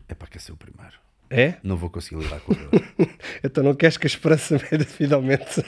É 0.08 0.14
para 0.14 0.28
que 0.28 0.38
ser 0.40 0.52
o 0.52 0.58
primeiro. 0.58 0.97
É? 1.30 1.56
Não 1.62 1.76
vou 1.76 1.90
conseguir 1.90 2.22
lidar 2.24 2.40
com 2.40 2.54
ele. 2.54 3.08
Então 3.44 3.64
não 3.64 3.74
queres 3.76 3.98
que 3.98 4.08
a 4.08 4.10
esperança 4.10 4.56
meia 4.72 4.84
finalmente. 4.86 5.64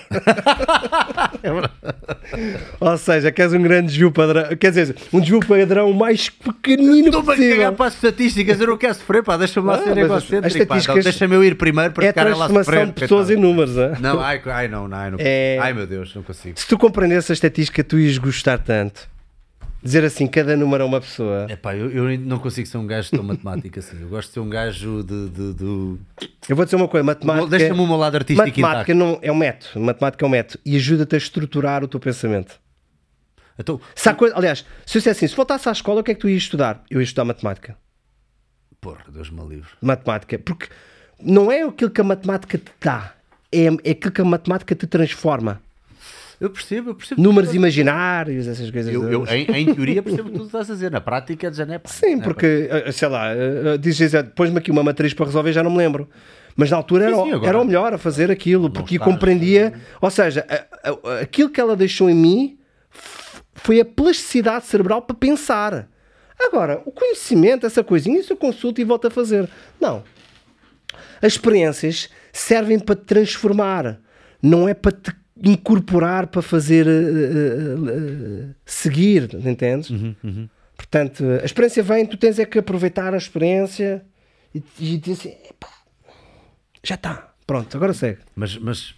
Ou 2.80 2.98
seja, 2.98 3.32
queres 3.32 3.54
um 3.54 3.62
grande 3.62 3.88
desvio 3.88 4.12
padrão. 4.12 4.56
Quer 4.56 4.72
dizer, 4.72 4.96
um 5.14 5.20
desvio 5.20 5.40
padrão 5.46 5.92
mais 5.94 6.30
pequenino 6.30 7.08
Estou-me 7.08 7.30
a 7.32 7.36
cagar 7.36 7.48
possível. 7.48 7.74
para 7.74 7.86
as 7.88 7.94
estatísticas, 7.96 8.60
eu 8.62 8.68
não 8.68 8.78
quero 8.78 8.94
sofrer, 8.96 9.24
pá, 9.24 9.38
deixa-me 9.38 9.68
lá 9.68 9.76
Ah, 9.76 9.84
ser 9.84 9.98
egocêntrico, 9.98 11.02
deixa-me 11.04 11.36
eu 11.36 11.44
ir 11.44 11.56
primeiro 11.56 11.94
para 11.94 12.06
É 12.06 12.08
ficar 12.10 12.24
lá 12.24 12.30
a 12.32 12.36
transformação 12.36 12.64
sofrer. 12.74 12.86
de 12.88 12.94
pessoas 12.94 13.30
em 13.30 13.34
coitado. 13.36 13.48
números, 13.48 13.78
é? 13.78 13.98
Não, 14.00 14.20
ai, 14.20 14.42
ai, 14.46 14.68
não, 14.68 14.88
não, 14.88 14.98
ai, 14.98 15.12
não 15.12 15.18
É- 15.20 15.58
Ai, 15.60 15.74
meu 15.74 15.86
Deus, 15.88 16.14
não 16.16 16.24
consigo. 16.24 16.60
Se 16.60 16.68
tu 16.68 16.78
compreendesse 16.78 17.32
a 17.32 17.34
estatística, 17.34 17.84
tu 17.84 18.00
ias 18.00 18.18
gostar 18.18 18.58
tanto. 18.60 19.08
Dizer 19.82 20.04
assim, 20.04 20.28
cada 20.28 20.58
número 20.58 20.84
é 20.84 20.86
uma 20.86 21.00
pessoa. 21.00 21.48
É 21.50 21.56
pá, 21.56 21.74
eu, 21.74 21.90
eu 21.90 22.20
não 22.20 22.38
consigo 22.38 22.68
ser 22.68 22.78
um 22.78 22.86
gajo 22.86 23.12
tão 23.12 23.24
matemático 23.24 23.80
assim. 23.80 24.02
Eu 24.02 24.10
gosto 24.10 24.28
de 24.28 24.34
ser 24.34 24.40
um 24.42 24.50
gajo 24.50 25.04
de. 25.04 25.30
de, 25.30 25.54
de... 25.54 25.98
Eu 26.50 26.56
vou 26.56 26.66
dizer 26.66 26.76
uma 26.76 26.88
coisa, 26.88 27.04
matemática. 27.04 27.48
Deixa-me 27.48 27.80
o 27.80 27.88
meu 27.88 27.96
lado 27.96 28.16
artístico 28.16 28.46
Matemática 28.46 28.94
não 28.94 29.20
é 29.22 29.32
um 29.32 29.36
método. 29.36 29.80
Matemática 29.80 30.26
é 30.26 30.28
um 30.28 30.32
método 30.32 30.60
e 30.66 30.76
ajuda-te 30.76 31.16
a 31.16 31.18
estruturar 31.18 31.84
o 31.84 31.88
teu 31.88 32.00
pensamento. 32.00 32.60
Então, 33.58 33.80
Se 33.96 34.14
coisa, 34.14 34.36
aliás, 34.38 34.66
se 34.86 34.98
eu 34.98 35.12
assim, 35.12 35.28
se 35.28 35.36
voltasse 35.36 35.68
à 35.68 35.72
escola, 35.72 36.02
o 36.02 36.04
que 36.04 36.12
é 36.12 36.14
que 36.14 36.22
tu 36.22 36.30
ias 36.30 36.44
estudar? 36.44 36.84
Eu 36.90 37.00
ia 37.00 37.04
estudar 37.04 37.26
matemática. 37.26 37.78
porra, 38.82 39.04
Deus 39.10 39.30
me 39.30 39.46
livre. 39.48 39.70
Matemática. 39.82 40.40
Porque 40.40 40.68
não 41.22 41.52
é 41.52 41.64
aquilo 41.64 41.92
que 41.92 42.02
a 42.02 42.04
matemática 42.04 42.58
te 42.58 42.72
dá, 42.82 43.14
é, 43.52 43.66
é 43.66 43.92
aquilo 43.92 44.12
que 44.12 44.22
a 44.22 44.26
matemática 44.26 44.76
te 44.76 44.88
transforma. 44.88 45.62
Eu 46.40 46.50
percebo, 46.50 46.92
eu 46.92 46.96
percebo. 46.96 47.22
Números 47.22 47.54
imaginários, 47.54 48.48
essas 48.48 48.72
coisas. 48.72 48.94
Eu, 48.94 49.12
eu, 49.12 49.26
em, 49.28 49.44
em 49.52 49.74
teoria 49.74 50.02
percebo 50.02 50.30
o 50.30 50.32
que 50.32 50.38
tu 50.40 50.46
estás 50.46 50.70
a 50.72 50.74
dizer, 50.74 50.90
na 50.90 51.02
prática 51.02 51.52
já 51.52 51.66
não 51.66 51.74
é 51.74 51.80
pá. 51.80 51.90
Sim, 51.90 52.16
não 52.16 52.22
é 52.22 52.24
porque, 52.24 52.68
eh, 52.72 52.92
sei 52.94 53.08
lá, 53.10 53.30
eh, 53.34 53.78
dizes, 53.78 54.12
pões-me 54.36 54.58
aqui 54.58 54.72
uma 54.72 54.82
matriz 54.82 55.14
para 55.14 55.26
resolver, 55.26 55.52
já 55.52 55.62
não 55.62 55.72
me 55.72 55.78
lembro. 55.78 56.10
Mas 56.56 56.72
na 56.72 56.78
altura 56.78 57.06
era, 57.06 57.16
Sim, 57.16 57.22
o- 57.22 57.26
sim, 57.26 57.32
agora- 57.34 57.48
era 57.50 57.62
o 57.62 57.66
melhor 57.66 57.94
a 57.94 57.98
fazer 57.98 58.32
aquilo, 58.32 58.70
porque 58.70 58.96
estás, 58.96 59.12
compreendia. 59.12 59.74
Ou 60.00 60.10
seja, 60.10 60.46
a- 60.50 60.90
a- 60.90 61.20
aquilo 61.22 61.50
que 61.50 61.60
ela 61.60 61.76
deixou 61.76 62.10
em 62.10 62.16
mim 62.16 62.58
foi 63.54 63.82
a 63.82 63.86
plasticidade 63.86 64.66
cerebral 64.66 65.02
para 65.02 65.16
pensar. 65.16 65.90
Agora, 66.40 66.82
o 66.86 66.92
conhecimento, 66.92 67.66
essa 67.66 67.84
coisinha, 67.84 68.18
isso 68.20 68.32
eu 68.32 68.38
consulto 68.38 68.80
e 68.80 68.84
volto 68.86 69.08
a 69.08 69.12
fazer. 69.12 69.50
Não. 69.80 70.04
As 71.22 71.34
experiências 71.34 72.10
servem 72.32 72.80
para 72.80 72.96
te 72.96 73.04
transformar, 73.04 74.00
não 74.42 74.68
é 74.70 74.74
para 74.74 74.94
te 74.94 75.12
incorporar 75.44 76.28
para 76.28 76.42
fazer 76.42 76.88
eh, 76.88 76.92
eh, 76.92 78.56
seguir, 78.66 79.30
entendes? 79.46 79.92
Portanto, 80.76 81.24
a 81.42 81.46
experiência 81.46 81.84
vem, 81.84 82.06
tu 82.06 82.18
tens 82.18 82.40
é 82.40 82.46
que 82.46 82.58
aproveitar 82.60 83.14
a 83.14 83.18
experiência 83.18 84.04
e, 84.54 84.64
e 84.80 84.98
dizer 84.98 85.14
assim: 85.14 85.50
"Epá, 85.50 85.68
já 86.84 86.96
está, 86.96 87.34
pronto, 87.46 87.76
agora 87.76 87.94
segue. 87.94 88.20
Mas, 88.36 88.58
mas 88.58 88.96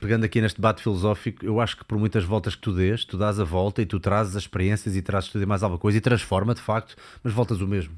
pegando 0.00 0.24
aqui 0.24 0.40
neste 0.40 0.56
debate 0.56 0.82
filosófico, 0.82 1.44
eu 1.44 1.60
acho 1.60 1.76
que 1.76 1.84
por 1.84 1.98
muitas 1.98 2.24
voltas 2.24 2.54
que 2.54 2.62
tu 2.62 2.72
dês, 2.72 3.04
tu 3.04 3.18
dás 3.18 3.38
a 3.38 3.44
volta 3.44 3.82
e 3.82 3.86
tu 3.86 4.00
trazes 4.00 4.36
as 4.36 4.42
experiências 4.42 4.96
e 4.96 5.02
trazes 5.02 5.30
tudo 5.30 5.42
e 5.42 5.46
mais 5.46 5.62
alguma 5.62 5.78
coisa 5.78 5.98
e 5.98 6.00
transforma 6.00 6.54
de 6.54 6.60
facto, 6.60 6.96
mas 7.22 7.32
voltas 7.32 7.60
o 7.60 7.66
mesmo. 7.66 7.94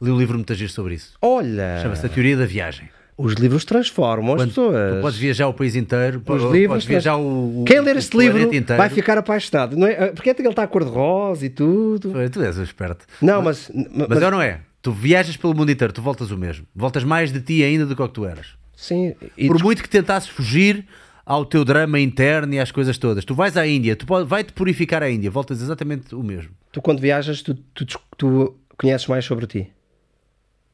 Li 0.00 0.10
um 0.10 0.18
livro 0.18 0.36
muito 0.36 0.52
agir 0.52 0.68
sobre 0.68 0.94
isso. 0.94 1.14
Olha, 1.20 1.80
Chama-se 1.82 2.04
A 2.04 2.08
Teoria 2.08 2.36
da 2.36 2.46
Viagem. 2.46 2.88
Os 3.22 3.34
livros 3.34 3.64
transformam 3.64 4.34
as 4.34 4.40
Quando 4.42 4.48
pessoas. 4.48 4.94
Tu 4.96 5.00
podes 5.00 5.18
viajar 5.18 5.48
o 5.48 5.54
país 5.54 5.76
inteiro, 5.76 6.22
Os 6.26 6.42
livros 6.52 6.66
podes 6.68 6.84
viajar 6.86 7.16
o, 7.16 7.62
o 7.62 7.64
Quem 7.64 7.80
ler 7.80 7.96
este 7.96 8.16
livro 8.16 8.40
inteiro. 8.42 8.76
vai 8.76 8.88
ficar 8.88 9.18
apaixonado. 9.18 9.76
Não 9.76 9.86
é? 9.86 10.06
Porque 10.12 10.30
é 10.30 10.34
que 10.34 10.42
ele 10.42 10.48
está 10.48 10.62
a 10.62 10.66
cor-de-rosa 10.66 11.44
e 11.46 11.50
tudo. 11.50 12.12
Tu 12.30 12.42
és 12.42 12.56
esperto. 12.58 13.04
Não, 13.20 13.42
mas, 13.42 13.70
Mas, 13.74 14.08
mas, 14.08 14.22
eu 14.22 14.30
não 14.30 14.40
é. 14.40 14.60
Tu 14.82 14.90
viajas 14.92 15.36
pelo 15.36 15.54
mundo 15.54 15.70
inteiro, 15.70 15.92
tu 15.92 16.00
voltas 16.00 16.30
o 16.30 16.38
mesmo. 16.38 16.66
Voltas 16.74 17.04
mais 17.04 17.30
de 17.32 17.40
ti 17.40 17.62
ainda 17.62 17.84
do 17.84 17.94
que 17.94 18.02
o 18.02 18.08
que 18.08 18.14
tu 18.14 18.24
eras. 18.24 18.54
sim, 18.74 19.14
e 19.36 19.46
Por 19.46 19.58
tu- 19.58 19.64
muito 19.64 19.82
que 19.82 19.88
tentasses 19.90 20.28
fugir 20.28 20.86
ao 21.26 21.44
teu 21.44 21.64
drama 21.64 22.00
interno 22.00 22.54
e 22.54 22.58
às 22.58 22.72
coisas 22.72 22.96
todas. 22.96 23.24
Tu 23.24 23.34
vais 23.34 23.56
à 23.58 23.66
Índia, 23.66 23.94
tu 23.94 24.06
vai-te 24.24 24.52
purificar 24.54 25.02
a 25.02 25.10
Índia, 25.10 25.30
voltas 25.30 25.60
exatamente 25.60 26.14
o 26.14 26.22
mesmo. 26.22 26.50
tu 26.72 26.80
quando 26.80 26.98
viajas, 26.98 27.42
tu, 27.42 27.54
tu, 27.74 27.84
tu 28.16 28.56
conheces 28.78 29.06
mais 29.06 29.24
sobre 29.24 29.46
ti. 29.46 29.70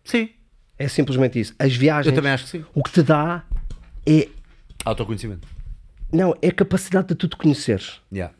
Sim. 0.04 0.28
É 0.78 0.88
simplesmente 0.88 1.40
isso. 1.40 1.54
As 1.58 1.74
viagens, 1.74 2.06
Eu 2.12 2.14
também 2.14 2.32
acho 2.32 2.44
que 2.44 2.50
sim. 2.50 2.64
o 2.74 2.82
que 2.82 2.90
te 2.92 3.02
dá 3.02 3.44
é 4.06 4.28
Autoconhecimento. 4.84 5.46
não 6.12 6.34
é 6.42 6.48
a 6.48 6.52
capacidade 6.52 7.08
de 7.08 7.14
tu 7.14 7.28
te 7.28 7.36
conheceres. 7.36 8.00
Yeah. 8.12 8.34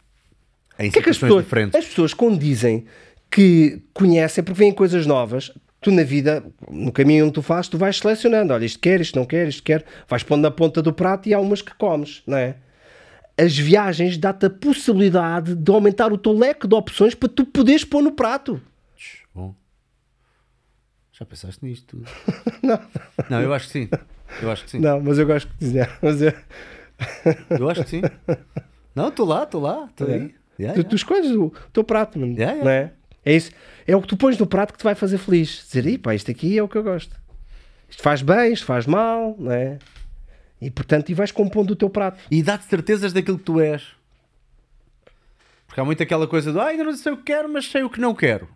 Em 0.78 0.90
que 0.90 0.98
é 0.98 1.02
que 1.02 1.10
as 1.10 1.18
pessoas, 1.18 1.44
diferentes. 1.44 1.74
as 1.80 1.86
pessoas 1.86 2.12
quando 2.14 2.38
dizem 2.38 2.84
que 3.30 3.82
conhecem 3.94 4.44
porque 4.44 4.58
veem 4.58 4.72
coisas 4.72 5.06
novas, 5.06 5.50
tu 5.80 5.90
na 5.90 6.02
vida, 6.02 6.44
no 6.70 6.92
caminho 6.92 7.24
onde 7.24 7.34
tu 7.34 7.42
fazes, 7.42 7.68
tu 7.68 7.78
vais 7.78 7.96
selecionando. 7.98 8.52
Olha, 8.52 8.64
isto 8.66 8.78
quer, 8.78 9.00
isto 9.00 9.18
não 9.18 9.24
quer, 9.24 9.48
isto 9.48 9.62
quer. 9.62 9.84
Vais 10.06 10.22
pondo 10.22 10.42
na 10.42 10.50
ponta 10.50 10.82
do 10.82 10.92
prato 10.92 11.28
e 11.28 11.34
há 11.34 11.40
umas 11.40 11.62
que 11.62 11.74
comes, 11.74 12.22
não 12.26 12.36
é? 12.36 12.56
As 13.38 13.56
viagens 13.56 14.16
dá-te 14.18 14.46
a 14.46 14.50
possibilidade 14.50 15.54
de 15.54 15.70
aumentar 15.70 16.12
o 16.12 16.18
teu 16.18 16.32
leque 16.32 16.66
de 16.68 16.74
opções 16.74 17.14
para 17.14 17.28
tu 17.28 17.44
poderes 17.44 17.84
pôr 17.84 18.02
no 18.02 18.12
prato. 18.12 18.60
Bom. 19.34 19.54
Já 21.18 21.24
pensaste 21.24 21.64
nisto 21.64 22.02
não. 22.62 22.78
Não, 23.30 23.40
eu 23.42 23.54
acho 23.54 23.66
que 23.66 23.72
sim. 23.72 23.88
Eu 24.42 24.50
acho 24.50 24.64
que 24.64 24.70
sim. 24.70 24.78
Não, 24.80 25.00
mas 25.00 25.18
eu 25.18 25.26
gosto 25.26 25.48
de 25.48 25.58
dizer. 25.58 25.90
Mas 26.02 26.20
eu- 26.20 26.32
Eu 27.58 27.70
acho 27.70 27.84
que 27.84 27.90
sim. 27.90 28.02
Não, 28.94 29.08
estou 29.08 29.26
lá, 29.26 29.44
estou 29.44 29.60
lá, 29.60 29.86
estou 29.90 30.06
aí. 30.08 30.12
Yeah, 30.14 30.34
tu, 30.56 30.62
yeah. 30.62 30.84
tu 30.88 30.96
escolhes 30.96 31.30
o 31.32 31.50
teu 31.72 31.84
prato, 31.84 32.18
mano, 32.18 32.32
Yeah, 32.34 32.62
não 32.62 32.70
é? 32.70 32.92
É 33.24 33.34
isso. 33.34 33.50
É 33.86 33.94
o 33.96 34.00
que 34.00 34.08
tu 34.08 34.16
pões 34.16 34.38
no 34.38 34.46
prato 34.46 34.72
que 34.72 34.78
te 34.78 34.84
vai 34.84 34.94
fazer 34.94 35.18
feliz. 35.18 35.64
Dizer, 35.66 35.86
"Ih, 35.86 35.98
pá, 35.98 36.14
isto 36.14 36.30
aqui 36.30 36.56
é 36.56 36.62
o 36.62 36.68
que 36.68 36.76
eu 36.78 36.82
gosto. 36.82 37.14
Isto 37.88 38.02
faz 38.02 38.22
bem, 38.22 38.52
isto 38.52 38.64
faz 38.66 38.86
mal, 38.86 39.36
não 39.38 39.52
é? 39.52 39.78
E 40.60 40.70
portanto, 40.70 41.10
e 41.10 41.14
vais 41.14 41.30
compondo 41.32 41.70
o 41.72 41.76
teu 41.76 41.90
prato. 41.90 42.18
E 42.30 42.42
dá-te 42.42 42.64
certezas 42.66 43.12
daquilo 43.12 43.38
que 43.38 43.44
tu 43.44 43.60
és. 43.60 43.82
Porque 45.66 45.80
há 45.80 45.84
muito 45.84 46.02
aquela 46.02 46.26
coisa 46.26 46.52
do 46.52 46.60
ah, 46.60 46.66
ainda 46.68 46.84
não 46.84 46.94
sei 46.94 47.12
o 47.12 47.16
que 47.18 47.24
quero, 47.24 47.48
mas 47.48 47.66
sei 47.70 47.82
o 47.82 47.90
que 47.90 48.00
não 48.00 48.14
quero. 48.14 48.48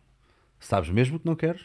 Sabes 0.59 0.89
mesmo 0.91 1.17
o 1.17 1.21
que 1.21 1.27
não 1.27 1.35
queres? 1.37 1.63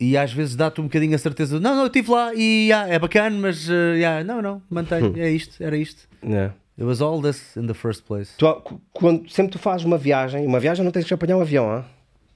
E 0.00 0.16
às 0.16 0.32
vezes 0.32 0.56
dá-te 0.56 0.80
um 0.80 0.84
bocadinho 0.84 1.14
a 1.14 1.18
certeza 1.18 1.58
de, 1.58 1.62
não, 1.62 1.74
não, 1.74 1.82
eu 1.82 1.86
estive 1.88 2.10
lá 2.10 2.34
e 2.34 2.72
ah, 2.72 2.88
é 2.88 2.98
bacana, 2.98 3.36
mas 3.36 3.68
ah, 3.68 3.94
yeah, 3.94 4.24
não, 4.24 4.40
não, 4.40 4.62
mantém, 4.70 5.12
é 5.16 5.30
isto, 5.30 5.62
era 5.62 5.76
isto. 5.76 6.08
É. 6.22 6.50
It 6.78 6.84
was 6.84 7.02
all 7.02 7.20
this 7.20 7.54
in 7.56 7.66
the 7.66 7.74
first 7.74 8.04
place. 8.04 8.32
Tu, 8.38 8.80
quando, 8.92 9.28
sempre 9.30 9.52
tu 9.52 9.58
fazes 9.58 9.84
uma 9.84 9.98
viagem, 9.98 10.46
uma 10.46 10.58
viagem 10.58 10.82
não 10.82 10.90
tens 10.90 11.04
que 11.04 11.12
apanhar 11.12 11.36
um 11.36 11.42
avião, 11.42 11.70
hã? 11.70 11.84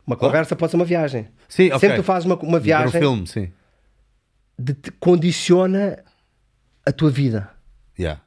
uma 0.06 0.16
conversa 0.16 0.54
pode 0.54 0.70
ser 0.70 0.76
uma 0.76 0.84
viagem. 0.84 1.28
Sim. 1.48 1.70
Sempre 1.78 1.96
tu 1.96 2.02
fazes 2.02 2.26
uma, 2.26 2.36
uma 2.36 2.60
viagem 2.60 2.88
o 2.88 2.90
filme, 2.90 3.26
sim. 3.26 3.50
de 4.58 4.74
te 4.74 4.90
condiciona 4.92 6.04
a 6.84 6.92
tua 6.92 7.10
vida. 7.10 7.50
Yeah. 7.98 8.20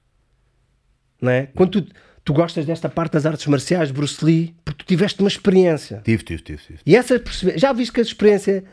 Não 1.22 1.32
é? 1.32 1.48
Quando 1.48 1.82
tu, 1.82 1.94
tu 2.28 2.34
gostas 2.34 2.66
desta 2.66 2.90
parte 2.90 3.14
das 3.14 3.26
artes 3.26 3.48
marciais, 3.48 3.90
Bruce 3.90 4.24
Lee, 4.24 4.54
porque 4.66 4.84
tu 4.84 4.86
tiveste 4.86 5.22
uma 5.22 5.30
experiência. 5.30 6.02
Tive, 6.04 6.24
tive, 6.26 6.44
tive. 6.44 6.62
tive. 6.62 6.80
E 6.86 6.94
essa 6.94 7.24
já 7.56 7.72
viste 7.72 7.94
que 7.94 8.02
a 8.02 8.04
experiência 8.04 8.66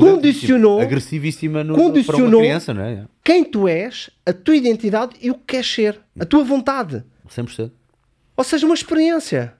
condicionou, 0.00 0.80
agressivíssima 0.80 1.62
no, 1.62 1.74
para 1.74 1.84
condicionou 1.84 2.40
uma 2.40 2.46
criança, 2.46 2.72
não 2.72 2.82
é? 2.82 3.04
Quem 3.22 3.44
tu 3.44 3.68
és, 3.68 4.08
a 4.24 4.32
tua 4.32 4.56
identidade 4.56 5.16
e 5.20 5.30
o 5.30 5.34
que 5.34 5.42
queres 5.48 5.70
ser, 5.70 6.00
a 6.18 6.24
tua 6.24 6.42
vontade. 6.44 7.04
100%. 7.28 7.70
Ou 8.38 8.42
seja, 8.42 8.64
uma 8.64 8.74
experiência. 8.74 9.52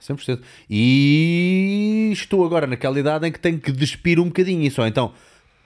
100%. 0.00 0.40
E 0.68 2.10
estou 2.12 2.44
agora 2.44 2.66
naquela 2.66 2.98
idade 2.98 3.28
em 3.28 3.30
que 3.30 3.38
tenho 3.38 3.60
que 3.60 3.70
despir 3.70 4.18
um 4.18 4.24
bocadinho 4.24 4.60
isso. 4.60 4.80
Ou 4.80 4.88
então 4.88 5.12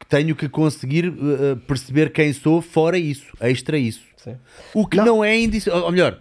tenho 0.06 0.36
que 0.36 0.50
conseguir 0.50 1.08
uh, 1.08 1.56
perceber 1.66 2.12
quem 2.12 2.30
sou 2.34 2.60
fora 2.60 2.98
isso, 2.98 3.32
extra 3.40 3.78
isso. 3.78 4.02
Sim. 4.18 4.36
O 4.74 4.86
que 4.86 4.98
não, 4.98 5.24
é 5.24 5.34
indissociável. 5.38 5.86
Ou 5.86 5.92
melhor, 5.92 6.20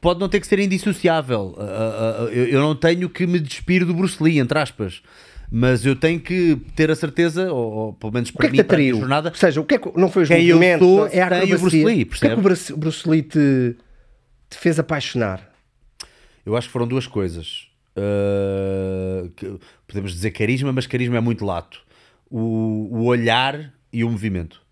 pode 0.00 0.18
não 0.20 0.28
ter 0.28 0.40
que 0.40 0.46
ser 0.46 0.58
indissociável. 0.58 1.54
Uh, 1.56 1.60
uh, 1.60 2.24
uh, 2.24 2.28
eu, 2.28 2.46
eu 2.46 2.60
não 2.60 2.74
tenho 2.74 3.08
que 3.08 3.26
me 3.26 3.38
despir 3.38 3.84
do 3.84 3.92
Bruce 3.94 4.22
Lee, 4.22 4.38
entre 4.38 4.58
aspas. 4.58 5.02
Mas 5.52 5.84
eu 5.84 5.96
tenho 5.96 6.20
que 6.20 6.56
ter 6.76 6.90
a 6.92 6.94
certeza, 6.94 7.52
ou, 7.52 7.72
ou 7.72 7.92
pelo 7.94 8.12
menos 8.12 8.28
O 8.30 8.32
que 8.32 8.38
para 8.38 8.46
é 8.46 8.50
que 8.50 8.56
mim, 8.56 8.64
para 8.64 8.98
jornada, 9.00 9.28
Ou 9.30 9.34
seja, 9.34 9.60
o 9.60 9.64
que 9.64 9.74
é 9.74 9.78
que 9.78 9.98
não 9.98 10.08
foi 10.08 10.22
os 10.22 10.28
Quem 10.28 10.46
eu 10.46 10.54
movimentos, 10.56 10.86
sou 10.86 10.98
não 10.98 11.06
é 11.06 11.08
a 11.08 11.10
sem 11.10 11.22
o 11.22 11.24
acrobacia. 11.26 11.58
Bruce 11.58 11.76
Lee, 11.76 11.82
o 11.82 11.86
que 11.96 12.00
é 12.00 12.04
que 12.04 12.10
percebe? 12.10 12.72
o 12.72 12.76
Bruce 12.76 13.08
Lee 13.10 13.22
te, 13.22 13.76
te 14.48 14.56
fez 14.56 14.78
apaixonar? 14.78 15.50
Eu 16.46 16.56
acho 16.56 16.68
que 16.68 16.72
foram 16.72 16.86
duas 16.86 17.06
coisas. 17.08 17.66
Uh, 17.96 19.28
que- 19.30 19.58
podemos 19.88 20.12
dizer 20.12 20.30
carisma, 20.30 20.72
mas 20.72 20.86
carisma 20.86 21.16
é 21.16 21.20
muito 21.20 21.44
lato. 21.44 21.80
O, 22.30 22.88
o 22.92 23.04
olhar 23.06 23.72
e 23.92 24.04
o 24.04 24.08
movimento. 24.10 24.62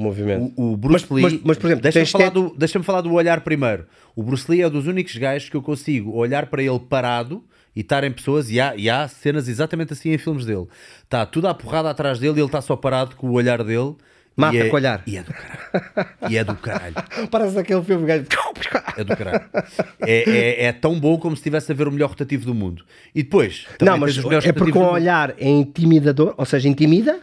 O 0.00 0.02
movimento. 0.02 0.52
O, 0.56 0.72
o 0.72 0.76
Bruce 0.76 1.06
Mas- 1.08 1.10
Lee. 1.10 1.22
mas- 1.22 1.40
mas, 1.44 1.58
por 1.58 1.66
exemplo, 1.66 1.82
deixa-me 1.82 2.06
falar, 2.06 2.28
do, 2.30 2.54
deixa 2.56 2.82
falar 2.82 3.00
do 3.02 3.12
olhar 3.12 3.40
primeiro. 3.42 3.86
O 4.16 4.22
Bruce 4.22 4.50
Lee 4.50 4.62
é 4.62 4.70
dos 4.70 4.86
únicos 4.86 5.14
gajos 5.16 5.48
que 5.48 5.56
eu 5.56 5.62
consigo 5.62 6.12
olhar 6.16 6.46
para 6.46 6.62
ele 6.62 6.78
parado 6.80 7.44
e 7.76 7.80
estar 7.80 8.02
em 8.02 8.10
pessoas. 8.10 8.50
E 8.50 8.58
há, 8.60 8.74
e 8.74 8.88
há 8.88 9.06
cenas 9.06 9.46
exatamente 9.46 9.92
assim 9.92 10.10
em 10.10 10.18
filmes 10.18 10.44
dele. 10.46 10.66
Está 11.04 11.26
tudo 11.26 11.48
à 11.48 11.54
porrada 11.54 11.90
atrás 11.90 12.18
dele 12.18 12.38
e 12.38 12.40
ele 12.40 12.46
está 12.46 12.60
só 12.62 12.74
parado 12.76 13.14
com 13.16 13.28
o 13.28 13.32
olhar 13.32 13.62
dele. 13.62 13.94
Mata 14.36 14.56
e 14.56 14.60
é, 14.60 14.68
com 14.68 14.76
olhar. 14.76 15.02
E 15.06 15.16
é 15.18 15.22
do 15.22 15.32
caralho. 15.34 16.08
E 16.30 16.36
é 16.38 16.44
do 16.44 16.54
caralho. 16.56 16.94
Parece 17.30 17.58
aquele 17.58 17.82
filme 17.82 18.06
gajo. 18.06 18.24
É 18.96 19.04
do 19.04 19.16
caralho. 19.16 19.44
É, 20.00 20.30
é, 20.30 20.64
é 20.66 20.72
tão 20.72 20.98
bom 20.98 21.18
como 21.18 21.36
se 21.36 21.40
estivesse 21.40 21.70
a 21.70 21.74
ver 21.74 21.86
o 21.88 21.92
melhor 21.92 22.08
rotativo 22.10 22.46
do 22.46 22.54
mundo. 22.54 22.84
E 23.14 23.22
depois. 23.22 23.66
Não, 23.82 23.98
mas 23.98 24.16
é 24.44 24.52
porque 24.52 24.78
o 24.78 24.82
olhar 24.92 25.34
é 25.36 25.48
intimidador, 25.48 26.34
ou 26.38 26.46
seja, 26.46 26.68
intimida. 26.68 27.20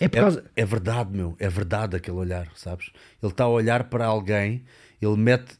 É 0.00 0.08
por 0.08 0.18
causa. 0.20 0.44
É, 0.56 0.62
é 0.62 0.64
verdade, 0.64 1.10
meu. 1.16 1.36
É 1.38 1.48
verdade 1.48 1.96
aquele 1.96 2.16
olhar, 2.16 2.48
sabes? 2.54 2.90
Ele 3.22 3.32
está 3.32 3.44
a 3.44 3.48
olhar 3.48 3.84
para 3.84 4.06
alguém, 4.06 4.64
ele 5.00 5.16
mete. 5.16 5.54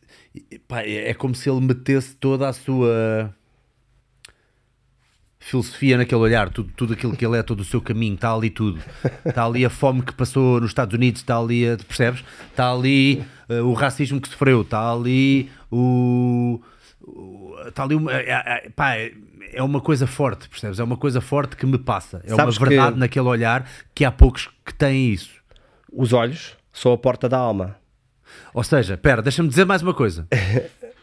pá, 0.68 0.82
é, 0.82 1.10
é 1.10 1.14
como 1.14 1.34
se 1.34 1.48
ele 1.50 1.60
metesse 1.60 2.14
toda 2.16 2.48
a 2.48 2.52
sua 2.52 3.34
filosofia 5.38 5.98
naquele 5.98 6.20
olhar, 6.22 6.48
tudo, 6.48 6.72
tudo 6.74 6.92
aquilo 6.94 7.14
que 7.16 7.24
ele 7.26 7.36
é, 7.36 7.42
todo 7.42 7.60
o 7.60 7.64
seu 7.64 7.80
caminho, 7.80 8.14
está 8.14 8.32
ali 8.34 8.48
tudo. 8.50 8.80
Está 9.24 9.44
ali 9.44 9.64
a 9.64 9.70
fome 9.70 10.02
que 10.02 10.12
passou 10.14 10.58
nos 10.60 10.70
Estados 10.70 10.94
Unidos, 10.94 11.20
está 11.20 11.38
ali, 11.38 11.68
a, 11.68 11.76
percebes? 11.76 12.24
Está 12.50 12.72
ali 12.72 13.22
eh, 13.48 13.60
o 13.60 13.74
racismo 13.74 14.20
que 14.20 14.28
sofreu, 14.28 14.62
está 14.62 14.90
ali 14.90 15.50
o. 15.70 16.60
o- 17.02 17.42
Está 17.66 17.82
ali 17.84 17.94
uma, 17.94 18.12
é, 18.12 18.30
é- 18.30 18.70
pá, 18.74 18.94
é- 19.52 19.62
uma 19.62 19.80
coisa 19.80 20.06
forte, 20.06 20.48
percebes? 20.48 20.78
É 20.80 20.84
uma 20.84 20.96
coisa 20.96 21.20
forte 21.20 21.56
que 21.56 21.66
me 21.66 21.78
passa. 21.78 22.20
É 22.24 22.34
Sabes 22.34 22.56
uma 22.58 22.68
verdade 22.68 22.94
que- 22.94 22.98
naquele 23.00 23.28
olhar 23.28 23.68
que 23.94 24.04
há 24.04 24.10
poucos 24.12 24.48
que 24.64 24.74
têm 24.74 25.12
isso. 25.12 25.30
Os 25.92 26.12
olhos 26.12 26.56
são 26.72 26.92
a 26.92 26.98
porta 26.98 27.28
da 27.28 27.38
alma. 27.38 27.76
Ou 28.52 28.64
seja, 28.64 28.96
pera, 28.96 29.22
deixa-me 29.22 29.48
dizer 29.48 29.64
mais 29.64 29.82
uma 29.82 29.94
coisa. 29.94 30.26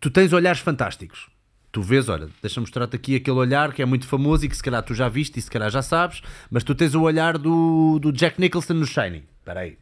tu 0.00 0.10
tens 0.10 0.32
olhares 0.32 0.60
fantásticos. 0.60 1.28
Tu 1.72 1.82
vês, 1.82 2.08
olha, 2.08 2.28
deixa-me 2.40 2.64
mostrar-te 2.66 2.94
aqui 2.94 3.16
aquele 3.16 3.36
olhar 3.36 3.72
que 3.72 3.82
é 3.82 3.84
muito 3.84 4.06
famoso 4.06 4.44
e 4.44 4.48
que 4.48 4.56
se 4.56 4.62
calhar 4.62 4.82
tu 4.82 4.94
já 4.94 5.08
viste 5.08 5.38
e 5.38 5.42
se 5.42 5.50
calhar 5.50 5.68
já 5.70 5.82
sabes, 5.82 6.22
mas 6.48 6.62
tu 6.62 6.72
tens 6.74 6.94
o 6.94 7.02
olhar 7.02 7.36
do, 7.36 7.98
do 8.00 8.12
Jack 8.12 8.40
Nicholson 8.40 8.74
no 8.74 8.86
Shining. 8.86 9.24
Espera 9.40 9.60
aí. 9.60 9.76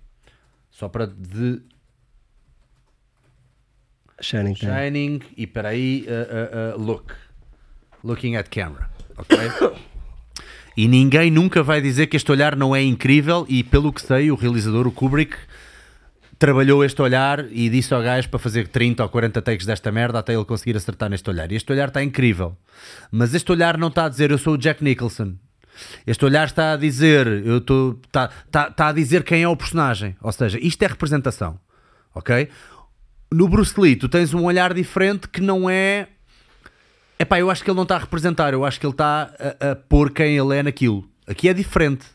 Só 0.71 0.89
para 0.89 1.07
de 1.07 1.61
Shining 4.23 4.55
tem. 4.55 4.69
Shining 4.69 5.21
e 5.37 5.43
espera 5.45 5.69
aí, 5.69 6.07
uh, 6.07 6.77
uh, 6.77 6.81
uh, 6.81 6.85
look. 6.87 7.13
Looking 8.03 8.37
at 8.37 8.49
camera. 8.49 8.89
Ok? 9.17 9.39
E 10.75 10.89
ninguém 10.89 11.31
nunca 11.31 11.63
vai 11.63 11.83
dizer 11.83 12.07
que 12.07 12.17
este 12.17 12.33
olhar 12.33 12.57
não 12.57 12.75
é 12.75 12.83
incrível 12.83 13.45
e 13.47 13.63
pelo 13.63 13.93
que 13.93 14.01
sei, 14.01 14.31
o 14.31 14.35
realizador, 14.35 14.87
o 14.87 14.91
Kubrick, 14.91 15.37
trabalhou 16.39 16.83
este 16.83 17.01
olhar 17.03 17.47
e 17.53 17.69
disse 17.69 17.93
ao 17.93 18.03
gajo 18.03 18.29
para 18.29 18.39
fazer 18.39 18.69
30 18.69 19.03
ou 19.03 19.09
40 19.09 19.43
takes 19.43 19.67
desta 19.67 19.93
merda 19.93 20.19
até 20.19 20.35
ele 20.35 20.45
conseguir 20.45 20.77
acertar 20.77 21.11
neste 21.11 21.29
olhar. 21.29 21.53
E 21.53 21.57
este 21.57 21.71
olhar 21.71 21.89
está 21.89 22.03
incrível. 22.03 22.57
Mas 23.11 23.35
este 23.35 23.53
olhar 23.53 23.77
não 23.77 23.89
está 23.89 24.07
a 24.07 24.09
dizer 24.09 24.31
eu 24.31 24.39
sou 24.39 24.55
o 24.55 24.59
Jack 24.59 24.83
Nicholson. 24.83 25.35
Este 26.07 26.25
olhar 26.25 26.47
está 26.47 26.73
a 26.73 26.77
dizer 26.77 27.27
eu 27.27 27.59
estou 27.59 28.01
está, 28.05 28.31
está, 28.47 28.69
está 28.69 28.89
a 28.89 28.93
dizer 28.93 29.25
quem 29.25 29.43
é 29.43 29.49
o 29.49 29.57
personagem. 29.57 30.17
Ou 30.21 30.33
seja, 30.33 30.59
isto 30.61 30.83
é 30.83 30.87
representação. 30.87 31.61
Ok? 32.15 32.49
No 33.33 33.49
Bruce 33.49 33.79
Lee, 33.81 33.97
tu 33.97 34.09
tens 34.09 34.35
um 34.35 34.45
olhar 34.45 34.75
diferente 34.75 35.29
que 35.29 35.41
não 35.41 35.69
é. 35.69 36.09
Epá, 37.19 37.39
eu 37.39 37.51
acho 37.51 37.63
que 37.63 37.71
ele 37.71 37.77
não 37.77 37.85
está 37.85 37.97
a 37.97 38.01
representar, 38.01 38.53
eu 38.53 38.65
acho 38.65 38.79
que 38.79 38.87
ele 38.87 38.93
está 38.93 39.33
a, 39.61 39.71
a 39.71 39.77
pôr 39.77 40.11
quem 40.11 40.37
ele 40.37 40.57
é 40.57 40.63
naquilo. 40.63 41.09
Aqui 41.27 41.49
é 41.49 41.55
diferente. 41.55 42.07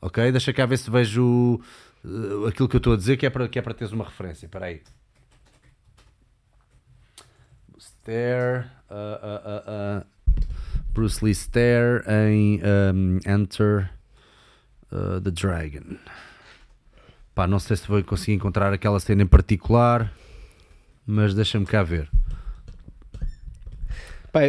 Ok? 0.00 0.32
Deixa 0.32 0.52
cá 0.52 0.66
ver 0.66 0.78
se 0.78 0.90
vejo 0.90 1.60
uh, 2.04 2.46
aquilo 2.46 2.68
que 2.68 2.76
eu 2.76 2.78
estou 2.78 2.94
a 2.94 2.96
dizer, 2.96 3.16
que 3.16 3.26
é 3.26 3.30
para, 3.30 3.48
que 3.48 3.58
é 3.58 3.62
para 3.62 3.74
teres 3.74 3.92
uma 3.92 4.04
referência. 4.04 4.46
Espera 4.46 4.66
aí. 4.66 4.80
Stare. 7.78 8.66
uh, 8.90 8.94
uh, 8.94 9.40
uh, 9.46 10.00
uh, 10.00 10.06
Bruce 10.92 11.24
Lee 11.24 11.34
Stare 11.34 12.02
em 12.08 12.60
um, 12.62 13.18
Enter 13.26 13.90
uh, 14.92 15.20
the 15.20 15.30
Dragon. 15.30 15.96
Pá, 17.34 17.46
não 17.46 17.60
sei 17.60 17.76
se 17.76 17.86
vou 17.86 18.02
conseguir 18.02 18.32
encontrar 18.32 18.72
aquela 18.72 18.98
cena 18.98 19.22
em 19.22 19.26
particular, 19.26 20.12
mas 21.06 21.34
deixa-me 21.34 21.66
cá 21.66 21.82
ver. 21.82 22.08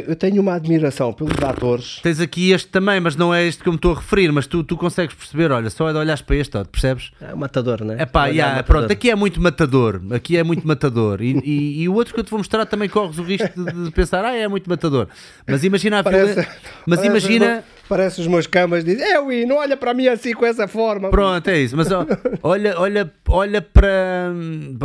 Eu 0.08 0.16
tenho 0.16 0.40
uma 0.44 0.54
admiração 0.54 1.12
pelos 1.12 1.36
atores. 1.42 2.00
Tens 2.04 2.20
aqui 2.20 2.52
este 2.52 2.68
também, 2.68 3.00
mas 3.00 3.16
não 3.16 3.34
é 3.34 3.44
este 3.48 3.64
que 3.64 3.68
eu 3.68 3.74
me 3.74 3.78
estou 3.78 3.94
a 3.94 3.96
referir, 3.96 4.32
mas 4.32 4.46
tu, 4.46 4.64
tu 4.64 4.78
consegues 4.78 5.16
perceber, 5.16 5.52
olha, 5.52 5.72
só 5.72 5.90
é 5.90 5.92
de 5.92 5.98
olhares 5.98 6.22
para 6.22 6.36
este, 6.36 6.56
ó, 6.56 6.64
percebes? 6.64 7.12
É 7.20 7.34
matador, 7.34 7.84
né? 7.84 7.96
É 7.98 8.06
pá, 8.06 8.26
Olhar 8.26 8.32
yeah, 8.32 8.56
matador. 8.58 8.78
pronto, 8.82 8.92
aqui 8.94 9.10
é 9.10 9.16
muito 9.16 9.42
matador, 9.42 10.00
aqui 10.12 10.38
é 10.38 10.44
muito 10.44 10.68
matador. 10.68 11.20
E, 11.20 11.32
e- 11.44 11.82
e 11.82 11.90
o 11.90 11.96
outro 11.96 12.14
que 12.14 12.20
eu 12.20 12.24
te 12.24 12.30
vou 12.30 12.38
mostrar 12.38 12.64
também 12.68 12.88
corres 12.88 13.18
o 13.18 13.24
risco 13.24 13.50
de, 13.60 13.86
de 13.86 13.90
pensar, 13.92 14.24
ah, 14.24 14.36
é 14.36 14.48
muito 14.48 14.70
matador. 14.70 15.08
Mas 15.48 15.64
imagina 15.64 15.98
a 15.98 16.04
Parece, 16.04 16.48
Mas 16.86 17.04
imagina. 17.04 17.46
meus- 17.48 17.64
parece 17.92 18.22
os 18.22 18.28
meus 18.28 18.48
camas 18.48 18.86
dizem, 18.86 19.04
é 19.06 19.20
Wii, 19.20 19.46
não 19.46 19.58
olha 19.58 19.76
para 19.76 19.94
mim 19.94 20.08
assim 20.08 20.32
com 20.34 20.46
essa 20.46 20.66
forma. 20.66 21.10
Pronto, 21.10 21.46
é 21.50 21.60
isso. 21.60 21.76
Mas 21.76 21.92
ó, 21.92 22.06
olha, 22.42 22.80
olha, 22.80 23.14
olha 23.28 23.62
para. 23.62 24.32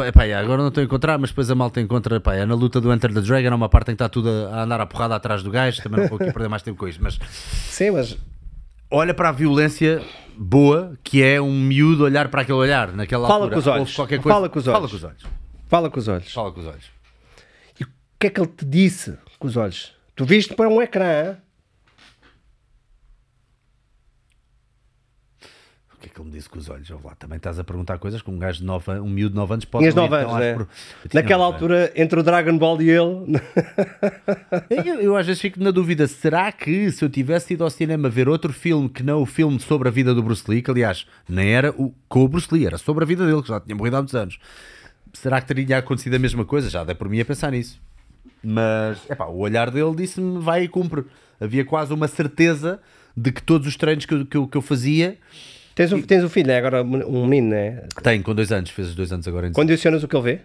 Epá, 0.09 0.25
agora 0.37 0.61
não 0.61 0.69
estou 0.69 0.81
a 0.81 0.85
encontrar, 0.85 1.17
mas 1.17 1.31
depois 1.31 1.49
a 1.49 1.55
malta 1.55 1.81
encontra. 1.81 2.17
Epá, 2.17 2.35
é 2.35 2.45
na 2.45 2.57
luta 2.57 2.81
do 2.81 2.93
Enter 2.93 3.15
the 3.15 3.21
Dragon, 3.21 3.53
há 3.53 3.55
uma 3.55 3.69
parte 3.69 3.93
em 3.93 3.95
que 3.95 4.03
está 4.03 4.09
tudo 4.09 4.29
a 4.29 4.65
andar 4.65 4.81
a 4.81 4.87
porrada 4.87 5.15
atrás 5.15 5.41
do 5.45 5.53
gajo. 5.53 5.81
Também 5.85 6.01
não 6.01 6.09
vou 6.09 6.17
aqui 6.21 6.33
perder 6.33 6.49
mais 6.49 6.63
tempo 6.63 6.77
com 6.77 6.89
isto. 6.89 7.01
Mas 7.01 7.17
Sim, 7.31 7.93
mas 7.93 8.19
olha 8.91 9.15
para 9.15 9.29
a 9.29 9.33
violência 9.33 10.03
boa 10.37 10.99
que 11.05 11.23
é 11.23 11.41
um 11.41 11.61
miúdo 11.61 12.03
olhar 12.03 12.27
para 12.27 12.43
aquele 12.43 12.59
olhar 12.59 12.91
naquela 12.93 13.29
Fala 13.29 13.45
altura. 13.45 13.55
com 13.55 13.61
os 13.61 13.67
olhos. 13.69 13.95
Qualquer 13.95 14.21
coisa. 14.21 14.35
Fala 14.35 14.49
com 14.49 14.59
os 14.59 14.65
Fala 14.65 14.79
olhos. 14.79 14.91
com 14.91 14.97
os 14.97 15.05
olhos. 15.05 15.23
fala 15.69 15.91
com 15.91 15.99
os 16.01 16.09
olhos. 16.09 16.33
Fala 16.33 16.51
com 16.53 16.59
os 16.61 16.67
olhos. 16.67 16.85
E 17.81 17.85
o 17.85 17.89
que 18.19 18.27
é 18.27 18.31
que 18.31 18.41
ele 18.41 18.49
te 18.49 18.65
disse 18.65 19.15
com 19.39 19.47
os 19.47 19.57
olhos? 19.57 19.95
Tu 20.17 20.25
viste 20.25 20.55
para 20.57 20.69
um 20.69 20.83
ecrã, 20.83 21.37
O 25.97 25.99
que 25.99 26.09
é 26.09 26.11
que 26.13 26.21
ele 26.21 26.29
me 26.29 26.35
disse 26.35 26.49
com 26.49 26.59
os 26.59 26.69
olhos? 26.69 26.89
Lá, 27.03 27.15
também 27.15 27.39
estás 27.39 27.59
a 27.59 27.65
perguntar 27.65 27.99
coisas 27.99 28.21
que 28.21 28.31
um 28.31 28.39
gajo 28.39 28.59
de 28.59 28.65
9 28.65 28.93
um 29.01 29.09
miúdo 29.09 29.31
de 29.31 29.37
9 29.37 29.53
anos 29.55 29.65
pode 29.65 29.83
tinhas 29.85 29.95
não 29.95 30.05
ir 30.05 30.11
9 30.11 30.25
tão 30.25 30.35
anos, 30.37 30.57
por- 30.57 31.09
tinha 31.09 31.23
Naquela 31.23 31.45
nove 31.45 31.55
altura, 31.55 31.93
entre 31.97 32.21
o 32.21 32.23
Dragon 32.23 32.59
Ball 32.59 32.83
e 32.83 32.91
ele, 32.91 33.41
Eu, 34.71 35.01
eu 35.01 35.17
às 35.17 35.27
vezes 35.27 35.41
fico 35.41 35.59
na 35.63 35.71
dúvida: 35.71 36.07
será 36.07 36.53
que 36.53 36.91
se 36.93 37.05
eu 37.05 37.09
tivesse 37.09 37.55
ido 37.55 37.65
ao 37.65 37.71
cinema 37.71 38.09
ver 38.09 38.29
outro 38.29 38.53
filme 38.53 38.89
que 38.89 39.03
não 39.03 39.23
o 39.23 39.27
filme 39.27 39.59
sobre 39.61 39.89
a 39.89 39.91
vida 39.91 40.15
do 40.15 40.23
Bruce 40.23 40.45
Lee, 40.49 40.63
que 40.63 40.71
aliás 40.71 41.07
nem 41.29 41.49
era 41.55 41.71
o, 41.73 41.95
com 42.09 42.25
o 42.25 42.29
Bruce 42.29 42.49
Lee, 42.53 42.67
era 42.67 42.79
sobre 42.79 43.05
a 43.05 43.07
vida 43.07 43.27
dele, 43.27 43.43
que 43.43 43.49
já 43.49 43.61
tinha 43.61 43.75
morrido 43.75 43.97
há 43.97 44.01
muitos 44.01 44.15
anos, 44.15 44.39
será 45.13 45.41
que 45.41 45.47
teria 45.49 45.79
acontecido 45.79 46.15
a 46.15 46.19
mesma 46.19 46.45
coisa? 46.45 46.69
Já 46.69 46.85
dei 46.85 46.95
por 46.95 47.09
mim 47.09 47.21
a 47.21 47.25
pensar 47.25 47.51
nisso. 47.53 47.81
Mas 48.43 48.99
epá, 49.11 49.25
o 49.27 49.39
olhar 49.39 49.71
dele 49.71 49.95
disse-me: 49.97 50.41
vai 50.41 50.65
e 50.65 50.69
cumpre. 50.69 51.05
Havia 51.41 51.65
quase 51.65 51.93
uma 51.93 52.07
certeza 52.07 52.81
de 53.17 53.33
que 53.33 53.43
todos 53.43 53.67
os 53.67 53.77
treinos 53.77 54.05
que 54.07 54.15
eu, 54.15 54.27
que 54.27 54.37
eu, 54.37 54.47
que 54.47 54.57
eu 54.57 54.63
fazia. 54.63 55.17
Tens 55.77 55.93
um, 55.93 56.03
tens 56.03 56.25
um 56.25 56.29
filho, 56.29 56.49
né? 56.49 56.57
agora 56.57 56.83
um 56.83 57.27
menino, 57.27 57.51
né? 57.51 57.87
Tem, 58.03 58.21
com 58.23 58.35
dois 58.35 58.51
anos, 58.51 58.71
fez 58.71 58.89
os 58.89 58.95
dois 58.97 59.13
anos 59.13 59.29
agora 59.29 59.47
em 59.47 59.53
Condicionas 59.53 60.03
o 60.03 60.09
que 60.09 60.17
ele 60.17 60.25
vê? 60.25 60.41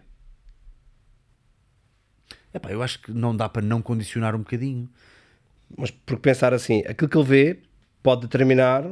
Epá, 2.53 2.69
eu 2.69 2.83
acho 2.83 3.01
que 3.01 3.11
não 3.11 3.35
dá 3.35 3.47
para 3.47 3.61
não 3.61 3.81
condicionar 3.81 4.35
um 4.35 4.39
bocadinho. 4.39 4.89
Mas 5.77 5.89
porque 5.89 6.21
pensar 6.21 6.53
assim, 6.53 6.83
aquilo 6.85 7.09
que 7.09 7.17
ele 7.17 7.25
vê 7.25 7.59
pode 8.03 8.21
determinar 8.21 8.83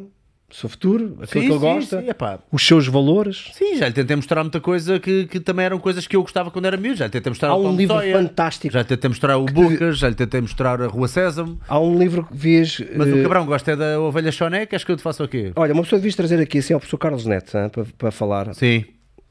seu 0.56 0.68
futuro, 0.70 1.18
aquilo 1.22 1.46
que 1.46 1.52
ele 1.52 1.58
gosta, 1.60 2.02
sim, 2.02 2.10
epá, 2.10 2.40
os 2.52 2.66
seus 2.66 2.88
valores. 2.88 3.50
Sim, 3.54 3.76
já 3.78 3.88
lhe 3.88 3.94
tentei 3.94 4.16
mostrar 4.16 4.44
muita 4.44 4.60
coisa 4.60 5.00
que, 5.00 5.26
que 5.28 5.40
também 5.40 5.66
eram 5.66 5.80
coisas 5.80 6.08
que 6.08 6.16
eu 6.16 6.22
gostava 6.22 6.50
quando 6.52 6.66
era 6.66 6.76
miúdo. 6.78 6.98
Já 6.98 7.06
lhe 7.06 7.12
tentei 7.12 7.30
mostrar 7.30 7.50
Há 7.50 7.56
um 7.58 7.76
livro 7.76 7.96
Sawyer, 7.96 8.16
fantástico. 8.18 8.74
Já 8.74 8.80
lhe 8.80 8.86
tentei 8.88 9.08
mostrar 9.10 9.38
o 9.38 9.46
Booker, 9.46 9.92
já 9.94 10.10
lhe 10.10 10.16
tentei 10.16 10.42
mostrar 10.42 10.82
a 10.82 10.88
Rua 10.88 11.08
Sésamo. 11.08 11.60
Há 11.68 11.80
um 11.80 11.98
livro 11.98 12.26
que 12.26 12.36
vias. 12.36 12.82
Mas 12.96 13.08
eh, 13.08 13.14
o 13.14 13.24
cabrão 13.24 13.46
gosta 13.46 13.72
é 13.72 13.76
da 13.76 14.00
ovelha 14.00 14.32
choné, 14.32 14.66
queres 14.66 14.84
que 14.84 14.92
eu 14.92 14.98
te 14.98 15.04
faça 15.04 15.24
o 15.24 15.28
quê? 15.28 15.52
Olha, 15.56 15.74
uma 15.74 15.84
pessoa 15.84 16.00
devias 16.00 16.16
trazer 16.16 16.40
aqui 16.40 16.58
assim 16.60 16.74
ao 16.74 16.80
professor 16.80 16.98
Carlos 16.98 17.26
Neto 17.26 17.58
hein, 17.58 17.70
para, 17.70 17.86
para 17.98 18.12
falar. 18.12 18.54
Sim. 18.56 18.86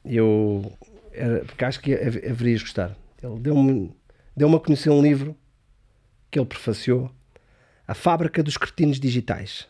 Eu. 0.05 0.71
era- 1.13 1.39
porque 1.45 1.65
acho 1.65 1.79
que 1.81 1.93
hav- 1.93 2.23
haverias 2.29 2.61
gostar. 2.61 2.95
Ele 3.21 3.39
deu-me 3.39 3.91
deu 4.35 4.55
a 4.55 4.59
conhecer 4.59 4.89
um 4.89 5.01
livro 5.01 5.35
que 6.31 6.39
ele 6.39 6.45
prefaciou: 6.45 7.11
A 7.87 7.93
Fábrica 7.93 8.41
dos 8.41 8.55
Cretinos 8.57 8.99
Digitais. 8.99 9.67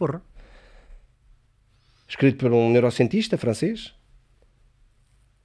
Porra. 0.00 0.22
Escrito 2.08 2.38
por 2.38 2.50
um 2.54 2.70
neurocientista 2.70 3.36
francês, 3.36 3.94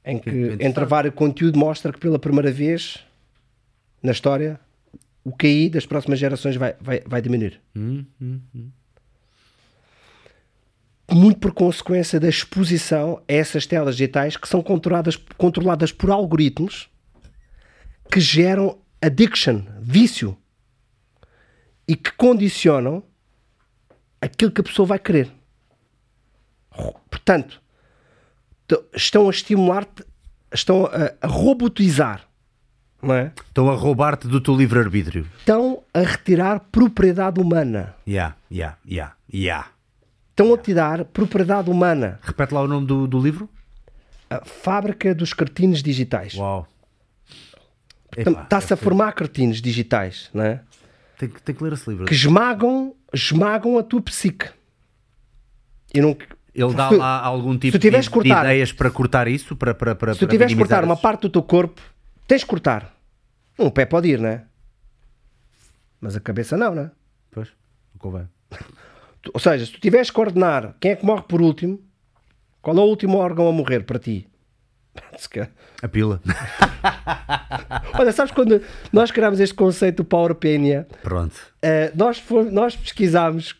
em 0.05 0.17
que, 0.17 0.29
Interessante. 0.29 0.63
entre 0.63 0.85
vários 0.85 1.13
conteúdo, 1.13 1.59
mostra 1.59 1.91
que 1.91 1.99
pela 1.99 2.17
primeira 2.17 2.49
vez 2.53 3.03
na 4.01 4.13
história 4.13 4.57
o 5.25 5.35
QI 5.35 5.69
das 5.69 5.85
próximas 5.85 6.17
gerações 6.19 6.55
vai, 6.55 6.73
vai, 6.79 7.01
vai 7.05 7.21
diminuir. 7.21 7.59
Muito 11.11 11.39
por 11.39 11.51
consequência 11.51 12.17
da 12.17 12.29
exposição 12.29 13.21
a 13.27 13.33
essas 13.33 13.65
telas 13.67 13.97
digitais 13.97 14.37
que 14.37 14.47
são 14.47 14.63
controladas, 14.63 15.17
controladas 15.37 15.91
por 15.91 16.09
algoritmos 16.11 16.89
que 18.09 18.21
geram 18.21 18.79
addiction, 19.01 19.63
vício, 19.81 20.37
e 21.85 21.95
que 21.97 22.11
condicionam 22.13 23.03
aquilo 24.21 24.51
que 24.51 24.61
a 24.61 24.63
pessoa 24.63 24.85
vai 24.85 24.99
querer. 24.99 25.31
Portanto, 27.09 27.61
estão 28.93 29.27
a 29.27 29.29
estimular-te, 29.29 30.03
estão 30.53 30.85
a, 30.85 31.13
a 31.21 31.27
robotizar, 31.27 32.27
não 33.01 33.13
é? 33.13 33.31
Estão 33.47 33.69
a 33.69 33.75
roubar-te 33.75 34.27
do 34.27 34.41
teu 34.41 34.55
livre-arbítrio. 34.55 35.27
Estão 35.39 35.83
a 35.93 35.99
retirar 35.99 36.59
propriedade 36.71 37.39
humana. 37.39 37.95
Ya, 38.07 38.35
ya, 38.51 38.77
ya, 38.85 39.13
ya. 39.31 39.67
estão 40.31 40.53
a 40.53 40.57
tirar 40.57 41.05
propriedade 41.05 41.69
humana. 41.69 42.19
Repete 42.21 42.53
lá 42.53 42.61
o 42.61 42.67
nome 42.67 42.85
do, 42.87 43.07
do 43.07 43.19
livro. 43.19 43.49
A 44.29 44.43
fábrica 44.43 45.13
dos 45.13 45.33
cartines 45.33 45.81
digitais. 45.83 46.33
Uau. 46.33 46.67
Está-se 48.17 48.73
a 48.73 48.75
é- 48.75 48.77
formar 48.77 49.13
cartines 49.13 49.61
digitais, 49.61 50.29
não 50.33 50.43
é? 50.43 50.61
Tem, 51.17 51.29
que- 51.29 51.41
tem 51.41 51.55
que 51.55 51.63
ler 51.63 51.73
esse 51.73 51.89
livro. 51.89 52.05
Que 52.05 52.13
esmagam, 52.13 52.95
esmagam 53.13 53.77
a 53.77 53.83
tua 53.83 54.01
psique. 54.01 54.49
E 55.93 56.01
não, 56.01 56.17
Ele 56.53 56.73
dá 56.73 56.89
lá 56.89 57.21
algum 57.21 57.57
tipo 57.57 57.77
de, 57.79 57.89
de 57.89 58.09
cortar- 58.09 58.43
ideias 58.45 58.71
para 58.73 58.89
cortar 58.91 59.27
isso? 59.27 59.55
Para, 59.55 59.73
para, 59.73 59.95
para, 59.95 60.13
se 60.13 60.19
tu 60.19 60.27
tiveres 60.27 60.53
cortar 60.53 60.83
uma 60.83 60.97
parte 60.97 61.21
do 61.21 61.29
teu 61.29 61.43
corpo, 61.43 61.81
tens 62.27 62.43
que 62.43 62.49
cortar. 62.49 62.93
Um 63.57 63.69
pé 63.69 63.85
pode 63.85 64.09
ir, 64.09 64.19
não 64.19 64.27
é? 64.29 64.43
Mas 66.01 66.15
a 66.15 66.19
cabeça 66.19 66.57
não, 66.57 66.75
não 66.75 66.83
é? 66.83 66.91
Pois, 67.31 67.47
não 67.93 67.99
convém. 67.99 68.27
Ou 69.33 69.39
seja, 69.39 69.65
se 69.65 69.71
tu 69.71 69.79
tiveres 69.79 70.11
que 70.11 70.19
ordenar 70.19 70.75
quem 70.79 70.91
é 70.91 70.95
que 70.95 71.05
morre 71.05 71.23
por 71.23 71.41
último, 71.41 71.79
qual 72.61 72.75
é 72.77 72.79
o 72.79 72.83
último 72.83 73.17
órgão 73.17 73.47
a 73.47 73.51
morrer 73.51 73.83
para 73.85 73.97
ti? 73.97 74.27
A 75.81 75.87
pila. 75.87 76.21
Olha, 77.99 78.11
sabes 78.11 78.31
quando 78.31 78.61
nós 78.91 79.11
criámos 79.11 79.39
este 79.39 79.53
conceito 79.55 79.97
do 79.97 80.05
Power 80.05 80.33
Penia, 80.35 80.87
Pronto. 81.03 81.35
eh, 81.61 81.91
nós, 81.95 82.17
fomos- 82.17 82.51
nós 82.51 82.75
pesquisámos. 82.75 83.55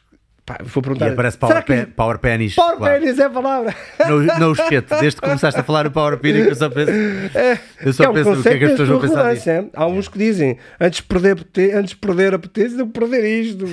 Pá, 0.45 0.57
vou 0.63 0.79
E 0.81 0.83
perguntar. 0.83 1.11
aparece 1.11 1.37
será 1.39 1.61
Power, 1.61 1.85
que 1.85 1.91
Power 1.93 2.19
Pennies. 2.19 2.55
Power 2.55 2.77
claro. 2.77 2.99
Pennies 2.99 3.17
é 3.19 3.23
a 3.25 3.29
palavra? 3.31 3.75
No, 4.07 4.21
no 4.21 4.55
shit. 4.55 4.85
Desde 5.01 5.19
que 5.19 5.21
começaste 5.27 5.59
a 5.59 5.63
falar 5.63 5.87
o 5.87 5.91
Power 5.91 6.17
Penny, 6.19 6.39
eu 6.47 6.55
só 6.55 6.69
penso. 6.69 6.91
Eu 7.81 7.91
só 7.93 8.03
é 8.05 8.09
um 8.09 8.13
penso 8.13 8.31
o 8.31 8.41
que 8.43 8.49
é 8.49 8.57
que 8.59 8.65
as 8.65 8.71
pessoas 8.71 8.89
vão 8.89 8.99
pensar 9.01 9.33
disso. 9.33 9.49
Há 9.73 9.87
uns 9.87 10.07
que 10.07 10.17
dizem 10.19 10.57
antes 10.79 10.97
de 11.01 11.07
perder, 11.07 11.37
antes 11.75 11.89
de 11.91 11.95
perder 11.97 12.33
a 12.35 12.39
potência, 12.39 12.77
do 12.77 12.85
que 12.87 12.99
perder 12.99 13.41
isto. 13.41 13.65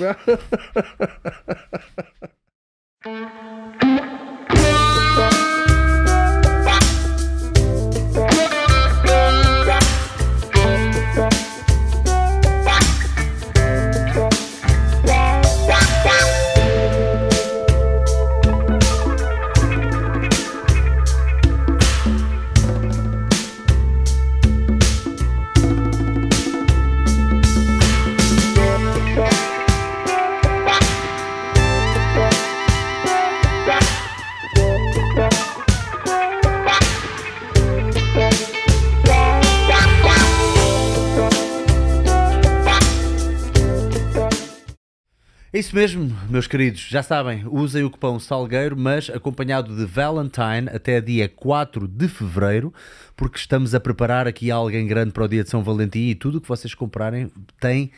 É? 45.52 45.58
Isso 45.58 45.74
mesmo, 45.74 46.10
meus 46.28 46.46
queridos. 46.46 46.80
Já 46.88 47.02
sabem, 47.02 47.44
usem 47.50 47.84
o 47.84 47.90
cupom 47.90 48.18
Salgueiro, 48.18 48.76
mas 48.76 49.10
acompanhado 49.10 49.74
de 49.76 49.84
Valentine 49.84 50.68
até 50.72 51.00
dia 51.00 51.28
4 51.28 51.86
de 51.86 52.08
fevereiro, 52.08 52.72
porque 53.16 53.38
estamos 53.38 53.74
a 53.74 53.80
preparar 53.80 54.26
aqui 54.26 54.50
alguém 54.50 54.86
grande 54.86 55.12
para 55.12 55.24
o 55.24 55.28
dia 55.28 55.44
de 55.44 55.50
São 55.50 55.62
Valentim 55.62 56.08
e 56.08 56.14
tudo 56.14 56.38
o 56.38 56.40
que 56.40 56.48
vocês 56.48 56.74
comprarem 56.74 57.30
tem. 57.60 57.90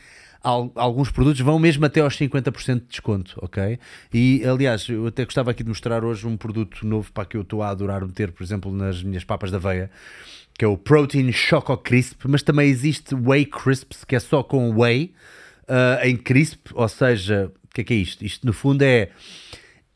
al- 0.43 0.71
Alguns 0.75 1.09
produtos 1.09 1.41
vão 1.41 1.57
mesmo 1.57 1.85
até 1.85 2.01
aos 2.01 2.15
50% 2.17 2.81
de 2.81 2.87
desconto, 2.87 3.37
ok? 3.41 3.79
E 4.13 4.43
aliás, 4.45 4.87
eu 4.89 5.07
até 5.07 5.23
gostava 5.25 5.51
aqui 5.51 5.63
de 5.63 5.69
mostrar 5.69 6.03
hoje 6.03 6.27
um 6.27 6.37
produto 6.37 6.85
novo 6.85 7.11
para 7.11 7.25
que 7.25 7.37
eu 7.37 7.41
estou 7.41 7.63
a 7.63 7.69
adorar 7.69 8.05
meter, 8.05 8.31
por 8.31 8.43
exemplo, 8.43 8.71
nas 8.71 9.01
minhas 9.01 9.23
papas 9.23 9.49
da 9.49 9.57
aveia, 9.57 9.89
que 10.57 10.63
é 10.63 10.67
o 10.67 10.77
Protein 10.77 11.31
Choco 11.31 11.75
Crisp, 11.77 12.21
mas 12.27 12.43
também 12.43 12.69
existe 12.69 13.15
Whey 13.15 13.45
Crisps, 13.45 14.03
que 14.03 14.15
é 14.15 14.19
só 14.19 14.43
com 14.43 14.69
whey 14.79 15.13
uh, 15.69 16.05
em 16.05 16.15
crisp, 16.15 16.67
ou 16.73 16.87
seja, 16.87 17.51
o 17.63 17.73
que 17.73 17.81
é 17.81 17.83
que 17.83 17.93
é 17.93 17.97
isto? 17.97 18.25
Isto 18.25 18.45
no 18.45 18.53
fundo 18.53 18.81
é, 18.81 19.09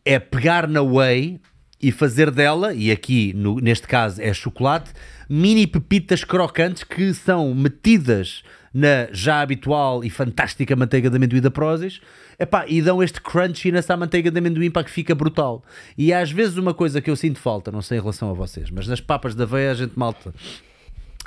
é 0.05 0.19
pegar 0.19 0.67
na 0.67 0.81
whey 0.81 1.39
e 1.81 1.91
fazer 1.91 2.29
dela, 2.29 2.73
e 2.73 2.91
aqui 2.91 3.33
no- 3.33 3.59
neste 3.59 3.87
caso 3.87 4.21
é 4.21 4.33
chocolate, 4.33 4.91
mini 5.29 5.65
pepitas 5.65 6.23
crocantes 6.23 6.83
que 6.83 7.13
são 7.13 7.53
metidas 7.53 8.43
na 8.73 9.07
já 9.11 9.41
habitual 9.41 10.03
e 10.03 10.09
fantástica 10.09 10.75
manteiga 10.75 11.09
de 11.09 11.15
amendoim 11.15 11.41
da 11.41 11.49
Prozis 11.49 12.01
epá, 12.37 12.65
e 12.67 12.81
dão 12.81 13.01
este 13.01 13.19
crunchiness 13.19 13.89
à 13.89 13.97
manteiga 13.97 14.29
de 14.29 14.37
amendoim 14.37 14.69
para 14.69 14.83
que 14.83 14.91
fica 14.91 15.15
brutal. 15.15 15.63
E 15.97 16.13
às 16.13 16.31
vezes 16.31 16.55
uma 16.57 16.73
coisa 16.73 17.01
que 17.01 17.09
eu 17.09 17.15
sinto 17.15 17.39
falta, 17.39 17.71
não 17.71 17.81
sei 17.81 17.97
em 17.97 18.01
relação 18.01 18.29
a 18.29 18.33
vocês, 18.33 18.69
mas 18.69 18.87
nas 18.87 19.01
papas 19.01 19.33
da 19.33 19.43
aveia 19.45 19.71
a 19.71 19.73
gente 19.73 19.97
malta 19.97 20.33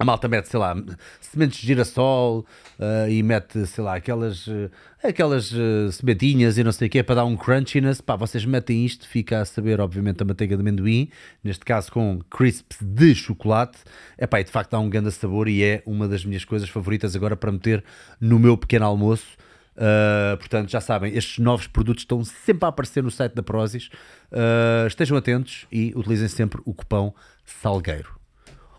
a 0.03 0.05
malta 0.05 0.27
mete, 0.27 0.49
sei 0.49 0.59
lá, 0.59 0.75
sementes 1.21 1.61
de 1.61 1.67
girassol 1.69 2.45
ah, 2.77 3.09
e 3.09 3.23
mete, 3.23 3.65
sei 3.67 3.85
lá, 3.85 3.95
aquelas, 3.95 4.49
eh, 4.49 4.69
aquelas 5.01 5.53
eh, 5.53 5.93
sementinhas 5.93 6.59
e 6.59 6.65
não 6.65 6.73
sei 6.73 6.89
o 6.89 6.91
quê 6.91 7.05
para 7.05 7.15
dar 7.15 7.25
um 7.25 7.37
crunchiness. 7.37 8.01
Pá, 8.01 8.17
vocês 8.17 8.45
metem 8.45 8.85
isto, 8.85 9.07
fica 9.07 9.41
a 9.41 9.45
saber, 9.45 9.81
obviamente, 9.81 10.21
a 10.21 10.25
manteiga 10.25 10.57
de 10.57 10.61
amendoim, 10.61 11.09
neste 11.45 11.65
caso 11.65 11.93
com 11.93 12.19
crisps 12.29 12.79
de 12.81 13.15
chocolate. 13.15 13.79
É 14.19 14.27
pá, 14.27 14.41
e 14.41 14.45
de 14.45 14.51
facto 14.51 14.73
dá 14.73 14.81
um 14.81 14.91
grande 14.91 15.13
sabor 15.13 15.47
e 15.47 15.63
é 15.63 15.85
uma 15.87 16.09
das 16.09 16.25
minhas 16.25 16.45
coisas 16.45 16.69
favoritas 16.69 17.15
agora 17.15 17.37
para 17.37 17.53
meter 17.53 17.85
no 18.21 18.41
meu 18.41 18.59
pequeno 18.59 18.85
almoço. 18.85 19.37
Uh, 19.77 20.37
portanto, 20.37 20.69
já 20.69 20.81
sabem, 20.81 21.17
estes 21.17 21.39
novos 21.39 21.69
produtos 21.69 22.03
estão 22.03 22.25
sempre 22.25 22.65
a 22.67 22.69
aparecer 22.71 23.05
no 23.05 23.11
site 23.11 23.35
da 23.35 23.43
Prozis. 23.43 23.87
Uh, 24.33 24.89
estejam 24.89 25.17
atentos 25.17 25.65
e 25.71 25.93
utilizem 25.95 26.27
sempre 26.27 26.61
o 26.65 26.75
cupom 26.75 27.15
SALGUEIRO. 27.47 28.22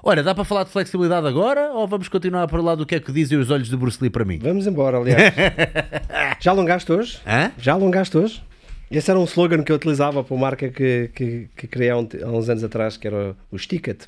Olha, 0.05 0.21
dá 0.21 0.35
para 0.35 0.43
falar 0.43 0.65
de 0.65 0.69
flexibilidade 0.69 1.25
agora 1.25 1.71
ou 1.71 1.87
vamos 1.87 2.09
continuar 2.09 2.45
para 2.49 2.61
lá 2.61 2.75
do 2.75 2.85
que 2.85 2.95
é 2.95 2.99
que 2.99 3.09
dizem 3.09 3.37
os 3.39 3.49
olhos 3.49 3.69
de 3.69 3.77
Bruce 3.77 3.97
Lee 4.01 4.09
para 4.09 4.25
mim? 4.25 4.37
Vamos 4.37 4.67
embora, 4.67 4.97
aliás. 4.97 5.33
Já 6.41 6.51
alongaste 6.51 6.91
hoje? 6.91 7.21
Hã? 7.25 7.53
Já 7.57 7.71
alongaste 7.71 8.17
hoje? 8.17 8.43
Esse 8.91 9.09
era 9.09 9.17
um 9.17 9.23
slogan 9.23 9.63
que 9.63 9.71
eu 9.71 9.77
utilizava 9.77 10.21
para 10.21 10.35
uma 10.35 10.41
marca 10.41 10.67
que, 10.67 11.09
que, 11.15 11.47
que 11.55 11.67
criei 11.67 11.89
há, 11.89 11.93
há 11.93 12.27
uns 12.27 12.49
anos 12.49 12.65
atrás, 12.65 12.97
que 12.97 13.07
era 13.07 13.33
o 13.49 13.57
Sticket, 13.57 14.07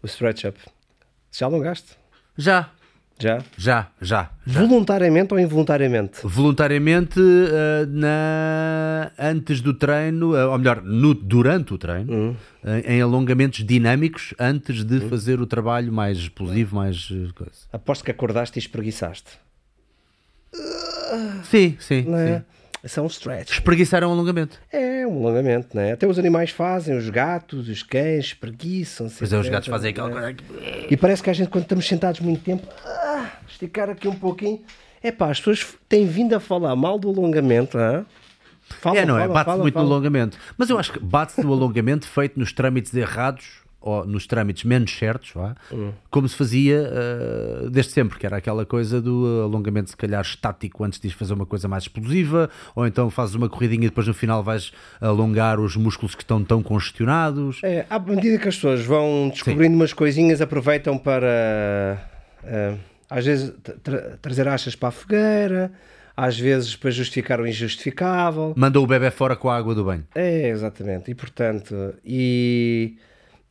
o 0.00 0.06
Stretch 0.06 0.44
Up. 0.44 0.60
Já 1.32 1.46
alongaste? 1.46 1.96
Já, 2.38 2.70
Já? 3.18 3.38
já, 3.56 3.88
já. 4.00 4.30
já. 4.46 4.60
Voluntariamente 4.60 5.32
ou 5.32 5.40
involuntariamente? 5.40 6.18
Voluntariamente, 6.22 7.18
uh, 7.18 7.86
na... 7.88 9.10
antes 9.18 9.62
do 9.62 9.72
treino, 9.72 10.34
uh, 10.34 10.50
ou 10.50 10.58
melhor, 10.58 10.82
no- 10.82 11.14
durante 11.14 11.72
o 11.72 11.78
treino, 11.78 12.32
uh, 12.32 12.36
em 12.84 13.00
alongamentos 13.00 13.64
dinâmicos, 13.64 14.34
antes 14.38 14.84
de 14.84 15.00
fazer 15.08 15.40
o 15.40 15.46
trabalho 15.46 15.90
mais 15.90 16.18
explosivo, 16.18 16.76
mais 16.76 17.08
coisa. 17.34 17.52
Aposto 17.72 18.04
que 18.04 18.10
acordaste 18.10 18.58
e 18.58 18.60
espreguiçaste. 18.60 19.30
Sim, 21.44 21.76
sim, 21.78 22.06
é? 22.14 22.38
sim. 22.38 22.44
Um 23.02 23.06
stretch. 23.06 23.52
Espreguiçar 23.52 24.02
é 24.02 24.06
um 24.06 24.12
alongamento. 24.12 24.58
É 24.72 25.06
um 25.06 25.26
alongamento, 25.26 25.68
não 25.74 25.82
é? 25.82 25.92
Até 25.92 26.06
os 26.06 26.18
animais 26.18 26.50
fazem, 26.50 26.96
os 26.96 27.08
gatos, 27.10 27.68
os 27.68 27.82
cães, 27.82 28.26
espreguiçam-se. 28.26 29.18
Pois 29.18 29.32
é, 29.32 29.38
os 29.38 29.48
gatos 29.48 29.68
fazem 29.68 29.90
aquela 29.90 30.08
não 30.08 30.18
é? 30.18 30.34
coisa. 30.34 30.86
E 30.90 30.96
parece 30.96 31.22
que 31.22 31.30
a 31.30 31.32
gente, 31.32 31.48
quando 31.48 31.64
estamos 31.64 31.86
sentados 31.86 32.20
muito 32.20 32.42
tempo, 32.42 32.66
ah, 32.84 33.30
esticar 33.48 33.90
aqui 33.90 34.08
um 34.08 34.14
pouquinho. 34.14 34.60
É 35.02 35.12
pá, 35.12 35.30
as 35.30 35.38
pessoas 35.38 35.74
têm 35.88 36.06
vindo 36.06 36.34
a 36.34 36.40
falar 36.40 36.74
mal 36.74 36.98
do 36.98 37.08
alongamento, 37.08 37.78
ah? 37.78 38.04
Falam, 38.80 38.98
É, 39.00 39.06
não 39.06 39.18
é? 39.18 39.28
Bate-se 39.28 39.58
muito 39.58 39.74
no 39.74 39.80
alongamento. 39.84 40.36
Mas 40.58 40.68
eu 40.70 40.78
acho 40.78 40.92
que 40.92 40.98
bate-se 40.98 41.42
no 41.42 41.52
alongamento 41.52 42.08
feito 42.08 42.38
nos 42.38 42.52
trâmites 42.52 42.92
errados 42.94 43.65
ou 43.88 44.04
nos 44.06 44.26
trâmites 44.26 44.64
menos 44.64 44.90
certos, 44.98 45.30
vá, 45.34 45.54
Hum. 45.72 45.92
como 46.10 46.28
se 46.28 46.34
fazia 46.36 46.90
ah, 46.92 47.68
desde 47.70 47.92
sempre, 47.92 48.18
que 48.18 48.26
era 48.26 48.36
aquela 48.36 48.66
coisa 48.66 49.00
do 49.00 49.42
alongamento, 49.44 49.90
se 49.90 49.96
calhar 49.96 50.20
estático, 50.22 50.82
antes 50.84 50.98
de 50.98 51.08
fazer 51.10 51.34
uma 51.34 51.46
coisa 51.46 51.68
mais 51.68 51.84
explosiva, 51.84 52.50
ou 52.74 52.86
então 52.86 53.08
fazes 53.10 53.34
uma 53.34 53.48
corridinha 53.48 53.84
e 53.86 53.88
depois 53.88 54.06
no 54.08 54.14
final 54.14 54.42
vais 54.42 54.72
alongar 55.00 55.60
os 55.60 55.76
músculos 55.76 56.14
que 56.14 56.22
estão 56.22 56.42
tão 56.42 56.62
congestionados. 56.62 57.60
É, 57.62 57.86
à 57.88 57.98
medida 57.98 58.38
que 58.38 58.48
as 58.48 58.56
pessoas 58.56 58.84
vão 58.84 59.28
descobrindo 59.32 59.76
umas 59.76 59.92
coisinhas, 59.92 60.40
aproveitam 60.40 60.98
para, 60.98 61.98
ah, 62.44 62.74
às 63.08 63.24
vezes, 63.24 63.52
tra- 63.82 64.18
trazer 64.20 64.48
achas 64.48 64.74
para 64.74 64.88
a 64.88 64.92
fogueira, 64.92 65.70
às 66.16 66.38
vezes 66.38 66.74
para 66.74 66.90
justificar 66.90 67.40
o 67.40 67.46
injustificável. 67.46 68.54
Mandou 68.56 68.82
o 68.82 68.86
bebê 68.86 69.10
fora 69.10 69.36
com 69.36 69.50
a 69.50 69.56
água 69.56 69.74
do 69.74 69.84
banho. 69.84 70.04
É, 70.14 70.48
exatamente. 70.48 71.10
E 71.10 71.14
portanto, 71.14 71.94
e 72.04 72.96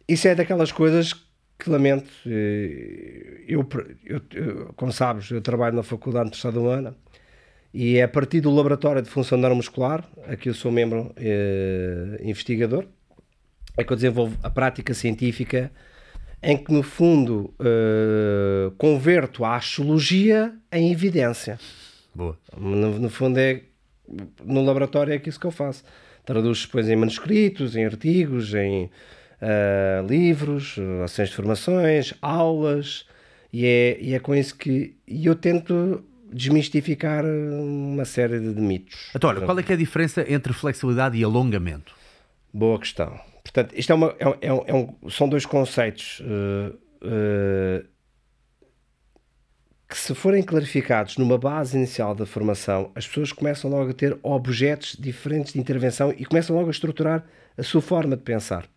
isso 0.07 0.27
é 0.27 0.35
daquelas 0.35 0.71
coisas 0.71 1.13
que 1.57 1.69
lamento. 1.69 2.09
eh, 2.27 3.43
Eu, 3.47 3.67
eu, 4.05 4.21
eu, 4.33 4.73
como 4.75 4.91
sabes, 4.91 5.29
eu 5.31 5.41
trabalho 5.41 5.75
na 5.75 5.83
Faculdade 5.83 6.31
de 6.31 6.35
Estado 6.35 6.59
Humana 6.59 6.95
e 7.73 7.97
é 7.97 8.03
a 8.03 8.07
partir 8.07 8.41
do 8.41 8.49
Laboratório 8.51 9.01
de 9.01 9.09
Função 9.09 9.37
Neuromuscular, 9.37 10.03
aqui 10.27 10.49
eu 10.49 10.53
sou 10.53 10.71
membro 10.71 11.11
eh, 11.17 12.19
investigador, 12.23 12.85
é 13.77 13.83
que 13.83 13.91
eu 13.91 13.95
desenvolvo 13.97 14.37
a 14.41 14.49
prática 14.49 14.93
científica 14.93 15.71
em 16.41 16.57
que, 16.57 16.71
no 16.71 16.83
fundo, 16.83 17.53
eh, 17.59 18.71
converto 18.77 19.43
a 19.43 19.55
astrologia 19.55 20.53
em 20.71 20.91
evidência. 20.91 21.59
Boa. 22.13 22.37
No, 22.57 22.99
no 22.99 23.09
fundo 23.09 23.37
é 23.39 23.61
no 24.43 24.63
laboratório 24.63 25.13
é 25.13 25.19
que 25.19 25.29
isso 25.29 25.39
que 25.39 25.47
eu 25.47 25.51
faço. 25.51 25.83
traduz 26.23 26.65
depois 26.65 26.87
em 26.89 26.95
manuscritos, 26.95 27.75
em 27.75 27.85
artigos, 27.85 28.53
em 28.53 28.89
uh, 29.45 30.07
livros, 30.07 30.75
ações 31.03 31.29
de 31.29 31.35
formações, 31.35 32.13
aulas, 32.21 33.05
e 33.53 33.65
é, 33.65 33.97
e 34.01 34.13
é 34.13 34.19
com 34.19 34.35
isso 34.35 34.57
que 34.57 34.97
e 35.07 35.25
eu 35.25 35.35
tento 35.35 36.03
desmistificar 36.31 37.23
uma 37.23 38.03
série 38.03 38.39
de, 38.39 38.53
de 38.53 38.61
mitos. 38.61 39.11
Então, 39.15 39.29
olha, 39.29 39.41
qual 39.41 39.57
é 39.57 39.63
que 39.63 39.71
é 39.71 39.75
a 39.75 39.77
diferença 39.77 40.25
entre 40.27 40.51
flexibilidade 40.51 41.17
e 41.17 41.23
alongamento? 41.23 41.95
Boa 42.53 42.79
questão. 42.79 43.19
Portanto, 43.43 43.73
isto 43.77 43.91
é 43.91 43.95
uma, 43.95 44.15
é, 44.19 44.47
é, 44.47 44.63
é 44.67 44.73
um, 44.73 45.09
são 45.09 45.29
dois 45.29 45.45
conceitos 45.45 46.19
uh, 46.21 46.75
uh, 47.05 47.87
que, 49.87 49.97
se 49.97 50.15
forem 50.15 50.41
clarificados 50.41 51.17
numa 51.17 51.37
base 51.37 51.77
inicial 51.77 52.15
da 52.15 52.25
formação, 52.25 52.91
as 52.95 53.07
pessoas 53.07 53.31
começam 53.31 53.69
logo 53.69 53.91
a 53.91 53.93
ter 53.93 54.17
objetos 54.23 54.97
diferentes 54.99 55.53
de 55.53 55.59
intervenção 55.59 56.13
e 56.17 56.25
começam 56.25 56.55
logo 56.55 56.67
a 56.67 56.71
estruturar 56.71 57.23
a 57.57 57.63
sua 57.63 57.81
forma 57.81 58.17
de 58.17 58.23
pensar. 58.23 58.67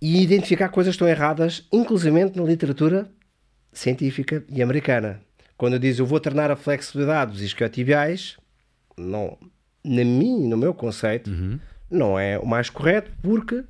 E 0.00 0.22
identificar 0.22 0.68
coisas 0.68 0.92
que 0.92 0.96
estão 0.96 1.08
erradas, 1.08 1.66
inclusivamente 1.72 2.38
na 2.38 2.44
literatura 2.44 3.10
científica 3.72 4.44
e 4.48 4.62
americana. 4.62 5.20
Quando 5.56 5.78
digo 5.78 6.00
eu 6.00 6.06
vou 6.06 6.20
treinar 6.20 6.50
a 6.50 6.56
flexibilidade 6.56 7.32
dos 7.32 7.42
isquiotibiais, 7.42 8.36
não, 8.96 9.38
na 9.84 10.04
mim, 10.04 10.46
no 10.48 10.56
meu 10.56 10.74
conceito, 10.74 11.30
uhum. 11.30 11.58
não 11.90 12.18
é 12.18 12.38
o 12.38 12.46
mais 12.46 12.68
correto, 12.68 13.10
porque 13.22 13.64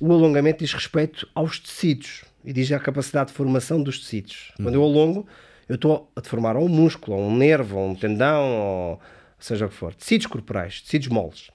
o 0.00 0.12
alongamento 0.12 0.60
diz 0.60 0.72
respeito 0.72 1.28
aos 1.34 1.58
tecidos 1.58 2.24
e 2.44 2.52
diz 2.52 2.70
a 2.72 2.78
capacidade 2.78 3.30
de 3.30 3.36
formação 3.36 3.82
dos 3.82 3.98
tecidos. 3.98 4.52
Uhum. 4.58 4.66
Quando 4.66 4.74
eu 4.76 4.82
alongo, 4.82 5.26
eu 5.68 5.74
estou 5.74 6.10
a 6.16 6.20
deformar 6.20 6.56
ou 6.56 6.64
um 6.64 6.68
músculo, 6.68 7.16
ou 7.16 7.28
um 7.28 7.36
nervo, 7.36 7.76
ou 7.76 7.90
um 7.90 7.94
tendão, 7.94 8.42
ou 8.42 9.00
seja 9.38 9.66
o 9.66 9.68
que 9.68 9.74
for. 9.74 9.94
Tecidos 9.94 10.26
corporais, 10.26 10.80
tecidos 10.80 11.08
moles. 11.08 11.50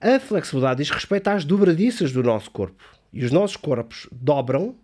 A 0.00 0.18
flexibilidade 0.18 0.82
diz 0.82 0.90
respeito 0.90 1.28
às 1.28 1.44
dobradiças 1.44 2.10
do 2.12 2.22
nosso 2.22 2.50
corpo. 2.50 2.95
E 3.12 3.24
os 3.24 3.30
nossos 3.30 3.56
corpos 3.56 4.08
dobram 4.12 4.76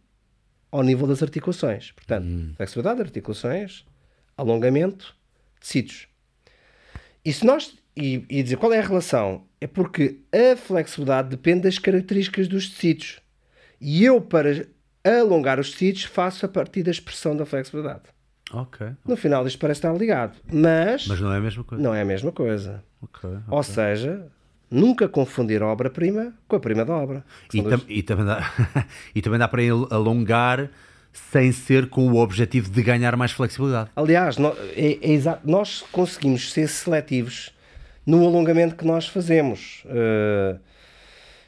ao 0.70 0.82
nível 0.82 1.06
das 1.06 1.22
articulações. 1.22 1.92
Portanto, 1.92 2.24
uhum. 2.24 2.54
flexibilidade, 2.56 3.02
articulações, 3.02 3.84
alongamento, 4.36 5.14
tecidos. 5.60 6.08
E 7.24 7.32
se 7.32 7.44
nós. 7.44 7.76
E, 7.94 8.24
e 8.30 8.42
dizer 8.42 8.56
qual 8.56 8.72
é 8.72 8.78
a 8.78 8.82
relação? 8.82 9.44
É 9.60 9.66
porque 9.66 10.20
a 10.32 10.56
flexibilidade 10.56 11.28
depende 11.28 11.62
das 11.62 11.78
características 11.78 12.48
dos 12.48 12.70
tecidos. 12.70 13.20
E 13.78 14.02
eu, 14.02 14.18
para 14.18 14.66
alongar 15.04 15.60
os 15.60 15.72
tecidos, 15.72 16.04
faço 16.04 16.46
a 16.46 16.48
partir 16.48 16.82
da 16.82 16.90
expressão 16.90 17.36
da 17.36 17.44
flexibilidade. 17.44 18.04
Ok. 18.52 18.86
No 19.06 19.16
final 19.16 19.46
isto 19.46 19.58
parece 19.58 19.78
estar 19.78 19.92
ligado, 19.94 20.38
mas... 20.50 21.06
Mas 21.06 21.20
não 21.20 21.32
é 21.32 21.36
a 21.36 21.40
mesma 21.40 21.64
coisa. 21.64 21.82
Não 21.82 21.94
é 21.94 22.02
a 22.02 22.04
mesma 22.04 22.32
coisa. 22.32 22.82
Ok. 23.00 23.28
okay. 23.28 23.42
Ou 23.48 23.62
seja, 23.62 24.26
nunca 24.72 25.08
confundir 25.08 25.62
a 25.62 25.66
obra-prima 25.66 26.32
com 26.48 26.56
a 26.56 26.60
prima 26.60 26.84
da 26.84 26.94
obra. 26.94 27.24
E, 27.52 27.62
tam 27.62 27.80
e, 27.88 28.02
também 28.02 28.24
dá, 28.24 28.52
e 29.14 29.22
também 29.22 29.38
dá 29.38 29.46
para 29.46 29.62
alongar 29.90 30.70
sem 31.12 31.52
ser 31.52 31.90
com 31.90 32.08
o 32.10 32.16
objetivo 32.16 32.70
de 32.70 32.82
ganhar 32.82 33.14
mais 33.16 33.32
flexibilidade. 33.32 33.90
Aliás, 33.94 34.38
nós, 34.38 34.56
é, 34.74 34.92
é 34.94 35.38
nós 35.44 35.84
conseguimos 35.92 36.50
ser 36.52 36.68
seletivos 36.68 37.52
no 38.06 38.26
alongamento 38.26 38.74
que 38.74 38.84
nós 38.84 39.06
fazemos. 39.06 39.84
Uh, 39.84 40.58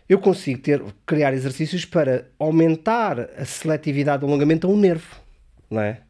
eu 0.07 0.19
consigo 0.19 0.61
ter, 0.61 0.83
criar 1.07 1.33
exercícios 1.33 1.87
para 1.87 2.29
aumentar 2.39 3.19
a 3.39 3.45
seletividade 3.47 4.21
do 4.21 4.27
alongamento 4.27 4.67
a 4.67 4.71
um 4.71 4.77
nervo, 4.77 5.17
não 5.71 5.81
é? 5.81 6.03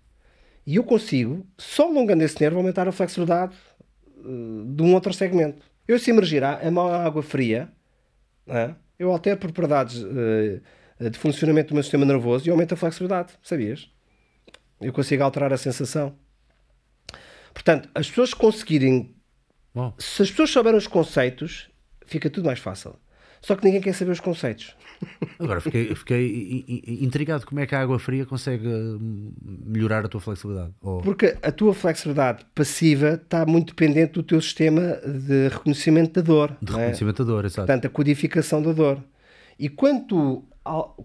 E 0.66 0.76
eu 0.76 0.82
consigo, 0.82 1.46
só 1.56 1.88
alongando 1.88 2.24
esse 2.24 2.40
nervo, 2.40 2.56
aumentar 2.56 2.88
a 2.88 2.92
flexibilidade 2.92 3.54
uh, 4.18 4.64
de 4.66 4.82
um 4.82 4.94
outro 4.94 5.12
segmento. 5.12 5.73
Eu, 5.86 5.98
se 5.98 6.10
emergir 6.10 6.42
a 6.42 6.70
mão 6.70 6.88
à 6.88 7.04
água 7.04 7.22
fria, 7.22 7.70
é? 8.46 8.74
eu 8.98 9.10
altero 9.10 9.38
propriedades 9.38 10.02
uh, 10.02 10.62
de 11.10 11.18
funcionamento 11.18 11.68
do 11.68 11.74
meu 11.74 11.82
sistema 11.82 12.04
nervoso 12.04 12.48
e 12.48 12.50
aumento 12.50 12.74
a 12.74 12.76
flexibilidade, 12.76 13.32
sabias? 13.42 13.90
Eu 14.80 14.92
consigo 14.92 15.22
alterar 15.22 15.52
a 15.52 15.56
sensação. 15.56 16.16
Portanto, 17.52 17.88
as 17.94 18.08
pessoas 18.08 18.34
conseguirem. 18.34 19.14
Se 19.98 20.22
as 20.22 20.30
pessoas 20.30 20.50
souberem 20.50 20.78
os 20.78 20.86
conceitos, 20.86 21.68
fica 22.06 22.30
tudo 22.30 22.46
mais 22.46 22.58
fácil. 22.58 22.96
Só 23.44 23.54
que 23.54 23.64
ninguém 23.64 23.82
quer 23.82 23.92
saber 23.92 24.12
os 24.12 24.20
conceitos. 24.20 24.74
Agora 25.38 25.60
fiquei, 25.60 25.94
fiquei 25.94 26.64
intrigado 27.02 27.44
como 27.44 27.60
é 27.60 27.66
que 27.66 27.74
a 27.74 27.80
água 27.80 27.98
fria 27.98 28.24
consegue 28.24 28.66
hum, 28.66 29.34
melhorar 29.66 30.02
a 30.02 30.08
tua 30.08 30.18
flexibilidade. 30.18 30.72
Ou... 30.80 31.02
Porque 31.02 31.36
a 31.42 31.52
tua 31.52 31.74
flexibilidade 31.74 32.46
passiva 32.54 33.20
está 33.22 33.44
muito 33.44 33.74
dependente 33.74 34.14
do 34.14 34.22
teu 34.22 34.40
sistema 34.40 34.98
de 35.04 35.48
reconhecimento 35.48 36.14
da 36.14 36.22
dor. 36.22 36.56
De 36.62 36.72
é? 36.72 36.76
reconhecimento 36.76 37.22
da 37.22 37.32
dor, 37.32 37.44
exato. 37.44 37.66
Portanto, 37.66 37.86
a 37.86 37.90
codificação 37.90 38.62
da 38.62 38.72
dor. 38.72 38.98
E 39.58 39.68
quando 39.68 40.06
tu 40.06 40.44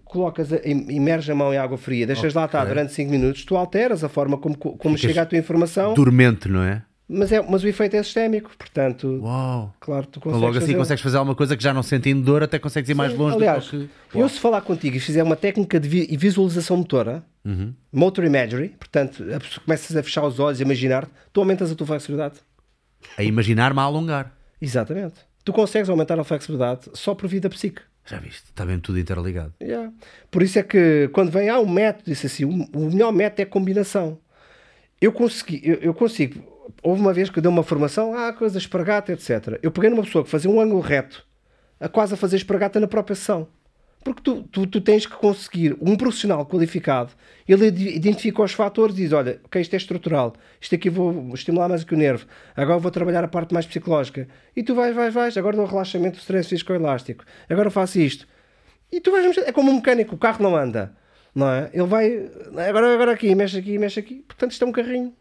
colocas, 0.06 0.54
a, 0.54 0.60
imerge 0.66 1.30
a 1.30 1.36
mão 1.36 1.54
em 1.54 1.58
água 1.58 1.78
fria, 1.78 2.08
deixas 2.08 2.32
okay. 2.32 2.40
lá 2.40 2.46
estar 2.46 2.64
durante 2.64 2.94
5 2.94 3.12
minutos, 3.12 3.44
tu 3.44 3.58
alteras 3.58 4.02
a 4.02 4.08
forma 4.08 4.38
como, 4.38 4.56
como 4.56 4.98
chega 4.98 5.24
a 5.24 5.26
tua 5.26 5.38
informação. 5.38 5.94
Dormente, 5.94 6.48
não 6.48 6.64
é? 6.64 6.84
Mas, 7.12 7.32
é, 7.32 7.42
mas 7.42 7.64
o 7.64 7.68
efeito 7.68 7.96
é 7.96 8.04
sistémico, 8.04 8.52
portanto, 8.56 9.20
Uau. 9.24 9.74
claro, 9.80 10.06
tu 10.06 10.20
consegues. 10.20 10.42
Logo 10.42 10.58
assim 10.58 10.68
fazer... 10.68 10.78
consegues 10.78 11.02
fazer 11.02 11.18
alguma 11.18 11.36
coisa 11.36 11.58
que 11.58 11.64
já 11.64 11.74
não 11.74 11.82
sentindo 11.82 12.22
dor, 12.22 12.44
até 12.44 12.60
consegues 12.60 12.88
ir 12.88 12.94
Sim, 12.94 12.98
mais 12.98 13.16
longe 13.16 13.36
aliás, 13.36 13.66
do 13.66 13.90
que. 14.12 14.20
Eu, 14.20 14.30
se 14.30 14.40
falar 14.40 14.62
contigo 14.62 14.96
e 14.96 15.00
fizer 15.00 15.24
uma 15.24 15.36
técnica 15.36 15.80
de 15.80 15.90
visualização 16.16 16.78
motora, 16.78 17.24
uhum. 17.44 17.74
motor 17.92 18.26
imagery, 18.26 18.70
portanto, 18.70 19.24
começas 19.66 19.98
a 19.98 20.04
fechar 20.04 20.24
os 20.24 20.40
olhos 20.40 20.60
e 20.60 20.64
imaginar, 20.64 21.10
tu 21.34 21.40
aumentas 21.40 21.72
a 21.72 21.76
tua 21.76 21.88
flexibilidade. 21.88 22.36
A 23.18 23.24
imaginar-me 23.24 23.80
a 23.80 23.84
alongar. 23.84 24.32
Exatamente. 24.62 25.16
Tu 25.44 25.52
consegues 25.52 25.90
aumentar 25.90 26.20
a 26.20 26.24
flexibilidade 26.24 26.92
só 26.94 27.16
por 27.16 27.28
vida 27.28 27.50
psíquica. 27.50 27.82
Já 28.06 28.20
viste? 28.20 28.44
Está 28.46 28.64
bem 28.68 28.80
tudo 28.80 29.00
interligado. 29.00 29.54
Yeah. 29.60 29.92
Por 30.30 30.44
isso 30.44 30.60
é 30.60 30.64
que 30.64 31.10
quando 31.12 31.32
vem, 31.32 31.50
ah, 31.50 31.60
um 31.60 31.68
método, 31.68 32.06
disse 32.06 32.28
assim, 32.28 32.46
o 32.46 32.80
melhor 32.92 33.12
método 33.12 33.42
é 33.42 33.44
a 33.46 33.48
combinação. 33.48 34.20
Eu, 35.02 35.12
consegui, 35.12 35.62
eu, 35.64 35.76
eu 35.76 35.94
consigo 35.94 36.59
houve 36.84 37.02
uma 37.02 37.14
vez 37.14 37.30
que 37.30 37.40
eu 37.40 37.44
dei 37.44 37.52
uma 37.52 37.64
formação, 37.64 38.16
ah, 38.16 38.34
coisa 38.34 38.58
espargata, 38.58 39.12
etc. 39.12 39.60
Eu 39.62 39.72
peguei 39.72 39.90
numa 39.90 40.04
pessoa 40.04 40.24
que 40.24 40.30
fazia 40.30 40.50
um 40.50 40.60
ângulo 40.60 40.82
reto, 40.82 41.26
a 41.80 41.88
quase 41.88 42.14
a 42.14 42.18
fazer 42.18 42.36
espargata 42.38 42.80
na 42.80 42.88
própria 42.88 43.16
sessão. 43.16 43.48
Porque 44.04 44.22
tu, 44.22 44.44
tu, 44.44 44.66
tu, 44.66 44.80
tens 44.80 45.06
que 45.06 45.16
conseguir, 45.16 45.76
um 45.82 45.96
profissional 45.98 46.46
qualificado, 46.46 47.12
ele 47.46 47.68
identifica 47.68 48.42
os 48.42 48.54
fatores 48.54 48.96
e 48.96 49.04
diz: 49.04 49.12
Olha, 49.12 49.42
ok, 49.44 49.62
isto 49.62 49.74
é 49.74 49.78
estrutural, 49.78 50.34
isto 50.60 50.74
aqui 50.74 50.90
vou 50.90 51.34
estimular 51.34 51.68
mais 51.68 51.84
que 51.84 51.94
o 51.94 51.98
nervo, 51.98 52.26
agora 52.56 52.80
vou 52.80 52.92
trabalhar 52.92 53.24
a 53.26 53.28
parte 53.28 53.54
mais 53.54 53.66
psicológica. 53.66 54.28
E 54.56 54.64
tu 54.64 54.74
vais, 54.74 54.96
vais, 54.96 55.14
vais, 55.14 55.38
agora 55.38 55.58
dou 55.58 55.66
relaxamento 55.66 56.16
do 56.16 56.22
stress 56.22 56.50
viscoelástico, 56.50 57.26
agora 57.50 57.70
faço 57.70 58.00
isto. 58.00 58.26
E 58.90 59.02
tu 59.02 59.12
vais, 59.12 59.38
é 59.38 59.52
como 59.52 59.70
um 59.70 59.76
mecânico, 59.76 60.16
o 60.16 60.18
carro 60.18 60.42
não 60.42 60.56
anda, 60.56 60.96
não 61.36 61.50
é? 61.50 61.70
Ele 61.74 61.88
vai, 61.88 62.30
agora, 62.70 62.94
agora 62.94 63.12
aqui, 63.12 63.36
mexe 63.36 63.58
aqui, 63.60 63.78
mexe 63.78 64.00
aqui. 64.00 64.24
Portanto, 64.26 64.52
isto 64.52 64.64
é 64.64 64.68
um 64.68 64.72
carrinho 64.72 65.14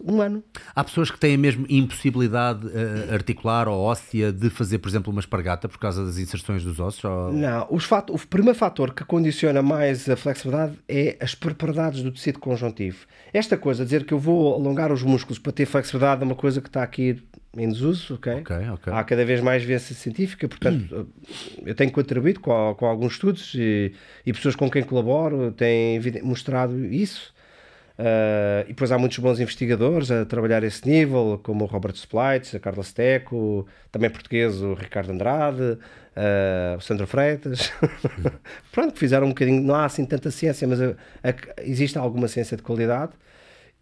humano. 0.00 0.42
Há 0.74 0.84
pessoas 0.84 1.10
que 1.10 1.18
têm 1.18 1.36
mesmo 1.36 1.66
impossibilidade 1.68 2.66
uh, 2.66 3.12
articular 3.12 3.68
ou 3.68 3.80
óssea 3.80 4.32
de 4.32 4.50
fazer, 4.50 4.78
por 4.78 4.88
exemplo, 4.88 5.10
uma 5.10 5.20
espargata 5.20 5.68
por 5.68 5.78
causa 5.78 6.04
das 6.04 6.18
inserções 6.18 6.62
dos 6.62 6.78
ossos? 6.78 7.04
Ou... 7.04 7.32
Não, 7.32 7.66
os 7.70 7.84
fato, 7.84 8.14
o 8.14 8.26
primeiro 8.26 8.58
fator 8.58 8.92
que 8.92 9.04
condiciona 9.04 9.62
mais 9.62 10.08
a 10.08 10.16
flexibilidade 10.16 10.78
é 10.88 11.16
as 11.20 11.34
propriedades 11.34 12.02
do 12.02 12.12
tecido 12.12 12.38
conjuntivo. 12.38 13.06
Esta 13.32 13.56
coisa, 13.56 13.84
dizer 13.84 14.04
que 14.04 14.12
eu 14.12 14.18
vou 14.18 14.54
alongar 14.54 14.92
os 14.92 15.02
músculos 15.02 15.38
para 15.38 15.52
ter 15.52 15.66
flexibilidade, 15.66 16.22
é 16.22 16.24
uma 16.24 16.34
coisa 16.34 16.60
que 16.60 16.68
está 16.68 16.82
aqui 16.82 17.22
em 17.56 17.68
desuso, 17.68 18.14
ok? 18.14 18.32
okay, 18.34 18.70
okay. 18.70 18.92
Há 18.92 19.02
cada 19.04 19.24
vez 19.24 19.40
mais 19.40 19.62
evidência 19.62 19.94
científica, 19.94 20.48
portanto, 20.48 21.08
eu 21.64 21.74
tenho 21.74 21.90
contribuído 21.90 22.40
com, 22.40 22.74
com 22.78 22.86
alguns 22.86 23.14
estudos 23.14 23.54
e, 23.54 23.92
e 24.24 24.32
pessoas 24.32 24.54
com 24.54 24.70
quem 24.70 24.82
colaboro 24.82 25.50
têm 25.52 26.00
mostrado 26.22 26.84
isso. 26.84 27.32
Uh, 27.98 28.62
e 28.66 28.68
depois 28.68 28.92
há 28.92 28.98
muitos 28.98 29.18
bons 29.18 29.40
investigadores 29.40 30.08
a 30.08 30.24
trabalhar 30.24 30.62
esse 30.62 30.88
nível, 30.88 31.40
como 31.42 31.64
o 31.64 31.66
Robert 31.66 31.94
Splites, 31.96 32.54
a 32.54 32.60
Carla 32.60 32.84
Steco, 32.84 33.66
também 33.90 34.08
português 34.08 34.62
o 34.62 34.74
Ricardo 34.74 35.10
Andrade, 35.10 35.60
uh, 35.62 36.76
o 36.76 36.80
Sandro 36.80 37.08
Freitas. 37.08 37.72
Pronto, 38.70 38.96
fizeram 38.96 39.26
um 39.26 39.30
bocadinho. 39.30 39.60
Não 39.60 39.74
há 39.74 39.84
assim 39.84 40.06
tanta 40.06 40.30
ciência, 40.30 40.68
mas 40.68 40.80
a, 40.80 40.94
a, 41.24 41.62
existe 41.62 41.98
alguma 41.98 42.28
ciência 42.28 42.56
de 42.56 42.62
qualidade. 42.62 43.12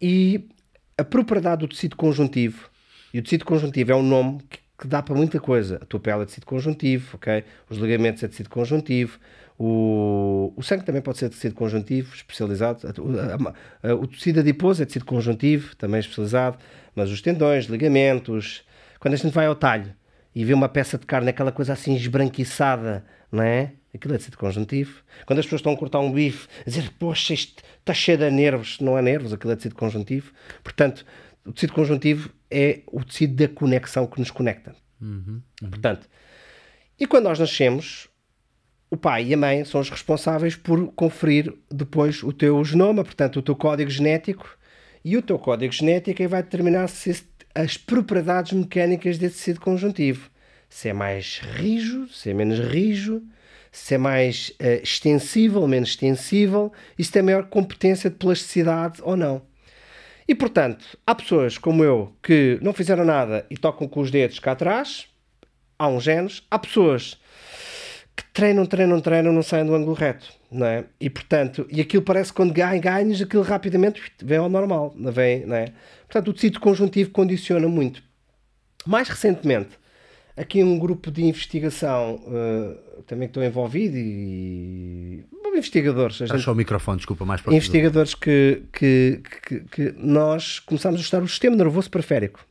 E 0.01 0.49
a 0.97 1.03
propriedade 1.03 1.59
do 1.59 1.67
tecido 1.67 1.95
conjuntivo, 1.95 2.71
e 3.13 3.19
o 3.19 3.23
tecido 3.23 3.45
conjuntivo 3.45 3.91
é 3.91 3.95
um 3.95 4.03
nome 4.03 4.39
que, 4.49 4.57
que 4.79 4.87
dá 4.87 5.03
para 5.03 5.13
muita 5.13 5.39
coisa. 5.39 5.77
A 5.79 5.85
tua 5.85 5.99
pele 5.99 6.23
é 6.23 6.25
tecido 6.25 6.47
conjuntivo, 6.47 7.17
ok? 7.17 7.43
Os 7.69 7.77
ligamentos 7.77 8.23
é 8.23 8.27
tecido 8.27 8.49
conjuntivo, 8.49 9.19
o, 9.59 10.53
o 10.55 10.61
sangue 10.61 10.83
também 10.83 11.01
pode 11.01 11.17
ser 11.17 11.29
tecido 11.29 11.55
conjuntivo, 11.55 12.13
especializado. 12.13 12.87
O, 12.99 14.03
o 14.03 14.07
tecido 14.07 14.41
adiposo 14.41 14.83
é 14.83 14.85
tecido 14.85 15.05
conjuntivo, 15.05 15.75
também 15.75 15.99
especializado. 15.99 16.57
Mas 16.95 17.09
os 17.09 17.21
tendões, 17.21 17.65
ligamentos. 17.65 18.63
Quando 18.99 19.15
a 19.15 19.17
gente 19.17 19.33
vai 19.33 19.47
ao 19.47 19.55
talho 19.55 19.93
e 20.35 20.45
vê 20.45 20.53
uma 20.53 20.69
peça 20.69 20.97
de 20.97 21.05
carne, 21.05 21.29
aquela 21.29 21.51
coisa 21.51 21.73
assim 21.73 21.95
esbranquiçada, 21.95 23.03
não 23.31 23.43
é? 23.43 23.73
Aquilo 23.93 24.13
é 24.13 24.17
tecido 24.17 24.37
conjuntivo. 24.37 25.01
Quando 25.25 25.39
as 25.39 25.45
pessoas 25.45 25.59
estão 25.59 25.73
a 25.73 25.77
cortar 25.77 25.99
um 25.99 26.11
bife, 26.11 26.47
a 26.61 26.69
dizer, 26.69 26.91
poxa, 26.99 27.33
isto 27.33 27.63
está 27.79 27.93
cheio 27.93 28.17
de 28.19 28.29
nervos. 28.29 28.79
Não 28.79 28.95
é 28.95 29.01
nervos, 29.01 29.33
aquilo 29.33 29.53
é 29.53 29.55
tecido 29.55 29.73
conjuntivo. 29.73 30.31
Portanto, 30.63 31.03
o 31.43 31.51
tecido 31.51 31.73
conjuntivo 31.73 32.29
é 32.51 32.81
o 32.91 33.03
tecido 33.03 33.35
da 33.35 33.47
conexão 33.47 34.05
que 34.05 34.19
nos 34.19 34.29
conecta. 34.29 34.75
Uhum, 35.01 35.41
uhum. 35.63 35.69
Portanto, 35.69 36.07
e 36.99 37.07
quando 37.07 37.23
nós 37.25 37.39
nascemos, 37.39 38.07
o 38.89 38.95
pai 38.97 39.25
e 39.25 39.33
a 39.33 39.37
mãe 39.37 39.65
são 39.65 39.81
os 39.81 39.89
responsáveis 39.89 40.55
por 40.55 40.91
conferir 40.93 41.53
depois 41.69 42.23
o 42.23 42.31
teu 42.31 42.63
genoma, 42.63 43.03
portanto, 43.03 43.37
o 43.37 43.41
teu 43.41 43.55
código 43.55 43.89
genético, 43.89 44.57
e 45.03 45.17
o 45.17 45.21
teu 45.21 45.37
código 45.37 45.73
genético 45.73 46.27
vai 46.27 46.41
determinar 46.43 46.87
se 46.87 47.23
as 47.53 47.77
propriedades 47.77 48.53
mecânicas 48.53 49.17
desse 49.17 49.37
tecido 49.37 49.61
conjuntivo. 49.61 50.29
Se 50.69 50.89
é 50.89 50.93
mais 50.93 51.39
rijo, 51.39 52.07
se 52.09 52.29
é 52.29 52.33
menos 52.33 52.59
rijo, 52.59 53.23
se 53.71 53.95
é 53.95 53.97
mais 53.97 54.49
uh, 54.61 54.81
extensível, 54.83 55.67
menos 55.67 55.89
extensível, 55.89 56.71
e 56.97 57.03
se 57.03 57.11
tem 57.11 57.21
maior 57.21 57.45
competência 57.45 58.09
de 58.09 58.15
plasticidade 58.15 59.01
ou 59.01 59.15
não. 59.15 59.41
E 60.27 60.35
portanto, 60.35 60.97
há 61.05 61.15
pessoas 61.15 61.57
como 61.57 61.83
eu 61.83 62.13
que 62.21 62.59
não 62.61 62.73
fizeram 62.73 63.05
nada 63.05 63.45
e 63.49 63.57
tocam 63.57 63.87
com 63.87 64.01
os 64.01 64.11
dedos 64.11 64.39
cá 64.39 64.51
atrás, 64.51 65.07
há 65.79 65.87
uns 65.87 66.03
genes, 66.03 66.43
há 66.51 66.59
pessoas 66.59 67.17
que 68.17 68.23
treinam, 68.33 68.65
treinam, 68.65 68.99
treinam, 68.99 69.31
não 69.31 69.43
saem 69.43 69.65
do 69.65 69.75
ângulo 69.75 69.93
reto, 69.93 70.27
não 70.51 70.65
é? 70.65 70.85
E 70.99 71.09
portanto, 71.09 71.67
e 71.69 71.79
aquilo 71.79 72.01
parece 72.01 72.31
que 72.31 72.35
quando 72.35 72.51
ganhas, 72.51 72.81
ganhas 72.81 73.21
aquilo 73.21 73.43
rapidamente 73.43 74.01
vem 74.23 74.39
ao 74.39 74.49
normal, 74.49 74.93
vem, 74.97 75.45
não 75.45 75.55
é? 75.55 75.71
Portanto, 76.07 76.29
o 76.29 76.33
tecido 76.33 76.59
conjuntivo 76.59 77.11
condiciona 77.11 77.67
muito. 77.67 78.01
Mais 78.85 79.07
recentemente, 79.07 79.77
aqui 80.35 80.63
um 80.63 80.79
grupo 80.79 81.11
de 81.11 81.23
investigação 81.23 82.15
uh, 82.15 83.01
também 83.03 83.27
que 83.27 83.31
estou 83.31 83.43
envolvido 83.43 83.95
e 83.95 85.23
investigadores. 85.57 86.17
Gente, 86.17 86.49
o 86.49 86.55
microfone, 86.55 86.97
desculpa, 86.97 87.25
mais 87.25 87.41
para 87.41 87.53
Investigadores 87.53 88.13
que, 88.13 88.63
que, 88.71 89.21
que, 89.41 89.59
que, 89.61 89.95
nós 89.97 90.59
começámos 90.59 90.99
a 90.99 91.03
estudar 91.03 91.23
o 91.23 91.27
sistema 91.27 91.55
nervoso 91.55 91.89
periférico. 91.89 92.45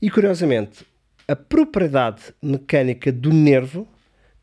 E 0.00 0.10
curiosamente, 0.10 0.84
a 1.26 1.34
propriedade 1.34 2.22
mecânica 2.42 3.10
do 3.10 3.32
nervo 3.32 3.86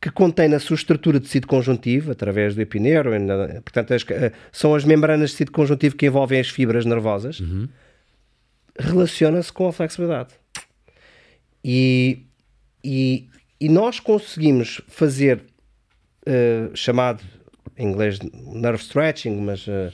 que 0.05 0.11
contém 0.11 0.47
na 0.47 0.59
sua 0.59 0.75
estrutura 0.75 1.19
de 1.19 1.25
tecido 1.25 1.47
conjuntivo, 1.47 2.11
através 2.11 2.53
do 2.53 2.61
epineuro, 2.61 3.09
portanto, 3.63 3.91
as, 3.91 4.05
eh, 4.11 4.31
são 4.51 4.75
as 4.75 4.85
membranas 4.85 5.31
de 5.31 5.37
tecido 5.37 5.51
conjuntivo 5.51 5.95
que 5.95 6.05
envolvem 6.05 6.39
as 6.39 6.47
fibras 6.47 6.85
nervosas, 6.85 7.39
uhum. 7.39 7.67
relaciona-se 8.77 9.51
com 9.51 9.67
a 9.67 9.73
flexibilidade. 9.73 10.35
E, 11.63 12.19
e, 12.83 13.27
e 13.59 13.67
nós 13.67 13.99
conseguimos 13.99 14.79
fazer 14.87 15.41
uh, 16.27 16.75
chamado 16.75 17.23
em 17.75 17.87
inglês 17.87 18.19
nerve 18.21 18.83
stretching, 18.83 19.41
mas 19.41 19.65
uh, 19.65 19.91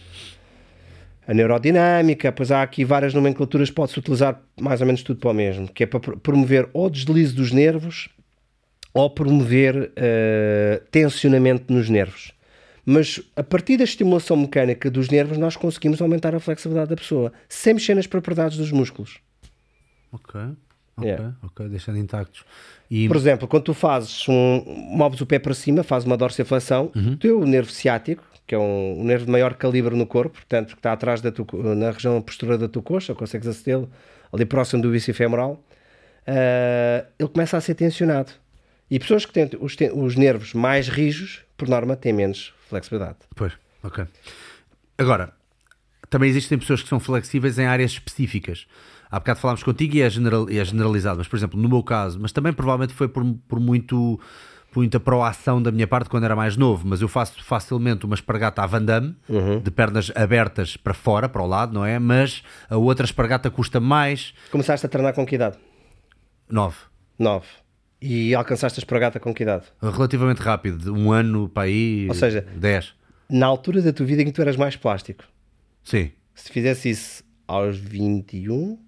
a 1.26 1.34
neurodinâmica, 1.34 2.34
pois 2.34 2.52
há 2.52 2.62
aqui 2.62 2.84
várias 2.84 3.14
nomenclaturas, 3.14 3.72
pode-se 3.72 3.98
utilizar 3.98 4.42
mais 4.60 4.82
ou 4.82 4.88
menos 4.88 5.04
tudo 5.04 5.22
para 5.22 5.32
o 5.32 5.34
mesmo, 5.34 5.70
que 5.70 5.84
é 5.84 5.88
para 5.88 6.02
promover 6.02 6.70
ou 6.74 6.90
deslize 6.90 7.34
dos 7.34 7.54
nervos 7.54 8.10
ou 8.94 9.10
promover 9.10 9.76
uh, 9.76 10.86
tensionamento 10.92 11.72
nos 11.72 11.90
nervos. 11.90 12.34
Mas 12.86 13.22
a 13.36 13.44
partir 13.44 13.78
da 13.78 13.84
estimulação 13.84 14.36
mecânica 14.36 14.90
dos 14.90 15.10
nervos, 15.10 15.38
nós 15.38 15.56
conseguimos 15.56 16.02
aumentar 16.02 16.34
a 16.36 16.40
flexibilidade 16.40 16.90
da 16.90 16.96
pessoa, 16.96 17.32
sem 17.48 17.76
mexer 17.76 17.96
nas 17.96 18.08
propriedades 18.08 18.58
dos 18.58 18.72
músculos. 18.72 19.20
Ok. 20.12 20.40
Ok, 20.98 21.10
yeah. 21.10 21.36
ok, 21.42 21.68
deixando 21.70 21.98
intactos. 21.98 22.44
E... 22.90 23.08
Por 23.08 23.16
exemplo, 23.16 23.48
quando 23.48 23.64
tu 23.64 23.74
fazes 23.74 24.28
um, 24.28 24.64
moves 24.66 25.22
o 25.22 25.26
pé 25.26 25.40
para 25.40 25.54
cima, 25.54 25.84
fazes 25.84 26.06
uma 26.06 26.18
dorsiflexão, 26.18 26.92
uhum. 26.96 27.14
o 27.14 27.18
teu 27.18 27.46
nervo 27.46 27.72
ciático, 27.72 28.24
que 28.46 28.54
é 28.54 28.58
um, 28.58 29.00
um, 29.00 29.04
nervo 29.04 29.26
de 29.26 29.32
maior 29.32 29.54
calibre 29.54 29.96
no 29.96 30.06
corpo, 30.06 30.36
portanto, 30.36 30.74
que 30.74 30.80
está 30.80 30.92
atrás 30.92 31.22
da 31.22 31.32
tua, 31.32 31.46
na 31.76 31.92
região 31.92 32.22
postura 32.22 32.58
da 32.58 32.68
tua 32.68 32.82
coxa, 32.82 33.16
consegues 33.16 33.48
acedê-lo 33.48 33.90
ali 34.34 34.46
próximo 34.46 34.82
do 34.82 34.92
bicifemoral, 34.92 35.64
uh, 36.28 37.08
ele 37.18 37.30
começa 37.30 37.58
a 37.58 37.62
ser 37.62 37.76
tensionado. 37.76 38.32
E 38.92 39.00
pessoas 39.00 39.26
que 39.26 39.32
têm 39.32 39.50
os, 39.58 39.78
os 39.94 40.16
nervos 40.18 40.54
mais 40.54 40.90
rijos, 40.90 41.40
por 41.56 41.70
norma, 41.70 41.96
têm 41.96 42.12
menos 42.12 42.54
flexibilidade. 42.68 43.20
Pois, 43.34 43.54
ok. 43.82 44.06
Agora, 44.98 45.34
também 46.10 46.30
existem 46.30 46.60
pessoas 46.60 46.84
que 46.84 46.90
são 46.90 47.00
flexíveis 47.00 47.58
em 47.58 47.66
áreas 47.66 47.92
específicas. 47.92 48.68
Há 49.10 49.18
bocado 49.18 49.40
falámos 49.40 49.64
contigo 49.64 49.96
e 49.96 50.02
é, 50.02 50.10
general, 50.10 50.46
é 50.50 50.64
generalizado, 50.64 51.20
mas 51.20 51.28
por 51.30 51.38
exemplo, 51.38 51.60
no 51.60 51.70
meu 51.70 51.82
caso, 51.82 52.20
mas 52.20 52.34
também 52.34 52.52
provavelmente 52.52 52.94
foi 52.94 53.08
por, 53.08 53.24
por 53.48 53.62
muito 53.62 54.20
muita 54.74 55.02
proação 55.02 55.62
da 55.62 55.70
minha 55.70 55.86
parte 55.86 56.10
quando 56.10 56.24
era 56.24 56.36
mais 56.36 56.56
novo, 56.56 56.88
mas 56.88 57.02
eu 57.02 57.08
faço 57.10 57.44
facilmente 57.44 58.06
uma 58.06 58.16
espargata 58.16 58.62
à 58.62 58.66
Van 58.66 58.82
Damme, 58.82 59.16
uhum. 59.28 59.60
de 59.60 59.70
pernas 59.70 60.10
abertas 60.16 60.78
para 60.78 60.94
fora, 60.94 61.28
para 61.28 61.42
o 61.42 61.46
lado, 61.46 61.74
não 61.74 61.86
é? 61.86 62.00
Mas 62.00 62.42
a 62.70 62.78
outra 62.78 63.06
espargata 63.06 63.50
custa 63.50 63.82
mais. 63.82 64.34
Começaste 64.50 64.86
a 64.86 64.90
treinar 64.90 65.14
com 65.14 65.26
que 65.26 65.36
idade? 65.36 65.58
Nove. 66.50 66.78
Nove. 67.20 67.48
E 68.02 68.34
alcançaste 68.34 68.80
a 68.80 68.82
espargata 68.82 69.19
com 69.19 69.34
que 69.34 69.44
idade? 69.44 69.65
Relativamente 69.80 70.40
rápido, 70.40 70.94
um 70.94 71.11
ano 71.11 71.48
para 71.48 71.64
aí. 71.64 72.07
Ou 72.10 72.15
seja, 72.15 72.45
dez. 72.56 72.94
Na 73.30 73.45
altura 73.45 73.82
da 73.82 73.94
tua 73.94 74.06
vida 74.06 74.23
em 74.23 74.26
que 74.26 74.32
tu 74.32 74.41
eras 74.41 74.57
mais 74.57 74.76
plástico. 74.76 75.23
Sim. 75.84 76.11
Se 76.34 76.52
fizesse 76.52 76.90
isso 76.90 77.23
aos 77.48 77.78
21, 77.78 78.80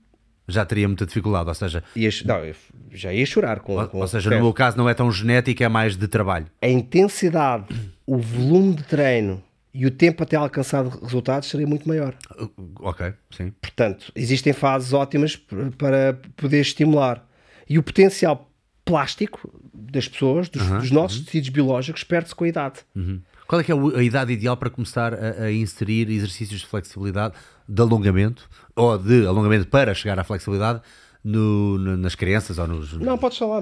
já 0.47 0.65
teria 0.65 0.87
muita 0.87 1.05
dificuldade, 1.05 1.47
ou 1.47 1.53
seja... 1.53 1.83
Ia, 1.95 2.09
não, 2.25 2.53
já 2.91 3.13
ia 3.13 3.25
chorar 3.25 3.59
com... 3.59 3.75
Ou, 3.75 3.87
com 3.87 3.99
ou 3.99 4.07
seja, 4.07 4.29
no 4.29 4.37
meu 4.37 4.53
caso 4.53 4.77
não 4.77 4.89
é 4.89 4.93
tão 4.93 5.11
genético, 5.11 5.63
é 5.63 5.69
mais 5.69 5.95
de 5.95 6.07
trabalho. 6.07 6.47
A 6.61 6.67
intensidade, 6.67 7.67
o 8.05 8.17
volume 8.17 8.75
de 8.75 8.83
treino 8.83 9.43
e 9.73 9.85
o 9.85 9.91
tempo 9.91 10.23
até 10.23 10.35
alcançar 10.35 10.85
resultados 10.85 11.49
seria 11.49 11.65
muito 11.67 11.87
maior. 11.87 12.15
Uh, 12.39 12.51
ok, 12.79 13.13
sim. 13.31 13.51
Portanto, 13.61 14.11
existem 14.15 14.53
fases 14.53 14.93
ótimas 14.93 15.35
para 15.77 16.19
poder 16.35 16.61
estimular. 16.61 17.25
E 17.67 17.79
o 17.79 17.83
potencial 17.83 18.52
plástico 18.83 19.49
das 19.73 20.07
pessoas, 20.07 20.49
dos, 20.49 20.67
dos 20.67 20.91
nossos 20.91 21.17
uh 21.17 21.21
-huh. 21.21 21.25
tecidos 21.25 21.49
biológicos, 21.49 22.03
perde-se 22.03 22.35
com 22.35 22.43
a 22.43 22.47
idade. 22.47 22.79
-huh. 22.95 23.19
Qual 23.47 23.61
é 23.61 23.65
é 23.95 23.99
a 23.99 24.03
idade 24.03 24.33
ideal 24.33 24.57
para 24.57 24.69
começar 24.69 25.13
a, 25.13 25.43
a 25.43 25.51
inserir 25.51 26.09
exercícios 26.09 26.61
de 26.61 26.65
flexibilidade, 26.65 27.35
de 27.67 27.81
alongamento, 27.81 28.49
ou 28.75 28.97
de 28.97 29.27
alongamento 29.27 29.67
para 29.67 29.93
chegar 29.93 30.17
à 30.17 30.23
flexibilidade 30.23 30.81
no, 31.23 31.77
no, 31.77 31.97
nas 31.97 32.15
crianças 32.15 32.57
ou 32.57 32.67
nos. 32.67 32.93
Não, 32.93 33.17
podes 33.17 33.37
falar. 33.37 33.61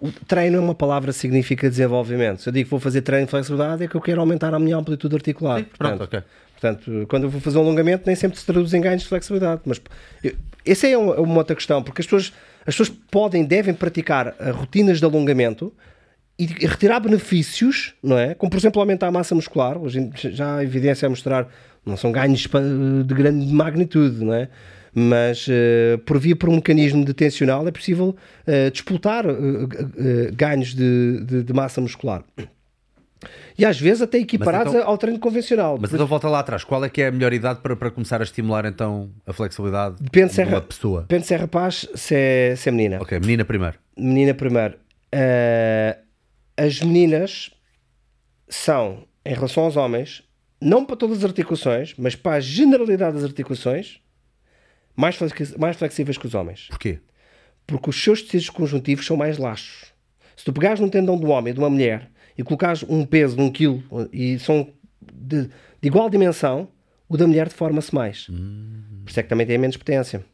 O 0.00 0.12
treino 0.26 0.56
é 0.56 0.60
uma 0.60 0.74
palavra 0.74 1.12
que 1.12 1.18
significa 1.18 1.70
desenvolvimento. 1.70 2.42
Se 2.42 2.48
eu 2.48 2.52
digo 2.52 2.66
que 2.66 2.70
vou 2.70 2.80
fazer 2.80 3.02
treino 3.02 3.26
de 3.26 3.30
flexibilidade, 3.30 3.84
é 3.84 3.88
que 3.88 3.94
eu 3.94 4.00
quero 4.00 4.20
aumentar 4.20 4.52
a 4.52 4.58
minha 4.58 4.76
amplitude 4.76 5.14
articular. 5.14 5.60
Sim, 5.60 5.64
portanto, 5.64 5.98
pronto, 5.98 6.04
ok. 6.04 6.22
Portanto, 6.52 7.06
quando 7.08 7.24
eu 7.24 7.30
vou 7.30 7.40
fazer 7.40 7.58
um 7.58 7.62
alongamento, 7.62 8.04
nem 8.06 8.16
sempre 8.16 8.38
se 8.38 8.44
traduz 8.44 8.72
em 8.74 8.80
ganhos 8.80 9.02
de 9.02 9.08
flexibilidade. 9.08 9.62
Mas 9.64 9.80
essa 10.64 10.86
é 10.86 10.96
uma, 10.96 11.14
uma 11.20 11.38
outra 11.38 11.54
questão, 11.54 11.82
porque 11.82 12.00
as 12.00 12.06
pessoas, 12.06 12.32
as 12.66 12.74
pessoas 12.74 12.88
podem, 13.10 13.44
devem 13.44 13.72
praticar 13.72 14.34
eh, 14.38 14.50
rotinas 14.50 14.98
de 14.98 15.04
alongamento 15.04 15.72
e 16.38 16.46
retirar 16.46 17.00
benefícios, 17.00 17.94
não 18.02 18.18
é? 18.18 18.34
Como, 18.34 18.50
por 18.50 18.58
exemplo, 18.58 18.80
aumentar 18.80 19.06
a 19.06 19.10
massa 19.10 19.34
muscular. 19.34 19.78
Hoje 19.78 20.10
já 20.14 20.56
há 20.56 20.64
evidência 20.64 21.06
a 21.06 21.08
mostrar 21.08 21.48
não 21.86 21.96
são 21.96 22.10
ganhos 22.10 22.40
de 23.06 23.14
grande 23.14 23.46
magnitude, 23.52 24.24
não 24.24 24.34
é? 24.34 24.48
Mas 24.92 25.46
uh, 25.46 25.98
por 26.04 26.18
via 26.18 26.34
por 26.34 26.48
um 26.48 26.56
mecanismo 26.56 27.04
de 27.04 27.14
tensional 27.14 27.66
é 27.68 27.70
possível 27.70 28.16
uh, 28.46 28.70
disputar 28.72 29.26
uh, 29.26 29.68
ganhos 30.32 30.74
de, 30.74 31.20
de, 31.24 31.42
de, 31.42 31.52
massa 31.52 31.80
muscular. 31.80 32.24
E 33.58 33.64
às 33.64 33.80
vezes 33.80 34.02
até 34.02 34.18
equiparados 34.18 34.74
então, 34.74 34.86
ao 34.86 34.98
treino 34.98 35.18
convencional. 35.18 35.78
Mas 35.80 35.92
então 35.92 36.06
volta 36.06 36.28
lá 36.28 36.40
atrás, 36.40 36.64
qual 36.64 36.84
é 36.84 36.88
que 36.88 37.00
é 37.00 37.08
a 37.08 37.10
melhor 37.10 37.32
idade 37.32 37.60
para, 37.60 37.74
para 37.74 37.90
começar 37.90 38.20
a 38.20 38.24
estimular 38.24 38.66
então 38.66 39.10
a 39.26 39.32
flexibilidade 39.32 39.96
depende 40.00 40.34
de 40.34 40.42
uma 40.42 40.58
é, 40.58 40.60
pessoa? 40.60 41.00
Depende 41.02 41.26
se 41.26 41.34
é 41.34 41.36
rapaz, 41.36 41.88
se 41.94 42.14
é, 42.14 42.54
se 42.56 42.68
é 42.68 42.72
menina. 42.72 42.98
Ok, 43.00 43.18
menina 43.20 43.44
primeiro. 43.44 43.78
Menina 43.96 44.34
primeiro. 44.34 44.74
as 46.56 46.80
meninas 46.80 47.50
são, 48.48 49.04
em 49.24 49.34
relação 49.34 49.64
aos 49.64 49.76
homens, 49.76 50.22
não 50.60 50.84
para 50.84 50.96
todas 50.96 51.18
as 51.18 51.24
articulações, 51.24 51.94
mas 51.98 52.14
para 52.14 52.36
a 52.36 52.40
generalidade 52.40 53.14
das 53.14 53.24
articulações, 53.24 54.00
mais, 54.94 55.18
mais 55.58 55.76
flexíveis 55.76 56.16
que 56.16 56.26
os 56.26 56.34
homens. 56.34 56.68
Porquê? 56.68 56.98
Porque 57.66 57.90
os 57.90 58.02
seus 58.02 58.22
tecidos 58.22 58.50
conjuntivos 58.50 59.06
são 59.06 59.16
mais 59.16 59.38
laxos. 59.38 59.92
Se 60.36 60.44
tu 60.44 60.52
pegares 60.52 60.80
num 60.80 60.88
tendão 60.88 61.18
de 61.18 61.24
um 61.24 61.30
homem 61.30 61.50
e 61.50 61.54
de 61.54 61.60
uma 61.60 61.70
mulher 61.70 62.10
e 62.36 62.42
colocares 62.42 62.84
um 62.88 63.04
peso 63.04 63.36
de 63.36 63.42
um 63.42 63.50
quilo 63.50 63.82
e 64.12 64.38
são 64.38 64.68
de, 65.00 65.44
de 65.44 65.50
igual 65.88 66.10
dimensão, 66.10 66.68
o 67.08 67.16
da 67.16 67.26
mulher 67.26 67.48
deforma-se 67.48 67.94
mais. 67.94 68.26
Hum. 68.30 68.82
Por 69.04 69.10
isso 69.10 69.20
é 69.20 69.22
que 69.22 69.28
também 69.28 69.46
tem 69.46 69.58
menos 69.58 69.76
potência. 69.76 70.24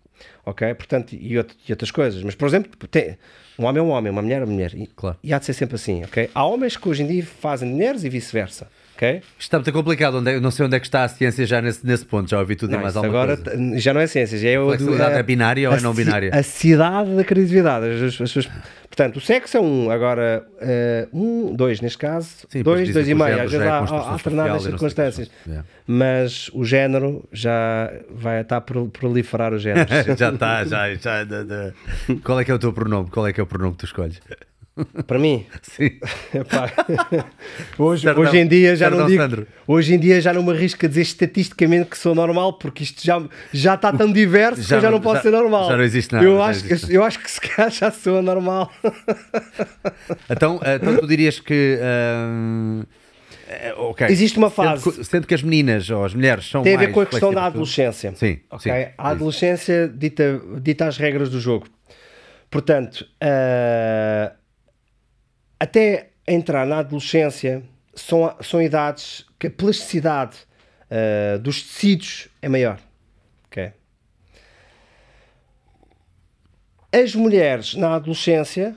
Ok? 0.44 0.74
Portanto, 0.74 1.14
e, 1.14 1.36
outro, 1.36 1.56
e 1.68 1.72
outras 1.72 1.90
coisas. 1.90 2.22
Mas, 2.22 2.34
por 2.34 2.46
exemplo, 2.48 2.70
tem, 2.88 3.16
um 3.58 3.64
homem 3.64 3.80
é 3.80 3.82
um 3.82 3.90
homem, 3.90 4.10
uma 4.10 4.22
mulher 4.22 4.40
é 4.40 4.44
uma 4.44 4.52
mulher. 4.52 4.74
E, 4.74 4.86
claro. 4.86 5.16
e 5.22 5.32
há 5.32 5.38
de 5.38 5.44
ser 5.44 5.52
sempre 5.52 5.76
assim. 5.76 6.04
Ok? 6.04 6.30
Há 6.34 6.44
homens 6.44 6.76
que 6.76 6.88
hoje 6.88 7.02
em 7.02 7.06
dia 7.06 7.24
fazem 7.24 7.68
mulheres 7.68 8.04
e 8.04 8.08
vice-versa. 8.08 8.68
Ok? 9.02 9.22
Está 9.38 9.58
muito 9.58 9.72
complicado. 9.72 10.18
Onde 10.18 10.30
é- 10.32 10.40
não 10.40 10.50
sei 10.50 10.66
onde 10.66 10.76
é 10.76 10.80
que 10.80 10.86
está 10.86 11.04
a 11.04 11.08
ciência 11.08 11.44
já 11.46 11.60
nesse, 11.60 11.84
nesse 11.86 12.04
ponto. 12.06 12.30
Já 12.30 12.38
ouvi 12.38 12.54
tudo 12.56 12.70
e 12.70 12.74
Não, 12.74 12.80
mais 12.82 12.92
isso 12.94 12.98
alguma 13.04 13.22
agora 13.22 13.36
coisa. 13.36 13.58
t- 13.58 13.78
já 13.80 13.92
não 13.92 14.00
é 14.00 14.06
ciência, 14.06 14.38
já 14.38 14.48
é 14.48 14.58
o 14.58 14.66
Flexibilidade 14.68 15.14
a- 15.14 15.18
é 15.18 15.22
binária 15.22 15.68
ou 15.70 15.76
é 15.76 15.80
não 15.80 15.92
binária? 15.92 16.30
A 16.32 16.42
cidade 16.42 17.14
da 17.16 17.24
criatividade. 17.24 17.86
As- 17.86 18.02
as 18.02 18.16
pessoas- 18.16 18.48
portanto, 18.88 19.16
o 19.16 19.20
sexo 19.20 19.56
é 19.56 19.60
um, 19.60 19.90
agora 19.90 20.46
eh, 20.60 21.08
um, 21.12 21.54
dois 21.54 21.80
neste 21.80 21.98
caso, 21.98 22.28
Sim, 22.48 22.62
dois, 22.62 22.92
dois 22.92 23.08
e 23.08 23.14
meio, 23.14 23.34
às 23.42 23.50
vezes 23.50 23.66
é 23.66 23.68
há, 23.68 23.78
alternadas 23.78 24.62
e 24.62 24.64
que 24.66 24.70
circunstâncias. 24.70 25.30
Mas 25.86 26.48
o 26.54 26.64
género 26.64 27.24
já 27.32 27.92
vai 28.10 28.40
estar 28.42 28.58
a 28.58 28.60
pro- 28.60 28.88
proliferar 28.88 29.52
os 29.52 29.62
géneros. 29.62 29.90
já 30.18 30.30
está, 30.30 30.64
já, 30.64 30.94
já, 30.94 31.26
Qual 32.22 32.38
é 32.38 32.44
que 32.44 32.50
é 32.50 32.54
o 32.54 32.58
teu 32.58 32.72
pronome? 32.72 33.10
Qual 33.10 33.26
é 33.26 33.32
que 33.32 33.40
é 33.40 33.42
o 33.42 33.46
pronome 33.46 33.72
que 33.72 33.78
tu 33.78 33.86
escolhes? 33.86 34.20
Para 35.07 35.19
mim, 35.19 35.44
Sim. 35.62 35.90
hoje, 37.78 38.03
Sardão- 38.05 38.23
hoje 38.24 38.39
em 38.39 38.47
dia 38.49 38.74
já 38.74 38.89
não 38.90 39.07
digo, 39.07 39.20
Sandro. 39.23 39.47
hoje 39.66 39.94
em 39.94 39.99
dia 39.99 40.19
já 40.20 40.32
não 40.32 40.43
me 40.43 40.51
arrisco 40.51 40.86
a 40.86 40.89
dizer 40.89 41.03
estatisticamente 41.03 41.90
que 41.90 41.99
sou 41.99 42.15
normal, 42.15 42.55
porque 42.55 42.82
isto 42.82 43.05
já, 43.05 43.23
já 43.53 43.74
está 43.74 43.93
tão 43.93 44.11
diverso 44.11 44.62
Já 44.62 44.69
que 44.69 44.74
eu 44.74 44.81
já 44.81 44.90
não- 44.90 45.01
posso 45.01 45.16
já- 45.16 45.23
ser 45.23 45.31
normal. 45.31 45.69
já 45.69 45.77
não 45.77 45.85
existe 45.85 46.12
nada, 46.15 46.24
Eu 46.24 46.43
acho, 46.43 46.65
existe 46.65 46.86
que, 46.86 46.94
eu 46.94 47.05
acho 47.05 47.19
que 47.19 47.31
se 47.31 47.40
calhar 47.40 47.70
já 47.70 47.90
sou 47.90 48.23
normal. 48.23 48.70
Então, 50.31 50.59
então 50.65 50.97
tu 50.97 51.07
dirias 51.07 51.39
que. 51.39 51.78
ah, 51.82 52.85
eh, 53.49 53.74
ok. 53.77 54.07
Existe 54.09 54.39
uma 54.39 54.49
Sendo 54.49 54.55
fase. 54.69 54.90
que- 54.90 55.05
Sendo 55.05 55.27
que 55.27 55.35
as 55.35 55.43
meninas 55.43 55.89
ou 55.90 56.05
as 56.05 56.15
mulheres 56.15 56.49
são 56.49 56.62
Tem 56.62 56.74
a 56.74 56.78
ver 56.78 56.93
com 56.93 57.01
a 57.01 57.07
questão 57.07 57.32
da 57.32 57.44
adolescência. 57.47 58.12
Sim, 58.15 58.40
Ok? 58.51 58.73
sim, 58.73 58.89
a 58.97 59.11
adolescência 59.11 59.89
dita, 59.94 60.40
dita 60.61 60.86
as 60.86 60.97
regras 60.97 61.28
do 61.31 61.39
jogo. 61.40 61.66
Portanto, 62.51 63.07
ah, 63.20 64.32
até 65.62 66.10
entrar 66.26 66.66
na 66.66 66.78
adolescência 66.78 67.62
são, 67.94 68.34
são 68.40 68.60
idades 68.62 69.24
que 69.39 69.47
a 69.47 69.51
plasticidade 69.51 70.36
ah, 70.90 71.39
dos 71.39 71.62
tecidos 71.62 72.28
é 72.40 72.48
maior. 72.48 72.78
Ok? 73.47 73.72
As 76.93 77.14
mulheres 77.14 77.74
na 77.74 77.94
adolescência, 77.94 78.76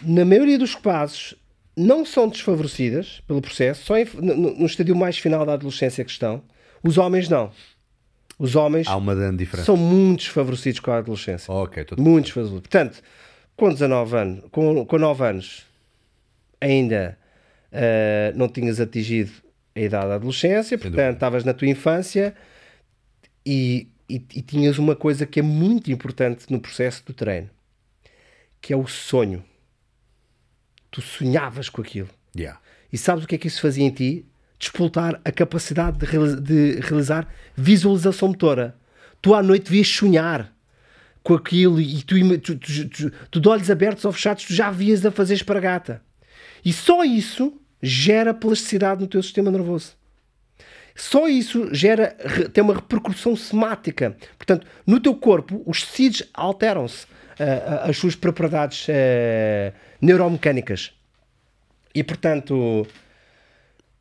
na 0.00 0.24
maioria 0.24 0.58
dos 0.58 0.74
casos, 0.74 1.34
não 1.76 2.04
são 2.04 2.28
desfavorecidas 2.28 3.20
pelo 3.26 3.40
processo, 3.40 3.84
só 3.84 3.96
em- 3.98 4.06
no, 4.14 4.34
no- 4.52 4.66
estádio 4.66 4.94
mais 4.96 5.18
final 5.18 5.44
da 5.44 5.54
adolescência 5.54 6.04
que 6.04 6.10
estão. 6.10 6.42
Os 6.82 6.96
homens 6.98 7.28
não. 7.28 7.50
Os 8.38 8.54
homens 8.54 8.86
Há 8.86 8.96
uma 8.96 9.14
grande 9.16 9.38
diferença. 9.38 9.66
são 9.66 9.76
muito 9.76 10.20
desfavorecidos 10.20 10.78
com 10.80 10.92
a 10.92 10.98
adolescência. 10.98 11.52
Ok, 11.52 11.82
estou- 11.82 11.98
Muito 12.00 12.26
desfavorecidos. 12.26 12.62
Portanto, 12.68 13.02
com 13.56 13.68
19 13.72 14.16
anos, 14.16 14.44
com, 14.52 14.86
com 14.86 14.98
9 14.98 15.24
anos, 15.24 15.66
ainda 16.60 17.18
ah, 17.72 18.32
não 18.34 18.48
tinhas 18.48 18.80
atingido 18.80 19.32
a 19.74 19.80
idade 19.80 20.08
da 20.08 20.14
adolescência, 20.16 20.76
portanto, 20.78 21.14
estavas 21.14 21.44
na 21.44 21.54
tua 21.54 21.68
infância 21.68 22.34
e, 23.46 23.88
e, 24.08 24.16
e 24.34 24.42
tinhas 24.42 24.78
uma 24.78 24.96
coisa 24.96 25.24
que 25.26 25.38
é 25.40 25.42
muito 25.42 25.90
importante 25.92 26.46
no 26.50 26.60
processo 26.60 27.04
do 27.06 27.12
treino, 27.12 27.48
que 28.60 28.72
é 28.72 28.76
o 28.76 28.86
sonho. 28.86 29.44
Tu 30.90 31.00
sonhavas 31.00 31.68
com 31.68 31.80
aquilo. 31.82 32.08
Yeah. 32.36 32.58
E 32.92 32.96
sabes 32.98 33.24
o 33.24 33.28
que 33.28 33.34
é 33.34 33.38
que 33.38 33.46
isso 33.46 33.60
fazia 33.60 33.84
em 33.84 33.90
ti? 33.90 34.24
Despoltar 34.58 35.20
a 35.24 35.30
capacidade 35.30 35.98
de, 35.98 36.06
reali- 36.06 36.40
de 36.40 36.80
realizar 36.80 37.28
visualização 37.56 38.28
motora. 38.28 38.74
Tu 39.20 39.34
à 39.34 39.42
noite 39.42 39.70
vias 39.70 39.86
sonhar 39.86 40.52
com 41.22 41.34
aquilo 41.34 41.80
e 41.80 42.02
tu, 42.02 42.16
tu- 42.40 42.58
tu- 42.88 43.10
tu 43.30 43.40
de 43.40 43.48
olhos 43.48 43.70
abertos 43.70 44.04
ou 44.04 44.12
fechados 44.12 44.44
tu 44.44 44.54
já 44.54 44.70
vias 44.70 45.04
a 45.04 45.10
fazer 45.10 45.34
espargata. 45.34 46.02
E 46.64 46.72
só 46.72 47.04
isso 47.04 47.60
gera 47.82 48.34
plasticidade 48.34 49.00
no 49.00 49.06
teu 49.06 49.22
sistema 49.22 49.50
nervoso. 49.50 49.96
Só 50.94 51.28
isso 51.28 51.72
gera, 51.72 52.16
tem 52.52 52.62
uma 52.62 52.74
repercussão 52.74 53.36
semática. 53.36 54.16
Portanto, 54.36 54.66
no 54.84 54.98
teu 54.98 55.14
corpo, 55.14 55.62
os 55.64 55.82
tecidos 55.82 56.24
alteram-se, 56.34 57.06
ah, 57.38 57.88
as 57.88 57.96
suas 57.96 58.16
propriedades 58.16 58.88
ah, 58.90 59.72
neuromecânicas. 60.00 60.92
E 61.94 62.02
portanto, 62.02 62.86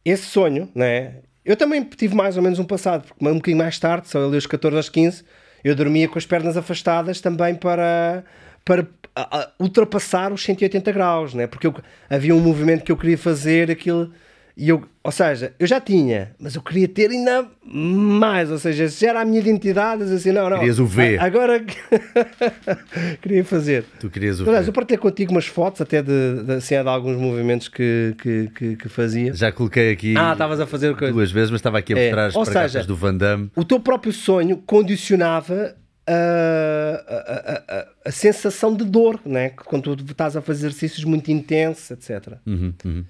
esse 0.03 0.25
sonho, 0.25 0.69
né? 0.73 1.15
Eu 1.45 1.55
também 1.55 1.84
tive 1.84 2.13
mais 2.13 2.35
ou 2.35 2.43
menos 2.43 2.59
um 2.59 2.65
passado, 2.65 3.07
porque 3.07 3.25
um 3.25 3.35
bocadinho 3.35 3.57
mais 3.57 3.79
tarde, 3.79 4.09
só 4.09 4.25
ali 4.25 4.35
aos 4.35 4.45
14 4.45 4.75
aos 4.75 4.89
15, 4.89 5.23
eu 5.63 5.75
dormia 5.75 6.07
com 6.09 6.17
as 6.17 6.25
pernas 6.25 6.57
afastadas 6.57 7.21
também 7.21 7.55
para, 7.55 8.23
para 8.65 8.85
a- 9.22 9.39
a- 9.41 9.49
ultrapassar 9.60 10.31
os 10.31 10.44
180 10.44 10.91
graus, 10.91 11.34
né? 11.34 11.48
Porque 11.48 11.68
eu- 11.68 11.76
havia 12.10 12.34
um 12.35 12.39
movimento 12.39 12.84
que 12.84 12.91
eu 12.91 12.98
queria 12.98 13.18
fazer, 13.18 13.72
aquilo. 13.72 14.11
E 14.60 14.69
eu, 14.69 14.84
ou 15.03 15.11
seja, 15.11 15.53
eu 15.60 15.68
já 15.68 15.80
tinha, 15.80 16.31
mas 16.39 16.56
eu 16.56 16.64
queria 16.64 16.88
ter 16.88 17.11
ainda 17.11 17.45
mais, 17.64 18.49
ou 18.49 18.57
seja, 18.57 18.89
se 18.89 19.02
já 19.06 19.11
era 19.11 19.22
a 19.22 19.26
minha 19.26 19.39
identidade, 19.39 20.02
assim, 20.02 20.31
não, 20.31 20.49
não. 20.49 20.57
Querias 20.57 20.80
o 20.80 20.85
V. 20.88 21.15
a- 21.15 21.23
Agora 21.26 21.64
queria 23.22 23.44
fazer. 23.45 23.85
Tu 23.99 24.10
querias 24.10 24.39
o 24.39 24.44
Aliás, 24.48 24.65
ver. 24.65 24.69
eu 24.69 24.73
partilhei 24.73 24.98
contigo 24.98 25.31
umas 25.31 25.45
fotos 25.45 25.80
até 25.81 26.02
de, 26.02 26.44
de, 26.44 26.53
assim, 26.53 26.73
de 26.81 26.88
alguns 26.89 27.18
movimentos 27.18 27.68
que, 27.68 28.15
que, 28.19 28.49
que, 28.56 28.76
que 28.77 28.89
fazia. 28.89 29.31
Já 29.34 29.52
coloquei 29.52 29.91
aqui 29.91 30.15
Ah, 30.18 30.31
estavas 30.31 30.60
a 30.60 30.65
fazer 30.65 30.95
coisa. 30.95 31.14
duas 31.14 31.31
vezes, 31.31 31.52
mas 31.52 31.60
estava 31.60 31.77
aqui 31.77 31.94
a 31.94 31.98
É, 31.98 32.03
mostrar 32.06 32.26
as 32.26 32.35
ou 32.35 32.45
seja, 32.45 32.84
do 32.84 32.95
Van 32.95 33.15
Damme. 33.15 33.52
O 33.56 33.64
teu 33.64 33.80
próprio 33.80 34.11
sonho 34.11 34.57
condicionava 34.65 35.76
a, 36.07 37.63
a, 37.67 37.88
a, 38.05 38.11
sensação 38.11 38.75
de 38.75 38.85
dor, 38.85 39.19
né? 39.25 39.49
quando 39.49 39.95
tu 39.95 40.11
estás 40.11 40.38
a 40.38 40.41
fazer 40.41 40.67
exercícios 40.67 41.03
muito 41.03 41.29
intensos, 41.29 41.91
etc. 41.91 42.38
Uhum, 42.45 42.73
uhum. 42.85 43.05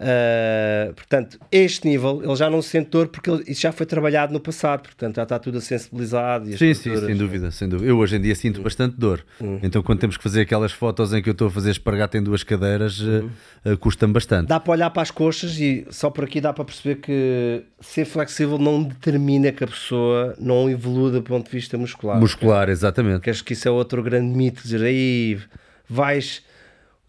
Uh, 0.00 0.94
portanto, 0.94 1.38
este 1.52 1.86
nível 1.86 2.22
ele 2.24 2.34
já 2.34 2.48
não 2.48 2.62
sente 2.62 2.88
dor 2.88 3.08
porque 3.08 3.28
ele- 3.30 3.44
isso 3.46 3.60
já 3.60 3.70
foi 3.70 3.84
trabalhado 3.84 4.32
no 4.32 4.40
passado, 4.40 4.84
portanto 4.84 5.16
já 5.16 5.24
está 5.24 5.38
tudo 5.38 5.58
a 5.58 5.60
sensibilizado. 5.60 6.48
E 6.48 6.54
as 6.54 6.58
Sim, 6.58 6.72
sim, 6.72 6.96
sem 6.96 7.14
dúvida, 7.14 7.50
sem 7.50 7.68
dúvida. 7.68 7.86
Eu 7.90 7.98
hoje 7.98 8.16
em 8.16 8.20
dia 8.20 8.34
sinto 8.34 8.62
bastante 8.62 8.96
dor. 8.96 9.22
Hum. 9.38 9.58
Então, 9.62 9.82
quando 9.82 9.98
temos 9.98 10.16
que 10.16 10.22
fazer 10.22 10.40
aquelas 10.40 10.72
fotos 10.72 11.12
em 11.12 11.22
que 11.22 11.28
eu 11.28 11.32
estou 11.32 11.48
a 11.48 11.50
fazer 11.50 11.70
espargata 11.72 12.16
em 12.16 12.22
duas 12.22 12.42
cadeiras, 12.42 12.98
eh, 13.02 13.24
eh, 13.72 13.76
custa-me 13.76 14.14
bastante. 14.14 14.48
Dá 14.48 14.58
para 14.58 14.72
olhar 14.72 14.88
para 14.88 15.02
as 15.02 15.10
coxas 15.10 15.58
e 15.60 15.86
só 15.90 16.08
por 16.08 16.24
aqui 16.24 16.40
dá 16.40 16.54
para 16.54 16.64
perceber 16.64 16.96
que 16.96 17.62
ser 17.82 18.06
flexível 18.06 18.56
não 18.56 18.82
determina 18.82 19.52
que 19.52 19.62
a 19.64 19.66
pessoa 19.66 20.34
não 20.38 20.70
evolua 20.70 21.10
do 21.10 21.22
ponto 21.22 21.44
de 21.44 21.52
vista 21.52 21.76
muscular. 21.76 22.18
Muscular, 22.18 22.70
exatamente. 22.70 23.16
Porque 23.16 23.30
acho 23.30 23.44
que 23.44 23.52
isso 23.52 23.68
é 23.68 23.70
outro 23.70 24.02
grande 24.02 24.34
mito, 24.34 24.62
dizer 24.62 24.80
aí 24.82 25.38
vais, 25.86 26.42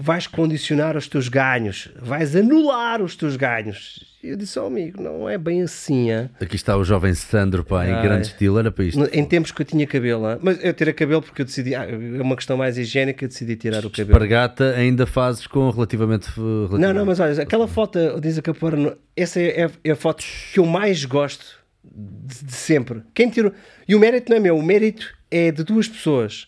vais 0.01 0.25
condicionar 0.27 0.97
os 0.97 1.07
teus 1.07 1.27
ganhos, 1.29 1.89
vais 2.01 2.35
anular 2.35 3.01
os 3.01 3.15
teus 3.15 3.35
ganhos. 3.35 4.09
E 4.23 4.29
eu 4.29 4.37
disse 4.37 4.57
ao 4.59 4.67
amigo, 4.67 5.01
não 5.01 5.27
é 5.27 5.35
bem 5.37 5.63
assim, 5.63 6.11
hã? 6.11 6.29
Aqui 6.39 6.55
está 6.55 6.77
o 6.77 6.83
jovem 6.83 7.13
Sandro, 7.13 7.63
pá, 7.63 7.87
em 7.87 7.93
Ai. 7.93 8.03
grande 8.03 8.27
estilo, 8.27 8.59
era 8.59 8.71
para 8.71 8.83
isto. 8.85 9.03
Em 9.11 9.25
tempos 9.25 9.51
que 9.51 9.61
eu 9.61 9.65
tinha 9.65 9.87
cabelo, 9.87 10.25
hã? 10.25 10.37
mas 10.41 10.63
eu 10.63 10.73
tirei 10.73 10.93
cabelo 10.93 11.21
porque 11.23 11.41
eu 11.41 11.45
decidi, 11.45 11.73
ah, 11.73 11.85
é 11.85 12.21
uma 12.21 12.35
questão 12.35 12.55
mais 12.55 12.77
higiênica, 12.77 13.23
eu 13.25 13.29
decidi 13.29 13.55
tirar 13.55 13.83
o 13.85 13.89
cabelo. 13.89 14.11
Espargata 14.11 14.75
ainda 14.75 15.05
fazes 15.07 15.47
com 15.47 15.69
relativamente. 15.71 16.27
eh, 16.29 16.33
Não, 16.39 16.67
relativamente- 16.67 16.93
não, 16.97 17.05
mas 17.05 17.19
olha, 17.19 17.41
aquela 17.41 17.67
foto, 17.67 17.97
diz 18.21 18.37
a 18.37 18.41
Capora, 18.43 18.75
no- 18.77 18.95
essa 19.15 19.39
é, 19.39 19.61
é- 19.63 19.71
é 19.85 19.91
a 19.91 19.95
foto 19.95 20.23
que 20.53 20.59
eu 20.59 20.65
mais 20.67 21.03
gosto 21.03 21.45
de, 21.83 22.45
de 22.45 22.53
sempre. 22.53 23.01
Quem 23.15 23.27
tirou. 23.29 23.51
E 23.87 23.95
o 23.95 23.99
mérito 23.99 24.29
não 24.29 24.37
é 24.37 24.39
meu, 24.39 24.55
o 24.55 24.63
mérito 24.63 25.07
é 25.31 25.51
de 25.51 25.63
duas 25.63 25.87
pessoas. 25.87 26.47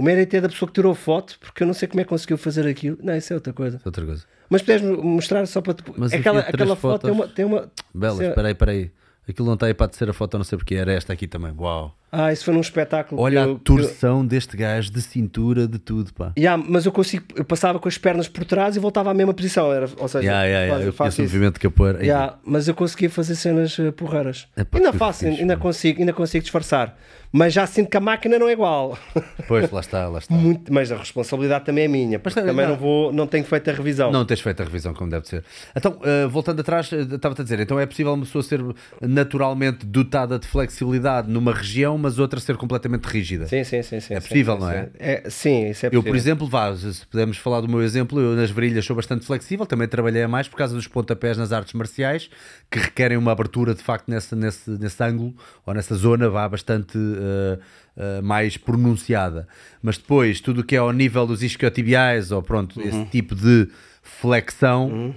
O 0.00 0.02
mérito 0.02 0.34
é 0.34 0.40
da 0.40 0.48
pessoa 0.48 0.66
que 0.66 0.72
tirou 0.72 0.92
a 0.92 0.94
foto, 0.94 1.36
porque 1.38 1.62
eu 1.62 1.66
não 1.66 1.74
sei 1.74 1.86
como 1.86 2.00
é 2.00 2.04
que 2.04 2.08
conseguiu 2.08 2.38
fazer 2.38 2.66
aquilo. 2.66 2.96
Não, 3.02 3.14
isso 3.14 3.34
é 3.34 3.36
outra 3.36 3.52
coisa. 3.52 3.76
É 3.76 3.80
outra 3.88 4.06
coisa. 4.06 4.24
Mas 4.48 4.62
puderes 4.62 4.80
mostrar 4.82 5.44
só 5.46 5.60
para. 5.60 5.74
tu- 5.74 5.92
Mas 5.94 6.14
aquela 6.14 6.40
aquela 6.40 6.74
foto 6.74 7.02
tem 7.02 7.10
uma. 7.12 7.28
Tem 7.28 7.44
uma 7.44 7.70
Belas, 7.92 8.18
espera 8.20 8.48
aí, 8.48 8.52
espera 8.52 8.70
aí. 8.72 8.90
Aquilo 9.28 9.46
não 9.46 9.54
está 9.54 9.66
aí 9.66 9.74
para 9.74 9.88
terceira 9.88 10.14
foto, 10.14 10.38
não 10.38 10.44
sei 10.44 10.56
porque. 10.56 10.74
Era 10.74 10.90
esta 10.90 11.12
aqui 11.12 11.26
também. 11.26 11.52
Uau. 11.54 11.94
Ah, 12.12 12.32
isso 12.32 12.44
foi 12.44 12.52
num 12.54 12.60
espetáculo. 12.60 13.20
Olha 13.20 13.40
eu, 13.40 13.52
a 13.54 13.58
torção 13.58 14.26
deste 14.26 14.56
gajo 14.56 14.90
de 14.90 15.00
cintura, 15.00 15.68
de 15.68 15.78
tudo, 15.78 16.12
pá. 16.12 16.32
eu- 16.36 16.42
Yeah, 16.42 16.62
mas 16.68 16.84
eu 16.86 16.92
consigo. 16.92 17.24
Eu 17.36 17.44
passava 17.44 17.78
com 17.78 17.88
as 17.88 17.96
pernas 17.98 18.26
por 18.28 18.44
trás 18.44 18.74
e 18.76 18.80
voltava 18.80 19.10
à 19.10 19.14
mesma 19.14 19.32
posição. 19.32 19.72
Era, 19.72 19.88
ou 19.98 20.08
seja, 20.08 20.24
Yeah, 20.24 20.44
yeah, 20.44 20.66
yeah. 20.66 20.84
Eu 20.86 20.92
faço 20.92 21.22
movimento 21.22 21.54
de 21.54 21.60
capoeira. 21.60 22.02
Yeah, 22.04 22.36
mas 22.44 22.66
eu 22.68 22.74
conseguia 22.74 23.08
fazer 23.10 23.34
cenas 23.36 23.78
eh, 23.78 23.90
porreiras. 23.92 24.48
Epá, 24.56 24.78
ainda 24.78 24.92
faço, 24.92 25.24
fixe, 25.24 25.40
ainda 25.40 25.56
consigo, 25.56 26.00
ainda 26.00 26.12
consigo 26.12 26.42
disfarçar. 26.42 26.96
Mas 27.32 27.52
já 27.52 27.64
sinto 27.64 27.88
que 27.88 27.96
a 27.96 28.00
máquina 28.00 28.36
não 28.40 28.48
é 28.48 28.52
igual. 28.52 28.98
Pois, 29.46 29.70
lá 29.70 29.80
está, 29.80 30.08
lá 30.08 30.18
está. 30.18 30.32
Muito, 30.34 30.72
mas 30.72 30.90
a 30.92 30.96
responsabilidade 30.96 31.64
também 31.64 31.84
é 31.84 31.88
minha. 31.88 32.18
porque 32.20 32.40
tá- 32.40 32.46
também 32.46 32.64
não. 32.66 32.72
não 32.74 32.80
vou, 32.80 33.12
não 33.12 33.26
tenho 33.26 33.44
feito 33.44 33.68
a 33.70 33.72
revisão. 33.72 34.10
Não 34.12 34.24
tens 34.24 34.40
feito 34.40 34.60
a 34.60 34.64
revisão 34.64 34.92
como 34.94 35.10
deve 35.10 35.26
ser. 35.28 35.44
Então, 35.76 35.98
eh, 36.04 36.26
voltando 36.26 36.60
atrás, 36.60 36.92
eh, 36.92 37.00
estava-te 37.02 37.40
a 37.40 37.44
dizer, 37.44 37.58
então 37.60 37.78
é 37.80 37.86
possível 37.86 38.12
uma 38.14 38.24
pessoa 38.24 38.42
ser 38.42 38.60
naturalmente 39.00 39.84
dotada 39.86 40.38
de 40.38 40.46
flexibilidade 40.46 41.28
numa 41.30 41.52
região, 41.52 41.98
mas 42.00 42.18
outra 42.18 42.40
ser 42.40 42.56
completamente 42.56 43.04
rígida. 43.04 43.46
Sim, 43.46 43.62
sim, 43.62 43.82
sim, 43.82 44.00
sim. 44.00 44.14
É 44.14 44.20
possível, 44.20 44.54
sim, 44.54 44.60
não 44.60 44.68
sim. 44.68 44.74
é? 44.74 44.90
é? 44.98 45.30
Sim, 45.30 45.70
isso 45.70 45.86
é 45.86 45.88
Eu, 45.88 45.90
possível. 45.90 46.02
por 46.12 46.16
exemplo, 46.16 46.48
vá, 46.48 46.74
se 46.74 47.06
pudermos 47.06 47.36
falar 47.36 47.60
do 47.60 47.68
meu 47.68 47.82
exemplo, 47.82 48.20
eu 48.20 48.34
nas 48.34 48.50
virilhas 48.50 48.84
sou 48.84 48.96
bastante 48.96 49.24
flexível, 49.24 49.66
também 49.66 49.86
trabalhei 49.86 50.22
a 50.22 50.28
mais 50.28 50.48
por 50.48 50.56
causa 50.56 50.74
dos 50.74 50.88
pontapés 50.88 51.36
nas 51.36 51.52
artes 51.52 51.74
marciais, 51.74 52.30
que 52.70 52.78
requerem 52.78 53.16
uma 53.16 53.32
abertura 53.32 53.74
de 53.74 53.82
facto 53.82 54.08
nesse, 54.08 54.34
nesse, 54.34 54.70
nesse 54.70 55.02
ângulo, 55.04 55.34
ou 55.64 55.74
nessa 55.74 55.94
zona, 55.94 56.28
vá 56.28 56.48
bastante 56.48 56.98
eh, 56.98 57.58
eh, 57.96 58.20
mais 58.22 58.56
pronunciada. 58.56 59.46
Mas 59.82 59.98
depois, 59.98 60.40
tudo 60.40 60.62
o 60.62 60.64
que 60.64 60.74
é 60.74 60.78
ao 60.78 60.92
nível 60.92 61.26
dos 61.26 61.42
isquiotibiais, 61.42 62.32
ou 62.32 62.42
pronto, 62.42 62.80
esse 62.80 63.04
tipo 63.06 63.34
de 63.34 63.68
flexão, 64.02 65.14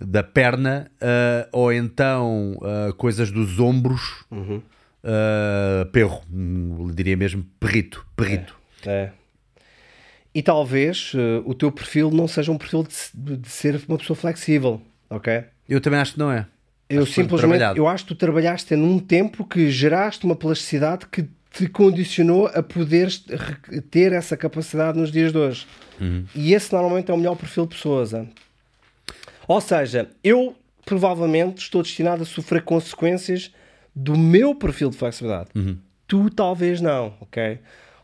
da 0.00 0.22
perna 0.22 0.90
uh, 1.02 1.48
ou 1.52 1.72
então 1.72 2.56
uh, 2.58 2.94
coisas 2.94 3.30
dos 3.30 3.58
ombros, 3.58 4.24
Uhum. 4.30 4.62
Uh, 5.04 5.86
perro, 5.90 6.22
hum, 6.32 6.90
diria 6.94 7.16
mesmo 7.16 7.44
perrito, 7.58 8.06
perrito. 8.16 8.56
É. 8.86 9.10
E 10.32 10.42
talvez 10.42 11.12
eh, 11.16 11.42
o 11.44 11.52
teu 11.54 11.72
perfil 11.72 12.08
não 12.10 12.28
seja 12.28 12.52
um 12.52 12.56
perfil 12.56 12.84
de, 13.12 13.36
de 13.36 13.48
ser 13.48 13.80
uma 13.88 13.98
pessoa 13.98 14.16
flexível, 14.16 14.80
ok? 15.10 15.42
Eu 15.68 15.80
também 15.80 15.98
acho 15.98 16.12
que 16.12 16.18
não 16.20 16.30
é. 16.30 16.46
Eu 16.88 17.02
Acho 17.02 17.12
simplesmente, 17.12 17.76
eu 17.76 17.88
acho 17.88 18.04
que 18.04 18.14
tu 18.14 18.16
trabalhaste 18.16 18.76
num 18.76 19.00
tempo 19.00 19.44
que 19.44 19.70
geraste 19.70 20.24
uma 20.24 20.36
plasticidade 20.36 21.06
que 21.06 21.28
te 21.52 21.68
condicionou 21.68 22.46
a 22.46 22.62
poderes 22.62 23.24
re- 23.28 23.80
ter 23.80 24.12
essa 24.12 24.36
capacidade 24.36 24.96
nos 24.96 25.10
dias 25.10 25.32
de 25.32 25.38
hoje. 25.38 25.66
Uhum. 26.00 26.24
E 26.32 26.54
esse 26.54 26.72
normalmente 26.72 27.10
é 27.10 27.14
o 27.14 27.16
melhor 27.16 27.34
perfil 27.34 27.66
de 27.66 27.74
pessoas. 27.74 28.12
Ou 29.48 29.60
seja, 29.60 30.08
eu 30.22 30.54
provavelmente 30.84 31.58
estou 31.58 31.82
destinado 31.82 32.22
a 32.22 32.26
sofrer 32.26 32.62
consequências 32.62 33.52
do 33.94 34.16
meu 34.16 34.54
perfil 34.54 34.90
de 34.90 34.96
flexibilidade. 34.96 35.50
Uhum. 35.54 35.76
Tu 36.06 36.30
talvez 36.30 36.80
não, 36.80 37.14
ok? 37.20 37.58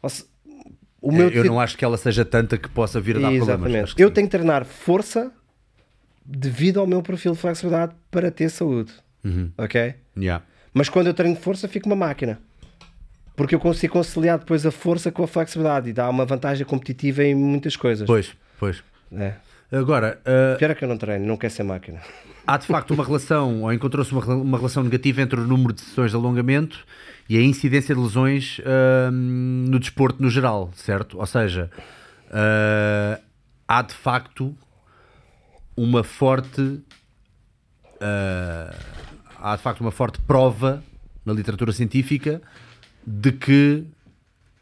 Se- 0.09 0.25
o 1.01 1.11
meu 1.13 1.29
eu 1.31 1.43
te- 1.43 1.49
não 1.49 1.61
acho 1.61 1.77
que 1.77 1.85
ela 1.85 1.97
seja 1.97 2.25
tanta 2.25 2.57
que 2.57 2.69
possa 2.69 3.01
vir 3.01 3.17
a 3.17 3.21
dar 3.21 3.27
problemas. 3.29 3.49
Exatamente. 3.49 3.95
Que 3.95 4.05
Eu 4.05 4.09
sim. 4.09 4.15
tenho 4.15 4.27
que 4.29 4.31
treinar 4.31 4.65
força 4.65 5.33
devido 6.25 6.81
ao 6.81 6.87
meu 6.87 7.03
perfil 7.03 7.33
de 7.33 7.39
flexibilidade 7.39 7.95
para 8.11 8.31
ter 8.31 8.49
saúde. 8.51 8.93
Uhum. 9.25 9.51
Ok? 9.59 9.95
Yeah. 10.17 10.45
Mas 10.73 10.89
quando 10.89 11.07
eu 11.09 11.15
treino 11.15 11.37
força, 11.37 11.67
fico 11.69 11.87
uma 11.89 11.97
máquina. 11.97 12.39
Porque 13.35 13.55
eu 13.55 13.61
consigo 13.61 13.93
conciliar 13.93 14.39
depois 14.39 14.65
a 14.65 14.71
força 14.71 15.13
com 15.13 15.23
a 15.23 15.27
flexibilidade 15.29 15.91
e 15.91 15.93
dá 15.93 16.09
uma 16.09 16.25
vantagem 16.25 16.65
competitiva 16.67 17.23
em 17.23 17.35
muitas 17.35 17.77
coisas. 17.77 18.07
Pois, 18.07 18.33
pois. 18.59 18.83
É. 19.13 19.35
Agora, 19.79 20.21
uh, 20.23 20.59
Pior 20.59 20.71
é 20.71 20.75
que 20.75 20.85
eu 20.85 20.89
não 20.89 20.97
treino, 20.97 21.27
não 21.27 21.37
quero 21.37 21.53
ser 21.53 21.63
máquina. 21.63 22.01
há 22.47 22.57
de 22.57 22.67
facto 22.67 22.95
uma 22.95 23.05
relação, 23.05 23.63
ou 23.63 23.73
encontrou-se 23.73 24.13
uma, 24.13 24.25
uma 24.35 24.57
relação 24.57 24.83
negativa 24.83 25.21
entre 25.21 25.41
o 25.41 25.45
número 25.45 25.73
de 25.73 25.83
sessões 25.83 26.13
de 26.13 26.17
alongamento 26.17 26.87
e 27.29 27.37
a 27.37 27.43
incidência 27.43 27.95
de 27.95 28.01
lesões 28.01 28.61
hum, 29.13 29.67
no 29.69 29.79
desporto 29.79 30.23
no 30.23 30.31
geral, 30.31 30.71
certo? 30.75 31.19
Ou 31.19 31.27
seja, 31.27 31.71
uh, 32.29 33.23
há 33.67 33.83
de 33.83 33.95
facto 33.95 34.57
uma 35.77 36.03
forte 36.03 36.61
uh, 36.61 36.83
há 39.39 39.57
de 39.57 39.63
facto 39.63 39.81
uma 39.81 39.91
forte 39.91 40.21
prova 40.21 40.83
na 41.25 41.33
literatura 41.33 41.73
científica 41.73 42.41
de 43.07 43.33
que 43.33 43.85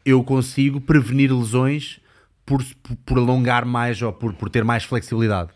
eu 0.05 0.23
consigo 0.23 0.81
prevenir 0.81 1.31
lesões 1.31 1.99
por, 2.45 2.63
por, 3.05 3.17
alongar 3.17 3.65
mais 3.65 4.01
ou 4.01 4.13
por, 4.13 4.33
por 4.33 4.49
ter 4.49 4.63
mais 4.63 4.83
flexibilidade. 4.83 5.49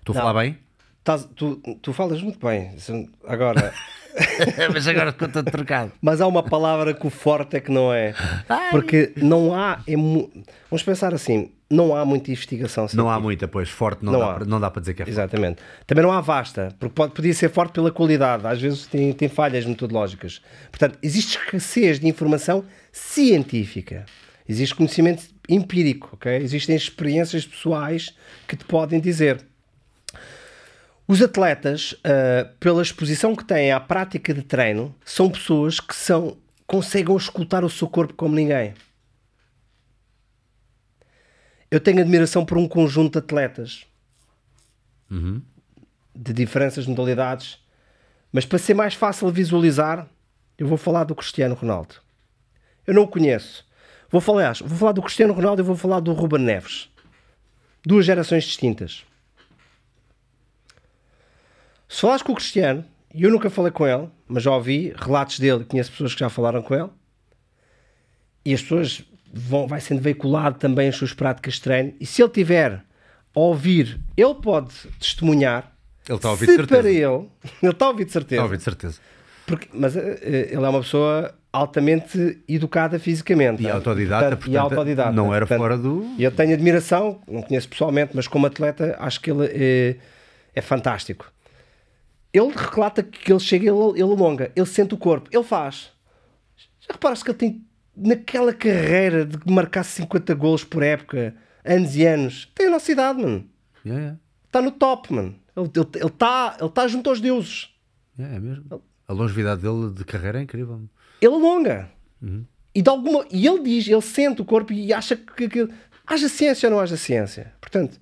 Estou 0.00 0.14
a 0.16 0.18
falar 0.18 0.40
bem? 0.42 0.58
Tás- 1.04 1.28
tu, 1.36 1.56
tu 1.80 1.92
falas 1.92 2.20
muito 2.22 2.38
bem. 2.44 2.76
Agora, 3.26 3.72
Mas 4.72 4.86
agora 4.86 5.08
estou 5.10 5.26
todo 5.28 5.50
trocado. 5.50 5.90
mas 6.02 6.20
há 6.20 6.26
uma 6.26 6.42
palavra 6.42 6.92
que 6.92 7.06
o 7.06 7.10
forte 7.10 7.56
é 7.56 7.60
que 7.60 7.70
não 7.72 7.92
é. 7.92 8.14
Porque 8.70 9.12
não 9.16 9.54
há. 9.54 9.80
é 9.86 9.96
Vamos 9.96 10.82
pensar 10.84 11.14
assim: 11.14 11.50
não 11.70 11.96
há 11.96 12.04
muita 12.04 12.30
investigação 12.30 12.82
Não 12.92 13.08
há 13.08 13.14
científica. 13.14 13.20
muita, 13.22 13.48
pois. 13.48 13.68
Forte 13.70 14.04
não, 14.04 14.12
Não 14.12 14.20
dá, 14.20 14.34
para- 14.34 14.44
não 14.44 14.60
dá 14.60 14.70
para 14.70 14.80
dizer 14.80 14.94
que 14.94 15.02
é 15.02 15.06
forte. 15.06 15.14
Exatamente. 15.14 15.62
Também 15.86 16.04
não 16.04 16.12
há 16.12 16.20
vasta, 16.20 16.74
porque 16.78 16.94
pode, 16.94 17.14
podia 17.14 17.32
ser 17.32 17.48
forte 17.50 17.72
pela 17.72 17.90
qualidade, 17.90 18.46
às 18.46 18.60
vezes 18.60 18.86
tem, 18.86 19.12
tem 19.14 19.28
falhas 19.30 19.64
metodológicas. 19.64 20.42
Portanto, 20.70 20.98
existe 21.02 21.38
escassez 21.38 21.98
de 21.98 22.06
informação 22.06 22.64
científica, 22.92 24.04
existe 24.48 24.74
conhecimento 24.74 25.24
empírico, 25.48 26.10
ok? 26.12 26.36
existem 26.36 26.76
experiências 26.76 27.46
pessoais 27.46 28.14
que 28.46 28.56
te 28.56 28.64
podem 28.64 29.00
dizer. 29.00 29.44
Os 31.06 31.20
atletas, 31.20 31.94
ah, 32.04 32.48
pela 32.60 32.82
exposição 32.82 33.34
que 33.34 33.44
têm 33.44 33.72
à 33.72 33.80
prática 33.80 34.32
de 34.32 34.42
treino, 34.42 34.94
são 35.04 35.30
pessoas 35.30 35.80
que 35.80 35.94
são, 35.94 36.36
conseguem 36.66 37.16
escutar 37.16 37.64
o 37.64 37.70
seu 37.70 37.88
corpo 37.88 38.14
como 38.14 38.34
ninguém. 38.34 38.74
Eu 41.70 41.80
tenho 41.80 42.00
admiração 42.00 42.44
por 42.44 42.58
um 42.58 42.68
conjunto 42.68 43.12
de 43.12 43.18
atletas 43.18 43.86
de 46.14 46.32
diferentes 46.32 46.86
modalidades, 46.86 47.58
mas 48.30 48.44
para 48.44 48.58
ser 48.58 48.74
mais 48.74 48.94
fácil 48.94 49.30
visualizar, 49.30 50.08
eu 50.56 50.66
vou 50.66 50.78
falar 50.78 51.04
do 51.04 51.14
Cristiano 51.14 51.54
Ronaldo. 51.54 51.96
Eu 52.86 52.94
não 52.94 53.02
o 53.02 53.08
conheço. 53.08 53.66
Vou 54.12 54.20
falar, 54.20 54.54
vou 54.60 54.78
falar 54.78 54.92
do 54.92 55.02
Cristiano 55.02 55.32
Ronaldo 55.32 55.62
e 55.62 55.64
vou 55.64 55.74
falar 55.76 55.98
do 56.00 56.12
Ruben 56.12 56.40
Neves. 56.42 56.88
Duas 57.84 58.04
gerações 58.04 58.44
distintas. 58.44 59.04
Se 61.88 62.00
falares 62.02 62.22
com 62.22 62.32
o 62.32 62.36
Cristiano, 62.36 62.84
e 63.14 63.22
eu 63.24 63.30
nunca 63.30 63.50
falei 63.50 63.72
com 63.72 63.86
ele, 63.86 64.08
mas 64.28 64.42
já 64.42 64.50
ouvi 64.54 64.92
relatos 64.96 65.38
dele, 65.38 65.64
conheço 65.64 65.90
pessoas 65.90 66.14
que 66.14 66.20
já 66.20 66.28
falaram 66.28 66.62
com 66.62 66.74
ele, 66.74 66.88
e 68.44 68.54
as 68.54 68.62
pessoas 68.62 69.02
vão, 69.32 69.66
vai 69.66 69.80
sendo 69.80 70.00
veiculado 70.00 70.58
também 70.58 70.88
as 70.88 70.96
suas 70.96 71.12
práticas 71.12 71.54
de 71.54 71.62
treino, 71.62 71.94
e 72.00 72.06
se 72.06 72.22
ele 72.22 72.30
tiver 72.30 72.82
a 73.34 73.40
ouvir, 73.40 74.00
ele 74.16 74.34
pode 74.34 74.74
testemunhar. 74.98 75.72
Ele 76.08 76.16
está 76.16 76.28
a 76.28 76.32
ouvir 76.32 76.46
de 76.46 76.54
certeza. 76.56 76.80
para 76.82 76.90
ele, 76.90 77.28
ele 77.62 77.72
está 77.72 77.86
a 77.86 77.88
ouvir 77.88 78.04
de 78.04 78.12
certeza. 78.12 78.34
Está 78.36 78.42
a 78.42 78.44
ouvir 78.44 78.56
de 78.58 78.62
certeza. 78.64 79.00
Porque- 79.46 79.68
mas 79.72 79.96
eh, 79.96 80.18
eh, 80.22 80.48
ele 80.52 80.64
é 80.64 80.68
uma 80.68 80.80
pessoa 80.80 81.34
altamente 81.52 82.42
educada 82.48 82.98
fisicamente. 82.98 83.62
E 83.62 83.66
é? 83.66 83.70
autodidata, 83.70 84.26
e 84.32 84.36
portanto, 84.36 84.56
autodidata. 84.56 85.12
não 85.12 85.34
era 85.34 85.46
Portanto, 85.46 85.58
fora 85.60 85.76
do- 85.78 86.04
E 86.18 86.24
eu 86.24 86.30
tenho 86.32 86.54
admiração, 86.54 87.20
não 87.28 87.42
conheço 87.42 87.68
pessoalmente, 87.68 88.12
mas 88.14 88.26
como 88.26 88.46
atleta 88.46 88.96
acho 88.98 89.20
que 89.20 89.30
ele 89.30 89.46
eh, 89.52 89.96
é 90.54 90.60
fantástico. 90.62 91.30
Ele 92.32 92.50
relata 92.56 93.02
que 93.02 93.30
ele 93.30 93.40
chega, 93.40 93.66
ele, 93.66 93.90
ele 94.00 94.02
alonga, 94.02 94.50
ele 94.56 94.64
sente 94.66 94.94
o 94.94 94.96
corpo, 94.96 95.28
ele 95.30 95.44
faz. 95.44 95.90
Já 96.80 96.94
reparaste 96.94 97.24
que 97.24 97.30
ele 97.30 97.38
tem, 97.38 97.64
naquela 97.94 98.54
carreira 98.54 99.26
de 99.26 99.38
marcar 99.52 99.84
50 99.84 100.34
golos 100.34 100.64
por 100.64 100.82
época, 100.82 101.34
anos 101.62 101.94
e 101.94 102.06
anos, 102.06 102.50
tem 102.54 102.68
a 102.68 102.70
nossa 102.70 102.90
idade, 102.90 103.20
mano. 103.20 103.44
Yeah, 103.84 104.00
yeah. 104.02 104.18
Está 104.46 104.62
no 104.62 104.70
top, 104.70 105.12
mano. 105.12 105.34
Ele 105.54 105.66
está 105.66 105.98
ele, 105.98 106.10
tá, 106.10 106.56
ele 106.58 106.70
tá 106.70 106.88
junto 106.88 107.10
aos 107.10 107.20
deuses. 107.20 107.68
Yeah, 108.18 108.36
é 108.36 108.40
mesmo. 108.40 108.82
A 109.06 109.12
longevidade 109.12 109.60
dele 109.60 109.90
de 109.92 110.02
carreira 110.04 110.38
é 110.38 110.42
incrível. 110.42 110.80
Ele 111.22 111.34
alonga. 111.34 111.88
E, 112.74 112.82
de 112.82 112.90
alguma, 112.90 113.24
e 113.30 113.46
ele 113.46 113.62
diz, 113.62 113.86
ele 113.86 114.02
sente 114.02 114.42
o 114.42 114.44
corpo 114.44 114.72
e 114.72 114.92
acha 114.92 115.16
que, 115.16 115.48
que 115.48 115.68
haja 116.06 116.28
ciência 116.28 116.68
ou 116.68 116.74
não 116.74 116.80
haja 116.80 116.96
ciência. 116.96 117.52
Portanto, 117.60 118.00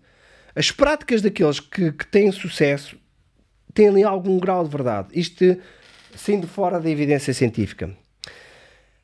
as 0.55 0.71
práticas 0.71 1.21
daqueles 1.21 1.61
que, 1.61 1.93
que 1.93 2.07
têm 2.07 2.33
sucesso 2.33 2.97
têm 3.75 3.89
ali 3.89 4.03
algum 4.03 4.39
grau 4.39 4.65
de 4.65 4.71
verdade. 4.71 5.09
Isto 5.13 5.57
saindo 6.17 6.47
fora 6.47 6.81
da 6.81 6.89
evidência 6.89 7.35
científica. 7.35 7.91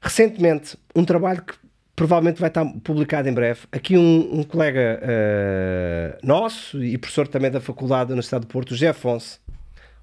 Recentemente, 0.00 0.76
um 0.94 1.04
trabalho 1.04 1.42
que 1.42 1.54
provavelmente 1.94 2.40
vai 2.40 2.48
estar 2.48 2.64
publicado 2.82 3.28
em 3.28 3.32
breve. 3.32 3.60
Aqui 3.72 3.96
um, 3.96 4.40
um 4.40 4.42
colega 4.42 5.00
eh, 5.02 6.18
nosso 6.22 6.82
e 6.82 6.96
professor 6.98 7.26
também 7.26 7.50
da 7.50 7.60
Faculdade 7.60 8.08
da 8.08 8.12
Universidade 8.12 8.46
do 8.46 8.48
Porto, 8.48 8.70
o 8.70 8.74
José 8.74 8.88
Afonso. 8.88 9.40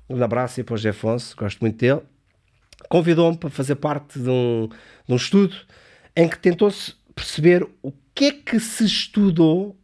Um 0.10 0.22
abraço 0.22 0.60
aí 0.60 0.64
para 0.64 0.74
o 0.74 0.78
José 0.78 0.90
Afonso, 0.90 1.36
gosto 1.36 1.60
muito 1.62 1.78
dele 1.78 2.02
convidou-me 2.90 3.38
para 3.38 3.50
fazer 3.50 3.76
parte 3.76 4.20
de 4.20 4.30
um, 4.30 4.70
de 5.08 5.14
um 5.14 5.16
estudo 5.16 5.56
em 6.16 6.28
que 6.28 6.38
tentou-se 6.38 6.94
perceber 7.16 7.68
o 7.82 7.92
que 8.14 8.26
é 8.26 8.32
que 8.32 8.60
se 8.60 8.86
estudou 8.86 9.78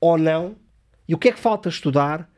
ou 0.00 0.18
não 0.18 0.56
e 1.08 1.14
o 1.14 1.18
que 1.18 1.28
é 1.28 1.32
que 1.32 1.38
falta 1.38 1.68
estudar 1.68 2.28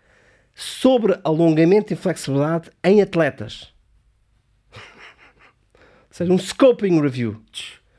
sobre 0.55 1.19
alongamento 1.23 1.93
e 1.93 1.97
flexibilidade 1.97 2.71
em 2.83 3.03
atletas. 3.03 3.73
Ou 4.75 4.81
seja, 6.11 6.33
um 6.33 6.39
scoping 6.39 7.01
review. 7.01 7.43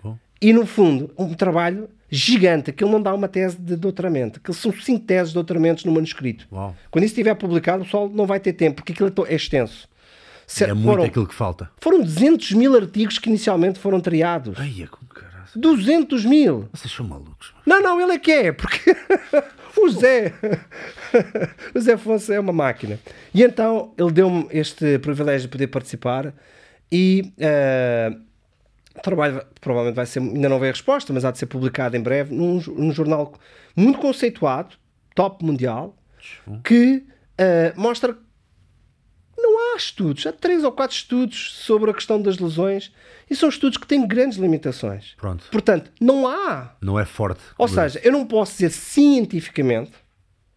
Bom. 0.01 0.17
E, 0.41 0.51
no 0.51 0.65
fundo, 0.65 1.13
um 1.17 1.33
trabalho 1.33 1.87
gigante. 2.09 2.71
Aquilo 2.71 2.91
não 2.91 3.01
dá 3.01 3.13
uma 3.13 3.27
tese 3.27 3.57
de 3.57 3.75
doutoramento. 3.75 4.39
Aquilo 4.39 4.55
são 4.55 4.73
cinco 4.73 5.05
teses 5.05 5.29
de 5.29 5.35
doutoramentos 5.35 5.85
no 5.85 5.91
manuscrito. 5.91 6.47
Uau. 6.51 6.75
Quando 6.89 7.03
isso 7.03 7.13
estiver 7.13 7.35
publicado, 7.35 7.83
o 7.83 7.85
pessoal 7.85 8.09
não 8.09 8.25
vai 8.25 8.39
ter 8.39 8.53
tempo, 8.53 8.77
porque 8.77 8.91
aquilo 8.91 9.27
é 9.27 9.33
é 9.33 9.35
extenso. 9.35 9.87
Se- 10.47 10.63
É 10.63 10.73
muito 10.73 10.85
foram, 10.87 11.03
aquilo 11.03 11.27
que 11.27 11.35
falta. 11.35 11.69
foram 11.79 12.01
200 12.01 12.53
mil 12.53 12.73
artigos 12.75 13.19
que 13.19 13.29
inicialmente 13.29 13.77
foram 13.79 13.99
triados. 13.99 14.57
Ai, 14.59 14.81
é 14.81 14.87
caralho. 15.13 15.27
200 15.55 16.23
mil! 16.25 16.69
Vocês 16.73 16.91
são 16.93 17.05
malucos. 17.07 17.53
mano. 17.53 17.63
Não, 17.65 17.81
não, 17.81 18.01
ele 18.01 18.13
é 18.13 18.19
que 18.19 18.31
é, 18.31 18.51
porque 18.51 18.95
o 19.77 19.89
Zé, 19.89 20.33
o 21.75 21.79
Zé 21.79 21.93
Afonso 21.93 22.31
é 22.31 22.39
uma 22.39 22.53
máquina. 22.53 22.99
E 23.33 23.43
então 23.43 23.93
ele 23.97 24.11
deu-me 24.11 24.47
este 24.51 24.97
privilégio 24.99 25.47
de 25.47 25.51
poder 25.51 25.67
participar 25.67 26.33
e 26.91 27.33
eh, 27.37 28.15
o 28.97 29.01
trabalho 29.01 29.41
provavelmente 29.59 29.95
vai 29.95 30.05
ser, 30.05 30.19
ainda 30.19 30.47
não 30.49 30.59
veio 30.59 30.71
a 30.71 30.73
resposta, 30.73 31.11
mas 31.13 31.25
há 31.25 31.31
de 31.31 31.37
ser 31.39 31.45
publicado 31.47 31.95
em 31.97 32.01
breve 32.01 32.33
num, 32.33 32.61
num 32.75 32.91
jornal 32.91 33.33
muito 33.75 33.99
conceituado, 33.99 34.75
top 35.15 35.43
mundial, 35.45 35.95
que 36.63 37.03
eh, 37.37 37.73
mostra 37.75 38.13
que 38.13 38.19
não 39.37 39.73
há 39.73 39.77
estudos, 39.77 40.25
há 40.25 40.31
três 40.33 40.63
ou 40.63 40.71
quatro 40.71 40.95
estudos 40.95 41.53
sobre 41.53 41.91
a 41.91 41.93
questão 41.93 42.21
das 42.21 42.37
lesões 42.39 42.91
e 43.29 43.35
são 43.35 43.49
estudos 43.49 43.77
que 43.77 43.85
têm 43.87 44.05
grandes 44.07 44.37
limitações. 44.37 45.13
Pronto. 45.17 45.45
Portanto, 45.51 45.91
não 46.01 46.27
há 46.27 46.75
Não 46.81 46.99
é 46.99 47.05
forte. 47.05 47.41
ou 47.57 47.67
seja, 47.67 47.99
eu 48.03 48.11
não 48.11 48.25
posso 48.25 48.53
dizer 48.53 48.71
cientificamente, 48.71 49.91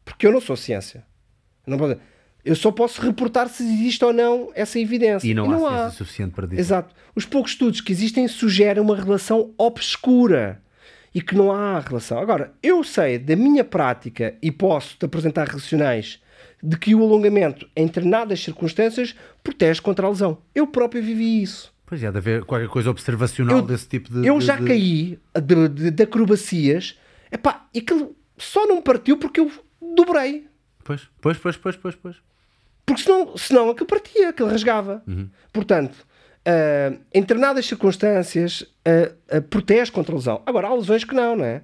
porque 0.04 0.26
eu 0.26 0.32
não 0.32 0.40
sou 0.40 0.56
ciência. 0.56 1.04
Eu 1.66 1.72
não 1.72 1.78
posso 1.78 1.94
dizer, 1.94 2.02
Eu 2.44 2.56
só 2.56 2.72
posso 2.72 3.02
reportar 3.02 3.48
se 3.50 3.62
existe 3.62 4.02
ou 4.04 4.12
não 4.14 4.50
essa 4.54 4.78
evidência. 4.80 5.28
E 5.28 5.34
não, 5.34 5.66
há 5.66 5.80
ciência 5.82 5.90
suficiente 5.98 6.32
para 6.34 6.46
dizer. 6.46 6.60
Exato. 6.60 6.94
Os 7.14 7.26
poucos 7.26 7.52
estudos 7.52 7.80
que 7.82 7.92
existem 7.92 8.26
sugerem 8.28 8.82
uma 8.82 8.96
relação 8.96 9.52
obscura 9.58 10.62
e 11.14 11.20
que 11.20 11.34
não 11.34 11.52
há 11.52 11.78
relação. 11.80 12.18
Agora, 12.18 12.52
eu 12.62 12.82
sei 12.82 13.18
da 13.18 13.36
minha 13.36 13.62
prática 13.64 14.34
e 14.40 14.50
posso 14.50 14.96
te 14.96 15.04
apresentar 15.04 15.48
racionais 15.48 16.18
de 16.62 16.76
que 16.76 16.94
o 16.94 17.02
alongamento, 17.02 17.68
em 17.74 17.86
determinadas 17.86 18.40
circunstâncias, 18.42 19.14
protege 19.42 19.80
contra 19.80 20.06
a 20.06 20.10
lesão. 20.10 20.38
Eu 20.54 20.66
próprio 20.66 21.02
vivi 21.02 21.42
isso. 21.42 21.72
Pois 21.86 22.02
é, 22.04 22.10
de 22.10 22.18
haver 22.18 22.44
qualquer 22.44 22.68
coisa 22.68 22.90
observacional 22.90 23.58
Eu- 23.58 23.62
desse 23.62 23.88
tipo 23.88 24.12
de. 24.12 24.26
Eu 24.26 24.38
de- 24.38 24.44
já 24.44 24.56
de- 24.56 24.64
caí 24.66 25.18
de, 25.42 25.68
de, 25.68 25.90
de 25.90 26.02
acrobacias 26.02 26.98
epá, 27.32 27.66
e 27.74 27.78
aquilo 27.80 28.14
só 28.38 28.66
não 28.66 28.80
partiu 28.80 29.16
porque 29.16 29.40
eu 29.40 29.50
dobrei. 29.80 30.46
Pois, 30.84 31.02
pois, 31.20 31.36
pois, 31.38 31.56
pois, 31.56 31.76
pois, 31.76 31.94
pois. 31.96 32.16
Porque 32.86 33.02
senão, 33.02 33.36
senão 33.36 33.70
aquilo 33.70 33.86
partia, 33.86 34.28
aquilo 34.30 34.48
rasgava. 34.48 35.02
Portanto, 35.52 35.96
ah, 36.44 36.92
em 37.14 37.20
determinadas 37.20 37.66
circunstâncias, 37.66 38.64
ah, 38.84 39.12
ah, 39.36 39.40
protege 39.40 39.90
contra 39.92 40.12
a 40.14 40.16
lesão. 40.16 40.42
Agora, 40.46 40.68
há 40.68 40.74
lesões 40.74 41.04
que 41.04 41.14
não, 41.14 41.36
não 41.36 41.44
é? 41.44 41.62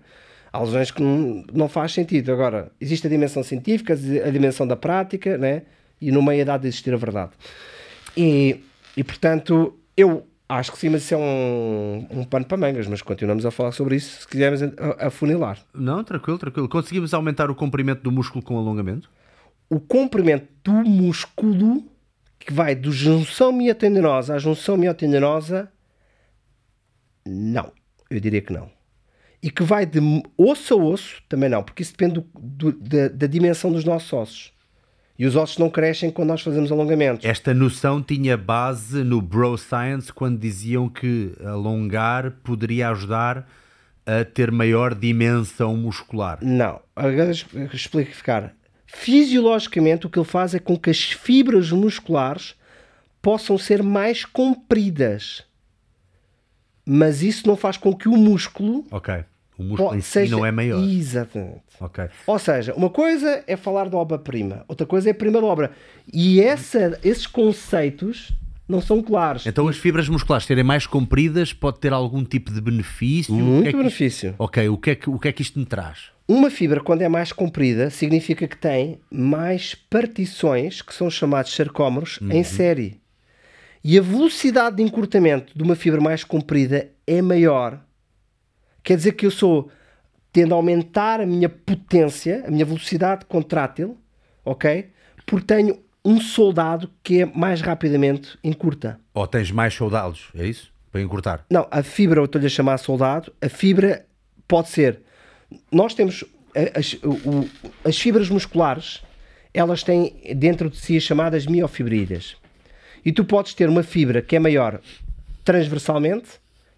Há 0.57 0.61
lesões 0.63 0.91
que 0.91 1.03
não, 1.03 1.45
não 1.53 1.69
faz 1.69 1.93
sentido. 1.93 2.33
Agora, 2.33 2.71
existe 2.81 3.07
a 3.07 3.11
dimensão 3.11 3.43
científica, 3.43 3.93
a 3.93 4.31
dimensão 4.31 4.67
da 4.67 4.77
prática, 4.77 5.37
né? 5.37 5.63
e 6.01 6.11
no 6.11 6.23
meio 6.23 6.51
há 6.51 6.57
de 6.57 6.67
existir 6.69 6.93
a 6.93 6.97
verdade. 6.97 7.33
E, 8.17 8.61
e 8.97 9.05
portanto, 9.05 9.79
eu 9.97 10.27
acho 10.49 10.73
que 10.73 10.79
sim, 10.79 10.89
mas 10.89 11.03
isso 11.03 11.15
é 11.15 11.17
um, 11.19 12.07
um 12.11 12.25
pano 12.25 12.45
para 12.47 12.57
mangas, 12.57 12.87
mas 12.87 13.03
continuamos 13.03 13.45
a 13.45 13.51
falar 13.51 13.73
sobre 13.73 13.97
isso 13.97 14.21
se 14.21 14.29
quisermos 14.29 14.63
a- 14.63 15.07
afunilar. 15.07 15.59
Não, 15.75 16.03
tranquilo, 16.05 16.39
tranquilo. 16.39 16.69
Conseguimos 16.69 17.13
aumentar 17.13 17.51
o 17.51 17.55
comprimento 17.55 18.03
do 18.03 18.13
músculo 18.13 18.43
com 18.43 18.57
alongamento? 18.59 19.11
o 19.69 19.81
comprimento 19.81 20.47
do 20.63 20.71
músculo 20.73 21.83
que 22.39 22.53
vai 22.53 22.73
do 22.77 22.93
junção 22.93 23.51
miotendinosa 23.53 24.35
à 24.37 24.39
junção 24.39 24.77
miotendinosa, 24.77 25.69
não. 27.27 27.73
Eu 28.09 28.21
diria 28.21 28.41
que 28.41 28.53
não. 28.53 28.71
E 29.47 29.51
que 29.51 29.63
vai 29.63 29.87
de 29.87 30.01
osso 30.37 30.75
a 30.75 30.77
osso, 30.77 31.23
também 31.29 31.49
não, 31.49 31.63
porque 31.63 31.81
isso 31.83 31.93
depende 31.93 32.15
do- 32.15 32.27
do- 32.35 32.73
da, 32.73 33.07
da 33.09 33.27
dimensão 33.29 33.71
dos 33.71 33.85
nossos 33.85 34.13
ossos. 34.13 34.53
E 35.17 35.25
os 35.25 35.37
ossos 35.37 35.57
não 35.59 35.71
crescem 35.71 36.11
quando 36.11 36.29
nós 36.31 36.43
fazemos 36.43 36.73
alongamentos. 36.73 37.25
Esta 37.25 37.55
noção 37.55 38.03
tinha 38.03 38.37
base 38.37 39.05
no 39.05 39.23
Bro 39.23 39.57
Science 39.57 40.13
quando 40.13 40.37
diziam 40.39 40.89
que 40.89 41.33
alongar 41.45 42.33
poderia 42.43 42.89
ajudar 42.91 43.49
a 44.05 44.25
ter 44.25 44.51
maior 44.51 44.95
dimensão 44.95 45.77
muscular. 45.77 46.39
Não. 46.43 46.81
Agora 46.97 47.31
explicar. 47.73 48.53
Fisiologicamente, 48.85 50.07
o 50.07 50.11
que 50.11 50.19
ele 50.19 50.27
faz 50.27 50.55
é 50.55 50.59
com 50.59 50.77
que 50.77 50.91
as 50.91 51.01
fibras 51.03 51.71
musculares 51.71 52.55
possam 53.23 53.57
ser 53.57 53.83
mais 53.83 54.25
compridas. 54.25 55.45
Mas 56.85 57.23
isso 57.23 57.47
não 57.47 57.57
faz 57.57 57.77
com 57.77 57.95
que 57.95 58.09
o 58.09 58.17
músculo 58.17 58.85
Ok. 58.91 59.25
O 59.59 59.63
músculo 59.63 59.91
po- 59.91 59.95
em 59.97 60.01
si 60.01 60.29
não 60.29 60.45
é 60.45 60.51
maior. 60.53 60.83
Exatamente. 60.83 61.63
Ok. 61.81 62.05
Ou 62.27 62.39
seja, 62.39 62.75
uma 62.75 62.91
coisa 62.91 63.43
é 63.47 63.57
falar 63.57 63.89
de 63.89 63.97
obra-prima, 63.97 64.65
outra 64.69 64.87
coisa 64.87 65.09
é 65.09 65.13
a 65.13 65.15
primeira 65.15 65.47
obra. 65.47 65.71
E 66.13 66.41
essa, 66.41 66.99
esses 67.03 67.27
conceitos 67.27 68.33
não 68.69 68.81
são 68.81 69.01
claros. 69.03 69.47
Então 69.47 69.69
as 69.69 69.77
fibras 69.77 70.09
musculares 70.09 70.45
serem 70.47 70.65
mais 70.65 70.87
compridas 70.87 71.53
pode 71.53 71.79
ter 71.79 71.93
algum 71.93 72.25
tipo 72.25 72.53
de 72.53 72.61
benefício? 72.61 73.33
O 73.33 73.39
Muito 73.39 73.61
é 73.61 73.63
que 73.63 73.69
isto- 73.69 73.79
benefício. 73.79 74.35
Ok, 74.39 74.69
o 74.69 74.77
que, 74.77 74.91
é 74.91 74.95
que, 74.95 75.09
o 75.09 75.19
que 75.19 75.29
é 75.29 75.33
que 75.33 75.43
isto 75.43 75.59
me 75.59 75.65
traz? 75.65 76.11
Uma 76.29 76.51
fibra, 76.51 76.81
quando 76.81 77.03
é 77.03 77.09
mais 77.09 77.33
comprida, 77.33 77.89
significa 77.89 78.49
que 78.49 78.57
tem 78.57 78.99
mais 79.11 79.77
partições, 79.77 80.83
que 80.83 80.93
são 80.93 81.09
chamados 81.09 81.55
sarcómeros, 81.55 82.19
em 82.31 82.43
série. 82.43 83.01
E 83.85 83.97
a 83.97 84.03
velocidade 84.03 84.77
de 84.77 84.83
encurtamento 84.83 85.57
de 85.57 85.63
uma 85.63 85.77
fibra 85.77 86.01
mais 86.01 86.25
comprida 86.25 86.89
é 87.07 87.23
maior. 87.23 87.81
Quer 88.87 88.97
dizer 88.97 89.13
que 89.15 89.27
eu 89.27 89.33
sou, 89.33 89.69
tendo 90.33 90.55
a 90.55 90.57
aumentar 90.57 91.21
a 91.21 91.27
minha 91.27 91.49
potência, 91.49 92.45
a 92.47 92.51
minha 92.53 92.65
velocidade 92.65 93.25
contrátil, 93.25 93.99
ok? 94.45 94.91
Porque 95.27 95.45
tenho 95.45 95.81
um 96.05 96.21
soldado 96.21 96.89
que 97.03 97.23
é 97.23 97.27
mais 97.27 97.61
rapidamente 97.61 98.39
encurta. 98.45 99.01
Ou 99.13 99.27
tens 99.27 99.51
mais 99.51 99.75
soldados, 99.75 100.29
é 100.37 100.47
isso? 100.47 100.73
Para 100.93 101.01
encurtar. 101.03 101.45
Não, 101.51 101.67
a 101.69 101.83
fibra, 101.83 102.21
eu 102.21 102.27
estou-lhe 102.27 102.47
a 102.47 102.49
chamar 102.49 102.79
soldado, 102.79 103.33
a 103.43 103.49
fibra 103.49 104.07
pode 104.47 104.69
ser. 104.69 105.01
Nós 105.73 105.93
temos 105.93 106.25
as, 106.77 106.93
o- 107.03 107.49
as 107.85 107.99
fibras 107.99 108.31
musculares, 108.31 109.03
elas 109.53 109.83
têm 109.83 110.15
dentro 110.37 110.71
de 110.71 110.77
si 110.77 110.97
as 110.97 111.03
chamadas 111.03 111.45
miofibrilhas. 111.45 112.37
E 113.05 113.11
tu 113.11 113.25
podes 113.25 113.53
ter 113.53 113.69
uma 113.69 113.83
fibra 113.83 114.23
que 114.23 114.37
é 114.37 114.39
maior 114.39 114.81
transversalmente, 115.45 116.29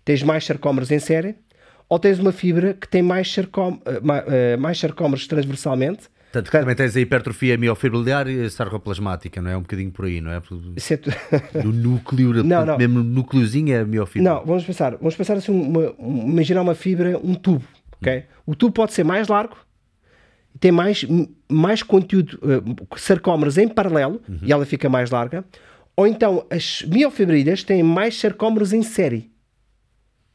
tens 0.07 0.23
mais 0.23 0.47
sarcómeros 0.47 0.91
em 0.91 0.99
série, 0.99 1.35
ou 1.89 1.99
tens 1.99 2.19
uma 2.19 2.33
fibra 2.33 2.75
que 2.75 2.87
tem 2.89 3.03
mais, 3.03 3.33
sarcóm, 3.33 3.79
eh, 3.87 4.01
eh, 4.27 4.57
mais 4.57 4.79
sarcómeros 4.79 5.27
transversalmente. 5.27 6.09
Portanto, 6.33 6.51
também 6.53 6.75
tens 6.77 6.95
a 6.95 7.01
hipertrofia 7.01 7.57
miofibrilhar 7.57 8.29
e 8.29 8.45
a 8.45 8.51
sarcoplasmática, 8.51 9.41
não 9.41 9.51
é? 9.51 9.57
Um 9.57 9.63
bocadinho 9.63 9.91
por 9.91 10.05
aí, 10.05 10.21
não 10.21 10.31
é? 10.31 10.39
Tu- 10.41 10.57
Do 11.63 11.73
núcleo, 11.73 12.35
portanto, 12.35 12.67
não. 12.67 12.77
mesmo 12.79 12.99
no 12.99 13.05
núcleozinho 13.05 13.73
é 13.75 13.81
a 13.81 13.85
miofibra. 13.87 14.31
Não, 14.35 14.45
vamos 14.45 14.65
pensar. 14.65 14.97
Vamos 14.97 15.17
pensar 15.17 15.35
assim, 15.39 15.51
uma, 15.53 15.95
um- 15.99 16.29
imaginar 16.29 16.61
uma 16.61 16.75
fibra, 16.75 17.19
um 17.25 17.35
tubo, 17.35 17.65
ok? 18.01 18.25
O 18.45 18.55
tubo 18.55 18.73
pode 18.75 18.93
ser 18.93 19.05
mais 19.05 19.27
largo, 19.29 19.57
tem 20.61 20.71
mais, 20.71 21.07
mais 21.51 21.83
conteúdo, 21.83 22.39
eh, 22.43 22.99
sarcómeros 22.99 23.57
em 23.57 23.67
paralelo, 23.67 24.21
e 24.43 24.53
ela 24.53 24.67
fica 24.67 24.87
mais 24.91 25.11
larga. 25.11 25.43
Ou 25.97 26.07
então, 26.07 26.47
as 26.51 26.83
miofibrilhas 26.83 27.65
têm 27.65 27.83
mais 27.83 28.19
sarcómeros 28.21 28.75
em 28.75 28.83
série, 28.83 29.31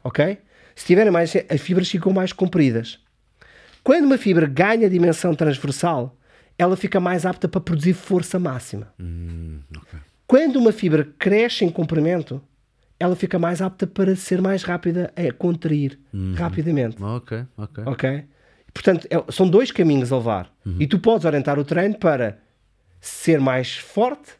ok? 0.03 0.39
Se 0.75 0.85
tiverem 0.85 1.11
mais, 1.11 1.33
as 1.49 1.61
fibras 1.61 1.89
ficam 1.89 2.11
mais 2.11 2.33
compridas. 2.33 2.99
Quando 3.83 4.05
uma 4.05 4.17
fibra 4.17 4.47
ganha 4.47 4.89
dimensão 4.89 5.35
transversal, 5.35 6.17
ela 6.57 6.77
fica 6.77 6.99
mais 6.99 7.25
apta 7.25 7.47
para 7.47 7.59
produzir 7.61 7.93
força 7.93 8.39
máxima. 8.39 8.93
Quando 10.25 10.55
uma 10.57 10.71
fibra 10.71 11.03
cresce 11.19 11.65
em 11.65 11.69
comprimento, 11.69 12.41
ela 12.99 13.15
fica 13.15 13.37
mais 13.37 13.61
apta 13.61 13.85
para 13.85 14.15
ser 14.15 14.41
mais 14.41 14.63
rápida 14.63 15.11
a 15.15 15.31
contrair 15.33 15.99
rapidamente. 16.35 17.01
Ok, 17.01 17.45
ok. 17.57 17.83
Ok? 17.85 18.25
Portanto, 18.73 19.07
é- 19.09 19.31
são 19.31 19.47
dois 19.49 19.71
caminhos 19.71 20.11
a 20.11 20.17
levar. 20.17 20.51
E 20.79 20.87
tu 20.87 20.97
podes 20.97 21.25
orientar 21.25 21.59
o 21.59 21.65
treino 21.65 21.95
para 21.95 22.39
ser 23.01 23.39
mais 23.39 23.75
forte 23.75 24.31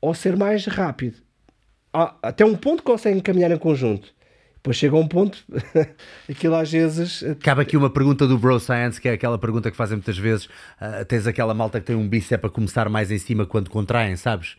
ou 0.00 0.14
ser 0.14 0.36
mais 0.36 0.66
rápido. 0.66 1.16
Há- 1.92 2.14
Até 2.22 2.44
um 2.44 2.54
ponto 2.54 2.82
conseguem 2.82 3.20
caminhar 3.20 3.50
em 3.50 3.56
conjunto. 3.58 4.14
Depois 4.66 4.78
chega 4.78 4.96
a 4.96 4.98
um 4.98 5.06
ponto, 5.06 5.38
aquilo 6.28 6.56
às 6.56 6.72
vezes. 6.72 7.22
eh, 7.22 7.36
Cabe 7.36 7.62
aqui 7.62 7.76
uma 7.76 7.88
pergunta 7.88 8.26
do 8.26 8.36
Bro 8.36 8.58
Science, 8.58 9.00
que 9.00 9.08
é 9.08 9.12
aquela 9.12 9.38
pergunta 9.38 9.70
que 9.70 9.76
fazem 9.76 9.96
muitas 9.96 10.18
vezes. 10.18 10.48
ah, 10.80 11.04
tens 11.04 11.24
aquela 11.28 11.54
malta 11.54 11.78
que 11.78 11.86
tem 11.86 11.94
um 11.94 12.08
bíceps 12.08 12.44
a 12.44 12.48
começar 12.48 12.88
mais 12.88 13.12
em 13.12 13.18
cima 13.18 13.46
quando 13.46 13.70
contraem, 13.70 14.16
sabes? 14.16 14.56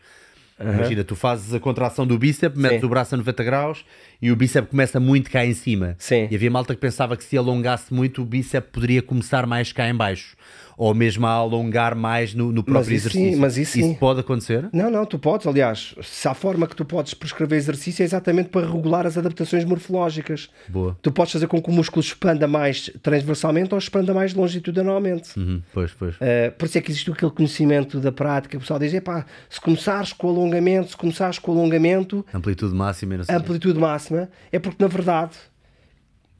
Imagina, 0.57 1.03
tu 1.03 1.13
fazes 1.13 1.53
a 1.53 1.59
contração 1.59 2.07
do 2.07 2.17
bíceps, 2.17 2.57
metes 2.57 2.79
Sim. 2.79 2.85
o 2.85 2.89
braço 2.89 3.15
a 3.15 3.17
90 3.17 3.43
graus 3.43 3.85
e 4.21 4.31
o 4.31 4.35
bíceps 4.38 4.69
começa 4.69 4.97
muito 4.97 5.29
cá 5.29 5.45
em 5.45 5.53
cima. 5.53 5.95
Sim. 5.99 6.29
E 6.31 6.35
havia 6.35 6.49
malta 6.49 6.73
que 6.73 6.79
pensava 6.79 7.17
que 7.17 7.23
se 7.25 7.38
alongasse 7.38 7.93
muito, 7.93 8.21
o 8.21 8.25
bíceps 8.25 8.69
poderia 8.71 9.01
começar 9.01 9.45
mais 9.45 9.73
cá 9.73 9.89
em 9.89 9.93
baixo. 9.93 10.38
Ou 10.77 10.93
mesmo 10.93 11.25
a 11.25 11.31
alongar 11.31 11.95
mais 11.95 12.35
no, 12.35 12.51
no 12.51 12.63
próprio 12.63 12.95
isso 12.95 13.09
sim, 13.09 13.19
exercício. 13.19 13.41
mas 13.41 13.57
isso 13.57 13.71
sim. 13.73 13.95
pode 13.95 14.19
acontecer? 14.19 14.69
Não, 14.71 14.91
não, 14.91 15.05
tu 15.05 15.17
podes, 15.17 15.47
aliás, 15.47 15.95
se 16.03 16.27
a 16.27 16.35
forma 16.35 16.67
que 16.67 16.75
tu 16.75 16.85
podes 16.85 17.15
prescrever 17.15 17.57
exercício 17.57 18.03
é 18.03 18.05
exatamente 18.05 18.49
para 18.49 18.67
regular 18.67 19.07
as 19.07 19.17
adaptações 19.17 19.65
morfológicas. 19.65 20.49
Boa. 20.67 20.95
Tu 21.01 21.11
podes 21.11 21.33
fazer 21.33 21.47
com 21.47 21.59
que 21.59 21.69
o 21.69 21.73
músculo 21.73 22.01
expanda 22.01 22.47
mais 22.47 22.91
transversalmente 23.01 23.73
ou 23.73 23.79
expanda 23.79 24.13
mais 24.13 24.33
longitudinalmente. 24.35 25.37
Uhum, 25.37 25.61
pois, 25.73 25.91
pois. 25.93 26.15
Uh, 26.15 26.51
por 26.57 26.65
isso 26.65 26.77
é 26.77 26.81
que 26.81 26.91
existe 26.91 27.09
aquele 27.09 27.31
conhecimento 27.31 27.99
da 27.99 28.11
prática. 28.11 28.55
O 28.55 28.59
pessoal 28.59 28.79
diz: 28.79 28.93
epá, 28.93 29.25
se 29.49 29.59
começares 29.59 30.13
com 30.13 30.29
alongamento, 30.29 30.91
se 30.91 30.97
começares 30.97 31.39
com 31.39 31.51
alongamento, 31.51 32.23
Amplitude 32.33 32.75
máxima 32.75 33.17
amplitude 33.29 33.79
máxima, 33.79 34.29
é 34.51 34.59
porque 34.59 34.81
na 34.83 34.87
verdade 34.87 35.35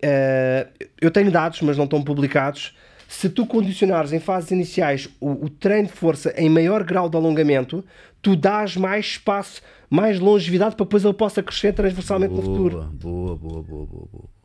uh, 0.04 0.86
eu 1.02 1.10
tenho 1.12 1.32
dados, 1.32 1.62
mas 1.62 1.78
não 1.78 1.86
estão 1.86 2.04
publicados. 2.04 2.76
Se 3.08 3.30
tu 3.30 3.46
condicionares 3.46 4.12
em 4.12 4.20
fases 4.20 4.52
iniciais 4.52 5.10
o, 5.20 5.46
o 5.46 5.50
treino 5.50 5.88
de 5.88 5.94
força 5.94 6.34
em 6.38 6.50
maior 6.50 6.84
grau 6.84 7.10
de 7.10 7.16
alongamento, 7.16 7.84
tu 8.22 8.36
dás 8.36 8.76
mais 8.76 9.06
espaço, 9.06 9.62
mais 9.90 10.20
longevidade 10.20 10.76
para 10.76 10.86
depois 10.86 11.06
ele 11.06 11.14
possa 11.14 11.42
crescer 11.42 11.74
transversalmente 11.74 12.34
no 12.34 12.42
futuro. 12.42 12.90
Boa, 12.94 13.36
boa, 13.36 13.36
boa, 13.36 13.64
boa, 13.64 13.86
boa, 13.86 14.08
boa. 14.12 14.37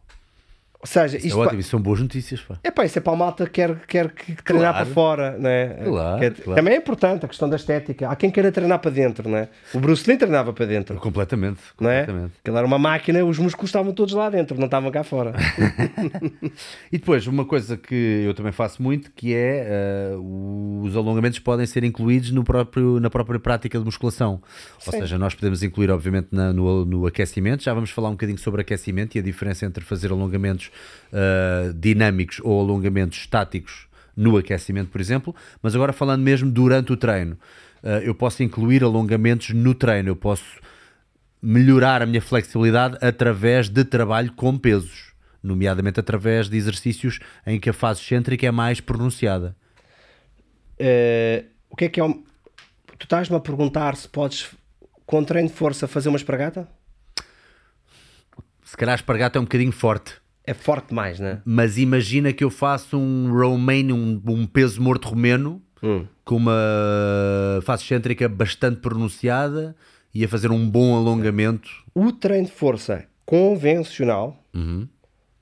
Ou 0.82 0.86
seja, 0.88 1.16
Isso 1.16 1.28
isto 1.28 1.38
é 1.40 1.46
ótimo, 1.46 1.60
isso 1.60 1.70
são 1.70 1.80
boas 1.80 2.00
notícias, 2.00 2.40
pá. 2.40 2.58
é 2.64 2.68
pá, 2.70 2.84
isso 2.84 2.98
é 2.98 3.00
para 3.00 3.12
a 3.12 3.16
malta 3.16 3.44
que 3.46 3.52
quer, 3.52 3.76
quer 3.86 4.10
que 4.10 4.34
treinar 4.42 4.72
Claro. 4.72 4.86
para 4.86 4.94
fora, 4.94 5.36
não 5.38 5.48
é? 5.48 5.66
Claro, 5.84 6.18
Que 6.18 6.24
é- 6.24 6.30
claro. 6.32 6.54
Também 6.56 6.74
é 6.74 6.76
importante 6.78 7.24
a 7.24 7.28
questão 7.28 7.48
da 7.48 7.54
estética. 7.54 8.08
Há 8.08 8.16
quem 8.16 8.32
queira 8.32 8.50
treinar 8.50 8.80
para 8.80 8.90
dentro, 8.90 9.28
não 9.28 9.38
é? 9.38 9.48
O 9.72 9.78
Bruce 9.78 10.08
Lee 10.10 10.18
treinava 10.18 10.52
para 10.52 10.66
dentro, 10.66 10.96
Completamente, 10.96 11.60
não 11.80 11.88
é? 11.88 12.00
completamente. 12.00 12.32
Aquilo 12.42 12.56
era 12.56 12.66
uma 12.66 12.80
máquina, 12.80 13.24
os 13.24 13.38
músculos 13.38 13.68
estavam 13.68 13.92
todos 13.92 14.12
lá 14.12 14.28
dentro, 14.28 14.58
não 14.58 14.64
estavam 14.64 14.90
cá 14.90 15.04
fora. 15.04 15.32
E 16.90 16.98
depois, 16.98 17.26
uma 17.26 17.44
coisa 17.44 17.76
que 17.76 17.94
eu 18.26 18.34
também 18.34 18.52
faço 18.52 18.82
muito, 18.82 19.10
que 19.12 19.34
é 19.34 19.66
eh, 19.68 20.16
os 20.82 20.96
alongamentos 20.96 21.38
podem 21.38 21.64
ser 21.66 21.84
incluídos 21.84 22.30
no 22.30 22.44
próprio, 22.44 22.98
na 23.00 23.08
própria 23.08 23.38
prática 23.38 23.78
de 23.78 23.84
musculação. 23.84 24.42
Ou 24.86 24.92
Sim. 24.92 25.00
seja, 25.00 25.18
nós 25.18 25.34
podemos 25.34 25.62
incluir, 25.62 25.90
obviamente, 25.90 26.28
na- 26.32 26.52
no, 26.52 26.84
no 26.84 27.06
aquecimento. 27.06 27.62
Já 27.62 27.72
vamos 27.72 27.90
falar 27.90 28.08
um 28.08 28.12
bocadinho 28.12 28.38
sobre 28.38 28.60
aquecimento 28.62 29.16
e 29.16 29.20
a 29.20 29.22
diferença 29.22 29.64
entre 29.64 29.84
fazer 29.84 30.10
alongamentos 30.10 30.70
eh, 31.12 31.72
dinâmicos 31.74 32.40
ou 32.42 32.60
alongamentos 32.60 33.18
estáticos 33.18 33.86
no 34.16 34.36
aquecimento, 34.36 34.90
por 34.90 35.00
exemplo. 35.00 35.34
Mas 35.62 35.74
agora 35.74 35.92
falando 35.92 36.22
mesmo 36.22 36.50
durante 36.50 36.92
o 36.92 36.96
treino. 36.96 37.38
eh, 37.82 38.02
eu 38.04 38.14
posso 38.14 38.42
incluir 38.42 38.82
alongamentos 38.84 39.50
no 39.50 39.74
treino. 39.74 40.08
Eu 40.10 40.16
posso 40.16 40.44
melhorar 41.40 42.02
a 42.02 42.06
minha 42.06 42.22
flexibilidade 42.22 42.96
através 43.00 43.68
de 43.68 43.84
trabalho 43.84 44.32
com 44.34 44.56
pesos, 44.56 45.12
nomeadamente 45.42 45.98
através 45.98 46.48
de 46.48 46.56
exercícios 46.56 47.18
em 47.44 47.58
que 47.58 47.68
a 47.70 47.72
fase 47.72 48.00
excêntrica 48.00 48.46
é 48.46 48.50
mais 48.52 48.80
pronunciada. 48.80 49.56
Eh, 50.78 51.44
o 51.68 51.74
que 51.76 51.86
é 51.86 51.88
que 51.88 51.98
é? 52.00 52.04
um- 52.04 52.22
Tu 52.98 53.04
estás-me 53.06 53.36
a 53.36 53.40
perguntar 53.40 53.96
se 53.96 54.08
podes, 54.08 54.50
com 55.04 55.24
treino 55.24 55.48
de 55.48 55.54
força, 55.54 55.88
fazer 55.88 56.08
uma 56.08 56.16
espargata? 56.16 56.68
Se 58.64 58.76
calhar 58.76 58.94
espargata 58.94 59.38
é 59.38 59.40
um 59.40 59.44
bocadinho 59.44 59.72
forte, 59.72 60.14
É 60.44 60.52
forte 60.54 60.88
demais, 60.88 61.20
não 61.20 61.26
é? 61.28 61.42
mas 61.44 61.78
imagina 61.78 62.32
que 62.32 62.42
eu 62.42 62.50
faço 62.50 62.98
um 62.98 63.30
Romanian, 63.32 63.94
um, 63.94 64.20
um 64.26 64.46
peso 64.46 64.80
morto 64.82 65.08
romeno, 65.08 65.62
Hum. 65.84 66.06
com 66.24 66.36
uma 66.36 66.52
fase 67.62 67.82
excêntrica 67.84 68.28
bastante 68.28 68.80
pronunciada 68.80 69.74
e 70.14 70.24
a 70.24 70.28
fazer 70.28 70.50
um 70.52 70.68
bom 70.68 70.96
alongamento. 70.96 71.68
O 71.94 72.12
treino 72.12 72.46
de 72.46 72.52
força 72.52 73.04
convencional, 73.26 74.36
Uhum. 74.54 74.86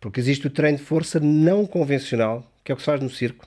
porque 0.01 0.19
existe 0.21 0.47
o 0.47 0.51
treino 0.51 0.79
de 0.79 0.85
força 0.85 1.21
não 1.21 1.67
convencional, 1.67 2.51
que 2.65 2.73
é 2.73 2.75
o 2.75 2.77
que 2.77 2.83
se 2.83 2.87
faz 2.87 3.01
no 3.03 3.11
circo 3.11 3.47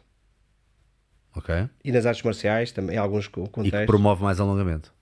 Ok? 1.35 1.67
e 1.84 1.91
nas 1.91 2.05
artes 2.05 2.21
marciais, 2.23 2.71
também 2.71 2.95
em 2.95 2.99
alguns 2.99 3.27
co- 3.27 3.41
E 3.41 3.45
que 3.45 3.49
contextos. 3.51 3.85
promove 3.88 4.23
mais 4.23 4.39
alongamento. 4.39 4.93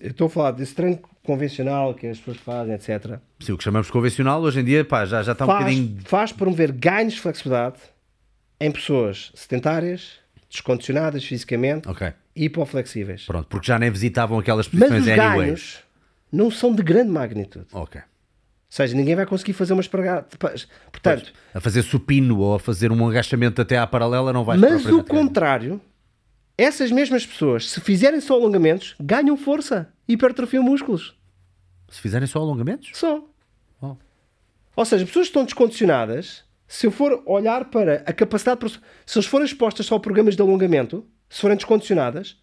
Eu 0.00 0.10
estou 0.10 0.26
a 0.26 0.30
falar 0.30 0.50
desse 0.52 0.74
treino 0.74 0.98
convencional 1.22 1.94
que 1.94 2.06
as 2.06 2.18
pessoas 2.18 2.36
fazem, 2.38 2.74
etc. 2.74 3.18
Sim, 3.40 3.52
o 3.52 3.58
que 3.58 3.64
chamamos 3.64 3.86
de 3.86 3.92
convencional, 3.92 4.42
hoje 4.42 4.60
em 4.60 4.64
dia 4.64 4.84
pá, 4.84 5.06
já, 5.06 5.22
já 5.22 5.32
está 5.32 5.44
um 5.44 5.48
Faz, 5.48 5.60
bocadinho. 5.64 5.98
faz 6.04 6.32
promover 6.32 6.72
ganhos 6.72 7.14
de 7.14 7.20
flexibilidade 7.20 7.76
em 8.60 8.70
pessoas 8.70 9.32
sedentárias, 9.34 10.18
descondicionadas 10.50 11.24
fisicamente 11.24 11.88
Ok, 11.88 12.12
e 12.36 12.44
hipoflexíveis. 12.44 13.24
pronto, 13.24 13.46
porque 13.48 13.66
já 13.68 13.78
nem 13.78 13.90
visitavam 13.90 14.38
aquelas 14.38 14.68
Mas 14.68 14.80
posições 14.80 15.02
os 15.02 15.08
anyway. 15.08 15.46
ganhos 15.46 15.78
não 16.30 16.50
são 16.50 16.74
de 16.74 16.82
grande 16.82 17.10
magnitude. 17.10 17.66
Ok. 17.72 18.00
Ou 18.00 18.06
seja, 18.68 18.94
ninguém 18.94 19.16
vai 19.16 19.26
conseguir 19.26 19.52
fazer 19.54 19.72
uma 19.72 19.80
espargata. 19.80 20.36
Portanto, 20.92 21.32
A 21.54 21.58
fazer 21.60 21.82
supino 21.82 22.38
ou 22.38 22.54
a 22.54 22.60
fazer 22.60 22.92
um 22.92 23.08
agachamento 23.08 23.60
até 23.60 23.76
à 23.78 23.84
paralela 23.86 24.32
não 24.32 24.44
vai 24.44 24.56
mas 24.58 24.86
o 24.86 25.02
contrário, 25.02 25.80
essas 26.62 26.90
mesmas 26.90 27.24
pessoas, 27.24 27.70
se 27.70 27.80
fizerem 27.80 28.20
só 28.20 28.34
alongamentos, 28.34 28.94
ganham 29.00 29.36
força 29.36 29.92
e 30.06 30.12
hipertrofiam 30.14 30.62
músculos. 30.62 31.14
Se 31.88 32.00
fizerem 32.00 32.26
só 32.26 32.38
alongamentos? 32.40 32.90
Só. 32.94 33.24
Oh. 33.80 33.96
Ou 34.76 34.84
seja, 34.84 35.04
pessoas 35.06 35.26
que 35.26 35.30
estão 35.30 35.44
descondicionadas, 35.44 36.44
se 36.68 36.86
eu 36.86 36.90
for 36.90 37.22
olhar 37.26 37.70
para 37.70 38.02
a 38.06 38.12
capacidade, 38.12 38.60
de- 38.66 38.80
se 39.06 39.18
eles 39.18 39.26
forem 39.26 39.46
expostas 39.46 39.86
só 39.86 39.96
a 39.96 40.00
programas 40.00 40.36
de 40.36 40.42
alongamento, 40.42 41.04
se 41.28 41.40
forem 41.40 41.56
descondicionadas, 41.56 42.36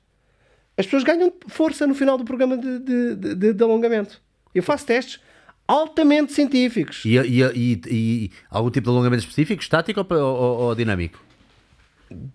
as 0.76 0.86
pessoas 0.86 1.04
ganham 1.04 1.32
força 1.48 1.88
no 1.88 1.96
final 1.96 2.18
do 2.18 2.26
programa 2.26 2.58
de, 2.58 2.80
de- 2.80 3.16
de- 3.36 3.54
de- 3.54 3.64
alongamento. 3.64 4.22
Eu 4.54 4.64
faço 4.64 4.86
testes 4.86 5.20
altamente 5.68 6.34
científicos. 6.34 7.04
E, 7.06 7.16
e, 7.18 7.42
e- 7.44 7.82
e 7.90 8.32
algum 8.50 8.70
tipo 8.72 8.86
de 8.86 8.90
alongamento 8.90 9.22
específico, 9.24 9.62
estático 9.62 10.06
ou, 10.10 10.18
ou- 10.20 10.58
ou 10.68 10.76
dinâmico? 10.76 11.20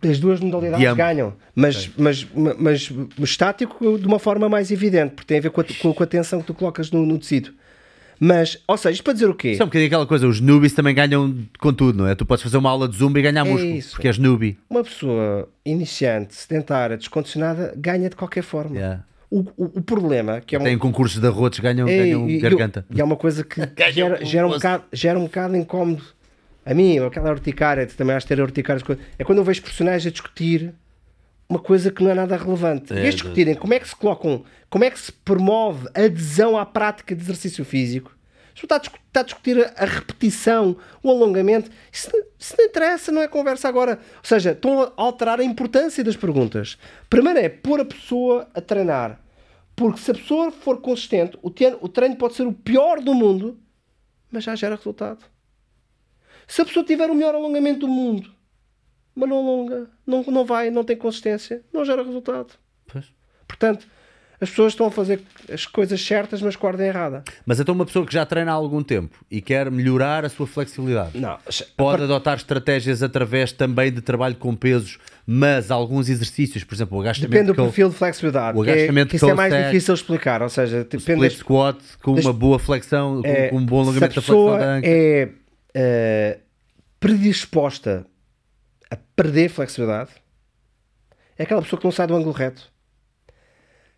As 0.06 0.18
duas 0.18 0.38
modalidades 0.40 0.94
ganham, 0.94 1.32
mas, 1.54 1.90
mas, 1.96 2.26
mas, 2.34 2.90
mas 2.90 2.90
estático 3.30 3.98
de 3.98 4.06
uma 4.06 4.18
forma 4.18 4.48
mais 4.48 4.70
evidente, 4.70 5.14
porque 5.14 5.26
tem 5.28 5.38
a 5.38 5.40
ver 5.40 5.50
com 5.50 5.60
a, 5.62 5.64
com 5.94 6.02
a- 6.02 6.06
tensão 6.06 6.40
que 6.40 6.46
tu 6.46 6.54
colocas 6.54 6.90
no, 6.90 7.06
no 7.06 7.18
tecido. 7.18 7.50
Mas, 8.20 8.58
ou 8.68 8.76
seja, 8.76 8.92
isto 8.92 9.02
para 9.02 9.14
dizer 9.14 9.28
o 9.28 9.34
quê? 9.34 9.52
Isso 9.52 9.62
é 9.62 9.64
um 9.64 9.68
bocadinho 9.68 9.86
aquela 9.88 10.06
coisa, 10.06 10.28
os 10.28 10.40
newbies 10.40 10.72
também 10.74 10.94
ganham 10.94 11.34
com 11.58 11.72
tudo, 11.72 11.98
não 11.98 12.06
é? 12.08 12.14
Tu 12.14 12.24
podes 12.24 12.42
fazer 12.42 12.56
uma 12.56 12.70
aula 12.70 12.86
de 12.88 12.96
zumba 12.96 13.18
e 13.18 13.22
ganhar 13.22 13.44
É 13.46 13.50
músculo, 13.50 13.74
isso. 13.74 13.90
porque 13.92 14.06
és 14.06 14.16
newbie. 14.18 14.56
Uma 14.70 14.84
pessoa 14.84 15.48
iniciante, 15.64 16.34
sedentária, 16.34 16.96
descondicionada, 16.96 17.72
ganha 17.76 18.08
de 18.08 18.14
qualquer 18.14 18.42
forma. 18.42 18.76
Yeah. 18.76 19.04
O, 19.28 19.40
o, 19.56 19.64
o 19.78 19.82
problema, 19.82 20.40
que 20.40 20.54
é 20.54 20.58
um, 20.58 20.62
Tem 20.62 20.78
concursos 20.78 21.18
de 21.20 21.26
arrotos, 21.26 21.58
ganham, 21.58 21.88
é, 21.88 21.96
ganham 21.96 22.28
e- 22.28 22.38
garganta. 22.38 22.84
E 22.94 23.00
é 23.00 23.04
uma 23.04 23.16
coisa 23.16 23.42
que 23.42 23.60
gera, 23.90 24.24
gera, 24.24 24.46
um 24.46 24.50
bocado, 24.50 24.84
gera 24.92 25.18
um 25.18 25.24
bocado 25.24 25.56
incómodo. 25.56 26.02
A 26.64 26.74
mim, 26.74 26.98
aquela 26.98 27.30
urticária, 27.30 27.86
também 27.86 28.16
de 28.18 28.26
ter 28.26 28.40
urticárias. 28.40 28.82
É 29.18 29.24
quando 29.24 29.38
eu 29.38 29.44
vejo 29.44 29.62
personagens 29.62 30.06
a 30.06 30.10
discutir 30.10 30.72
uma 31.48 31.58
coisa 31.58 31.90
que 31.90 32.02
não 32.02 32.10
é 32.10 32.14
nada 32.14 32.36
relevante. 32.36 32.92
É, 32.92 33.06
e 33.06 33.10
discutirem 33.10 33.54
como 33.54 33.74
é 33.74 33.80
que 33.80 33.88
se 33.88 33.96
colocam, 33.96 34.44
como 34.70 34.84
é 34.84 34.90
que 34.90 34.98
se 34.98 35.12
promove 35.12 35.88
a 35.94 36.02
adesão 36.04 36.56
à 36.56 36.64
prática 36.64 37.14
de 37.14 37.22
exercício 37.22 37.64
físico. 37.64 38.16
Está 38.54 38.76
a, 38.76 38.78
discu- 38.78 38.98
está 39.08 39.20
a 39.20 39.22
discutir 39.24 39.72
a, 39.76 39.84
repetição, 39.84 40.76
o 41.02 41.10
alongamento, 41.10 41.70
isso, 41.90 42.10
não- 42.12 42.22
isso 42.38 42.54
não 42.56 42.64
interessa, 42.64 43.10
não 43.10 43.22
é 43.22 43.26
conversa 43.26 43.66
agora. 43.68 43.98
Ou 44.18 44.24
seja, 44.24 44.52
estão 44.52 44.82
a 44.82 44.92
alterar 44.96 45.40
a 45.40 45.44
importância 45.44 46.04
das 46.04 46.16
perguntas. 46.16 46.78
Primeiro 47.10 47.38
é 47.40 47.48
pôr 47.48 47.80
a 47.80 47.84
pessoa 47.84 48.48
a 48.54 48.60
treinar. 48.60 49.18
Porque 49.74 49.98
se 49.98 50.10
a 50.10 50.14
pessoa 50.14 50.52
for 50.52 50.80
consistente, 50.80 51.36
o 51.42 51.50
treino, 51.50 51.78
o 51.80 51.88
treino 51.88 52.14
pode 52.14 52.34
ser 52.34 52.46
o 52.46 52.52
pior 52.52 53.00
do 53.00 53.14
mundo, 53.14 53.58
mas 54.30 54.44
já 54.44 54.54
gera 54.54 54.76
resultado. 54.76 55.24
Se 56.46 56.60
a 56.62 56.64
pessoa 56.64 56.84
tiver 56.84 57.08
o 57.10 57.14
melhor 57.14 57.34
alongamento 57.34 57.80
do 57.80 57.88
mundo, 57.88 58.30
mas 59.14 59.28
não 59.28 59.38
alonga, 59.38 59.90
não, 60.06 60.22
não 60.24 60.44
vai, 60.44 60.70
não 60.70 60.84
tem 60.84 60.96
consistência, 60.96 61.62
não 61.72 61.84
gera 61.84 62.02
resultado. 62.02 62.54
Pois. 62.90 63.06
Portanto, 63.46 63.86
as 64.40 64.50
pessoas 64.50 64.72
estão 64.72 64.86
a 64.86 64.90
fazer 64.90 65.20
as 65.52 65.66
coisas 65.66 66.04
certas, 66.04 66.42
mas 66.42 66.56
com 66.56 66.66
a 66.66 66.70
ordem 66.70 66.88
errada. 66.88 67.22
Mas 67.46 67.60
então 67.60 67.72
uma 67.72 67.86
pessoa 67.86 68.04
que 68.04 68.12
já 68.12 68.26
treina 68.26 68.50
há 68.50 68.54
algum 68.54 68.82
tempo 68.82 69.24
e 69.30 69.40
quer 69.40 69.70
melhorar 69.70 70.24
a 70.24 70.28
sua 70.28 70.48
flexibilidade, 70.48 71.16
Não, 71.16 71.38
pode 71.76 72.02
adotar 72.02 72.36
estratégias 72.38 73.04
através 73.04 73.52
também 73.52 73.92
de 73.92 74.00
trabalho 74.00 74.34
com 74.34 74.56
pesos, 74.56 74.98
mas 75.24 75.70
alguns 75.70 76.08
exercícios, 76.08 76.64
por 76.64 76.74
exemplo, 76.74 76.98
o 76.98 77.00
agachamento 77.02 77.30
depende 77.30 77.52
do 77.52 77.54
perfil 77.54 77.88
de 77.90 77.94
flexibilidade. 77.94 78.58
o 78.58 78.64
é- 78.64 78.72
agachamento 78.72 79.10
que 79.10 79.16
isso 79.16 79.30
é 79.30 79.34
mais 79.34 79.54
difícil 79.66 79.94
de 79.94 80.00
explicar. 80.00 80.42
Ou 80.42 80.48
seja, 80.48 80.78
depende 80.78 80.96
split 81.02 81.20
das, 81.20 81.32
squat 81.34 81.78
com 82.02 82.14
das- 82.16 82.24
uma 82.24 82.32
boa 82.32 82.58
flexão, 82.58 83.22
com, 83.22 83.28
é, 83.28 83.48
com 83.48 83.58
um 83.58 83.64
bom 83.64 83.82
alongamento 83.82 84.16
da 84.16 84.22
flexão 84.22 84.58
da 84.58 84.74
anca. 84.74 84.88
é 84.88 85.28
eh, 85.74 86.40
predisposta 87.00 88.06
a 88.90 88.96
perder 89.16 89.48
flexibilidade, 89.48 90.10
é 91.36 91.44
aquela 91.44 91.62
pessoa 91.62 91.78
que 91.78 91.84
não 91.84 91.92
sai 91.92 92.06
do 92.06 92.14
ângulo 92.14 92.32
reto. 92.32 92.70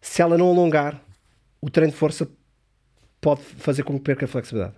Se 0.00 0.22
ela 0.22 0.38
não 0.38 0.48
alongar, 0.48 1.02
o 1.60 1.70
treino 1.70 1.92
de 1.92 1.98
força 1.98 2.30
pode 3.20 3.42
fazer 3.42 3.82
com 3.82 3.98
que 3.98 4.04
perca 4.04 4.24
a 4.24 4.28
flexibilidade. 4.28 4.76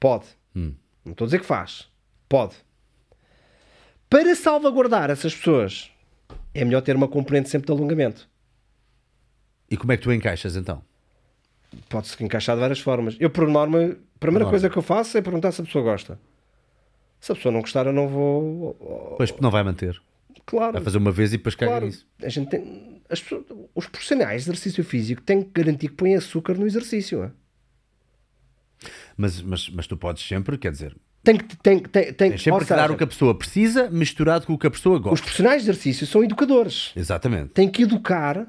Pode. 0.00 0.26
Hum. 0.56 0.74
Não 1.04 1.12
estou 1.12 1.24
a 1.24 1.28
dizer 1.28 1.40
que 1.40 1.46
faz. 1.46 1.88
Pode. 2.28 2.56
Para 4.08 4.34
salvaguardar 4.34 5.10
essas 5.10 5.34
pessoas, 5.34 5.90
é 6.52 6.64
melhor 6.64 6.80
ter 6.80 6.96
uma 6.96 7.08
componente 7.08 7.48
sempre 7.48 7.66
de 7.66 7.72
alongamento. 7.72 8.28
E 9.70 9.76
como 9.76 9.92
é 9.92 9.96
que 9.96 10.02
tu 10.02 10.12
encaixas 10.12 10.56
então? 10.56 10.82
Pode-se 11.88 12.22
encaixar 12.22 12.56
de 12.56 12.60
várias 12.60 12.80
formas. 12.80 13.16
Eu, 13.20 13.30
por 13.30 13.46
norma, 13.48 13.78
a 13.78 14.18
primeira 14.18 14.44
norma. 14.44 14.50
coisa 14.50 14.68
que 14.70 14.76
eu 14.76 14.82
faço 14.82 15.16
é 15.18 15.22
perguntar 15.22 15.52
se 15.52 15.60
a 15.60 15.64
pessoa 15.64 15.84
gosta. 15.84 16.18
Se 17.20 17.32
a 17.32 17.34
pessoa 17.34 17.52
não 17.52 17.60
gostar, 17.60 17.86
eu 17.86 17.92
não 17.92 18.08
vou. 18.08 19.14
Pois 19.16 19.34
não 19.40 19.50
vai 19.50 19.62
manter. 19.62 20.00
Claro. 20.46 20.74
Vai 20.74 20.82
fazer 20.82 20.98
uma 20.98 21.10
vez 21.12 21.32
e 21.32 21.38
depois 21.38 21.54
caga 21.54 21.70
claro. 21.72 21.86
nisso. 21.86 22.06
A 22.22 22.28
gente 22.28 22.50
tem, 22.50 23.00
as 23.08 23.20
pessoas- 23.22 23.44
os 23.74 23.86
profissionais 23.86 24.44
de 24.44 24.50
exercício 24.50 24.84
físico 24.84 25.22
têm 25.22 25.40
que 25.42 25.50
garantir 25.62 25.88
que 25.88 25.94
põem 25.94 26.14
açúcar 26.14 26.54
no 26.54 26.66
exercício. 26.66 27.22
é? 27.24 27.30
Mas, 29.16 29.40
mas, 29.40 29.68
mas 29.70 29.86
tu 29.86 29.96
podes 29.96 30.26
sempre, 30.26 30.58
quer 30.58 30.70
dizer, 30.72 30.94
Tem 31.22 31.36
que, 31.38 31.56
tem, 31.56 31.78
tem, 31.78 32.12
tem, 32.12 32.12
tens 32.30 32.42
sempre 32.42 32.64
que 32.66 32.74
dar 32.74 32.90
o 32.90 32.96
que 32.96 33.04
a 33.04 33.06
pessoa 33.06 33.34
precisa 33.34 33.88
misturado 33.88 34.46
com 34.46 34.52
o 34.52 34.58
que 34.58 34.66
a 34.66 34.70
pessoa 34.70 34.96
Os 34.96 35.02
gosta. 35.02 35.22
profissionais 35.24 35.62
de 35.62 35.70
exercício 35.70 36.06
são 36.06 36.22
educadores. 36.22 36.92
Exatamente. 36.94 37.48
Têm 37.50 37.70
que 37.70 37.84
educar, 37.84 38.46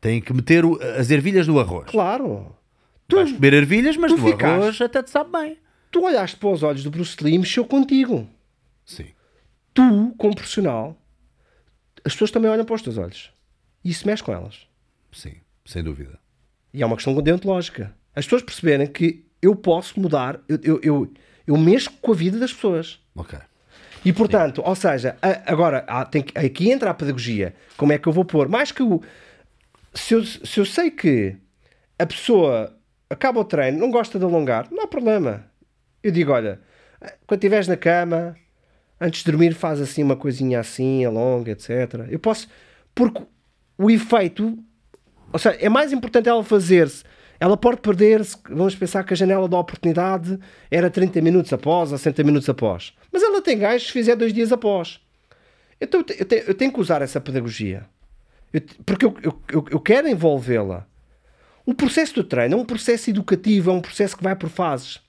Tem 0.00 0.20
que 0.20 0.32
meter 0.32 0.64
o- 0.64 0.78
as 0.98 1.10
ervilhas 1.10 1.46
no 1.46 1.58
arroz. 1.58 1.90
claro. 1.90 2.54
Tu, 3.08 3.14
Vais 3.16 3.30
comer 3.32 3.52
ervilhas, 3.54 3.96
mas 3.96 4.10
tu 4.12 4.18
no 4.18 4.24
ficaste- 4.26 4.44
arroz 4.62 4.80
até 4.80 5.00
te 5.02 5.10
sabe 5.10 5.30
bem. 5.30 5.56
tu 5.92 6.04
olhaste 6.04 6.36
para 6.36 6.48
os 6.48 6.62
olhos 6.64 6.82
do 6.82 6.90
Bruce 6.90 7.16
Lee 7.22 7.34
e 7.34 7.38
mexeu 7.38 7.64
contigo. 7.64 8.28
Sim. 8.84 9.06
Tu, 9.72 10.14
como 10.18 10.34
profissional, 10.34 10.96
as 12.04 12.12
pessoas 12.14 12.30
também 12.32 12.50
olham 12.50 12.64
para 12.64 12.74
os 12.74 12.82
teus 12.82 12.98
olhos. 12.98 13.30
E 13.84 13.90
isso 13.90 14.06
mexe 14.06 14.22
com 14.24 14.32
elas. 14.32 14.66
Sim, 15.12 15.34
sem 15.64 15.82
dúvida. 15.84 16.18
E 16.74 16.82
é 16.82 16.86
uma 16.86 16.96
questão 16.96 17.14
deontológica. 17.22 17.94
As 18.14 18.24
pessoas 18.24 18.42
perceberem 18.42 18.86
que 18.88 19.24
eu 19.40 19.54
posso 19.54 20.00
mudar, 20.00 20.40
eu, 20.48 20.58
eu, 20.64 20.80
eu, 20.82 21.12
eu 21.46 21.56
mexo 21.56 21.90
com 22.02 22.10
a 22.12 22.14
vida 22.14 22.38
das 22.40 22.52
pessoas. 22.52 22.98
Ok. 23.14 23.38
E 24.04 24.12
portanto, 24.12 24.62
ou 24.64 24.74
seja, 24.74 25.16
a- 25.22 25.52
agora 25.52 25.84
há- 25.86 26.04
tem 26.04 26.24
aqui 26.34 26.70
entra 26.70 26.90
a 26.90 26.94
pedagogia. 26.94 27.54
Como 27.76 27.92
é 27.92 27.98
que 27.98 28.08
eu 28.08 28.12
vou 28.12 28.24
pôr? 28.24 28.48
Mais 28.48 28.72
que 28.72 28.82
o. 28.82 29.00
Se 29.96 30.14
eu, 30.14 30.24
se 30.24 30.60
eu 30.60 30.64
sei 30.64 30.90
que 30.90 31.36
a 31.98 32.06
pessoa 32.06 32.78
acaba 33.08 33.40
o 33.40 33.44
treino, 33.44 33.78
não 33.78 33.90
gosta 33.90 34.18
de 34.18 34.24
alongar, 34.24 34.68
não 34.70 34.84
há 34.84 34.86
problema. 34.86 35.50
Eu 36.02 36.10
digo: 36.12 36.32
olha, 36.32 36.60
quando 37.26 37.38
estiveres 37.38 37.66
na 37.66 37.76
cama, 37.76 38.36
antes 39.00 39.22
de 39.22 39.30
dormir, 39.30 39.54
faz 39.54 39.80
assim 39.80 40.02
uma 40.02 40.16
coisinha 40.16 40.60
assim, 40.60 41.04
alonga, 41.04 41.52
etc. 41.52 42.06
Eu 42.10 42.18
posso. 42.18 42.48
Porque 42.94 43.22
o 43.78 43.90
efeito. 43.90 44.58
Ou 45.32 45.38
seja, 45.38 45.56
é 45.60 45.68
mais 45.68 45.92
importante 45.92 46.28
ela 46.28 46.44
fazer-se. 46.44 47.02
Ela 47.38 47.56
pode 47.56 47.80
perder-se. 47.80 48.36
Vamos 48.48 48.74
pensar 48.74 49.04
que 49.04 49.12
a 49.12 49.16
janela 49.16 49.48
da 49.48 49.58
oportunidade 49.58 50.38
era 50.70 50.88
30 50.88 51.20
minutos 51.20 51.52
após 51.52 51.92
ou 51.92 51.98
60 51.98 52.22
minutos 52.24 52.48
após. 52.48 52.94
Mas 53.12 53.22
ela 53.22 53.42
tem 53.42 53.58
gás 53.58 53.82
se 53.82 53.92
fizer 53.92 54.16
dois 54.16 54.32
dias 54.32 54.52
após. 54.52 55.00
Então 55.80 56.02
eu 56.46 56.54
tenho 56.54 56.72
que 56.72 56.80
usar 56.80 57.02
essa 57.02 57.20
pedagogia. 57.20 57.86
Eu 58.52 58.60
porque 58.84 59.04
eu, 59.04 59.14
eu- 59.22 59.66
eu- 59.70 59.80
quero 59.80 60.08
envolvê-la. 60.08 60.86
O 61.64 61.74
processo 61.74 62.14
do 62.14 62.24
treino 62.24 62.54
é 62.56 62.58
um 62.58 62.64
processo 62.64 63.10
educativo, 63.10 63.70
é 63.70 63.74
um 63.74 63.80
processo 63.80 64.16
que 64.16 64.22
vai 64.22 64.36
por 64.36 64.48
fases. 64.48 65.00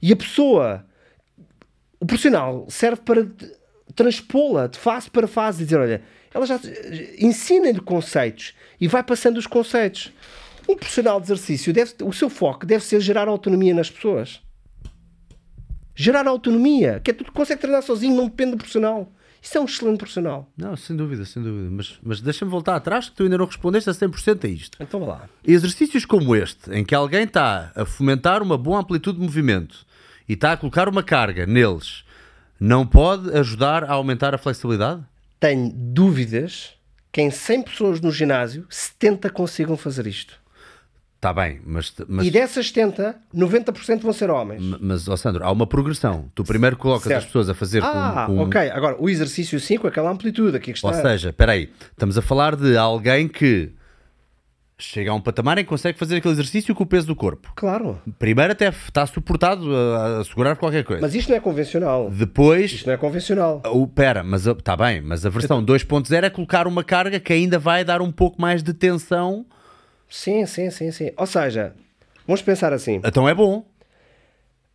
E 0.00 0.12
a 0.12 0.16
pessoa, 0.16 0.84
o 2.00 2.06
profissional, 2.06 2.66
serve 2.68 3.02
para 3.02 3.26
transpô-la 3.94 4.66
de 4.66 4.78
fase 4.78 5.10
para 5.10 5.26
fase 5.28 5.62
e 5.62 5.66
dizer: 5.66 5.78
olha, 5.78 6.02
ela 6.32 6.46
já 6.46 6.58
ensina-lhe 7.18 7.80
conceitos 7.80 8.54
e 8.80 8.88
vai 8.88 9.02
passando 9.02 9.36
os 9.36 9.46
conceitos. 9.46 10.12
Um 10.68 10.74
profissional 10.74 11.20
de 11.20 11.26
exercício, 11.26 11.72
deve, 11.74 11.92
o 12.02 12.12
seu 12.12 12.30
foco 12.30 12.64
deve 12.64 12.82
ser 12.82 12.98
gerar 13.00 13.28
autonomia 13.28 13.74
nas 13.74 13.90
pessoas. 13.90 14.40
Gerar 15.94 16.26
autonomia, 16.26 17.00
que 17.04 17.10
é 17.10 17.14
tudo 17.14 17.30
consegue 17.30 17.60
treinar 17.60 17.82
sozinho, 17.82 18.16
não 18.16 18.24
depende 18.24 18.52
do 18.52 18.56
profissional. 18.56 19.12
Isso 19.44 19.58
é 19.58 19.60
um 19.60 19.66
excelente 19.66 19.98
profissional. 19.98 20.50
Não, 20.56 20.74
sem 20.74 20.96
dúvida, 20.96 21.22
sem 21.26 21.42
dúvida. 21.42 21.68
Mas, 21.70 21.98
mas 22.02 22.20
deixa-me 22.22 22.50
voltar 22.50 22.76
atrás 22.76 23.10
que 23.10 23.14
tu 23.14 23.24
ainda 23.24 23.36
não 23.36 23.44
respondeste 23.44 23.90
a 23.90 23.92
100% 23.92 24.42
a 24.42 24.48
isto. 24.48 24.78
Então 24.80 25.00
vá 25.00 25.06
lá. 25.06 25.28
Exercícios 25.46 26.06
como 26.06 26.34
este, 26.34 26.72
em 26.72 26.82
que 26.82 26.94
alguém 26.94 27.24
está 27.24 27.70
a 27.76 27.84
fomentar 27.84 28.42
uma 28.42 28.56
boa 28.56 28.80
amplitude 28.80 29.18
de 29.18 29.22
movimento 29.22 29.84
e 30.26 30.32
está 30.32 30.52
a 30.52 30.56
colocar 30.56 30.88
uma 30.88 31.02
carga 31.02 31.44
neles, 31.44 32.04
não 32.58 32.86
pode 32.86 33.36
ajudar 33.36 33.84
a 33.84 33.92
aumentar 33.92 34.34
a 34.34 34.38
flexibilidade? 34.38 35.02
Tenho 35.38 35.70
dúvidas 35.74 36.72
que 37.12 37.20
em 37.20 37.30
100 37.30 37.62
pessoas 37.64 38.00
no 38.00 38.10
ginásio, 38.10 38.66
70 38.70 39.28
consigam 39.28 39.76
fazer 39.76 40.06
isto. 40.06 40.40
Está 41.24 41.32
bem, 41.32 41.58
mas, 41.64 41.90
mas, 42.06 42.26
E 42.26 42.30
dessas 42.30 42.66
70, 42.68 43.16
90% 43.34 44.00
vão 44.02 44.12
ser 44.12 44.28
homens. 44.28 44.62
mas 44.78 45.08
ó 45.08 45.16
Sandro, 45.16 45.42
há 45.42 45.50
uma 45.50 45.66
progressão. 45.66 46.30
Tu 46.34 46.44
primeiro 46.44 46.76
colocas 46.76 47.04
Certo. 47.04 47.18
as 47.20 47.24
pessoas 47.24 47.48
a 47.48 47.54
fazer 47.54 47.80
com- 47.80 47.86
Ah, 47.86 48.24
com, 48.26 48.38
ok. 48.40 48.60
Agora, 48.70 48.96
o 49.00 49.08
exercício 49.08 49.58
5, 49.58 49.86
aquela 49.86 50.10
amplitude 50.10 50.54
aqui 50.54 50.72
que 50.72 50.78
está. 50.78 50.88
Ou 50.88 50.94
seja, 50.94 51.30
espera 51.30 51.52
aí, 51.52 51.70
estamos 51.92 52.18
a 52.18 52.20
falar 52.22 52.56
de 52.56 52.76
alguém 52.76 53.26
que 53.26 53.72
chega 54.76 55.12
a 55.12 55.14
um 55.14 55.20
patamar 55.20 55.56
em 55.56 55.62
que 55.64 55.68
consegue 55.70 55.98
fazer 55.98 56.16
aquele 56.16 56.34
exercício 56.34 56.74
com 56.74 56.82
o 56.82 56.86
peso 56.86 57.06
do 57.06 57.16
corpo. 57.16 57.50
Claro. 57.56 57.98
Primeiro 58.18 58.52
até 58.52 58.68
está 58.68 59.06
suportado 59.06 59.74
a, 59.74 60.18
a 60.20 60.24
segurar 60.24 60.56
qualquer 60.56 60.84
coisa. 60.84 61.00
Mas 61.00 61.14
isto 61.14 61.30
não 61.30 61.36
é 61.36 61.40
convencional. 61.40 62.10
Depois, 62.10 62.70
Isto 62.70 62.86
não 62.88 62.92
é 62.92 62.96
convencional. 62.98 63.62
o, 63.72 63.86
pera, 63.86 64.22
mas 64.22 64.46
está 64.46 64.76
bem, 64.76 65.00
mas 65.00 65.24
a 65.24 65.30
versão 65.30 65.64
2.0 65.64 66.24
é 66.24 66.28
colocar 66.28 66.66
uma 66.66 66.84
carga 66.84 67.18
que 67.18 67.32
ainda 67.32 67.58
vai 67.58 67.82
dar 67.82 68.02
um 68.02 68.12
pouco 68.12 68.38
mais 68.42 68.62
de 68.62 68.74
tensão. 68.74 69.46
Sim, 70.08 70.46
sim, 70.46 70.70
sim, 70.70 70.90
sim. 70.92 71.10
Ou 71.16 71.26
seja, 71.26 71.74
vamos 72.26 72.42
pensar 72.42 72.72
assim. 72.72 73.00
Então 73.04 73.28
é 73.28 73.34
bom. 73.34 73.64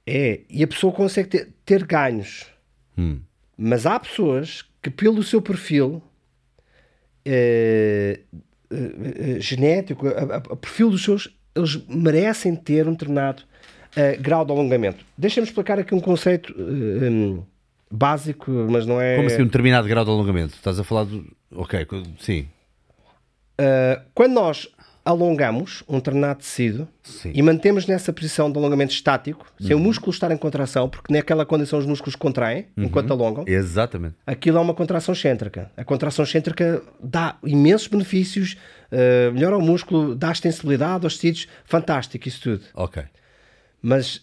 É, 0.06 0.42
e 0.50 0.64
a 0.64 0.68
pessoa 0.68 0.92
consegue 0.92 1.30
ter, 1.30 1.50
ter 1.66 1.86
ganhos. 1.86 2.48
Hum. 2.98 3.20
Mas 3.58 3.86
há 3.86 4.00
pessoas 4.00 4.64
que, 4.82 4.90
pelo 4.90 5.22
seu 5.24 5.42
perfil 5.42 6.02
eh, 7.26 8.20
eh, 8.72 8.76
eh, 9.36 9.40
genético, 9.40 10.08
a, 10.08 10.12
a- 10.12 10.38
a 10.38 10.56
perfil 10.56 10.90
dos 10.90 11.04
seus, 11.04 11.30
eles 11.56 11.76
merecem 11.88 12.56
ter 12.56 12.88
um 12.88 12.92
determinado 12.94 13.44
eh, 13.96 14.16
grau 14.18 14.46
de 14.46 14.52
alongamento. 14.52 15.06
Deixa-me 15.18 15.46
explicar 15.48 15.80
aqui 15.80 15.94
um 15.94 16.00
conceito 16.00 16.54
eh, 16.58 17.10
hum, 17.10 17.44
básico, 17.92 18.50
mas 18.70 18.86
não 18.86 19.00
é. 19.02 19.16
Como 19.16 19.28
assim 19.28 19.42
um 19.42 19.46
determinado 19.46 19.88
grau 19.88 20.04
de 20.06 20.12
alongamento? 20.12 20.56
Estás 20.56 20.80
a 20.80 20.84
falar 20.84 21.04
do. 21.06 21.26
Ok, 21.52 21.86
sim. 22.20 22.48
Uh, 23.60 24.02
quando 24.16 24.34
nós 24.34 24.70
alongamos 25.04 25.84
um 25.88 25.96
determinado 25.96 26.40
tecido 26.40 26.88
Sim. 27.02 27.32
e 27.34 27.42
mantemos 27.42 27.88
nessa 27.88 28.12
posição 28.14 28.52
de 28.52 28.58
alongamento 28.58 28.94
estático, 28.94 29.46
sem 29.60 29.76
o 29.76 29.80
músculo 29.80 30.12
estar 30.12 30.32
em 30.32 30.38
contração, 30.38 30.90
porque 30.90 31.12
naquela 31.14 31.46
condição 31.46 31.80
os 31.80 31.86
músculos 31.86 32.16
contraem 32.16 32.68
enquanto 32.78 33.12
alongam, 33.12 33.44
Exatamente. 33.48 34.16
aquilo 34.26 34.58
é 34.58 34.62
uma 34.62 34.74
contração 34.74 35.14
excêntrica. 35.14 35.72
A 35.76 35.84
contração 35.84 36.24
excêntrica 36.24 36.84
dá 37.02 37.38
imensos 37.44 37.88
benefícios, 37.88 38.58
uh, 38.92 39.32
melhora 39.34 39.58
o 39.58 39.62
músculo, 39.62 40.16
dá 40.16 40.32
extensibilidade 40.32 41.06
aos 41.06 41.16
tecidos, 41.16 41.48
fantástico 41.66 42.28
isso 42.28 42.42
tudo. 42.42 42.66
Ok. 42.74 43.04
Mas 43.82 44.22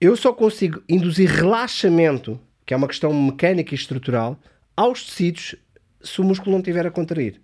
eu 0.00 0.16
só 0.16 0.32
consigo 0.32 0.82
induzir 0.88 1.28
relaxamento, 1.28 2.40
que 2.64 2.72
é 2.72 2.76
uma 2.76 2.88
questão 2.88 3.12
mecânica 3.12 3.74
e 3.74 3.76
estrutural, 3.76 4.38
aos 4.76 5.04
tecidos 5.04 5.56
se 6.00 6.20
o 6.20 6.24
músculo 6.24 6.52
não 6.52 6.60
estiver 6.60 6.86
a 6.86 6.90
contrair. 6.90 7.40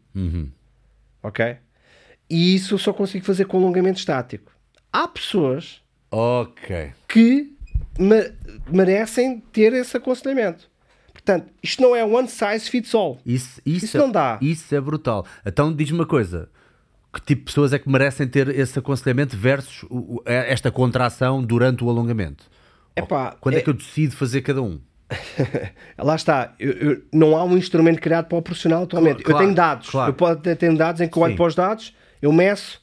Ok? 1.23 1.57
E 2.29 2.55
isso 2.55 2.75
eu 2.75 2.79
só 2.79 2.93
consigo 2.93 3.25
fazer 3.25 3.45
com 3.47 3.57
alongamento 3.59 3.99
estático. 3.99 4.53
Há 4.93 5.07
pessoas 5.07 5.81
Ok. 6.11 6.93
que 7.09 7.53
me- 7.99 8.33
merecem 8.71 9.41
ter 9.53 9.73
esse 9.73 9.97
aconselhamento. 9.97 10.69
Portanto, 11.13 11.47
isto 11.63 11.83
não 11.83 11.95
é 11.95 12.05
one 12.05 12.29
size 12.29 12.71
fits 12.71 12.95
all. 12.95 13.19
Isso, 13.27 13.61
isso, 13.67 13.85
Isso 13.87 13.97
é- 13.97 14.01
não 14.01 14.11
dá. 14.11 14.39
Isso 14.41 14.75
é 14.75 14.81
brutal. 14.81 15.27
Então 15.45 15.73
diz-me 15.75 15.99
uma 15.99 16.07
coisa. 16.07 16.49
Que 17.13 17.21
tipo 17.21 17.41
de 17.41 17.45
pessoas 17.47 17.73
é 17.73 17.79
que 17.79 17.89
merecem 17.89 18.29
ter 18.29 18.49
esse 18.49 18.79
aconselhamento 18.79 19.37
versus 19.37 19.83
o- 19.85 20.17
o- 20.17 20.23
esta 20.27 20.71
contração 20.71 21.43
durante 21.43 21.83
o 21.83 21.89
alongamento? 21.89 22.45
Epá, 22.95 23.37
Quando 23.41 23.55
é, 23.55 23.59
é- 23.59 23.61
que 23.63 23.71
eu 23.71 23.75
decido 23.75 24.15
fazer 24.15 24.43
cada 24.43 24.63
um? 24.63 24.79
Lá 25.99 26.15
está. 26.17 26.55
Eu- 26.59 26.73
eu- 26.73 27.03
não 27.13 27.37
há 27.37 27.45
um 27.45 27.57
instrumento 27.57 28.01
criado 28.01 28.27
para 28.27 28.39
o 28.39 28.43
profissional 28.43 28.83
atualmente. 28.83 29.23
Claro, 29.23 29.39
eu 29.39 29.45
tenho 29.47 29.55
dados. 29.55 29.89
claro. 29.91 30.11
Eu 30.11 30.15
posso 30.15 30.37
ter 30.41 30.77
dados 30.77 31.01
em 31.01 31.09
que 31.09 31.17
eu 31.17 31.23
olho 31.23 31.33
Sim. 31.33 31.37
para 31.37 31.47
os 31.47 31.55
dados, 31.55 31.95
eu 32.27 32.33
meço 32.33 32.83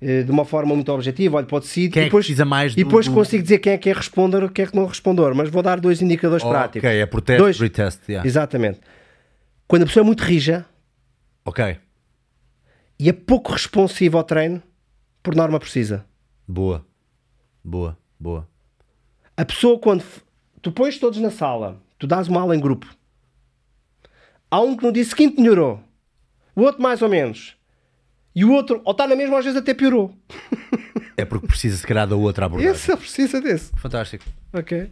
eh, 0.00 0.22
de 0.22 0.30
uma 0.30 0.44
forma 0.44 0.74
muito 0.74 0.90
objetiva, 0.92 1.36
olho 1.38 1.46
para 1.46 1.56
o 1.56 1.60
tecido 1.60 1.92
Quem 1.92 2.02
é 2.02 2.04
e 2.04 2.06
que 2.06 2.10
depois, 2.10 2.24
precisa 2.26 2.44
mais 2.44 2.72
e 2.72 2.76
do- 2.76 2.84
depois 2.84 3.06
do- 3.06 3.12
consigo 3.14 3.42
dizer 3.42 3.58
quem 3.58 3.72
é 3.72 3.78
que 3.78 3.90
é 3.90 3.92
responder 3.92 4.42
e 4.44 4.48
quem 4.48 4.64
é 4.64 4.68
que 4.68 4.76
não 4.76 4.84
é 4.84 4.86
respondor. 4.88 5.34
Mas 5.34 5.50
vou 5.50 5.62
dar 5.62 5.80
dois 5.80 6.00
indicadores 6.00 6.44
práticos. 6.44 6.88
Ok, 6.88 7.00
é 7.00 7.06
por 7.06 7.20
teste, 7.20 7.42
Dois. 7.42 7.58
retest. 7.60 8.00
yeah. 8.08 8.26
Exatamente. 8.26 8.80
Quando 9.66 9.82
a 9.82 9.86
pessoa 9.86 10.02
é 10.02 10.06
muito 10.06 10.22
rija 10.22 10.64
Ok, 11.44 11.76
e 13.00 13.08
é 13.08 13.12
pouco 13.12 13.52
responsiva 13.52 14.18
ao 14.18 14.24
treino, 14.24 14.62
por 15.22 15.34
norma 15.34 15.58
precisa. 15.60 16.04
boa. 16.46 16.84
Boa, 17.64 17.98
boa. 18.18 18.48
A 19.36 19.44
pessoa, 19.44 19.78
quando 19.78 20.02
tu 20.62 20.72
pões 20.72 20.96
todos 20.98 21.18
na 21.20 21.30
sala, 21.30 21.76
tu 21.98 22.06
dás 22.06 22.26
uma 22.28 22.40
aula 22.40 22.56
em 22.56 22.60
grupo. 22.60 22.86
Há 24.50 24.60
um 24.60 24.74
que 24.76 24.82
no 24.84 24.90
dia 24.92 25.04
seguinte 25.04 25.38
melhorou, 25.38 25.80
o 26.56 26.62
outro 26.62 26.80
mais 26.82 27.02
ou 27.02 27.08
menos, 27.10 27.56
e 28.40 28.44
o 28.44 28.52
outro, 28.52 28.80
ou 28.84 28.92
está 28.92 29.06
na 29.06 29.16
mesma, 29.16 29.38
às 29.38 29.44
vezes 29.44 29.58
até 29.60 29.74
piorou. 29.74 30.12
É 31.16 31.24
porque 31.24 31.46
precisa 31.46 31.76
se 31.76 31.86
calhar 31.86 32.06
da 32.06 32.14
outra 32.16 32.46
abordagem. 32.46 32.72
Esse 32.74 32.96
precisa 32.96 33.40
desse. 33.40 33.70
Fantástico. 33.76 34.24
Ok. 34.52 34.88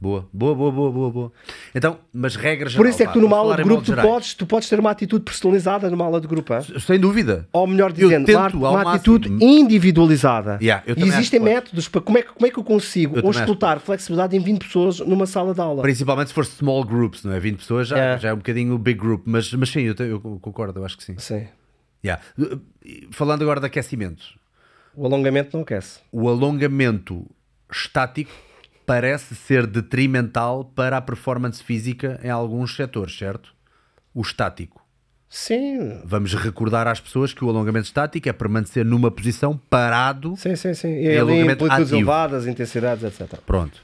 Boa, 0.00 0.28
boa, 0.32 0.54
boa, 0.54 0.70
boa, 0.70 0.90
boa, 0.92 1.10
boa. 1.10 1.32
Então, 1.74 1.98
mas 2.12 2.36
regras 2.36 2.72
Por 2.72 2.86
isso 2.86 3.02
é 3.02 3.06
que 3.06 3.12
tu 3.12 3.20
numa 3.20 3.36
aula 3.36 3.56
de 3.56 3.64
grupo 3.64 3.82
tu 3.82 3.92
podes 3.96 4.32
tu 4.32 4.46
podes 4.46 4.68
ter 4.68 4.78
uma 4.78 4.92
atitude 4.92 5.24
personalizada 5.24 5.90
numa 5.90 6.04
aula 6.04 6.20
de 6.20 6.28
grupo. 6.28 6.54
hein? 6.54 6.60
Sem 6.78 7.00
dúvida. 7.00 7.48
Ou 7.52 7.66
melhor 7.66 7.92
dizendo, 7.92 8.30
uma, 8.54 8.70
uma 8.70 8.94
atitude 8.94 9.28
individualizada. 9.44 10.58
Yeah, 10.62 10.84
e 10.96 11.02
existem 11.02 11.40
métodos 11.40 11.88
para 11.88 12.00
como 12.00 12.16
é, 12.16 12.22
que- 12.22 12.32
como 12.32 12.46
é 12.46 12.50
que 12.50 12.58
eu 12.58 12.64
consigo 12.64 13.18
Eu 13.18 13.28
explotar 13.30 13.80
flexibilidade 13.80 14.36
em 14.36 14.40
20 14.40 14.64
pessoas 14.66 15.00
numa 15.00 15.26
sala 15.26 15.52
de 15.52 15.60
aula. 15.60 15.82
Principalmente 15.82 16.28
se 16.28 16.34
for 16.34 16.46
small 16.46 16.84
groups, 16.84 17.24
não 17.24 17.32
é? 17.32 17.40
20 17.40 17.56
pessoas 17.58 17.88
já, 17.88 17.98
É. 17.98 18.18
já 18.18 18.28
é 18.28 18.32
um 18.32 18.36
bocadinho 18.38 18.78
big 18.78 18.98
group, 19.00 19.22
mas, 19.26 19.52
mas 19.52 19.68
sim, 19.68 19.80
eu, 19.80 19.94
te- 19.96 20.04
eu 20.04 20.20
concordo, 20.40 20.78
eu 20.78 20.84
acho 20.84 20.96
que 20.96 21.02
sim. 21.04 21.14
Sim. 21.18 21.46
Yeah. 22.04 22.22
Falando 23.10 23.42
agora 23.42 23.60
de 23.60 23.66
aquecimento, 23.66 24.24
O 24.94 25.04
alongamento 25.06 25.56
não 25.56 25.62
aquece. 25.62 26.00
o 26.12 26.28
alongamento 26.28 27.26
estático 27.70 28.30
parece 28.86 29.34
ser 29.34 29.66
detrimental 29.66 30.64
para 30.64 30.96
a 30.96 31.00
performance 31.02 31.62
física 31.62 32.18
em 32.22 32.30
alguns 32.30 32.74
setores, 32.76 33.16
certo? 33.16 33.52
O 34.14 34.22
estático. 34.22 34.82
Sim, 35.30 36.00
Vamos 36.06 36.32
recordar 36.32 36.86
às 36.88 36.98
pessoas 37.00 37.34
que 37.34 37.44
o 37.44 37.50
alongamento 37.50 37.84
estático 37.84 38.28
é 38.30 38.32
permanecer 38.32 38.82
numa 38.84 39.10
posição 39.10 39.58
parado. 39.68 40.34
sim, 40.38 40.56
sim. 40.56 40.72
sim. 40.72 40.88
E 41.02 41.08
ali 41.08 41.18
alongamento 41.18 41.66
ativo. 41.70 41.96
elevadas, 41.96 42.46
intensidades, 42.46 43.04
etc. 43.04 43.38
Pronto. 43.44 43.78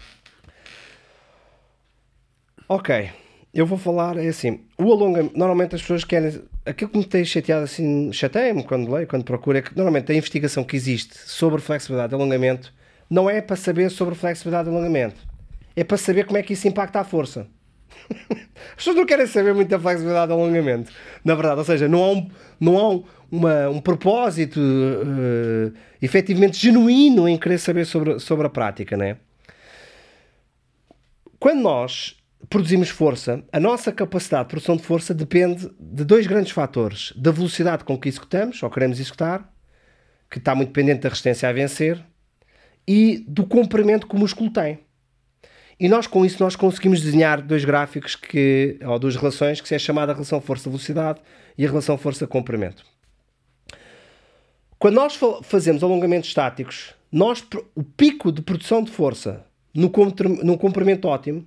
Ok, 2.69 3.11
eu 3.55 3.65
vou 3.65 3.79
falar, 3.79 4.17
é 4.17 4.27
assim, 4.27 4.61
o 4.77 4.93
alongamento, 4.93 5.39
normalmente 5.39 5.77
as 5.77 5.81
pessoas 5.81 6.03
querem, 6.03 6.43
aquilo 6.67 6.91
que 6.91 6.99
me 6.99 7.05
tem 7.05 7.25
chateado 7.25 7.63
assim, 7.63 8.13
chateia-me 8.13 8.65
quando 8.65 8.93
leio, 8.93 9.07
quando 9.07 9.25
procuro, 9.25 9.57
é 9.57 9.63
que 9.63 9.77
normalmente 9.77 10.11
a 10.11 10.15
investigação 10.15 10.65
que 10.65 10.75
existe 10.75 11.17
sobre 11.17 11.61
flexibilidade 11.61 12.13
e 12.13 12.17
alongamento 12.17 12.75
não 13.09 13.31
é 13.31 13.41
para 13.41 13.55
saber 13.55 13.91
sobre 13.91 14.17
flexibilidade 14.17 14.69
e 14.69 14.73
alongamento, 14.73 15.21
é 15.77 15.85
para 15.85 15.97
saber 15.97 16.27
como 16.27 16.37
é 16.37 16.43
que 16.43 16.53
isso 16.53 16.67
impacta 16.67 16.99
a 16.99 17.05
força. 17.05 17.47
As 18.71 18.77
pessoas 18.77 18.97
não 18.97 19.07
querem 19.07 19.27
saber 19.27 19.55
muito 19.55 19.69
da 19.69 19.79
flexibilidade 19.79 20.29
do 20.29 20.35
alongamento, 20.35 20.91
na 21.25 21.35
verdade. 21.37 21.59
Ou 21.59 21.65
seja, 21.65 21.89
não 21.89 22.03
há 22.03 22.11
um, 22.11 22.31
não 22.59 22.79
há 22.79 22.91
um, 22.91 23.05
uma, 23.31 23.69
um 23.69 23.81
propósito 23.81 24.59
uh, 24.59 25.73
efetivamente 26.03 26.59
genuíno 26.59 27.29
em 27.29 27.39
querer 27.39 27.59
saber 27.59 27.85
sobre, 27.85 28.19
sobre 28.19 28.47
a 28.47 28.51
prática, 28.51 28.97
né? 28.97 29.17
Quando 31.39 31.61
nós 31.61 32.17
produzimos 32.49 32.89
força, 32.89 33.45
a 33.53 33.61
nossa 33.61 33.93
capacidade 33.93 34.45
de 34.45 34.51
produção 34.51 34.77
de 34.77 34.83
força 34.83 35.15
depende 35.15 35.71
de 35.79 36.05
dois 36.05 36.27
grandes 36.27 36.53
fatores: 36.53 37.13
da 37.17 37.31
velocidade 37.31 37.85
com 37.85 37.99
que 37.99 38.09
executamos, 38.09 38.63
ou 38.63 38.71
queremos 38.71 38.99
executar, 38.99 39.53
que 40.31 40.39
está 40.39 40.55
muito 40.55 40.69
dependente 40.69 41.03
da 41.03 41.09
resistência 41.09 41.49
a 41.49 41.53
vencer, 41.53 42.05
e 42.87 43.25
do 43.27 43.47
comprimento 43.47 44.07
que 44.07 44.15
o 44.15 44.19
músculo 44.19 44.51
tem. 44.51 44.81
E 45.79 45.89
nós, 45.89 46.07
com 46.07 46.25
isso, 46.25 46.43
nós 46.43 46.55
conseguimos 46.55 47.01
desenhar 47.01 47.43
dois 47.43 47.65
gráficos 47.65 48.15
que, 48.15 48.79
ou 48.85 48.99
duas 48.99 49.17
relações, 49.17 49.61
que 49.61 49.67
se 49.67 49.75
é 49.75 49.79
chamada 49.79 50.13
a 50.13 50.15
relação 50.15 50.41
força-velocidade 50.41 51.21
e 51.59 51.65
a 51.65 51.69
relação 51.69 51.99
força-comprimento. 51.99 52.85
Quando 54.79 54.95
nós 54.95 55.19
fazemos 55.43 55.83
alongamentos 55.83 56.29
estáticos, 56.29 56.95
nós, 57.11 57.45
o 57.75 57.83
pico 57.83 58.31
de 58.31 58.43
produção 58.43 58.83
de 58.83 58.91
força 58.91 59.47
no, 59.75 59.89
comprimento 60.59 61.09
ótimo, 61.09 61.45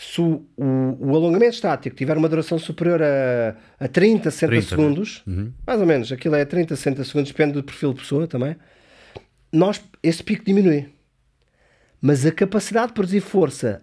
se 0.00 0.20
o, 0.20 0.46
o, 0.56 1.16
alongamento 1.16 1.56
estático 1.56 1.96
tiver 1.96 2.16
uma 2.16 2.28
duração 2.28 2.56
superior 2.56 3.02
a, 3.02 3.56
a 3.80 3.88
30, 3.88 4.30
60 4.30 4.50
30, 4.52 4.68
segundos, 4.68 5.22
né? 5.26 5.34
uhum. 5.34 5.52
mais 5.66 5.80
ou 5.80 5.86
menos, 5.86 6.12
aquilo 6.12 6.36
é 6.36 6.44
30, 6.44 6.76
60 6.76 7.02
segundos, 7.02 7.32
depende 7.32 7.54
do 7.54 7.64
perfil 7.64 7.92
de 7.92 8.00
pessoa 8.00 8.28
também, 8.28 8.54
nós, 9.52 9.82
esse 10.00 10.22
pico 10.22 10.44
diminui. 10.44 10.88
Mas 12.00 12.24
a 12.24 12.30
capacidade 12.30 12.88
de 12.88 12.92
produzir 12.92 13.20
força 13.20 13.82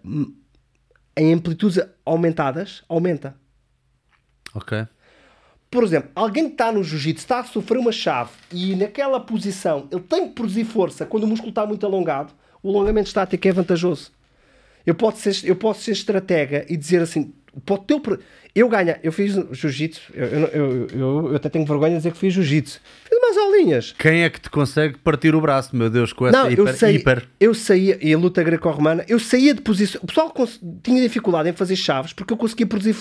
em 1.17 1.33
amplitudes 1.33 1.83
aumentadas 2.05 2.81
aumenta. 2.87 3.35
Ok. 4.53 4.87
Por 5.69 5.83
exemplo, 5.83 6.11
alguém 6.15 6.45
que 6.45 6.53
está 6.53 6.71
no 6.71 6.81
jiu-jitsu 6.81 7.25
está 7.25 7.39
a 7.41 7.43
sofrer 7.43 7.77
uma 7.77 7.91
chave 7.91 8.31
e 8.53 8.73
naquela 8.73 9.19
posição 9.19 9.89
ele 9.91 10.03
tem 10.03 10.29
que 10.29 10.33
produzir 10.33 10.63
força 10.63 11.05
quando 11.05 11.25
o 11.25 11.27
músculo 11.27 11.49
está 11.49 11.65
muito 11.65 11.85
alongado, 11.85 12.33
o 12.63 12.69
alongamento 12.69 13.07
estático 13.07 13.45
é 13.45 13.51
vantajoso. 13.51 14.15
Eu 14.85 14.95
posso 14.95 15.19
ser, 15.21 15.47
eu 15.47 15.55
posso 15.55 15.81
ser 15.81 15.91
estratega 15.91 16.65
e 16.69 16.77
dizer 16.77 17.01
assim, 17.01 17.33
para 17.65 17.75
o 17.75 17.77
teu, 17.77 18.01
eu 18.53 18.67
ganho, 18.67 18.95
eu 19.01 19.11
fiz 19.11 19.33
jiu-jitsu, 19.51 20.01
eu, 20.13 20.25
eu, 20.25 20.47
eu, 20.49 20.87
eu, 21.29 21.35
até 21.35 21.49
tenho 21.49 21.65
vergonha 21.65 21.91
de 21.91 21.97
dizer 21.97 22.11
que 22.11 22.17
fiz 22.17 22.33
jiu-jitsu. 22.33 22.81
Fiz 23.03 23.17
umas 23.17 23.37
aulinhas. 23.37 23.95
Quem 23.97 24.23
é 24.23 24.29
que 24.29 24.39
te 24.41 24.49
consegue 24.49 24.97
partir 24.97 25.33
o 25.35 25.41
braço, 25.41 25.75
meu 25.75 25.89
Deus, 25.89 26.11
com 26.11 26.27
essa 26.27 26.37
Não, 26.37 26.51
hiper, 26.51 26.67
eu 26.67 26.73
sei, 26.73 26.95
hiper? 26.95 27.27
Eu 27.39 27.53
saía, 27.53 27.97
e 28.01 28.13
a 28.13 28.17
luta 28.17 28.43
greco-romana, 28.43 29.05
eu 29.07 29.19
saía 29.19 29.53
de 29.53 29.61
posição. 29.61 30.01
O 30.03 30.07
pessoal 30.07 30.33
tinha 30.83 31.01
dificuldade 31.01 31.49
em 31.49 31.53
fazer 31.53 31.75
chaves 31.75 32.13
porque 32.13 32.33
eu 32.33 32.37
conseguia 32.37 32.65
produzir 32.65 32.95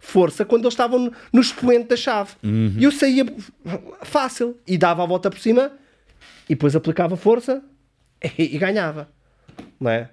força 0.00 0.44
quando 0.44 0.62
eles 0.62 0.74
estavam 0.74 1.12
no 1.32 1.40
expoente 1.40 1.88
da 1.88 1.96
chave. 1.96 2.32
Uhum. 2.42 2.74
E 2.78 2.84
eu 2.84 2.92
saía 2.92 3.24
fácil 4.02 4.56
e 4.66 4.76
dava 4.76 5.02
a 5.02 5.06
volta 5.06 5.30
por 5.30 5.38
cima 5.38 5.72
e 6.48 6.54
depois 6.54 6.74
aplicava 6.76 7.16
força 7.16 7.62
e, 8.38 8.54
e 8.54 8.58
ganhava. 8.58 9.08
Não 9.80 9.90
é? 9.90 10.10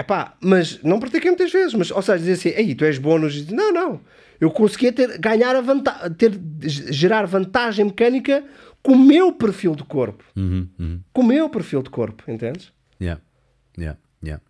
Epá, 0.00 0.34
mas 0.40 0.82
não 0.82 0.98
pratiquei 0.98 1.30
muitas 1.30 1.52
vezes, 1.52 1.74
mas, 1.74 1.90
ou 1.90 2.00
seja, 2.00 2.18
dizer 2.18 2.32
assim, 2.32 2.48
aí 2.50 2.74
tu 2.74 2.86
és 2.86 2.96
bom 2.96 3.18
nos. 3.18 3.46
Não, 3.48 3.70
não. 3.70 4.00
Eu 4.40 4.50
conseguia 4.50 4.90
ter, 4.90 5.18
ganhar 5.18 5.54
a 5.54 5.60
vantagem, 5.60 6.12
ter, 6.14 6.40
gerar 6.62 7.26
vantagem 7.26 7.84
mecânica 7.84 8.42
com 8.82 8.92
o 8.92 8.98
meu 8.98 9.30
perfil 9.30 9.74
de 9.74 9.84
corpo. 9.84 10.24
Uhum, 10.34 10.66
uhum. 10.78 11.00
Com 11.12 11.20
o 11.20 11.26
meu 11.26 11.50
perfil 11.50 11.82
de 11.82 11.90
corpo, 11.90 12.24
entendes? 12.28 12.72
Yeah, 12.98 13.20
yeah, 13.78 13.98
yeah. 14.24 14.42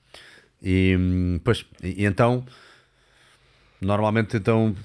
E, 0.62 0.96
hum, 0.96 1.40
pois, 1.42 1.66
e, 1.82 2.06
então, 2.06 2.44
normalmente, 3.80 4.36
então, 4.36 4.76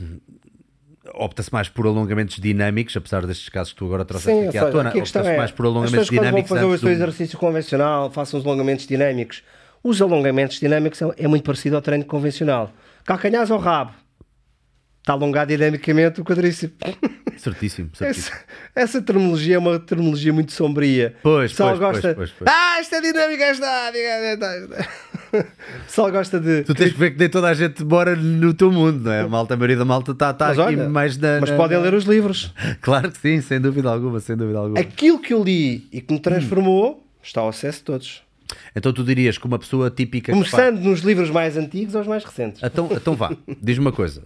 opta-se 1.14 1.54
mais 1.54 1.70
por 1.70 1.86
alongamentos 1.86 2.38
dinâmicos, 2.38 2.98
apesar 2.98 3.24
destes 3.28 3.50
casos 3.50 3.74
que 3.74 3.78
tu 3.78 3.86
agora 3.86 4.04
trouxeste 4.04 4.42
Sim, 4.42 4.48
aqui 4.48 4.58
à 4.58 4.72
tona, 4.72 4.90
opta-se 4.90 5.30
é, 5.30 5.38
mais 5.38 5.52
por 5.52 5.68
alongamentos 5.68 6.10
dinâmicos. 6.10 6.50
Quando 6.50 6.62
vão 6.62 6.72
fazer 6.72 6.76
o 6.76 6.80
seu 6.80 6.90
exercício 6.90 7.38
convencional, 7.38 8.10
façam 8.10 8.40
os 8.40 8.46
alongamentos 8.48 8.88
dinâmicos 8.88 9.44
os 9.86 10.02
alongamentos 10.02 10.60
dinâmicos 10.60 11.00
é 11.16 11.28
muito 11.28 11.44
parecido 11.44 11.76
ao 11.76 11.82
treino 11.82 12.04
convencional. 12.06 12.74
Calcanhares 13.06 13.52
ao 13.52 13.60
rabo. 13.60 13.94
Está 15.00 15.14
alongado 15.14 15.50
dinamicamente 15.50 16.20
o 16.20 16.26
quadríceps. 16.26 16.76
Certíssimo, 17.38 17.92
certíssimo. 17.94 18.36
Essa, 18.36 18.98
essa, 18.98 19.02
terminologia 19.04 19.58
é 19.58 19.60
uma 19.60 19.78
terminologia 19.78 20.34
muito 20.34 20.52
sombria. 20.54 21.16
Pois, 21.22 21.52
Só 21.52 21.68
pois, 21.68 21.80
gosta... 21.80 22.16
pois, 22.16 22.32
pois. 22.32 22.52
Ah, 22.52 22.80
esta 22.80 22.96
é 22.96 23.02
dinâmica, 23.02 23.44
esta. 23.44 23.92
Só 25.88 26.10
gosta 26.10 26.40
de. 26.40 26.64
Tu 26.64 26.74
tens 26.74 26.92
que 26.92 26.98
ver 26.98 27.12
que 27.12 27.20
nem 27.20 27.30
toda 27.30 27.48
a 27.48 27.54
gente 27.54 27.84
bora 27.84 28.16
no 28.16 28.56
teu 28.56 28.72
mundo, 28.72 29.04
não 29.04 29.12
é? 29.12 29.22
A 29.22 29.28
malta, 29.28 29.54
a 29.54 29.58
maioria 29.58 29.78
da 29.78 29.86
malta 29.86 30.14
está 30.14 30.34
tá 30.34 30.50
aqui 30.50 30.62
olha, 30.62 30.90
mais 30.90 31.16
na. 31.16 31.40
Mas 31.42 31.52
na, 31.52 31.58
podem 31.58 31.78
ler 31.80 31.94
os 31.94 32.06
livros. 32.06 32.52
Claro 32.82 33.12
que 33.12 33.20
sim, 33.20 33.40
sem 33.40 33.62
dúvida 33.62 33.92
alguma, 33.92 34.20
sem 34.20 34.36
dúvida 34.36 34.58
alguma. 34.58 34.80
Aquilo 34.80 35.20
que 35.20 35.32
eu 35.32 35.44
li 35.44 35.88
e 35.92 36.02
que 36.02 36.12
me 36.12 36.20
transformou 36.20 36.94
hum. 36.94 37.02
está 37.22 37.42
ao 37.42 37.50
acesso 37.50 37.78
de 37.78 37.84
todos. 37.84 38.25
Então 38.76 38.94
tu 38.94 39.04
dirias 39.04 39.38
que 39.38 39.46
uma 39.46 39.60
pessoa 39.60 39.90
típica. 39.90 40.32
Começando 40.32 40.80
nos 40.80 41.02
livros 41.02 41.30
mais 41.30 41.58
antigos 41.58 41.96
aos 41.96 42.08
mais 42.08 42.24
recentes. 42.24 42.62
Então, 42.64 42.90
então 42.92 43.16
vá, 43.16 43.32
diz-me 43.62 43.86
uma 43.86 43.92
coisa. 43.92 44.24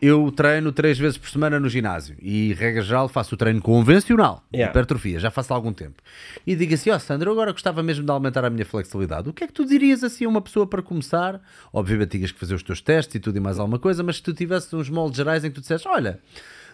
Eu 0.00 0.32
treino 0.32 0.72
três 0.72 0.98
vezes 0.98 1.18
por 1.18 1.28
semana 1.28 1.60
no 1.60 1.68
ginásio 1.68 2.16
e, 2.22 2.54
regra 2.54 2.80
geral, 2.80 3.06
faço 3.06 3.34
o 3.34 3.38
treino 3.38 3.60
convencional, 3.60 4.42
yeah. 4.52 4.70
hipertrofia, 4.70 5.20
já 5.20 5.30
faço 5.30 5.52
há 5.52 5.56
algum 5.56 5.74
tempo. 5.74 6.02
E 6.46 6.56
digo 6.56 6.72
assim: 6.72 6.88
Ó 6.88 6.96
oh, 6.96 6.98
Sandro, 6.98 7.28
eu 7.28 7.32
agora 7.34 7.52
gostava 7.52 7.82
mesmo 7.82 8.02
de 8.02 8.10
aumentar 8.10 8.42
a 8.42 8.48
minha 8.48 8.64
flexibilidade. 8.64 9.28
O 9.28 9.32
que 9.32 9.44
é 9.44 9.46
que 9.46 9.52
tu 9.52 9.66
dirias 9.66 10.02
assim 10.02 10.24
a 10.24 10.28
uma 10.28 10.40
pessoa 10.40 10.66
para 10.66 10.80
começar? 10.80 11.38
Obviamente, 11.70 12.12
tinhas 12.12 12.32
que 12.32 12.40
fazer 12.40 12.54
os 12.54 12.62
teus 12.62 12.80
testes 12.80 13.16
e 13.16 13.20
tudo 13.20 13.36
e 13.36 13.40
mais 13.40 13.58
alguma 13.58 13.78
coisa, 13.78 14.02
mas 14.02 14.16
se 14.16 14.22
tu 14.22 14.32
tivesses 14.32 14.72
uns 14.72 14.88
moldes 14.88 15.18
gerais 15.18 15.44
em 15.44 15.50
que 15.50 15.56
tu 15.56 15.60
dissesse: 15.60 15.86
Olha, 15.86 16.18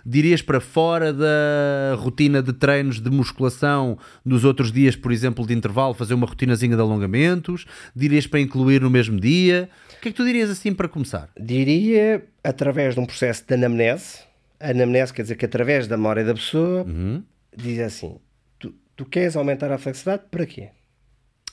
dirias 0.06 0.40
para 0.40 0.60
fora 0.60 1.12
da 1.12 1.96
rotina 1.96 2.40
de 2.40 2.52
treinos 2.52 3.00
de 3.00 3.10
musculação 3.10 3.98
nos 4.24 4.44
outros 4.44 4.70
dias, 4.70 4.94
por 4.94 5.10
exemplo, 5.10 5.44
de 5.44 5.52
intervalo, 5.52 5.92
fazer 5.92 6.14
uma 6.14 6.26
rotinazinha 6.26 6.76
de 6.76 6.80
alongamentos? 6.80 7.66
Dirias 7.94 8.26
para 8.26 8.38
incluir 8.38 8.80
no 8.80 8.88
mesmo 8.88 9.18
dia? 9.18 9.68
O 9.98 10.00
que 10.00 10.08
é 10.08 10.12
que 10.12 10.16
tu 10.16 10.24
dirias 10.24 10.48
assim 10.48 10.72
para 10.72 10.88
começar? 10.88 11.28
Diria 11.38 12.24
através 12.44 12.94
de 12.94 13.00
um 13.00 13.06
processo 13.06 13.44
de 13.44 13.54
anamnese. 13.54 14.20
Anamnese 14.60 15.12
quer 15.12 15.22
dizer 15.22 15.34
que 15.34 15.44
através 15.44 15.88
da 15.88 15.96
memória 15.96 16.24
da 16.24 16.34
pessoa 16.34 16.84
uhum. 16.84 17.22
diz 17.54 17.80
assim: 17.80 18.16
tu, 18.60 18.72
tu 18.94 19.04
queres 19.04 19.36
aumentar 19.36 19.72
a 19.72 19.78
flexibilidade 19.78 20.28
para 20.30 20.46
quê? 20.46 20.68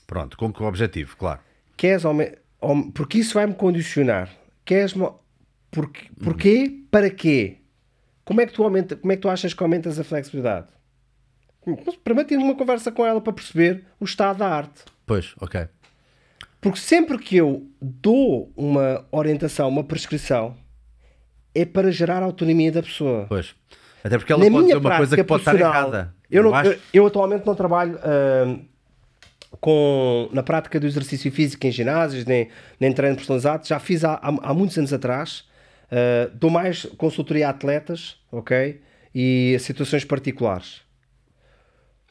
Pronto, 0.06 0.38
com 0.38 0.54
que 0.54 0.62
objetivo, 0.62 1.18
claro. 1.18 1.40
Queres 1.76 2.06
aumentar. 2.06 2.38
Porque 2.94 3.18
isso 3.18 3.34
vai-me 3.34 3.56
condicionar. 3.56 4.30
Queres. 4.64 4.94
Porque, 5.72 6.08
porquê? 6.24 6.68
Uhum. 6.70 6.88
Para 6.92 7.10
quê? 7.10 7.58
Como 8.26 8.40
é 8.40 8.46
que 8.46 8.54
tu, 8.54 8.64
aumenta, 8.64 8.96
como 8.96 9.12
é 9.12 9.16
que 9.16 9.22
tu 9.22 9.30
achas 9.30 9.54
que 9.54 9.62
aumentas 9.62 10.00
a 10.00 10.04
flexibilidade? 10.04 10.68
Primeiro 12.04 12.28
tens 12.28 12.42
uma 12.42 12.56
conversa 12.56 12.92
com 12.92 13.06
ela 13.06 13.22
para 13.22 13.34
perceber 13.34 13.86
o 14.00 14.06
estado 14.06 14.40
da 14.40 14.48
arte. 14.48 14.84
Pois, 15.06 15.34
ok. 15.40 15.68
Porque 16.60 16.80
sempre 16.80 17.18
que 17.18 17.36
eu 17.36 17.68
dou 17.82 18.52
uma 18.56 19.06
orientação, 19.12 19.68
uma 19.68 19.84
prescrição, 19.84 20.56
é 21.54 21.66
para 21.66 21.92
gerar 21.92 22.24
autonomia 22.24 22.72
da 22.72 22.82
pessoa. 22.82 23.26
Pois. 23.28 23.56
Até 24.04 24.18
porque 24.18 24.32
ela 24.32 24.44
Na 24.44 24.52
pode 24.52 24.68
ser 24.68 24.78
uma 24.78 24.98
coisa 24.98 25.16
que 25.16 25.24
pode 25.24 25.42
estar 25.42 25.56
errada. 25.56 26.14
Eu, 26.30 26.44
não, 26.44 26.64
eu, 26.64 26.80
eu, 26.94 27.08
atualmente 27.08 27.46
não 27.46 27.56
trabalho 27.56 27.98
uh, 27.98 28.60
com, 29.60 30.30
na 30.34 30.42
prática 30.42 30.80
do 30.80 30.86
exercício 30.86 31.32
físico 31.32 31.66
em 31.68 31.72
ginásios, 31.72 32.26
nem, 32.26 32.50
nem 32.80 32.94
treino 32.94 33.16
personalizado. 33.16 33.68
Já 33.68 33.80
fiz 33.80 34.04
há, 34.04 34.14
há, 34.14 34.28
há 34.42 34.54
muitos 34.54 34.78
anos 34.78 34.92
atrás 34.92 35.46
Uh, 35.94 36.36
dou 36.36 36.50
mais 36.50 36.86
consultoria 36.98 37.46
a 37.46 37.50
atletas, 37.52 38.18
ok? 38.32 38.82
E 39.14 39.54
a 39.56 39.60
situações 39.60 40.04
particulares. 40.04 40.82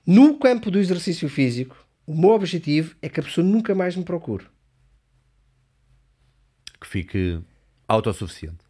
No 0.06 0.38
campo 0.38 0.70
do 0.70 0.78
exercício 0.78 1.28
físico, 1.28 1.76
o 2.06 2.14
meu 2.14 2.30
objetivo 2.30 2.94
é 3.02 3.08
que 3.08 3.18
a 3.18 3.22
pessoa 3.24 3.44
nunca 3.44 3.74
mais 3.74 3.96
me 3.96 4.04
procure. 4.04 4.44
Que 6.80 6.86
fique 6.86 7.40
autossuficiente. 7.88 8.64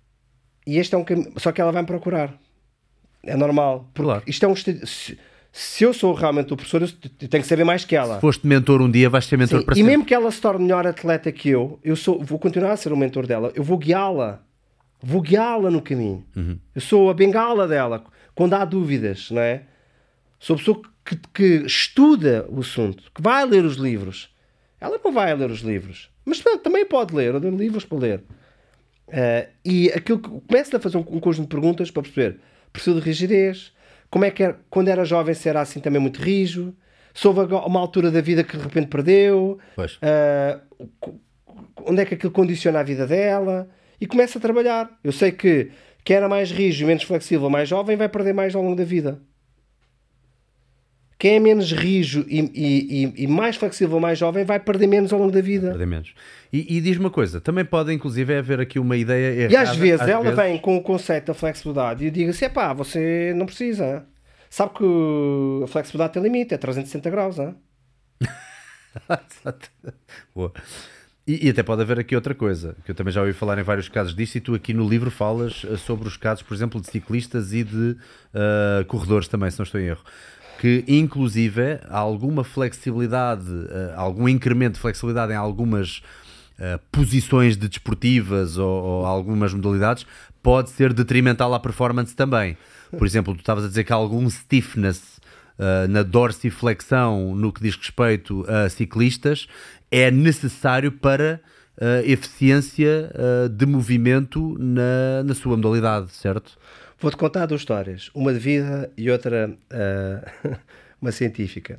E 0.66 0.78
este 0.78 0.94
é 0.94 0.98
um 0.98 1.04
caminho. 1.04 1.30
Só 1.36 1.52
que 1.52 1.60
ela 1.60 1.72
vai 1.72 1.82
me 1.82 1.88
procurar. 1.88 2.34
É 3.22 3.36
normal. 3.36 3.90
Porque 3.92 4.06
claro. 4.06 4.22
isto 4.26 4.46
é 4.46 4.48
um. 4.48 4.56
Se, 4.56 5.18
se 5.52 5.84
eu 5.84 5.92
sou 5.92 6.14
realmente 6.14 6.54
o 6.54 6.56
professor, 6.56 6.80
eu 6.80 7.28
tenho 7.28 7.42
que 7.42 7.48
saber 7.48 7.64
mais 7.64 7.84
que 7.84 7.94
ela. 7.94 8.14
Se 8.14 8.20
foste 8.22 8.46
mentor 8.46 8.80
um 8.80 8.90
dia, 8.90 9.10
vais 9.10 9.26
ser 9.26 9.36
mentor 9.36 9.60
Sim, 9.60 9.66
para 9.66 9.74
e 9.74 9.76
sempre. 9.76 9.92
E 9.92 9.94
mesmo 9.94 10.06
que 10.06 10.14
ela 10.14 10.30
se 10.30 10.40
torne 10.40 10.62
melhor 10.62 10.86
atleta 10.86 11.30
que 11.30 11.50
eu, 11.50 11.78
eu 11.84 11.96
sou, 11.96 12.24
vou 12.24 12.38
continuar 12.38 12.72
a 12.72 12.76
ser 12.78 12.92
o 12.94 12.96
mentor 12.96 13.26
dela. 13.26 13.52
Eu 13.54 13.62
vou 13.62 13.76
guiá-la 13.76 14.42
vou 15.02 15.20
guiá-la 15.20 15.70
no 15.70 15.82
caminho. 15.82 16.24
Uhum. 16.36 16.58
Eu 16.74 16.80
sou 16.80 17.10
a 17.10 17.14
bengala 17.14 17.66
dela 17.66 18.04
quando 18.34 18.54
há 18.54 18.64
dúvidas, 18.64 19.30
não 19.30 19.42
é? 19.42 19.64
Sou 20.38 20.54
a 20.54 20.58
pessoa 20.58 20.82
que, 21.04 21.16
que, 21.34 21.66
estuda 21.66 22.46
o 22.48 22.60
assunto, 22.60 23.10
que 23.14 23.20
vai 23.20 23.44
ler 23.44 23.64
os 23.64 23.76
livros. 23.76 24.30
Ela 24.80 25.00
não 25.04 25.12
vai 25.12 25.34
ler 25.34 25.50
os 25.50 25.60
livros, 25.60 26.10
mas 26.24 26.40
também 26.62 26.84
pode 26.86 27.14
ler, 27.14 27.34
eu 27.34 27.40
dou 27.40 27.50
livros 27.50 27.84
para 27.84 27.98
ler. 27.98 28.24
Uh, 29.08 29.48
e 29.64 29.90
aquilo 29.90 30.18
que 30.18 30.28
começa 30.28 30.76
a 30.76 30.80
fazer 30.80 30.96
um, 30.96 31.00
um, 31.00 31.20
conjunto 31.20 31.48
de 31.48 31.54
perguntas 31.54 31.90
para 31.90 32.02
perceber 32.02 32.40
perfil 32.72 32.94
de 32.94 33.00
rigidez, 33.00 33.72
como 34.10 34.24
é 34.24 34.30
que 34.30 34.42
era, 34.42 34.58
quando 34.70 34.88
era 34.88 35.04
jovem 35.04 35.34
se 35.34 35.48
era 35.48 35.60
assim 35.60 35.80
também 35.80 36.00
muito 36.00 36.20
rijo, 36.20 36.74
se 37.12 37.28
houve 37.28 37.40
uma 37.54 37.78
altura 37.78 38.10
da 38.10 38.20
vida 38.20 38.42
que 38.42 38.56
de 38.56 38.62
repente 38.62 38.88
perdeu, 38.88 39.58
uh, 39.78 41.06
onde 41.84 42.00
é 42.00 42.04
que 42.04 42.14
aquilo 42.14 42.32
condiciona 42.32 42.80
a 42.80 42.82
vida 42.82 43.06
dela 43.06 43.68
e 44.02 44.06
começa 44.06 44.36
a 44.36 44.40
trabalhar. 44.40 44.90
Eu 45.04 45.12
sei 45.12 45.30
que 45.30 45.70
quem 46.02 46.16
era 46.16 46.28
mais 46.28 46.50
rígido, 46.50 46.88
menos 46.88 47.04
flexível, 47.04 47.48
mais 47.48 47.68
jovem, 47.68 47.96
vai 47.96 48.08
perder 48.08 48.32
mais 48.32 48.52
ao 48.52 48.60
longo 48.60 48.74
da 48.74 48.82
vida. 48.82 49.20
Quem 51.16 51.36
é 51.36 51.38
menos 51.38 51.70
rijo 51.70 52.26
e, 52.28 52.40
e, 52.52 53.22
e, 53.22 53.26
mais 53.28 53.54
flexível, 53.54 54.00
mais 54.00 54.18
jovem, 54.18 54.44
vai 54.44 54.58
perder 54.58 54.88
menos 54.88 55.12
ao 55.12 55.20
longo 55.20 55.30
da 55.30 55.40
vida. 55.40 55.68
Perder 55.68 55.86
menos. 55.86 56.14
E, 56.52 56.78
e 56.78 56.80
diz 56.80 56.96
uma 56.96 57.10
coisa, 57.10 57.40
também 57.40 57.64
pode 57.64 57.92
inclusive 57.92 58.36
haver 58.36 58.58
aqui 58.58 58.80
uma 58.80 58.96
ideia 58.96 59.42
errada. 59.42 59.54
E 59.54 59.56
às 59.56 59.76
vezes 59.76 60.00
às 60.00 60.08
ela 60.08 60.24
vezes... 60.24 60.36
vem 60.36 60.58
com 60.58 60.76
o 60.76 60.82
conceito 60.82 61.26
da 61.26 61.34
flexibilidade 61.34 62.04
e 62.04 62.10
diga 62.10 62.32
assim, 62.32 62.50
pá, 62.50 62.72
você 62.72 63.32
não 63.36 63.46
precisa. 63.46 64.04
Sabe 64.50 64.72
que 64.74 64.84
a 65.62 65.68
flexibilidade 65.68 66.14
tem 66.14 66.22
limite, 66.24 66.54
é 66.54 66.58
360 66.58 67.08
graus, 67.08 67.38
hein? 67.38 67.54
Boa. 70.34 70.52
E, 71.26 71.46
e, 71.46 71.50
até 71.50 71.62
pode 71.62 71.82
haver 71.82 72.00
aqui 72.00 72.16
outra 72.16 72.34
coisa, 72.34 72.74
que 72.84 72.90
eu 72.90 72.94
também 72.96 73.12
já 73.12 73.20
ouvi 73.20 73.32
falar 73.32 73.56
em 73.56 73.62
vários 73.62 73.88
casos 73.88 74.12
disto, 74.12 74.36
e 74.36 74.40
tu 74.40 74.54
aqui 74.54 74.74
no 74.74 74.88
livro 74.88 75.08
falas 75.08 75.64
eh, 75.70 75.76
sobre 75.76 76.08
os 76.08 76.16
casos, 76.16 76.42
por 76.42 76.52
exemplo, 76.52 76.80
de 76.80 76.88
ciclistas 76.88 77.52
e 77.52 77.62
de 77.62 77.96
uh, 78.34 78.84
corredores 78.88 79.28
também, 79.28 79.48
se 79.48 79.56
não 79.56 79.62
estou 79.62 79.80
em 79.80 79.84
erro. 79.84 80.02
Que 80.58 80.84
inclusive 80.88 81.78
há 81.88 81.98
alguma 81.98 82.42
flexibilidade, 82.42 83.48
uh, 83.48 83.92
algum 83.94 84.28
incremento 84.28 84.74
de 84.74 84.80
flexibilidade 84.80 85.32
em 85.32 85.36
algumas 85.36 86.02
uh, 86.58 86.80
posições 86.90 87.56
de 87.56 87.68
desportivas 87.68 88.58
ou, 88.58 88.82
ou, 88.82 89.06
algumas 89.06 89.54
modalidades 89.54 90.04
pode 90.42 90.70
ser 90.70 90.92
detrimental 90.92 91.54
à 91.54 91.60
performance 91.60 92.16
também. 92.16 92.58
Por 92.98 93.06
exemplo, 93.06 93.32
tu 93.34 93.40
estavas 93.40 93.64
a 93.64 93.68
dizer 93.68 93.84
que 93.84 93.92
há 93.92 93.96
algum 93.96 94.28
stiffness 94.28 95.20
uh, 95.56 95.88
na 95.88 96.02
dorsiflexão 96.02 97.34
no 97.36 97.52
que 97.52 97.62
diz 97.62 97.76
respeito 97.76 98.44
a 98.48 98.68
ciclistas 98.68 99.46
é 99.92 100.10
necessário 100.10 100.90
para 100.90 101.38
a 101.78 102.00
uh, 102.00 102.10
eficiência 102.10 103.12
uh, 103.14 103.48
de 103.50 103.66
movimento 103.66 104.56
na, 104.58 105.22
na 105.22 105.34
sua 105.34 105.54
modalidade, 105.54 106.10
certo? 106.12 106.58
Vou-te 106.98 107.16
contar 107.16 107.44
duas 107.44 107.60
histórias, 107.60 108.10
uma 108.14 108.32
de 108.32 108.38
vida 108.38 108.90
e 108.96 109.10
outra 109.10 109.50
uh, 109.50 110.56
uma 111.00 111.12
científica. 111.12 111.78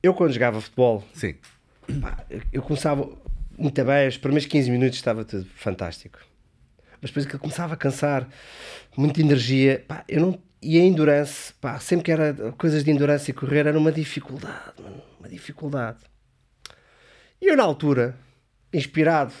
Eu, 0.00 0.14
quando 0.14 0.32
jogava 0.32 0.60
futebol, 0.60 1.04
Sim. 1.12 1.34
Pá, 2.00 2.24
eu 2.52 2.62
começava 2.62 3.08
muito 3.58 3.84
bem, 3.84 4.06
os 4.06 4.16
primeiros 4.16 4.46
15 4.46 4.70
minutos 4.70 4.96
estava 4.96 5.24
tudo 5.24 5.46
fantástico. 5.56 6.20
Mas 7.02 7.10
depois 7.10 7.26
que 7.26 7.34
eu 7.34 7.40
começava 7.40 7.74
a 7.74 7.76
cansar, 7.76 8.28
muita 8.96 9.20
energia, 9.20 9.84
pá, 9.88 10.04
eu 10.08 10.20
não. 10.20 10.46
E 10.62 10.80
a 10.80 10.84
endurance, 10.84 11.52
pá, 11.60 11.78
sempre 11.78 12.04
que 12.04 12.12
era 12.12 12.32
coisas 12.52 12.82
de 12.82 12.90
endurance 12.90 13.30
e 13.30 13.34
correr, 13.34 13.66
era 13.66 13.78
uma 13.78 13.92
dificuldade, 13.92 14.72
mano 14.82 15.15
uma 15.26 15.28
dificuldade. 15.28 15.98
E 17.40 17.48
eu, 17.48 17.56
na 17.56 17.64
altura, 17.64 18.16
inspirado, 18.72 19.32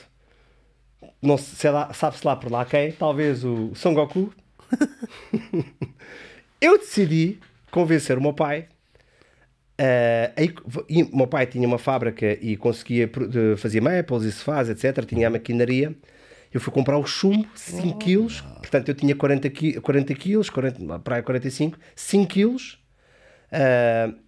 não 1.22 1.38
sei 1.38 1.70
lá, 1.70 1.92
sabe-se 1.94 2.26
lá 2.26 2.36
por 2.36 2.50
lá 2.50 2.64
quem, 2.64 2.92
talvez 2.92 3.44
o 3.44 3.74
Son 3.74 3.94
Goku, 3.94 4.34
eu 6.60 6.78
decidi 6.78 7.38
convencer 7.70 8.18
o 8.18 8.20
meu 8.20 8.34
pai. 8.34 8.68
Uh, 9.78 10.32
aí, 10.36 10.54
e, 10.88 11.02
o 11.02 11.16
meu 11.16 11.26
pai 11.26 11.46
tinha 11.46 11.68
uma 11.68 11.78
fábrica 11.78 12.32
e 12.40 12.56
conseguia 12.56 13.10
fazer 13.58 13.80
maples 13.80 14.22
e 14.24 14.32
se 14.32 14.42
faz, 14.42 14.68
etc. 14.68 15.04
Tinha 15.04 15.28
a 15.28 15.30
maquinaria. 15.30 15.94
Eu 16.52 16.60
fui 16.60 16.72
comprar 16.72 16.96
o 16.96 17.06
chumbo, 17.06 17.46
5 17.54 17.98
kg. 17.98 18.42
Portanto, 18.60 18.88
eu 18.88 18.94
tinha 18.94 19.14
40, 19.14 19.50
40 19.82 20.14
kg, 20.14 20.50
40, 20.50 20.98
para 21.00 21.22
45, 21.22 21.78
5 21.94 22.32
kg. 22.32 22.56
Uh, 23.52 24.25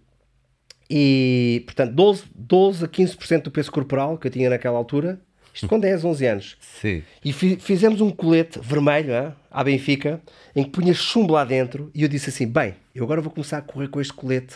e, 0.89 1.61
portanto, 1.65 1.93
12, 1.93 2.23
12 2.33 2.85
a 2.85 2.87
15% 2.87 3.43
do 3.43 3.51
peso 3.51 3.71
corporal 3.71 4.17
que 4.17 4.27
eu 4.27 4.31
tinha 4.31 4.49
naquela 4.49 4.77
altura, 4.77 5.21
isto 5.53 5.67
com 5.67 5.79
10, 5.79 6.05
11 6.05 6.25
anos. 6.25 6.57
Sim. 6.59 7.03
E 7.23 7.31
fi, 7.31 7.57
fizemos 7.57 8.01
um 8.01 8.09
colete 8.09 8.59
vermelho 8.59 9.13
hein, 9.13 9.33
à 9.51 9.63
Benfica, 9.63 10.21
em 10.55 10.63
que 10.63 10.69
punha 10.69 10.93
chumbo 10.93 11.33
lá 11.33 11.43
dentro, 11.43 11.91
e 11.93 12.03
eu 12.03 12.07
disse 12.07 12.29
assim: 12.29 12.47
bem, 12.47 12.75
eu 12.95 13.03
agora 13.03 13.21
vou 13.21 13.31
começar 13.31 13.57
a 13.57 13.61
correr 13.61 13.89
com 13.89 14.01
este 14.01 14.13
colete. 14.13 14.55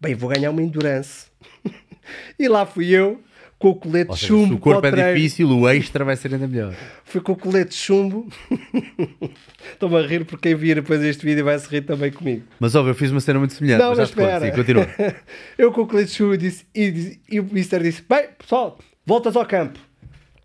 Bem, 0.00 0.14
vou 0.14 0.30
ganhar 0.30 0.50
uma 0.50 0.62
endurance. 0.62 1.26
e 2.38 2.48
lá 2.48 2.64
fui 2.64 2.90
eu, 2.90 3.20
com 3.60 3.68
o 3.68 3.74
colete 3.74 4.12
de 4.12 4.16
chumbo. 4.16 4.48
Se 4.48 4.54
o 4.54 4.58
corpo 4.58 4.86
é 4.86 5.12
difícil, 5.12 5.46
o 5.50 5.68
extra 5.68 6.02
vai 6.02 6.16
ser 6.16 6.32
ainda 6.32 6.48
melhor. 6.48 6.74
Fui 7.04 7.20
com 7.20 7.32
o 7.32 7.36
colete 7.36 7.72
de 7.72 7.76
chumbo. 7.76 8.26
Estou-me 9.72 9.96
a 9.96 10.00
rir 10.00 10.24
porque 10.24 10.48
quem 10.48 10.56
vir 10.56 10.76
depois 10.76 11.02
este 11.02 11.26
vídeo 11.26 11.44
vai 11.44 11.58
se 11.58 11.68
rir 11.68 11.82
também 11.82 12.10
comigo. 12.10 12.42
Mas 12.58 12.74
óbvio, 12.74 12.92
eu 12.92 12.94
fiz 12.94 13.10
uma 13.10 13.20
cena 13.20 13.38
muito 13.38 13.52
semelhante. 13.52 13.82
Não, 13.82 13.90
mas, 13.90 13.98
mas 13.98 14.08
espera. 14.08 14.46
Sim, 14.46 14.56
continua. 14.56 14.88
eu 15.58 15.70
com 15.72 15.82
o 15.82 15.86
colete 15.86 16.10
de 16.10 16.16
chumbo 16.16 16.38
disse, 16.38 16.64
e, 16.74 17.20
e 17.30 17.38
o 17.38 17.44
Mister 17.44 17.82
disse: 17.82 18.02
Bem, 18.08 18.28
pessoal, 18.38 18.78
voltas 19.04 19.36
ao 19.36 19.44
campo. 19.44 19.78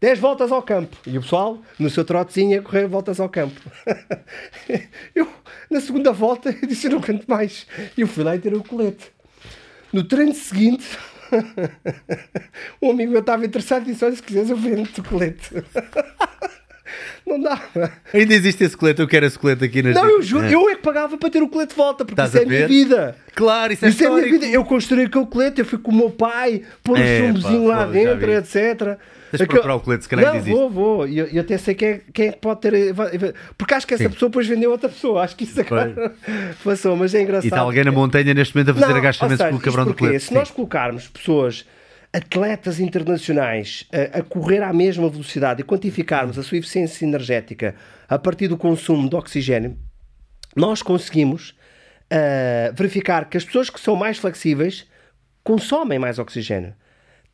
10 0.02 0.20
voltas 0.20 0.52
ao 0.52 0.62
campo. 0.62 0.98
E 1.08 1.18
o 1.18 1.22
pessoal, 1.22 1.58
no 1.80 1.90
seu 1.90 2.04
trotezinho, 2.04 2.60
a 2.60 2.62
correr 2.62 2.86
voltas 2.86 3.22
ao 3.22 3.30
campo. 3.30 3.60
eu, 5.16 5.26
na 5.72 5.80
segunda 5.80 6.12
volta, 6.12 6.50
eu 6.62 6.68
disse: 6.68 6.88
Eu 6.88 6.92
não 6.92 7.00
canto 7.00 7.26
mais. 7.30 7.66
E 7.98 8.02
eu 8.02 8.08
fui 8.08 8.26
lá 8.26 8.36
e 8.36 8.40
tirei 8.40 8.60
o 8.60 8.64
colete. 8.64 9.06
No 9.94 10.04
treino 10.04 10.34
seguinte 10.34 10.86
um 12.82 12.92
amigo 12.92 13.12
meu 13.12 13.22
estava 13.22 13.46
interessado 13.46 13.84
e 13.84 13.92
disse: 13.92 14.06
Olha, 14.06 14.16
se 14.16 14.24
quiseres, 14.24 14.50
eu 14.50 14.58
vendo 14.58 14.84
o 14.84 15.04
colete. 15.04 15.50
Não 17.26 17.40
dava. 17.42 17.92
Ainda 18.14 18.34
existe 18.36 18.64
esse 18.64 18.78
colete, 18.78 19.02
eu 19.02 19.08
quero 19.08 19.26
esse 19.26 19.38
colete 19.38 19.66
aqui 19.66 19.82
nas 19.82 19.96
Não, 19.96 20.08
eu 20.08 20.22
juro, 20.22 20.46
é. 20.46 20.54
eu 20.54 20.70
é 20.70 20.76
que 20.76 20.84
pagava 20.84 21.18
para 21.18 21.30
ter 21.30 21.42
o 21.42 21.50
colete 21.50 21.72
de 21.72 21.76
volta, 21.76 22.06
porque 22.06 22.22
isso 22.22 22.38
é 22.38 22.44
a 22.44 22.46
minha 22.46 22.68
vida. 22.68 23.16
Claro, 23.34 23.74
isso 23.74 23.86
é 23.86 23.90
Isso 23.90 24.04
é 24.04 24.08
a 24.08 24.12
minha 24.12 24.24
vida. 24.30 24.46
Eu 24.46 24.64
construí 24.64 25.06
aquele 25.06 25.26
colete, 25.26 25.60
eu 25.60 25.66
fui 25.66 25.80
com 25.80 25.92
o 25.92 25.96
meu 25.96 26.12
pai, 26.12 26.62
pôr 26.84 27.00
é, 27.00 27.02
um 27.02 27.28
chumbozinho 27.28 27.68
lá 27.68 27.86
dentro, 27.88 28.32
etc. 28.32 29.00
Tens 29.38 29.48
que 29.48 29.54
procurar 29.54 29.76
o 29.76 29.80
colete, 29.80 30.04
se 30.04 30.10
calhar 30.10 30.32
Não, 30.32 30.36
existe. 30.36 30.56
vou, 30.56 30.70
vou. 30.70 31.08
E 31.08 31.18
eu, 31.18 31.28
eu, 31.28 31.42
até 31.42 31.58
sei 31.58 31.76
quem 31.76 31.88
é, 31.88 32.02
quem 32.14 32.28
é 32.28 32.32
que 32.32 32.40
pode 32.40 32.62
ter. 32.62 32.94
Porque 33.58 33.74
acho 33.74 33.88
que 33.88 33.94
essa 33.94 34.04
Sim. 34.04 34.10
pessoa 34.10 34.30
depois 34.30 34.48
vendeu 34.48 34.72
outra 34.72 34.90
pessoa. 34.90 35.24
Acho 35.24 35.36
que 35.36 35.44
isso 35.44 35.60
agora 35.60 36.14
passou, 36.64 36.96
mas 36.96 37.14
é 37.14 37.22
engraçado. 37.22 37.46
E 37.46 37.48
está 37.48 37.62
alguém 37.62 37.84
na 37.84 37.92
montanha 37.92 38.34
neste 38.34 38.56
momento 38.56 38.72
a 38.72 38.74
fazer 38.74 38.92
Não, 38.94 39.00
agachamentos 39.00 39.38
seja, 39.38 39.50
com 39.52 39.58
o 39.58 39.62
cabrão 39.62 39.86
do 39.86 39.94
colete. 39.94 40.20
Se 40.20 40.28
Sim. 40.28 40.36
nós 40.36 40.52
colocarmos 40.52 41.08
pessoas 41.08 41.66
atletas 42.14 42.80
internacionais 42.80 43.86
a, 43.92 44.20
a, 44.20 44.24
correr 44.24 44.64
à 44.64 44.72
mesma 44.72 45.10
velocidade 45.10 45.62
e 45.62 45.64
quantificarmos 45.66 46.40
a 46.40 46.44
sua 46.44 46.58
eficiência 46.58 47.06
energética 47.06 47.76
a 48.08 48.18
partir 48.18 48.48
do 48.48 48.58
consumo 48.58 49.10
de 49.10 49.16
oxigênio, 49.16 49.78
nós 50.56 50.82
conseguimos 50.82 51.50
uh, 51.50 52.74
verificar 52.74 53.26
que 53.30 53.36
as 53.36 53.44
pessoas 53.44 53.70
que 53.70 53.82
são 53.82 53.96
mais 53.96 54.18
flexíveis 54.18 54.88
consomem 55.44 56.00
mais 56.00 56.18
oxigênio 56.18 56.74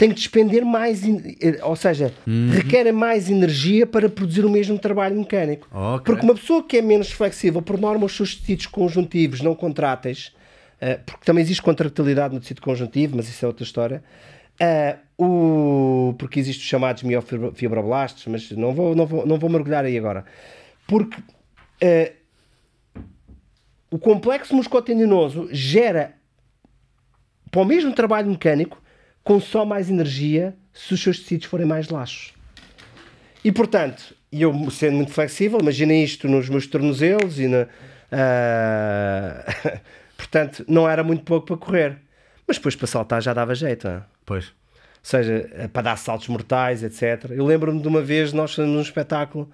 tem 0.02 0.10
que 0.10 0.15
despender 0.15 0.65
mais, 0.65 1.03
eh, 1.06 1.60
ou 1.61 1.76
seja, 1.76 2.11
uhum. 2.26 2.49
requerem 2.49 2.91
mais 2.91 3.30
energia 3.30 3.86
para 3.86 4.10
produzir 4.10 4.44
o 4.44 4.49
mesmo 4.49 4.80
trabalho 4.80 5.15
mecânico. 5.15 5.68
Okay. 5.72 6.06
Porque 6.06 6.26
uma 6.26 6.34
pessoa 6.34 6.64
que 6.64 6.78
é 6.78 6.82
menos 6.82 7.11
flexível, 7.11 7.61
por 7.61 7.80
norma, 7.80 8.07
os 8.07 8.15
seus 8.15 8.36
tecidos 8.36 8.65
conjuntivos 8.65 9.41
não 9.41 9.53
contráteis, 9.53 10.34
uh, 10.82 10.99
porque 11.06 11.23
também 11.23 11.44
existe 11.44 11.61
contratilidade 11.61 12.34
no 12.34 12.40
tecido 12.40 12.64
conjuntivo, 12.64 13.15
mas 13.15 13.30
isso 13.30 13.45
é 13.45 13.48
outra 13.48 13.64
história. 13.64 14.03
Uh, 14.60 15.23
o, 15.23 16.15
porque 16.18 16.40
existem 16.40 16.64
os 16.64 16.68
chamados 16.68 17.03
miofibroblastos, 17.03 18.26
mas 18.26 18.49
não 18.53 18.73
vou, 18.73 18.95
não, 18.95 19.06
vou, 19.06 19.23
não 19.23 19.38
vou 19.38 19.52
mergulhar 19.52 19.86
aí 19.86 19.99
agora. 19.99 20.26
Porque 20.88 21.19
uh, 21.19 23.02
o 23.91 23.99
complexo 23.99 24.56
musculotendinoso 24.56 25.48
gera, 25.52 26.15
para 27.52 27.61
o 27.61 27.65
mesmo 27.65 27.94
trabalho 27.94 28.32
mecânico, 28.32 28.82
consome 29.23 29.69
mais 29.69 29.89
energia 29.89 30.56
se 30.73 30.93
os 30.93 31.02
seus 31.02 31.19
tecidos 31.19 31.48
forem 31.48 31.65
mais 31.65 31.89
laxos. 31.89 32.34
E 33.43 33.52
portanto, 33.52 34.15
eu 34.31 34.53
sendo 34.72 34.98
muito 34.98 35.11
flexível, 35.11 35.60
imaginem 35.60 36.03
isto 36.03 36.27
nos 36.27 36.48
meus 36.48 36.68
tornozelos 36.68 37.39
e 37.39 37.48
na, 37.48 37.64
uh, 38.11 39.80
portanto, 40.15 40.64
não 40.68 40.88
era 40.88 41.03
muito 41.03 41.23
pouco 41.23 41.48
para 41.48 41.57
correr. 41.57 41.98
Mas 42.48 42.57
depois 42.57 42.76
para 42.76 42.88
saltar 42.88 43.22
já 43.22 43.34
dava 43.34 43.56
jeito. 43.56 43.88
Não 43.88 43.95
é? 43.95 44.03
Pois. 44.26 44.48
Ou 44.48 44.53
seja, 45.03 45.49
eh, 45.53 45.68
para 45.68 45.81
dar 45.81 45.98
saltos 45.98 46.27
mortais, 46.27 46.84
etc. 46.84 47.31
Eu 47.31 47.45
lembro-me 47.45 47.81
de 47.81 47.88
uma 47.88 48.02
vez, 48.02 48.34
nós 48.34 48.53
fazendo 48.53 48.77
um 48.77 48.81
espetáculo, 48.81 49.49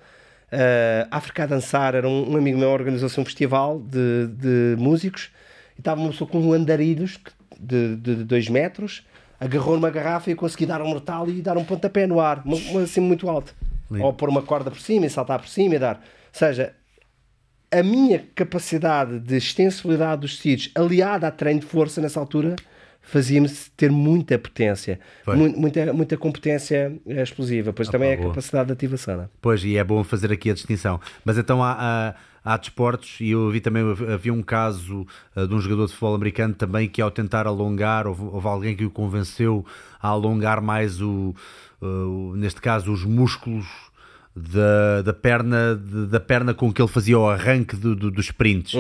uh, 0.52 1.07
África 1.10 1.44
a 1.44 1.45
Dançar, 1.45 1.95
era 1.95 2.07
um, 2.07 2.34
um 2.34 2.35
amigo 2.35 2.57
meu, 2.57 2.69
organizou 2.69 3.07
um 3.22 3.26
festival 3.26 3.80
de, 3.80 4.27
de 4.27 4.76
músicos, 4.77 5.31
e 5.77 5.80
estava 5.80 6.02
uma 6.02 6.10
pessoa 6.10 6.30
com 6.30 6.52
andarilhos 6.52 7.18
de 7.57 7.95
2 7.95 8.49
metros, 8.49 9.06
agarrou 9.40 9.76
numa 9.76 9.90
garrafa 9.90 10.32
e 10.32 10.36
consegui 10.36 10.66
dar 10.66 10.82
um 10.82 10.88
mortal 10.88 11.30
e 11.30 11.42
dar 11.42 11.58
um 11.58 11.64
pontapé 11.64 12.08
no 12.08 12.20
ar, 12.20 12.44
assim 12.84 13.02
muito 13.02 13.30
alto. 13.30 13.54
Lindo. 13.90 14.04
Ou 14.04 14.14
pôr 14.14 14.28
uma 14.30 14.42
corda 14.42 14.70
por 14.72 14.80
cima 14.80 15.06
e 15.06 15.10
saltar 15.10 15.40
por 15.40 15.48
cima 15.48 15.76
e 15.76 15.80
dar. 15.80 15.96
Ou 15.96 16.02
seja, 16.32 16.74
a 17.72 17.84
minha 17.84 18.26
capacidade 18.36 19.20
de 19.20 19.36
extensibilidade 19.38 20.22
dos 20.22 20.36
tecidos 20.38 20.72
aliada 20.76 21.28
a 21.28 21.32
treino 21.32 21.60
de 21.60 21.66
força 21.66 22.02
nessa 22.02 22.20
altura 22.20 22.56
fazia-me 23.02 23.48
ter 23.78 23.90
muita 23.90 24.38
potência, 24.38 25.00
mu- 25.26 25.58
muita, 25.58 25.94
muita 25.94 26.18
competência 26.18 26.94
eh, 27.08 27.22
explosiva. 27.24 27.72
Pois 27.72 27.88
também 27.88 28.10
pá, 28.10 28.14
é 28.14 28.18
a 28.18 28.22
boa. 28.22 28.30
capacidade 28.32 28.68
de 28.68 28.74
ativação. 28.74 29.18
não? 29.18 29.30
Pois, 29.42 29.64
e 29.64 29.78
é 29.78 29.84
bom 29.84 30.04
fazer 30.04 30.30
aqui 30.32 30.50
a 30.52 30.54
distinção. 30.54 31.00
Mas 31.24 31.38
então 31.38 31.64
há, 31.64 31.78
há, 31.80 32.16
há 32.53 32.57
desportos, 32.57 33.18
e 33.19 33.32
eu 33.32 33.49
vi 33.52 33.60
também, 33.60 33.84
havia 34.14 34.34
um 34.34 34.41
caso 34.41 35.06
uh, 35.36 35.48
de 35.48 35.53
um 35.53 35.60
jogador 35.60 35.86
de 35.88 35.91
futebol 35.91 36.15
americano 36.15 36.53
também 36.53 36.88
que 36.88 37.02
ao 37.02 37.11
tentar 37.11 37.45
alongar, 37.48 38.07
houve, 38.07 38.24
houve 38.24 38.48
alguém 38.48 38.76
que 38.76 38.86
o 38.86 38.90
convenceu 38.90 39.65
a 40.02 40.07
alongar 40.07 40.61
mais 40.61 41.02
o, 41.02 41.36
uh, 41.82 42.34
neste 42.36 42.61
caso, 42.61 42.91
os 42.91 43.03
músculos 43.03 43.65
da, 44.36 45.02
da, 45.02 45.14
perna, 45.14 45.76
da 45.76 46.19
perna 46.19 46.53
com 46.53 46.72
que 46.72 46.80
ele 46.80 46.88
fazia 46.88 47.18
o 47.18 47.28
arranque 47.28 47.76
do, 47.76 47.95
do- 47.95 48.11
dos 48.11 48.26
sprints 48.28 48.74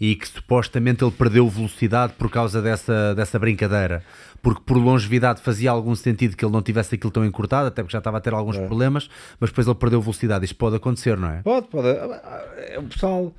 e 0.00 0.14
que 0.14 0.28
supostamente 0.28 1.02
ele 1.02 1.10
perdeu 1.10 1.48
velocidade 1.48 2.12
por 2.16 2.30
causa 2.30 2.62
dessa, 2.62 3.12
dessa 3.16 3.36
brincadeira. 3.38 4.04
Porque 4.42 4.62
por 4.64 4.76
longevidade 4.78 5.40
fazia 5.42 5.70
algum 5.70 5.94
sentido 5.94 6.34
que 6.36 6.44
ele 6.44 6.52
não 6.52 6.62
tivesse 6.62 6.94
aquilo 6.94 7.10
tão 7.10 7.24
encurtado, 7.24 7.68
até 7.68 7.82
porque 7.82 7.92
já 7.92 7.98
estava 7.98 8.16
a 8.16 8.20
ter 8.20 8.32
alguns 8.32 8.56
problemas, 8.56 9.10
mas 9.38 9.50
depois 9.50 9.66
ele 9.66 9.74
perdeu 9.76 10.00
velocidade. 10.00 10.44
Isto 10.44 10.56
pode 10.56 10.76
acontecer, 10.76 11.16
não 11.18 11.28
é? 11.30 11.42
Pode, 11.42 11.66
pode. 11.68 11.88
É, 11.88 12.78
O 12.78 12.84
pessoal, 12.84 13.34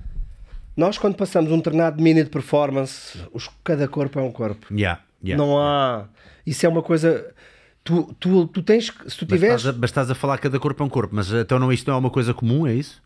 nós 0.77 0.97
quando 0.99 1.15
passamos 1.15 1.51
um 1.51 1.59
treinado 1.59 2.01
mini 2.01 2.23
de 2.23 2.29
performance, 2.29 3.17
os- 3.33 3.49
cada 3.63 3.87
corpo 3.87 4.19
é 4.19 4.21
um 4.21 4.31
corpo. 4.31 4.67
Yeah, 4.71 5.01
yeah. 5.23 5.43
Não 5.43 5.57
há. 5.59 6.05
Isso 6.45 6.65
é 6.65 6.69
uma 6.69 6.83
coisa. 6.83 7.25
Tu, 7.83 8.15
tu, 8.19 8.45
tu 8.47 8.61
tens 8.61 8.91
que. 8.91 9.09
Se 9.09 9.17
tu 9.17 9.25
tiveres. 9.25 9.63
mas 9.65 9.89
estás 9.89 10.11
a 10.11 10.13
falar 10.15 10.37
que 10.37 10.43
cada 10.43 10.59
corpo 10.59 10.83
é 10.83 10.85
um 10.85 10.89
corpo, 10.89 11.15
mas 11.15 11.31
então 11.31 11.57
não, 11.57 11.73
isto 11.73 11.87
não 11.87 11.95
é 11.95 11.97
uma 11.99 12.11
coisa 12.11 12.31
comum, 12.31 12.67
é 12.67 12.73
isso? 12.75 13.01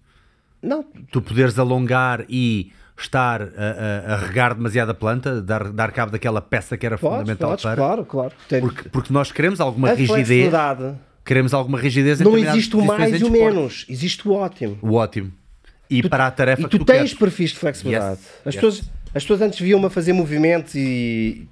Não, 0.61 0.84
Tu 1.11 1.22
poderes 1.22 1.57
alongar 1.57 2.26
e 2.27 2.73
estar 2.97 3.41
a, 3.41 3.45
a- 3.45 4.13
a 4.13 4.17
regar 4.17 4.55
demasiado 4.55 4.89
a 4.91 4.93
planta, 4.93 5.41
dar, 5.41 5.72
dar 5.72 5.91
cabo 5.91 6.11
daquela 6.11 6.41
peça 6.41 6.77
que 6.77 6.85
era 6.85 6.97
podes, 6.97 7.17
fundamental 7.19 7.49
podes, 7.49 7.63
para. 7.63 7.76
claro, 7.76 8.05
claro. 8.05 8.31
Porque, 8.61 8.89
porque 8.89 9.11
nós 9.13 9.31
queremos 9.31 9.59
alguma 9.59 9.89
a 9.89 9.93
rigidez. 9.93 10.53
Queremos 11.26 11.53
alguma 11.53 11.80
rigidez 11.80 12.22
em 12.22 12.23
Não 12.23 12.38
existe 12.38 12.76
o 12.76 12.85
mais 12.85 13.19
e 13.19 13.23
o 13.23 13.31
menos. 13.31 13.85
Existe 13.89 14.27
o 14.27 14.31
ótimo. 14.34 14.77
O 14.81 14.93
ótimo. 14.93 15.31
E 15.89 16.07
para 16.07 16.27
a 16.27 16.31
tarefa 16.31 16.61
E 16.61 16.65
que 16.65 16.69
tu 16.69 16.80
tu 16.80 16.85
tens 16.85 16.97
queres. 16.97 17.13
perfis 17.15 17.49
de 17.51 17.57
flexibilidade. 17.57 18.19
Yes, 18.19 18.30
As, 18.45 18.53
yes. 18.53 18.55
pessoas, 18.55 18.89
as 19.13 19.23
pessoas 19.23 19.41
antes 19.41 19.59
viam-me 19.59 19.85
a 19.88 19.89
fazer 19.89 20.13
movimentos 20.13 20.73
e, 20.76 21.47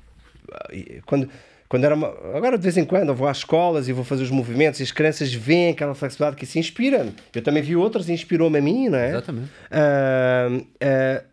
e 0.71 1.01
quando, 1.05 1.27
quando 1.69 1.83
era 1.83 1.93
uma, 1.95 2.07
agora 2.35 2.55
de 2.57 2.63
vez 2.63 2.77
em 2.77 2.85
quando 2.85 3.09
eu 3.09 3.15
vou 3.15 3.27
às 3.27 3.37
escolas 3.37 3.87
e 3.87 3.93
vou 3.93 4.03
fazer 4.03 4.23
os 4.23 4.31
movimentos 4.31 4.79
e 4.79 4.83
as 4.83 4.91
crianças 4.91 5.33
veem 5.33 5.71
aquela 5.71 5.93
flexibilidade 5.95 6.35
que 6.37 6.45
se 6.45 6.57
inspira. 6.59 7.07
Eu 7.33 7.41
também 7.41 7.61
vi 7.63 7.75
outros 7.75 8.07
e 8.09 8.13
inspirou-me 8.13 8.57
a 8.59 8.61
mim, 8.61 8.89
não 8.89 8.97
é? 8.97 9.09
Exatamente. 9.09 9.49
Ah, 9.71 10.49
ah, 10.81 11.23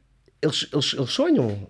eles, 0.42 0.68
eles, 0.72 0.94
eles 0.94 1.10
sonham 1.10 1.68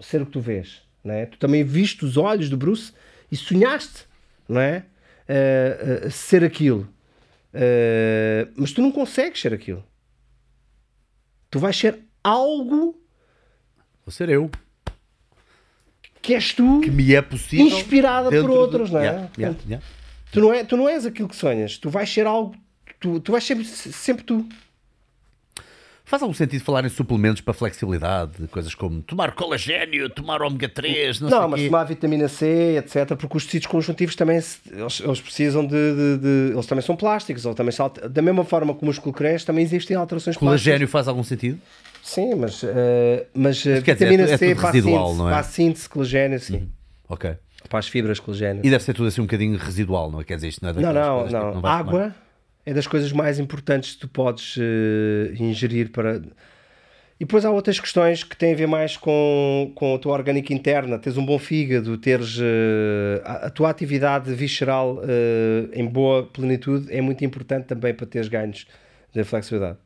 ser 0.00 0.22
o 0.22 0.26
que 0.26 0.32
tu 0.32 0.40
vês, 0.40 0.82
não 1.04 1.14
é? 1.14 1.26
Tu 1.26 1.38
também 1.38 1.62
viste 1.64 2.04
os 2.04 2.16
olhos 2.16 2.48
do 2.50 2.56
Bruce 2.56 2.92
e 3.30 3.36
sonhaste, 3.36 4.04
não 4.48 4.60
é? 4.60 4.84
Ah, 5.28 6.06
ah, 6.06 6.10
ser 6.10 6.42
aquilo. 6.44 6.88
Ah, 7.54 8.48
mas 8.56 8.72
tu 8.72 8.82
não 8.82 8.90
consegues 8.92 9.40
ser 9.40 9.52
aquilo. 9.54 9.84
Tu 11.50 11.58
vais 11.58 11.76
ser 11.76 12.00
algo 12.24 12.98
Vou 14.04 14.10
ser 14.12 14.28
eu. 14.30 14.50
que 16.20 16.34
és 16.34 16.52
tu, 16.54 16.80
Que 16.80 16.90
me 16.90 17.14
é 17.14 17.22
possível. 17.22 17.66
inspirada 17.66 18.24
por 18.28 18.30
dentro 18.32 18.48
do- 18.52 18.58
outros, 18.58 18.90
não 18.90 19.00
é? 19.00 19.04
Yeah, 19.04 19.30
yeah, 19.38 19.54
Portanto, 19.54 19.68
yeah. 19.68 19.86
Tu, 20.32 20.40
não 20.40 20.52
é 20.52 20.64
tu 20.64 20.76
não 20.76 20.88
és 20.88 21.04
aquilo 21.06 21.28
que 21.28 21.36
sonhas, 21.36 21.76
tu 21.78 21.90
vais 21.90 22.08
ser 22.12 22.26
algo, 22.26 22.54
tu, 22.98 23.20
tu 23.20 23.32
vais 23.32 23.44
ser 23.44 23.62
sempre 23.64 24.24
tu. 24.24 24.48
Faz 26.12 26.20
algum 26.20 26.34
sentido 26.34 26.62
falar 26.62 26.84
em 26.84 26.90
suplementos 26.90 27.40
para 27.40 27.54
flexibilidade? 27.54 28.46
Coisas 28.48 28.74
como 28.74 29.00
tomar 29.00 29.32
colagênio, 29.32 30.10
tomar 30.10 30.42
ômega 30.42 30.68
3, 30.68 31.18
não, 31.22 31.30
Não, 31.30 31.38
sei 31.40 31.46
mas 31.48 31.60
quê. 31.60 31.66
tomar 31.68 31.84
vitamina 31.84 32.28
C, 32.28 32.76
etc., 32.76 33.16
porque 33.16 33.34
os 33.38 33.46
tecidos 33.46 33.66
conjuntivos 33.66 34.14
também 34.14 34.36
eles, 34.36 35.00
eles 35.02 35.20
precisam 35.22 35.64
de, 35.66 35.70
de- 35.74 36.18
de- 36.18 36.52
Eles 36.52 36.66
também 36.66 36.82
são 36.84 36.94
plásticos, 36.96 37.46
eles 37.46 37.56
também 37.56 37.72
se 37.72 37.80
alter- 37.80 38.10
da 38.10 38.20
mesma 38.20 38.44
forma 38.44 38.74
que 38.74 38.82
o 38.82 38.84
músculo 38.84 39.10
cresce, 39.14 39.46
também 39.46 39.64
existem 39.64 39.96
alterações 39.96 40.36
Colagênio 40.36 40.86
faz 40.86 41.08
algum 41.08 41.24
sentido? 41.24 41.58
plásticas. 41.58 42.12
Sim, 42.12 42.34
mas, 42.34 42.62
eh, 42.62 43.26
mas, 43.32 43.64
eh, 43.66 43.80
quer 43.80 43.94
dizer, 43.94 44.04
vitamina 44.10 44.22
é 44.24 44.26
tu- 44.26 44.32
é 44.32 44.36
C 44.36 44.48
tudo 44.50 44.60
para, 44.60 44.68
a 44.68 44.72
residual, 44.72 45.04
síntese, 45.06 45.18
não 45.18 45.28
é? 45.28 45.30
para 45.30 45.40
a 45.40 45.42
síntese, 45.44 45.88
colagênio, 45.88 46.40
sim. 46.40 46.68
Ok. 47.08 47.34
Para 47.70 47.78
as 47.78 47.88
fibras 47.88 48.20
colagênio. 48.20 48.60
E 48.62 48.68
deve 48.68 48.84
ser 48.84 48.92
tudo 48.92 49.08
assim 49.08 49.22
um 49.22 49.24
bocadinho 49.24 49.56
residual, 49.56 50.10
não 50.10 50.20
é? 50.20 50.24
Quer 50.24 50.34
dizer, 50.34 50.48
isto 50.48 50.62
não 50.62 50.68
é 50.68 50.72
Não, 50.74 50.92
não, 50.92 51.26
que 51.26 51.32
não. 51.32 51.60
vais 51.62 51.86
tomar. 51.86 52.16
É 52.64 52.72
das 52.72 52.86
coisas 52.86 53.12
mais 53.12 53.38
importantes 53.38 53.94
que 53.94 54.00
tu 54.00 54.08
podes 54.08 54.56
eh, 54.58 55.34
ingerir 55.38 55.90
para. 55.90 56.22
E 57.18 57.24
depois 57.24 57.44
há 57.44 57.50
outras 57.50 57.78
questões 57.78 58.24
que 58.24 58.36
têm 58.36 58.52
a 58.52 58.56
ver 58.56 58.66
mais 58.66 58.96
com, 58.96 59.72
com 59.74 59.94
a 59.94 59.98
tua 59.98 60.12
orgânica 60.12 60.52
interna, 60.52 60.98
teres 60.98 61.16
um 61.16 61.24
bom 61.24 61.38
fígado, 61.38 61.96
teres 61.98 62.38
eh, 62.40 63.22
a, 63.24 63.46
a 63.46 63.50
tua 63.50 63.70
atividade 63.70 64.32
visceral 64.34 65.00
eh, 65.02 65.68
em 65.72 65.86
boa 65.86 66.24
plenitude 66.24 66.92
é 66.92 67.00
muito 67.00 67.24
importante 67.24 67.66
também 67.66 67.94
para 67.94 68.06
teres 68.06 68.28
ganhos 68.28 68.66
de 69.12 69.24
flexibilidade. 69.24 69.78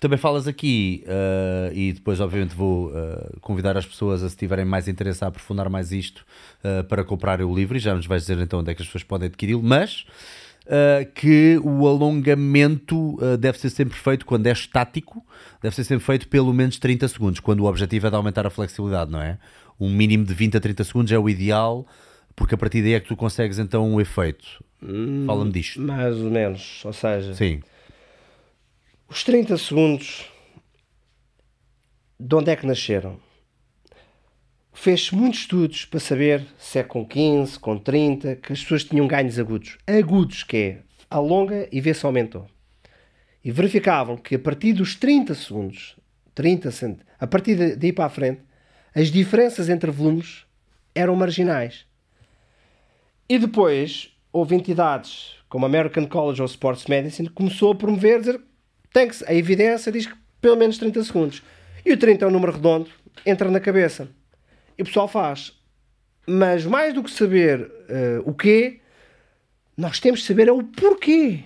Também 0.00 0.16
falas 0.16 0.48
aqui, 0.48 1.04
eh, 1.06 1.72
e 1.74 1.92
depois, 1.92 2.20
obviamente, 2.20 2.54
vou 2.54 2.90
eh, 2.96 3.32
convidar 3.42 3.76
as 3.76 3.84
pessoas 3.84 4.22
a, 4.22 4.30
se 4.30 4.36
tiverem 4.36 4.64
mais 4.64 4.88
interesse, 4.88 5.22
a 5.22 5.26
aprofundar 5.26 5.68
mais 5.68 5.92
isto 5.92 6.24
eh, 6.64 6.82
para 6.84 7.04
comprarem 7.04 7.44
o 7.44 7.54
livro 7.54 7.76
e 7.76 7.80
já 7.80 7.94
nos 7.94 8.06
vais 8.06 8.22
dizer 8.22 8.38
então 8.38 8.60
onde 8.60 8.70
é 8.70 8.74
que 8.74 8.80
as 8.80 8.88
pessoas 8.88 9.04
podem 9.04 9.28
adquiri-lo. 9.28 9.62
Mas 9.62 10.06
eh, 10.66 11.08
que 11.14 11.58
o 11.64 11.86
alongamento 11.88 13.18
eh, 13.20 13.36
deve 13.36 13.58
ser 13.58 13.70
sempre 13.70 13.98
feito 13.98 14.26
quando 14.26 14.46
é 14.46 14.52
estático, 14.52 15.24
deve 15.62 15.74
ser 15.74 15.84
sempre 15.84 16.04
feito 16.04 16.28
pelo 16.28 16.52
menos 16.52 16.78
30 16.78 17.08
segundos, 17.08 17.40
quando 17.40 17.60
o 17.60 17.64
objetivo 17.64 18.06
é 18.06 18.10
de 18.10 18.16
aumentar 18.16 18.46
a 18.46 18.50
flexibilidade, 18.50 19.10
não 19.10 19.20
é? 19.20 19.38
Um 19.78 19.90
mínimo 19.90 20.24
de 20.24 20.34
20 20.34 20.58
a 20.58 20.60
30 20.60 20.84
segundos 20.84 21.12
é 21.12 21.18
o 21.18 21.28
ideal, 21.28 21.86
porque 22.36 22.54
a 22.54 22.58
partir 22.58 22.82
daí 22.82 22.94
é 22.94 23.00
que 23.00 23.08
tu 23.08 23.16
consegues 23.16 23.58
então 23.58 23.88
um 23.88 24.00
efeito. 24.00 24.62
Fala-me 25.26 25.52
disto. 25.52 25.80
Mais 25.80 26.16
ou 26.16 26.30
menos, 26.30 26.82
ou 26.84 26.92
seja, 26.92 27.34
Sim. 27.34 27.60
Os 29.08 29.24
30 29.24 29.58
segundos, 29.58 30.26
de 32.18 32.34
onde 32.34 32.50
é 32.50 32.56
que 32.56 32.64
nasceram? 32.66 33.18
Fez 34.72 35.10
muitos 35.10 35.40
estudos 35.40 35.84
para 35.84 36.00
saber 36.00 36.46
se 36.56 36.78
é 36.78 36.82
com 36.82 37.04
15, 37.04 37.58
com 37.58 37.76
30, 37.76 38.36
que 38.36 38.52
as 38.52 38.62
pessoas 38.62 38.84
tinham 38.84 39.06
ganhos 39.06 39.38
agudos. 39.38 39.76
Agudos, 39.86 40.42
que 40.42 40.56
é 40.56 40.78
alonga 41.10 41.68
e 41.72 41.80
vê 41.80 41.92
se 41.92 42.06
aumentou. 42.06 42.46
E 43.44 43.50
verificavam 43.50 44.16
que 44.16 44.36
a 44.36 44.38
partir 44.38 44.72
dos 44.72 44.94
30 44.94 45.34
segundos, 45.34 45.96
30 46.34 46.70
cent... 46.70 46.98
a 47.18 47.26
partir 47.26 47.76
daí 47.76 47.92
para 47.92 48.06
a 48.06 48.10
frente, 48.10 48.42
as 48.94 49.08
diferenças 49.08 49.68
entre 49.68 49.90
volumes 49.90 50.44
eram 50.94 51.16
marginais. 51.16 51.84
E 53.28 53.38
depois 53.38 54.16
houve 54.32 54.54
entidades 54.54 55.34
como 55.48 55.66
a 55.66 55.68
American 55.68 56.06
College 56.06 56.42
of 56.42 56.52
Sports 56.52 56.86
Medicine 56.86 57.28
que 57.28 57.34
começou 57.34 57.72
a 57.72 57.74
promover, 57.74 58.20
dizer 58.20 58.40
tem 58.92 59.08
que, 59.08 59.24
a 59.26 59.34
evidência 59.34 59.92
diz 59.92 60.06
que 60.06 60.14
pelo 60.40 60.56
menos 60.56 60.78
30 60.78 61.04
segundos. 61.04 61.42
E 61.84 61.92
o 61.92 61.96
30 61.96 62.24
é 62.24 62.28
um 62.28 62.30
número 62.30 62.52
redondo, 62.52 62.90
entra 63.24 63.50
na 63.50 63.60
cabeça. 63.60 64.08
E 64.80 64.82
o 64.82 64.86
pessoal 64.86 65.06
faz. 65.06 65.52
Mas 66.26 66.64
mais 66.64 66.94
do 66.94 67.02
que 67.02 67.10
saber 67.10 67.70
eh, 67.86 68.22
o 68.24 68.32
quê, 68.32 68.80
nós 69.76 70.00
temos 70.00 70.20
de 70.20 70.26
saber 70.26 70.48
é 70.48 70.52
o 70.52 70.62
porquê. 70.62 71.40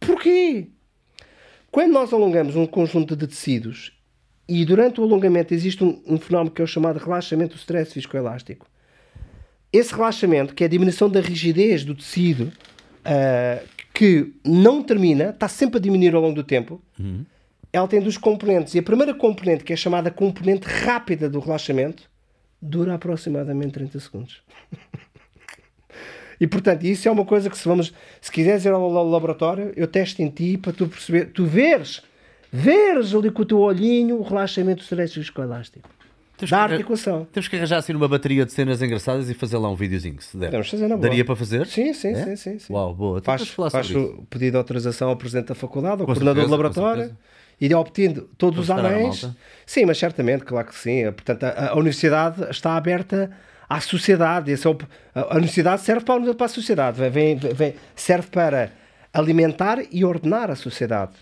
Porquê? 0.00 0.66
Quando 1.70 1.92
nós 1.92 2.12
alongamos 2.12 2.56
um 2.56 2.66
conjunto 2.66 3.14
de 3.14 3.28
tecidos 3.28 3.92
e 4.48 4.64
durante 4.64 5.00
o 5.00 5.04
alongamento 5.04 5.54
existe 5.54 5.84
um, 5.84 6.02
um 6.04 6.18
fenómeno 6.18 6.50
que 6.50 6.60
é 6.60 6.64
o 6.64 6.66
chamado 6.66 6.98
relaxamento 6.98 7.54
do 7.54 7.60
stress 7.60 7.94
viscoelástico. 7.94 8.66
Esse 9.72 9.94
relaxamento, 9.94 10.52
que 10.52 10.64
é 10.64 10.66
a 10.66 10.70
diminuição 10.70 11.08
da 11.08 11.20
rigidez 11.20 11.84
do 11.84 11.94
tecido, 11.94 12.52
ah, 13.04 13.62
que 13.94 14.32
não 14.44 14.82
termina, 14.82 15.30
está 15.30 15.46
sempre 15.46 15.78
a 15.78 15.80
diminuir 15.80 16.12
ao 16.16 16.22
longo 16.22 16.34
do 16.34 16.42
tempo, 16.42 16.82
ela 17.72 17.86
tem 17.88 18.00
duas 18.00 18.16
componentes. 18.16 18.74
E 18.74 18.78
a 18.78 18.82
primeira 18.82 19.14
componente, 19.14 19.64
que 19.64 19.72
é 19.72 19.76
chamada 19.76 20.10
componente 20.10 20.66
rápida 20.66 21.28
do 21.28 21.38
relaxamento, 21.40 22.02
dura 22.60 22.94
aproximadamente 22.94 23.72
30 23.72 24.00
segundos. 24.00 24.42
E 26.40 26.46
portanto, 26.46 26.84
isso 26.84 27.06
é 27.06 27.10
uma 27.10 27.24
coisa 27.26 27.50
que 27.50 27.58
se 27.58 27.68
vamos, 27.68 27.92
se 28.18 28.32
quiseres 28.32 28.64
ir 28.64 28.70
ao 28.72 28.90
la- 28.90 29.02
laboratório, 29.02 29.74
eu 29.76 29.86
testo 29.86 30.22
em 30.22 30.30
ti 30.30 30.56
para 30.56 30.72
tu 30.72 30.86
perceber, 30.88 31.26
tu 31.26 31.44
veres, 31.44 32.00
veres 32.50 33.14
ali 33.14 33.30
com 33.30 33.42
o 33.42 33.44
teu 33.44 33.58
olhinho 33.58 34.16
o 34.18 34.22
relaxamento 34.22 34.78
do 34.78 34.82
stress 34.84 35.18
viscoelástico. 35.18 35.86
Temos 36.38 36.50
Da 36.50 36.66
que 36.66 36.72
articulação. 36.72 37.26
Temos 37.30 37.46
que 37.46 37.56
arranjar 37.56 37.76
assim 37.76 37.92
uma 37.92 38.08
bateria 38.08 38.46
de 38.46 38.52
cenas 38.54 38.80
engraçadas 38.80 39.28
e 39.28 39.34
fazer 39.34 39.58
lá 39.58 39.68
um 39.68 39.74
videozinho, 39.74 40.16
se 40.22 40.34
der. 40.38 40.46
Podemos 40.46 40.70
fazer 40.70 40.88
boa. 40.88 40.98
Daria 41.00 41.24
para 41.26 41.36
fazer? 41.36 41.66
Sim, 41.66 41.92
sim, 41.92 42.08
É? 42.08 42.24
sim, 42.24 42.36
sim, 42.36 42.58
sim. 42.58 42.72
Uau, 42.72 42.94
boa. 42.94 43.18
Então 43.18 43.36
Faz, 43.36 43.46
falar 43.50 43.84
isso. 43.84 43.98
o 43.98 44.24
pedido 44.24 44.52
de 44.52 44.56
autorização 44.56 45.10
ao 45.10 45.16
Presidente 45.18 45.48
da 45.48 45.54
Faculdade, 45.54 46.00
ao 46.00 46.06
Com 46.06 46.14
coordenador 46.14 46.44
certeza, 46.44 46.46
do 46.46 46.50
laboratório, 46.50 47.16
e 47.60 47.74
obtendo 47.74 48.28
todos 48.38 48.58
os 48.60 48.66
Vou 48.68 48.78
anéis. 48.78 49.28
Sim, 49.66 49.84
mas 49.86 49.98
certamente, 49.98 50.44
claro 50.44 50.66
que 50.68 50.74
sim. 50.74 51.04
Portanto, 51.12 51.44
a, 51.44 51.70
a 51.70 51.74
universidade 51.74 52.44
está 52.50 52.76
aberta 52.76 53.30
à 53.68 53.80
sociedade. 53.80 54.50
Esse 54.50 54.66
é 54.66 54.70
o- 54.70 54.78
a, 55.14 55.20
a 55.20 55.34
universidade 55.34 55.82
serve 55.82 56.04
para, 56.04 56.30
a- 56.30 56.34
para 56.34 56.46
a 56.46 56.48
sociedade, 56.48 57.08
vem, 57.10 57.36
vem- 57.36 57.74
serve 57.94 58.28
para 58.28 58.70
alimentar 59.12 59.78
e 59.90 60.04
ordenar 60.04 60.50
a 60.50 60.56
sociedade. 60.56 61.12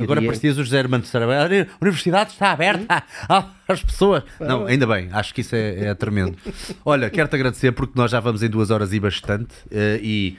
Agora 0.00 0.22
parecias 0.22 0.56
o 0.56 0.64
José 0.64 0.78
Hermano 0.78 1.02
Terceira. 1.02 1.26
A 1.26 1.84
universidade 1.84 2.30
está 2.30 2.50
aberta 2.50 3.02
às 3.68 3.82
pessoas. 3.84 4.22
Não, 4.40 4.64
ainda 4.64 4.86
bem, 4.86 5.10
acho 5.12 5.34
que 5.34 5.42
isso 5.42 5.54
é, 5.54 5.88
é 5.88 5.94
tremendo. 5.94 6.34
Olha, 6.82 7.10
quero-te 7.10 7.34
agradecer 7.36 7.72
porque 7.72 7.92
nós 7.94 8.10
já 8.10 8.18
vamos 8.18 8.42
em 8.42 8.48
duas 8.48 8.70
horas 8.70 8.94
e 8.94 8.98
bastante. 8.98 9.54
eh, 9.70 10.00
e 10.02 10.38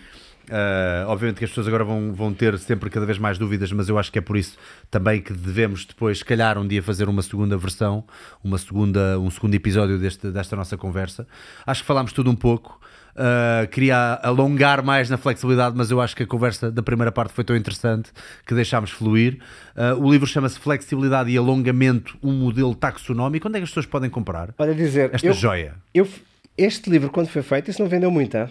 eh, 0.49 1.03
obviamente 1.07 1.38
que 1.40 1.45
as 1.45 1.52
pessoas 1.52 1.68
agora 1.68 1.84
vão, 1.84 2.14
vão 2.14 2.34
ter 2.34 2.57
sempre 2.60 2.90
cada 2.90 3.06
vez 3.06 3.18
mais 3.18 3.38
dúvidas, 3.38 3.72
mas 3.72 3.90
eu 3.90 3.98
acho 3.98 4.11
que 4.11 4.19
é 4.19 4.22
por 4.22 4.38
isso 4.38 4.57
também 4.90 5.22
que 5.22 5.34
devemos 5.34 5.86
depois, 5.86 6.19
se 6.19 6.26
calhar, 6.26 6.57
um 6.57 6.68
dia 6.68 6.82
fazer 6.82 7.07
uma 7.10 7.22
segunda 7.22 7.57
versão, 7.57 8.03
uma 8.44 8.57
segunda, 8.57 9.19
um 9.19 9.30
segundo 9.30 9.53
episódio 9.56 9.98
deste, 9.98 10.32
desta 10.32 10.56
nossa 10.56 10.78
conversa. 10.78 11.28
Acho 11.65 11.82
que 11.82 11.88
falámos 11.88 12.11
tudo 12.14 12.30
um 12.32 12.36
pouco. 12.36 12.80
Uh, 13.15 13.68
queria 13.69 14.19
alongar 14.22 14.84
mais 14.84 15.10
na 15.10 15.18
flexibilidade, 15.18 15.76
mas 15.76 15.90
eu 15.90 15.99
acho 15.99 16.15
que 16.15 16.22
a 16.22 16.28
conversa 16.28 16.72
da 16.72 16.84
primeira 16.84 17.11
parte 17.11 17.34
foi 17.34 17.44
tão 17.44 17.56
interessante 17.56 18.11
que 18.45 18.53
deixámos 18.53 18.91
fluir. 18.91 19.40
Uh, 19.76 19.99
o 20.06 20.11
livro 20.11 20.28
chama-se 20.28 20.60
Flexibilidade 20.60 21.32
e 21.32 21.36
Alongamento, 21.38 22.15
um 22.22 22.32
modelo 22.32 22.76
taxonómico. 22.76 23.48
Onde 23.48 23.57
é 23.57 23.60
que 23.60 23.64
as 23.64 23.72
pessoas 23.72 23.88
podem 23.88 24.07
comprar 24.07 24.53
Olha 24.60 24.76
dizer, 24.76 25.10
esta 25.11 25.26
eu, 25.26 25.34
joia? 25.34 25.74
eu- 25.95 26.07
este 26.56 26.91
livro, 26.91 27.10
quando 27.10 27.28
foi 27.28 27.41
feito, 27.41 27.72
isso 27.72 27.82
não 27.82 27.90
vendeu 27.90 28.11
muito, 28.11 28.38
hein? 28.38 28.48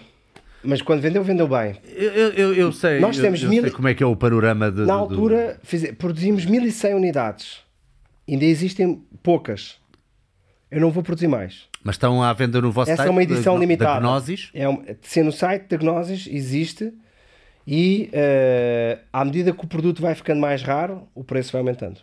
Mas 0.65 0.83
quando 0.83 1.01
vendeu, 1.01 1.23
vendeu 1.23 1.47
bem. 1.49 1.77
Eu, 1.95 2.11
eu- 2.13 2.33
eu- 2.33 2.55
eu 2.55 2.73
sei, 2.73 2.99
Nós 3.01 3.17
eu- 3.17 3.23
temos 3.25 3.43
eu 3.43 3.49
mil- 3.49 3.63
sei 3.63 3.71
como 3.71 3.89
é 3.89 3.95
que 3.95 4.03
é 4.03 4.07
o 4.07 4.17
panorama 4.17 4.71
de, 4.71 4.81
Na 4.81 4.87
do- 4.87 4.93
altura, 5.01 5.59
fize- 5.63 5.93
produzimos 5.93 6.45
1100 6.45 6.95
unidades. 6.95 7.59
Ainda 8.29 8.45
existem 8.45 9.03
poucas. 9.23 9.77
Eu 10.71 10.81
não 10.81 10.91
vou 10.91 11.03
produzir 11.03 11.29
mais. 11.29 11.65
Mas 11.85 11.95
estão 11.95 12.21
à 12.23 12.33
venda 12.33 12.61
no 12.61 12.73
vosso 12.73 12.91
Essa 12.91 12.97
site 13.03 13.09
é 13.09 13.11
uma 13.13 13.23
edição 13.23 13.55
da, 13.55 13.61
limitada. 13.61 13.95
da 13.95 14.01
Gnosis. 14.01 14.51
É 14.53 14.69
um, 14.69 14.83
se 15.01 15.23
no 15.23 15.31
site 15.31 15.69
da 15.69 15.77
Gnosis 15.77 16.27
existe 16.29 16.93
e 17.65 18.11
eh, 18.13 18.99
à 19.13 19.25
medida 19.25 19.53
que 19.53 19.65
o 19.65 19.69
produto 19.69 20.03
vai 20.03 20.15
ficando 20.17 20.41
mais 20.41 20.63
raro, 20.63 21.07
o 21.15 21.23
preço 21.23 21.53
vai 21.53 21.61
aumentando. 21.61 22.01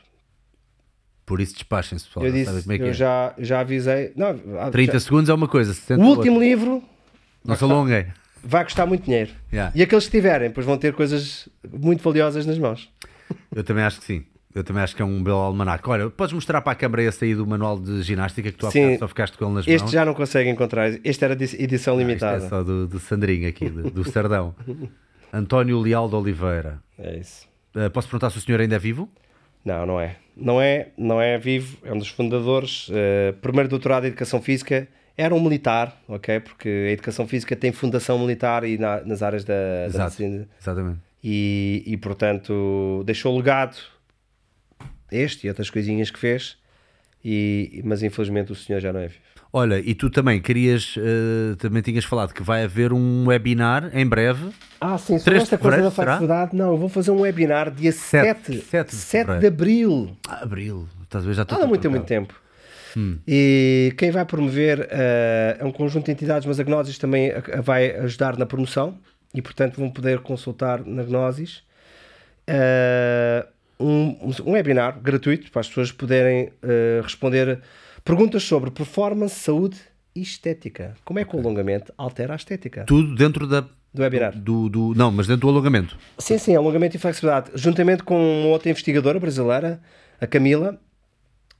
Por 1.25 1.39
isso 1.41 1.53
despachem-se, 1.53 2.05
pessoal. 2.05 2.25
eu 2.25 2.31
já 2.31 2.37
disse, 2.53 2.71
é 2.71 2.75
eu 2.81 2.87
é. 2.87 2.93
já, 2.93 3.33
já 3.37 3.59
avisei. 3.61 4.11
Não, 4.15 4.39
ah, 4.59 4.69
30 4.71 4.93
já- 4.93 4.99
segundos 5.01 5.29
é 5.29 5.33
uma 5.33 5.47
coisa, 5.47 5.73
60 5.73 6.01
o 6.01 6.07
último 6.07 6.39
livro 6.39 6.81
Não 7.45 7.55
se 7.55 7.63
alonguem. 7.63 8.07
Vai 8.43 8.63
custar 8.63 8.85
muito 8.85 9.05
dinheiro. 9.05 9.31
Yeah. 9.51 9.71
E 9.75 9.81
aqueles 9.81 10.05
que 10.05 10.11
tiverem, 10.11 10.49
depois 10.49 10.65
vão 10.65 10.77
ter 10.77 10.93
coisas 10.93 11.47
muito 11.71 12.03
valiosas 12.03 12.45
nas 12.45 12.57
mãos. 12.59 12.91
Eu 13.55 13.63
também 13.63 13.83
acho 13.83 13.99
que 13.99 14.05
sim. 14.05 14.23
Eu 14.53 14.63
também 14.63 14.83
acho 14.83 14.95
que 14.95 15.01
é 15.01 15.05
um 15.05 15.23
belo 15.23 15.37
almanac. 15.37 15.89
Olha, 15.89 16.11
podes 16.11 16.31
mostrar 16.33 16.61
para 16.61 16.73
a 16.73 16.75
câmara 16.75 17.01
esse 17.01 17.25
aí 17.25 17.33
do 17.33 17.45
manual 17.47 17.79
de 17.79 18.03
ginástica 18.03 18.51
que 18.51 18.57
tu 18.57 18.69
Sim. 18.69 18.99
só 18.99 19.07
ficaste 19.07 19.35
com 19.35 19.45
ele 19.45 19.53
nas 19.55 19.67
Este 19.67 19.81
mãos. 19.81 19.91
já 19.91 20.05
não 20.05 20.13
consegue 20.13 20.47
encontrar. 20.47 20.91
Este 21.03 21.25
era 21.25 21.35
de 21.35 21.43
edição 21.59 21.95
Isto 21.95 22.07
limitada. 22.07 22.45
é 22.45 22.49
só 22.49 22.61
do, 22.61 22.85
do 22.87 22.99
Sandrinho 22.99 23.49
aqui, 23.49 23.67
do, 23.67 23.89
do 23.89 24.07
Sardão. 24.07 24.53
António 25.33 25.79
Leal 25.79 26.07
de 26.07 26.15
Oliveira. 26.15 26.79
É 26.99 27.17
isso. 27.17 27.47
Uh, 27.75 27.89
posso 27.89 28.07
perguntar 28.07 28.29
se 28.29 28.37
o 28.37 28.41
senhor 28.41 28.61
ainda 28.61 28.75
é 28.75 28.79
vivo? 28.79 29.09
Não, 29.65 29.85
não 29.87 29.99
é. 29.99 30.17
Não 30.37 30.61
é, 30.61 30.89
não 30.95 31.19
é 31.19 31.37
vivo, 31.39 31.77
é 31.83 31.91
um 31.91 31.97
dos 31.97 32.09
fundadores. 32.09 32.89
eh, 32.91 33.33
primeiro 33.41 33.69
doutorado 33.69 34.03
em 34.03 34.07
Educação 34.07 34.41
Física. 34.41 34.87
Era 35.15 35.33
um 35.35 35.39
militar, 35.41 35.95
ok? 36.07 36.39
Porque 36.39 36.67
a 36.89 36.91
Educação 36.91 37.27
Física 37.27 37.55
tem 37.55 37.71
fundação 37.71 38.17
militar 38.19 38.63
e 38.63 38.77
na- 38.77 39.01
nas 39.01 39.21
áreas 39.21 39.43
da, 39.43 39.53
da 39.53 39.85
Exato. 39.85 40.03
medicina. 40.21 40.47
Exatamente. 40.59 40.99
E, 41.23 41.83
e, 41.85 41.95
portanto, 41.97 43.03
deixou 43.05 43.35
legado 43.37 43.77
este 45.11 45.45
e 45.45 45.49
outras 45.49 45.69
coisinhas 45.69 46.09
que 46.09 46.19
fez. 46.19 46.57
E, 47.23 47.81
mas, 47.85 48.03
infelizmente, 48.03 48.51
o 48.51 48.55
senhor 48.55 48.79
já 48.79 48.91
não 48.91 48.99
é 48.99 49.07
vivo. 49.07 49.21
Olha, 49.55 49.79
e 49.79 49.93
tu 49.93 50.09
também 50.09 50.41
querias, 50.41 50.95
uh, 50.97 51.55
também 51.57 51.81
tinhas 51.83 52.03
falado 52.03 52.33
que 52.33 52.41
vai 52.41 52.63
haver 52.63 52.91
um 52.91 53.27
webinar 53.27 53.91
em 53.95 54.05
breve. 54.05 54.49
Ah, 54.81 54.97
sim, 54.97 55.19
sobre 55.19 55.23
3 55.25 55.37
de 55.37 55.43
esta 55.43 55.57
coisa 55.59 55.77
da 55.83 55.91
será? 55.91 56.17
flexibilidade, 56.17 56.55
não, 56.55 56.71
eu 56.71 56.77
vou 56.77 56.89
fazer 56.89 57.11
um 57.11 57.21
webinar 57.21 57.69
dia 57.69 57.91
7, 57.91 58.45
7, 58.55 58.61
7 58.65 58.89
de 58.89 58.95
7 58.95 59.11
fevereiro. 59.27 59.39
de 59.41 59.47
abril. 59.47 60.17
Ah, 60.27 60.41
abril. 60.43 60.89
Ver? 61.13 61.33
Já 61.33 61.43
estou 61.43 61.57
Ah, 61.59 61.61
não 61.61 61.67
muito, 61.67 61.87
muito 61.91 62.05
trocado. 62.07 62.33
Tempo. 62.93 63.21
E 63.27 63.93
quem 63.97 64.11
vai 64.11 64.25
promover 64.25 64.87
eh, 64.91 65.57
é 65.59 65.65
um 65.65 65.71
conjunto 65.71 66.05
de 66.05 66.11
entidades, 66.11 66.45
mas 66.47 66.59
a 66.59 66.63
Gnosis 66.63 66.97
também 66.97 67.31
a- 67.31 67.43
a 67.59 67.61
vai 67.61 67.91
ajudar 67.97 68.37
na 68.37 68.45
promoção 68.45 68.97
e, 69.33 69.41
portanto, 69.41 69.77
vão 69.77 69.89
poder 69.89 70.19
consultar 70.19 70.85
na 70.85 71.03
Gnosis 71.03 71.63
eh, 72.47 73.45
um, 73.79 74.17
um 74.45 74.51
webinar 74.51 74.99
gratuito 75.01 75.51
para 75.51 75.61
as 75.61 75.67
pessoas 75.67 75.91
poderem 75.91 76.49
eh, 76.61 77.01
responder 77.03 77.59
perguntas 78.03 78.43
sobre 78.43 78.69
performance, 78.71 79.35
saúde 79.35 79.77
e 80.15 80.21
estética. 80.21 80.93
Como 81.03 81.19
é 81.19 81.25
que 81.25 81.35
o 81.35 81.39
alongamento 81.39 81.91
altera 81.97 82.33
a 82.33 82.35
estética 82.35 82.83
Tudo 82.85 83.15
dentro 83.15 83.47
da, 83.47 83.61
do 83.93 84.01
webinar? 84.01 84.37
do, 84.37 84.69
do- 84.69 84.93
Não, 84.95 85.11
mas 85.11 85.25
dentro 85.27 85.41
do 85.47 85.49
alongamento. 85.49 85.97
Sim, 86.17 86.37
sim, 86.37 86.55
alongamento 86.55 86.95
e 86.95 86.99
flexibilidade. 86.99 87.51
Juntamente 87.55 88.03
com 88.03 88.15
uma 88.15 88.49
outra 88.49 88.69
investigadora 88.69 89.19
brasileira, 89.19 89.81
a 90.21 90.27
Camila, 90.27 90.79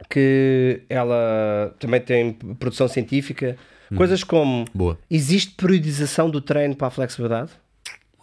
que 0.10 0.82
ela 0.90 1.74
também 1.80 2.02
tem 2.02 2.34
produção 2.34 2.88
científica. 2.88 3.56
Coisas 3.96 4.24
como: 4.24 4.66
Boa. 4.74 4.98
existe 5.10 5.52
periodização 5.56 6.30
do 6.30 6.42
treino 6.42 6.76
para 6.76 6.88
a 6.88 6.92
flexibilidade? 6.92 7.52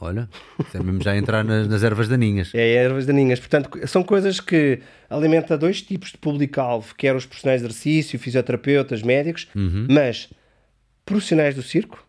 Olha, 0.03 0.29
é 0.73 0.79
mesmo 0.83 1.03
já 1.03 1.15
entrar 1.15 1.45
nas, 1.45 1.69
nas 1.69 1.83
ervas 1.83 2.09
daninhas. 2.09 2.51
É 2.55 2.75
ervas 2.75 3.05
daninhas. 3.05 3.39
Portanto, 3.39 3.71
são 3.87 4.03
coisas 4.03 4.41
que 4.41 4.81
alimenta 5.11 5.59
dois 5.59 5.83
tipos 5.83 6.13
de 6.13 6.19
público-alvo, 6.19 6.95
quer 6.97 7.15
os 7.15 7.27
profissionais 7.27 7.61
de 7.61 7.67
exercício, 7.67 8.19
fisioterapeutas, 8.19 9.03
médicos, 9.03 9.47
mas 9.91 10.31
profissionais 11.05 11.55
do 11.55 11.63
circo, 11.63 12.03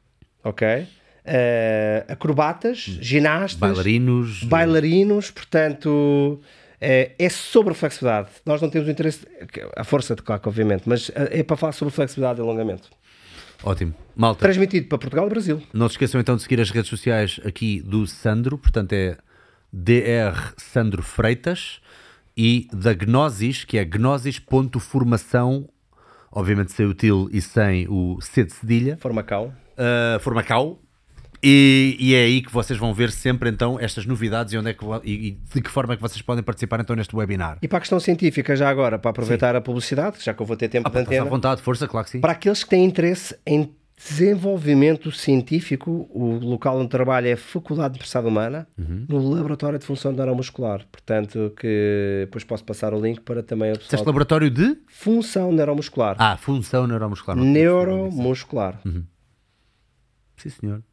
ok? 0.43 0.85
Eh, 1.25 2.05
acrobatas, 2.07 2.77
ginastas, 2.79 3.59
Bailarinos. 3.59 4.43
bailarinos, 4.43 5.29
portanto, 5.29 6.39
é, 6.81 7.11
é 7.19 7.29
sobre 7.29 7.73
flexibilidade. 7.75 8.29
Nós 8.45 8.61
não 8.61 8.69
temos 8.69 8.87
o 8.87 8.91
interesse, 8.91 9.25
a 9.77 9.83
força 9.83 10.15
de 10.15 10.23
claro, 10.23 10.41
obviamente, 10.45 10.83
mas 10.89 11.11
eh, 11.13 11.39
é 11.39 11.43
para 11.43 11.55
falar 11.55 11.71
sobre 11.73 11.93
flexibilidade 11.93 12.39
e 12.39 12.41
alongamento. 12.41 12.89
Ótimo. 13.63 13.93
Malta, 14.15 14.39
Transmitido 14.41 14.87
para 14.87 14.97
Portugal 14.97 15.27
e 15.27 15.29
Brasil. 15.29 15.61
não 15.71 15.87
se 15.87 15.93
esqueçam 15.93 16.19
então 16.19 16.35
de 16.35 16.41
seguir 16.41 16.59
as 16.59 16.71
redes 16.71 16.89
sociais 16.89 17.39
aqui 17.45 17.79
do 17.81 18.07
Sandro, 18.07 18.57
portanto 18.57 18.93
é 18.93 19.15
DR 19.71 20.53
Sandro 20.57 21.03
Freitas 21.03 21.79
e 22.35 22.67
da 22.73 22.93
Gnosis, 22.93 23.63
que 23.63 23.77
é 23.77 23.85
gnosis.formação, 23.85 25.69
obviamente 26.31 26.71
sem 26.71 26.85
o 26.85 26.93
til 26.93 27.29
e 27.31 27.41
sem 27.41 27.87
o 27.87 28.19
C 28.21 28.43
de 28.43 28.53
cedilha, 28.53 28.97
Formacau. 28.97 29.53
uh, 29.77 30.19
Formacau. 30.19 30.81
E, 31.43 31.97
e 31.99 32.13
é 32.13 32.23
aí 32.23 32.41
que 32.41 32.51
vocês 32.51 32.77
vão 32.77 32.93
ver 32.93 33.11
sempre 33.11 33.49
então 33.49 33.79
estas 33.79 34.05
novidades 34.05 34.53
e, 34.53 34.57
onde 34.57 34.69
é 34.69 34.73
que, 34.73 34.85
e, 35.03 35.31
de 35.53 35.61
que 35.61 35.69
forma 35.71 35.93
é 35.93 35.95
que 35.95 36.01
vocês 36.01 36.21
podem 36.21 36.43
participar 36.43 36.79
então 36.79 36.95
neste 36.95 37.15
webinar. 37.15 37.57
E 37.61 37.67
para 37.67 37.77
a 37.77 37.81
questão 37.81 37.99
científica, 37.99 38.55
já 38.55 38.69
agora, 38.69 38.99
para 38.99 39.09
aproveitar 39.11 39.55
a 39.55 39.61
publicidade, 39.61 40.17
já 40.23 40.33
que 40.33 40.41
eu 40.41 40.45
vou 40.45 40.55
ter 40.55 40.69
tempo 40.69 40.87
Ah, 40.87 40.91
de 40.91 40.97
estás 40.99 41.07
à 41.17 41.21
antena, 41.21 41.29
vontade, 41.35 41.61
força, 41.61 41.87
claro 41.87 42.05
que 42.05 42.11
sim. 42.11 42.19
para 42.21 42.33
aqueles 42.33 42.63
que 42.63 42.69
têm 42.69 42.85
interesse 42.85 43.35
em 43.45 43.73
desenvolvimento 44.03 45.11
científico, 45.11 46.07
o 46.11 46.33
local 46.43 46.77
onde 46.79 46.89
trabalho 46.89 47.27
é 47.27 47.33
a 47.33 47.37
Faculdade 47.37 47.93
de 47.93 47.97
Universidade 47.97 48.27
Humana, 48.27 48.67
Uhum. 48.77 49.05
no 49.07 49.29
Laboratório 49.29 49.77
de 49.79 49.85
Função 49.85 50.11
Neuromuscular. 50.11 50.85
Portanto, 50.91 51.53
que 51.59 52.21
depois 52.25 52.43
posso 52.43 52.63
passar 52.63 52.93
o 52.95 52.99
link 53.01 53.19
para 53.21 53.43
também 53.43 53.71
o 53.71 53.77
pessoal. 53.79 54.03
laboratório 54.05 54.49
de. 54.49 54.77
Função 54.87 55.51
Neuromuscular. 55.51 56.15
Ah, 56.19 56.35
função 56.37 56.87
neuromuscular. 56.87 57.37
Neuromuscular. 57.37 58.79
Sim, 60.37 60.49
senhor. 60.49 60.83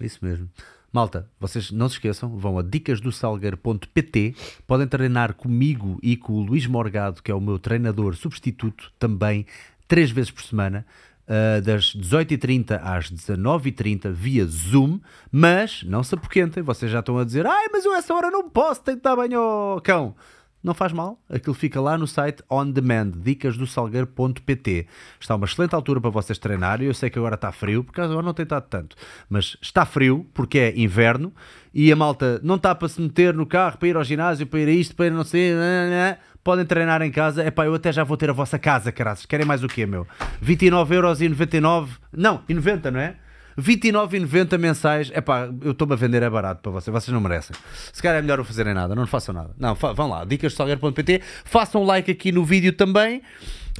É 0.00 0.04
Isso 0.04 0.18
mesmo. 0.22 0.48
Malta, 0.92 1.28
vocês 1.38 1.70
não 1.70 1.88
se 1.88 1.94
esqueçam, 1.94 2.36
vão 2.36 2.58
a 2.58 2.62
dicasdosalgueiro.pt, 2.62 4.34
podem 4.66 4.88
treinar 4.88 5.34
comigo 5.34 6.00
e 6.02 6.16
com 6.16 6.32
o 6.32 6.42
Luís 6.42 6.66
Morgado, 6.66 7.22
que 7.22 7.30
é 7.30 7.34
o 7.34 7.40
meu 7.40 7.60
treinador 7.60 8.16
substituto, 8.16 8.92
também 8.98 9.46
três 9.86 10.10
vezes 10.10 10.32
por 10.32 10.42
semana, 10.42 10.84
ah, 11.28 11.60
das 11.60 11.94
18h30 11.94 12.80
às 12.82 13.08
19h30, 13.08 14.10
via 14.10 14.44
Zoom, 14.46 14.98
mas 15.30 15.84
não 15.84 16.02
se 16.02 16.12
apoquentem, 16.16 16.60
vocês 16.60 16.90
já 16.90 16.98
estão 16.98 17.18
a 17.18 17.24
dizer, 17.24 17.46
ai, 17.46 17.68
mas 17.72 17.84
eu 17.84 17.94
essa 17.94 18.12
hora 18.12 18.32
não 18.32 18.50
posso, 18.50 18.82
tenho 18.82 18.96
que 18.96 19.04
dar 19.04 19.14
banho 19.14 19.38
ao 19.38 19.80
cão. 19.80 20.16
Não 20.62 20.74
faz 20.74 20.92
mal, 20.92 21.18
aquilo 21.28 21.54
fica 21.54 21.80
lá 21.80 21.96
no 21.96 22.06
site 22.06 22.42
on 22.50 22.70
demand, 22.70 23.12
dicasdosalgueiro.pt. 23.16 24.86
Está 25.18 25.34
uma 25.34 25.46
excelente 25.46 25.74
altura 25.74 26.00
para 26.02 26.10
vocês 26.10 26.38
treinarem. 26.38 26.86
Eu 26.86 26.92
sei 26.92 27.08
que 27.08 27.18
agora 27.18 27.34
está 27.34 27.50
frio, 27.50 27.82
porque 27.82 27.98
agora 27.98 28.20
não 28.20 28.34
tem 28.34 28.42
estado 28.42 28.66
tanto, 28.68 28.94
mas 29.28 29.56
está 29.62 29.86
frio 29.86 30.26
porque 30.34 30.58
é 30.58 30.78
inverno 30.78 31.32
e 31.72 31.90
a 31.90 31.96
malta 31.96 32.40
não 32.42 32.56
está 32.56 32.74
para 32.74 32.88
se 32.88 33.00
meter 33.00 33.32
no 33.32 33.46
carro 33.46 33.78
para 33.78 33.88
ir 33.88 33.96
ao 33.96 34.04
ginásio, 34.04 34.46
para 34.46 34.60
ir 34.60 34.68
a 34.68 34.72
isto, 34.72 34.94
para 34.94 35.06
ir 35.06 35.12
não 35.12 35.24
sei. 35.24 35.54
nananã. 35.54 36.16
Podem 36.42 36.64
treinar 36.64 37.02
em 37.02 37.10
casa. 37.10 37.44
Epá, 37.44 37.66
eu 37.66 37.74
até 37.74 37.92
já 37.92 38.02
vou 38.02 38.16
ter 38.16 38.30
a 38.30 38.32
vossa 38.32 38.58
casa, 38.58 38.90
caras. 38.90 39.26
Querem 39.26 39.46
mais 39.46 39.62
o 39.62 39.68
quê, 39.68 39.84
meu? 39.84 40.06
29,99€. 40.42 41.88
Não, 42.12 42.42
e 42.48 42.54
90, 42.54 42.90
não 42.90 43.00
é? 43.00 43.16
29,90 43.58 44.58
mensais. 44.58 45.10
É 45.14 45.20
pá, 45.20 45.48
eu 45.62 45.72
estou-me 45.72 45.94
a 45.94 45.96
vender 45.96 46.22
é 46.22 46.30
barato 46.30 46.62
para 46.62 46.72
vocês. 46.72 46.92
Vocês 46.92 47.12
não 47.12 47.20
merecem. 47.20 47.54
Se 47.92 48.02
calhar 48.02 48.18
é 48.18 48.22
melhor 48.22 48.38
não 48.38 48.44
fazerem 48.44 48.74
nada. 48.74 48.94
Não 48.94 49.06
façam 49.06 49.34
nada. 49.34 49.54
Não, 49.58 49.74
vão 49.74 50.08
lá. 50.08 50.24
dicassalgueiro.pt. 50.24 51.22
Façam 51.44 51.82
um 51.82 51.84
like 51.86 52.10
aqui 52.10 52.32
no 52.32 52.44
vídeo 52.44 52.72
também. 52.72 53.22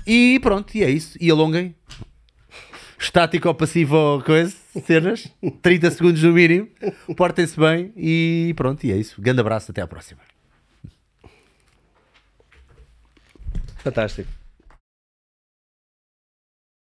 E 0.06 0.38
pronto, 0.40 0.74
e 0.74 0.82
é 0.82 0.90
isso. 0.90 1.16
E 1.20 1.30
alonguem. 1.30 1.74
Estático 2.98 3.48
ou 3.48 3.54
passivo 3.54 3.96
ou 3.96 4.22
coisa. 4.22 4.54
Cenas. 4.84 5.28
30 5.62 5.90
segundos 5.90 6.22
no 6.22 6.32
mínimo. 6.32 6.68
Portem-se 7.16 7.58
bem. 7.58 7.92
E 7.96 8.52
pronto, 8.56 8.84
e 8.84 8.92
é 8.92 8.96
isso. 8.96 9.20
Grande 9.20 9.40
abraço. 9.40 9.70
Até 9.70 9.82
à 9.82 9.86
próxima. 9.86 10.20
Fantástico. 13.78 14.39